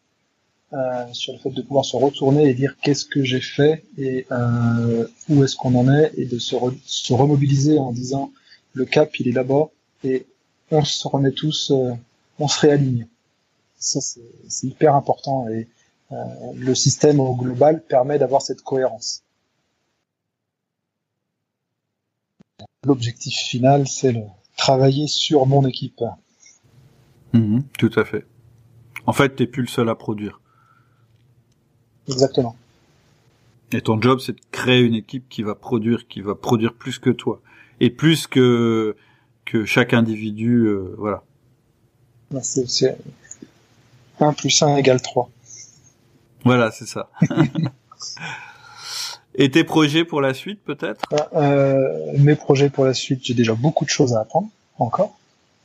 euh, 0.73 1.05
sur 1.13 1.33
le 1.33 1.39
fait 1.39 1.51
de 1.51 1.63
pouvoir 1.63 1.85
se 1.85 1.97
retourner 1.97 2.49
et 2.49 2.55
dire 2.55 2.77
qu'est-ce 2.83 3.05
que 3.05 3.23
j'ai 3.23 3.41
fait 3.41 3.85
et 3.99 4.27
euh, 4.33 5.07
où 5.29 5.45
est-ce 5.45 5.57
qu'on 5.57 5.75
en 5.75 5.93
est, 5.93 6.13
et 6.17 6.25
de 6.25 6.39
se, 6.39 6.57
se, 6.85 7.13
remobiliser 7.13 7.79
en 7.79 7.93
disant 7.93 8.33
le 8.73 8.85
cap 8.85 9.15
il 9.21 9.29
est 9.29 9.33
là-bas 9.33 9.69
et 10.03 10.27
on 10.71 10.83
se 10.83 11.07
remet 11.07 11.33
tous, 11.33 11.71
euh, 11.71 11.93
on 12.39 12.49
se 12.49 12.61
réaligne. 12.61 13.07
Ça 13.79 14.01
c'est 14.01 14.67
hyper 14.67 14.95
important 14.95 15.49
et 15.49 15.53
euh, 15.53 15.65
le 16.57 16.75
système 16.75 17.21
au 17.21 17.35
global 17.35 17.83
permet 17.83 18.19
d'avoir 18.19 18.43
cette 18.43 18.63
cohérence. 18.63 19.23
L'objectif 22.85 23.35
final, 23.35 23.89
c'est 23.89 24.13
de 24.13 24.23
travailler 24.57 25.07
sur 25.07 25.47
mon 25.47 25.67
équipe. 25.67 26.03
Mhm, 27.33 27.65
tout 27.79 27.91
à 27.97 28.05
fait. 28.05 28.27
En 29.07 29.13
fait, 29.13 29.37
t'es 29.37 29.47
plus 29.47 29.63
le 29.63 29.69
seul 29.69 29.89
à 29.89 29.95
produire. 29.95 30.41
Exactement. 32.09 32.57
Et 33.73 33.81
ton 33.81 34.01
job, 34.01 34.21
c'est 34.21 34.33
de 34.33 34.41
créer 34.53 34.81
une 34.81 34.95
équipe 34.95 35.29
qui 35.29 35.43
va 35.43 35.55
produire, 35.55 36.07
qui 36.07 36.21
va 36.21 36.35
produire 36.35 36.75
plus 36.75 36.99
que 36.99 37.11
toi, 37.11 37.41
et 37.81 37.91
plus 37.91 38.27
que 38.27 38.97
que 39.45 39.65
chaque 39.65 39.93
individu, 39.93 40.65
euh, 40.65 40.95
voilà. 40.97 41.23
C'est 42.43 42.97
1 44.21 44.33
plus 44.33 44.63
1 44.63 44.77
égale 44.77 45.03
3. 45.03 45.31
Voilà, 46.45 46.71
c'est 46.71 46.87
ça. 46.87 47.11
Et 49.37 49.51
tes 49.51 49.65
projets 49.65 50.05
pour 50.05 50.21
la 50.21 50.33
suite, 50.33 50.63
peut-être? 50.63 51.03
Euh, 51.35 52.13
Mes 52.19 52.37
projets 52.37 52.71
pour 52.71 52.85
la 52.85 52.95
suite, 52.95 53.21
j'ai 53.25 53.35
déjà 53.35 53.55
beaucoup 53.55 53.85
de 53.85 53.91
choses 53.91 54.15
à 54.15 54.21
apprendre, 54.21 54.49
encore. 54.79 55.19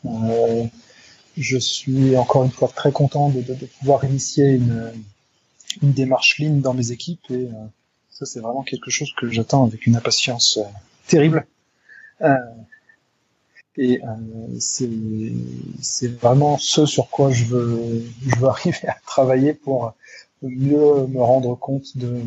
Euh, 0.05 0.63
je 1.37 1.57
suis 1.57 2.17
encore 2.17 2.43
une 2.43 2.51
fois 2.51 2.67
très 2.67 2.91
content 2.91 3.29
de, 3.29 3.41
de, 3.41 3.53
de 3.53 3.65
pouvoir 3.65 4.03
initier 4.03 4.49
une, 4.49 4.91
une, 5.81 5.93
démarche 5.93 6.37
ligne 6.39 6.61
dans 6.61 6.73
mes 6.73 6.91
équipes 6.91 7.23
et 7.29 7.45
euh, 7.45 7.51
ça 8.09 8.25
c'est 8.25 8.39
vraiment 8.39 8.63
quelque 8.63 8.89
chose 8.91 9.13
que 9.17 9.29
j'attends 9.29 9.65
avec 9.65 9.85
une 9.85 9.95
impatience 9.95 10.57
euh, 10.57 10.63
terrible. 11.07 11.45
Euh, 12.21 12.35
et 13.77 14.01
c'est 14.59 16.11
vraiment 16.19 16.57
ce 16.57 16.85
sur 16.85 17.09
quoi 17.09 17.31
je 17.31 17.45
veux, 17.45 18.03
je 18.27 18.35
veux 18.35 18.47
arriver 18.49 18.87
à 18.87 18.97
travailler 19.05 19.53
pour 19.53 19.93
mieux 20.41 21.07
me 21.07 21.21
rendre 21.21 21.55
compte 21.55 21.97
de, 21.97 22.21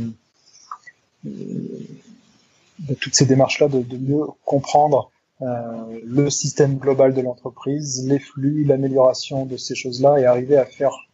de 1.25 2.95
toutes 3.01 3.15
ces 3.15 3.27
démarches-là, 3.27 3.69
de, 3.69 3.81
de, 3.81 3.97
mieux 3.97 4.25
comprendre 4.45 5.11
euh, 5.43 6.01
le 6.05 6.31
système 6.31 6.77
global 6.77 7.15
de 7.15 7.21
l'entreprise, 7.21 8.07
les 8.07 8.19
flux, 8.19 8.65
l'amélioration 8.65 9.47
de 9.47 9.57
ces 9.57 9.75
choses-là 9.75 10.19
et 10.19 10.25
arriver 10.25 10.57
à 10.57 10.65
faire, 10.65 11.09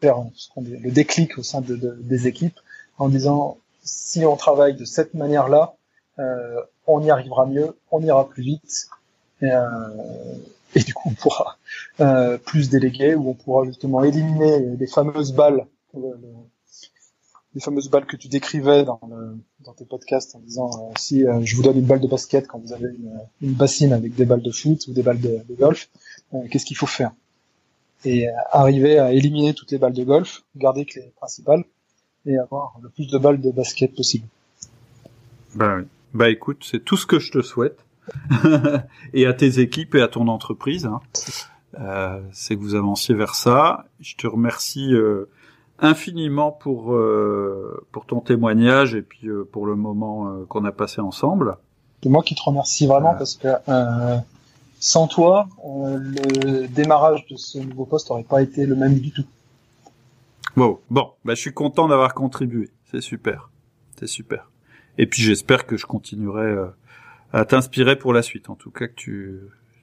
faire 0.00 0.24
ce 0.34 0.48
qu'on 0.50 0.62
dit, 0.62 0.76
le 0.76 0.90
déclic 0.90 1.38
au 1.38 1.42
sein 1.42 1.60
de, 1.60 1.76
de, 1.76 1.96
des 2.00 2.26
équipes 2.26 2.58
en 2.98 3.08
disant 3.08 3.58
si 3.84 4.24
on 4.24 4.36
travaille 4.36 4.74
de 4.74 4.84
cette 4.84 5.14
manière-là, 5.14 5.74
euh, 6.18 6.60
on 6.86 7.02
y 7.02 7.10
arrivera 7.10 7.46
mieux, 7.46 7.76
on 7.90 8.02
ira 8.02 8.28
plus 8.28 8.42
vite. 8.42 8.88
Euh, 9.42 9.68
et 10.74 10.80
du 10.80 10.94
coup 10.94 11.10
on 11.10 11.14
pourra 11.14 11.55
euh, 12.00 12.38
plus 12.38 12.70
déléguer 12.70 13.14
ou 13.14 13.30
on 13.30 13.34
pourra 13.34 13.64
justement 13.64 14.02
éliminer 14.04 14.76
les 14.78 14.86
fameuses 14.86 15.32
balles 15.32 15.66
les 17.56 17.62
fameuses 17.62 17.88
balles 17.88 18.04
que 18.04 18.16
tu 18.16 18.28
décrivais 18.28 18.84
dans, 18.84 19.00
dans 19.64 19.72
tes 19.72 19.86
podcasts 19.86 20.36
en 20.36 20.40
disant 20.40 20.70
euh, 20.70 20.92
si 20.98 21.26
euh, 21.26 21.40
je 21.42 21.56
vous 21.56 21.62
donne 21.62 21.78
une 21.78 21.86
balle 21.86 22.00
de 22.00 22.06
basket 22.06 22.46
quand 22.46 22.58
vous 22.58 22.74
avez 22.74 22.88
une, 22.88 23.18
une 23.40 23.54
bassine 23.54 23.94
avec 23.94 24.14
des 24.14 24.26
balles 24.26 24.42
de 24.42 24.50
foot 24.50 24.86
ou 24.88 24.92
des 24.92 25.02
balles 25.02 25.20
de, 25.20 25.40
de 25.48 25.54
golf, 25.54 25.88
euh, 26.34 26.38
qu'est-ce 26.50 26.66
qu'il 26.66 26.76
faut 26.76 26.86
faire? 26.86 27.12
Et 28.04 28.26
arriver 28.52 28.98
à 28.98 29.12
éliminer 29.12 29.54
toutes 29.54 29.72
les 29.72 29.78
balles 29.78 29.94
de 29.94 30.04
golf, 30.04 30.44
garder 30.54 30.84
que 30.84 31.00
les 31.00 31.12
principales 31.16 31.64
et 32.26 32.36
avoir 32.36 32.78
le 32.82 32.90
plus 32.90 33.08
de 33.08 33.16
balles 33.16 33.40
de 33.40 33.50
basket 33.50 33.96
possible. 33.96 34.26
Bah, 35.54 35.78
bah 36.12 36.28
écoute, 36.28 36.64
c'est 36.70 36.84
tout 36.84 36.98
ce 36.98 37.06
que 37.06 37.18
je 37.18 37.32
te 37.32 37.40
souhaite. 37.40 37.78
et 39.14 39.26
à 39.26 39.32
tes 39.32 39.60
équipes 39.60 39.94
et 39.94 40.02
à 40.02 40.08
ton 40.08 40.28
entreprise. 40.28 40.84
Hein. 40.84 41.00
Euh, 41.80 42.20
c'est 42.32 42.56
que 42.56 42.60
vous 42.60 42.74
avanciez 42.74 43.14
vers 43.14 43.34
ça. 43.34 43.86
Je 44.00 44.16
te 44.16 44.26
remercie 44.26 44.94
euh, 44.94 45.28
infiniment 45.78 46.52
pour 46.52 46.94
euh, 46.94 47.86
pour 47.92 48.06
ton 48.06 48.20
témoignage 48.20 48.94
et 48.94 49.02
puis 49.02 49.28
euh, 49.28 49.48
pour 49.50 49.66
le 49.66 49.76
moment 49.76 50.28
euh, 50.28 50.44
qu'on 50.46 50.64
a 50.64 50.72
passé 50.72 51.00
ensemble. 51.00 51.56
C'est 52.02 52.08
moi 52.08 52.22
qui 52.22 52.34
te 52.34 52.42
remercie 52.42 52.86
vraiment 52.86 53.14
parce 53.14 53.34
que 53.34 53.48
sans 54.78 55.08
toi, 55.08 55.48
le 55.64 56.66
démarrage 56.66 57.26
de 57.26 57.36
ce 57.36 57.58
nouveau 57.58 57.86
poste 57.86 58.10
n'aurait 58.10 58.22
pas 58.22 58.42
été 58.42 58.66
le 58.66 58.76
même 58.76 58.98
du 58.98 59.10
tout. 59.10 59.24
Bon, 60.54 60.78
bon, 60.90 61.10
bah, 61.24 61.34
je 61.34 61.40
suis 61.40 61.52
content 61.52 61.88
d'avoir 61.88 62.14
contribué. 62.14 62.70
C'est 62.90 63.00
super, 63.00 63.50
c'est 63.98 64.06
super. 64.06 64.50
Et 64.98 65.06
puis 65.06 65.22
j'espère 65.22 65.66
que 65.66 65.76
je 65.76 65.86
continuerai 65.86 66.54
à 67.32 67.44
t'inspirer 67.46 67.96
pour 67.96 68.12
la 68.12 68.22
suite. 68.22 68.50
En 68.50 68.54
tout 68.54 68.70
cas 68.70 68.86
que 68.86 68.94
tu 68.94 69.40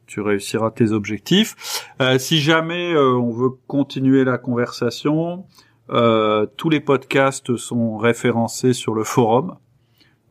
tu 0.07 0.21
réussiras 0.21 0.71
tes 0.71 0.91
objectifs. 0.91 1.85
Euh, 2.01 2.17
si 2.17 2.39
jamais 2.39 2.93
euh, 2.93 3.17
on 3.17 3.31
veut 3.31 3.51
continuer 3.67 4.23
la 4.23 4.37
conversation, 4.37 5.45
euh, 5.89 6.45
tous 6.57 6.69
les 6.69 6.79
podcasts 6.79 7.55
sont 7.55 7.97
référencés 7.97 8.73
sur 8.73 8.93
le 8.93 9.03
forum. 9.03 9.55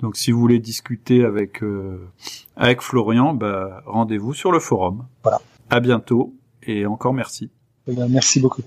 Donc 0.00 0.16
si 0.16 0.32
vous 0.32 0.40
voulez 0.40 0.58
discuter 0.58 1.24
avec 1.24 1.62
avec 2.56 2.82
Florian, 2.82 3.34
bah, 3.34 3.82
rendez-vous 3.86 4.34
sur 4.34 4.50
le 4.50 4.58
forum. 4.58 5.06
Voilà. 5.22 5.40
À 5.70 5.78
bientôt 5.78 6.34
et 6.64 6.86
encore 6.86 7.14
merci. 7.14 7.50
Eh 7.86 7.94
ben, 7.94 8.08
merci 8.08 8.40
beaucoup. 8.40 8.62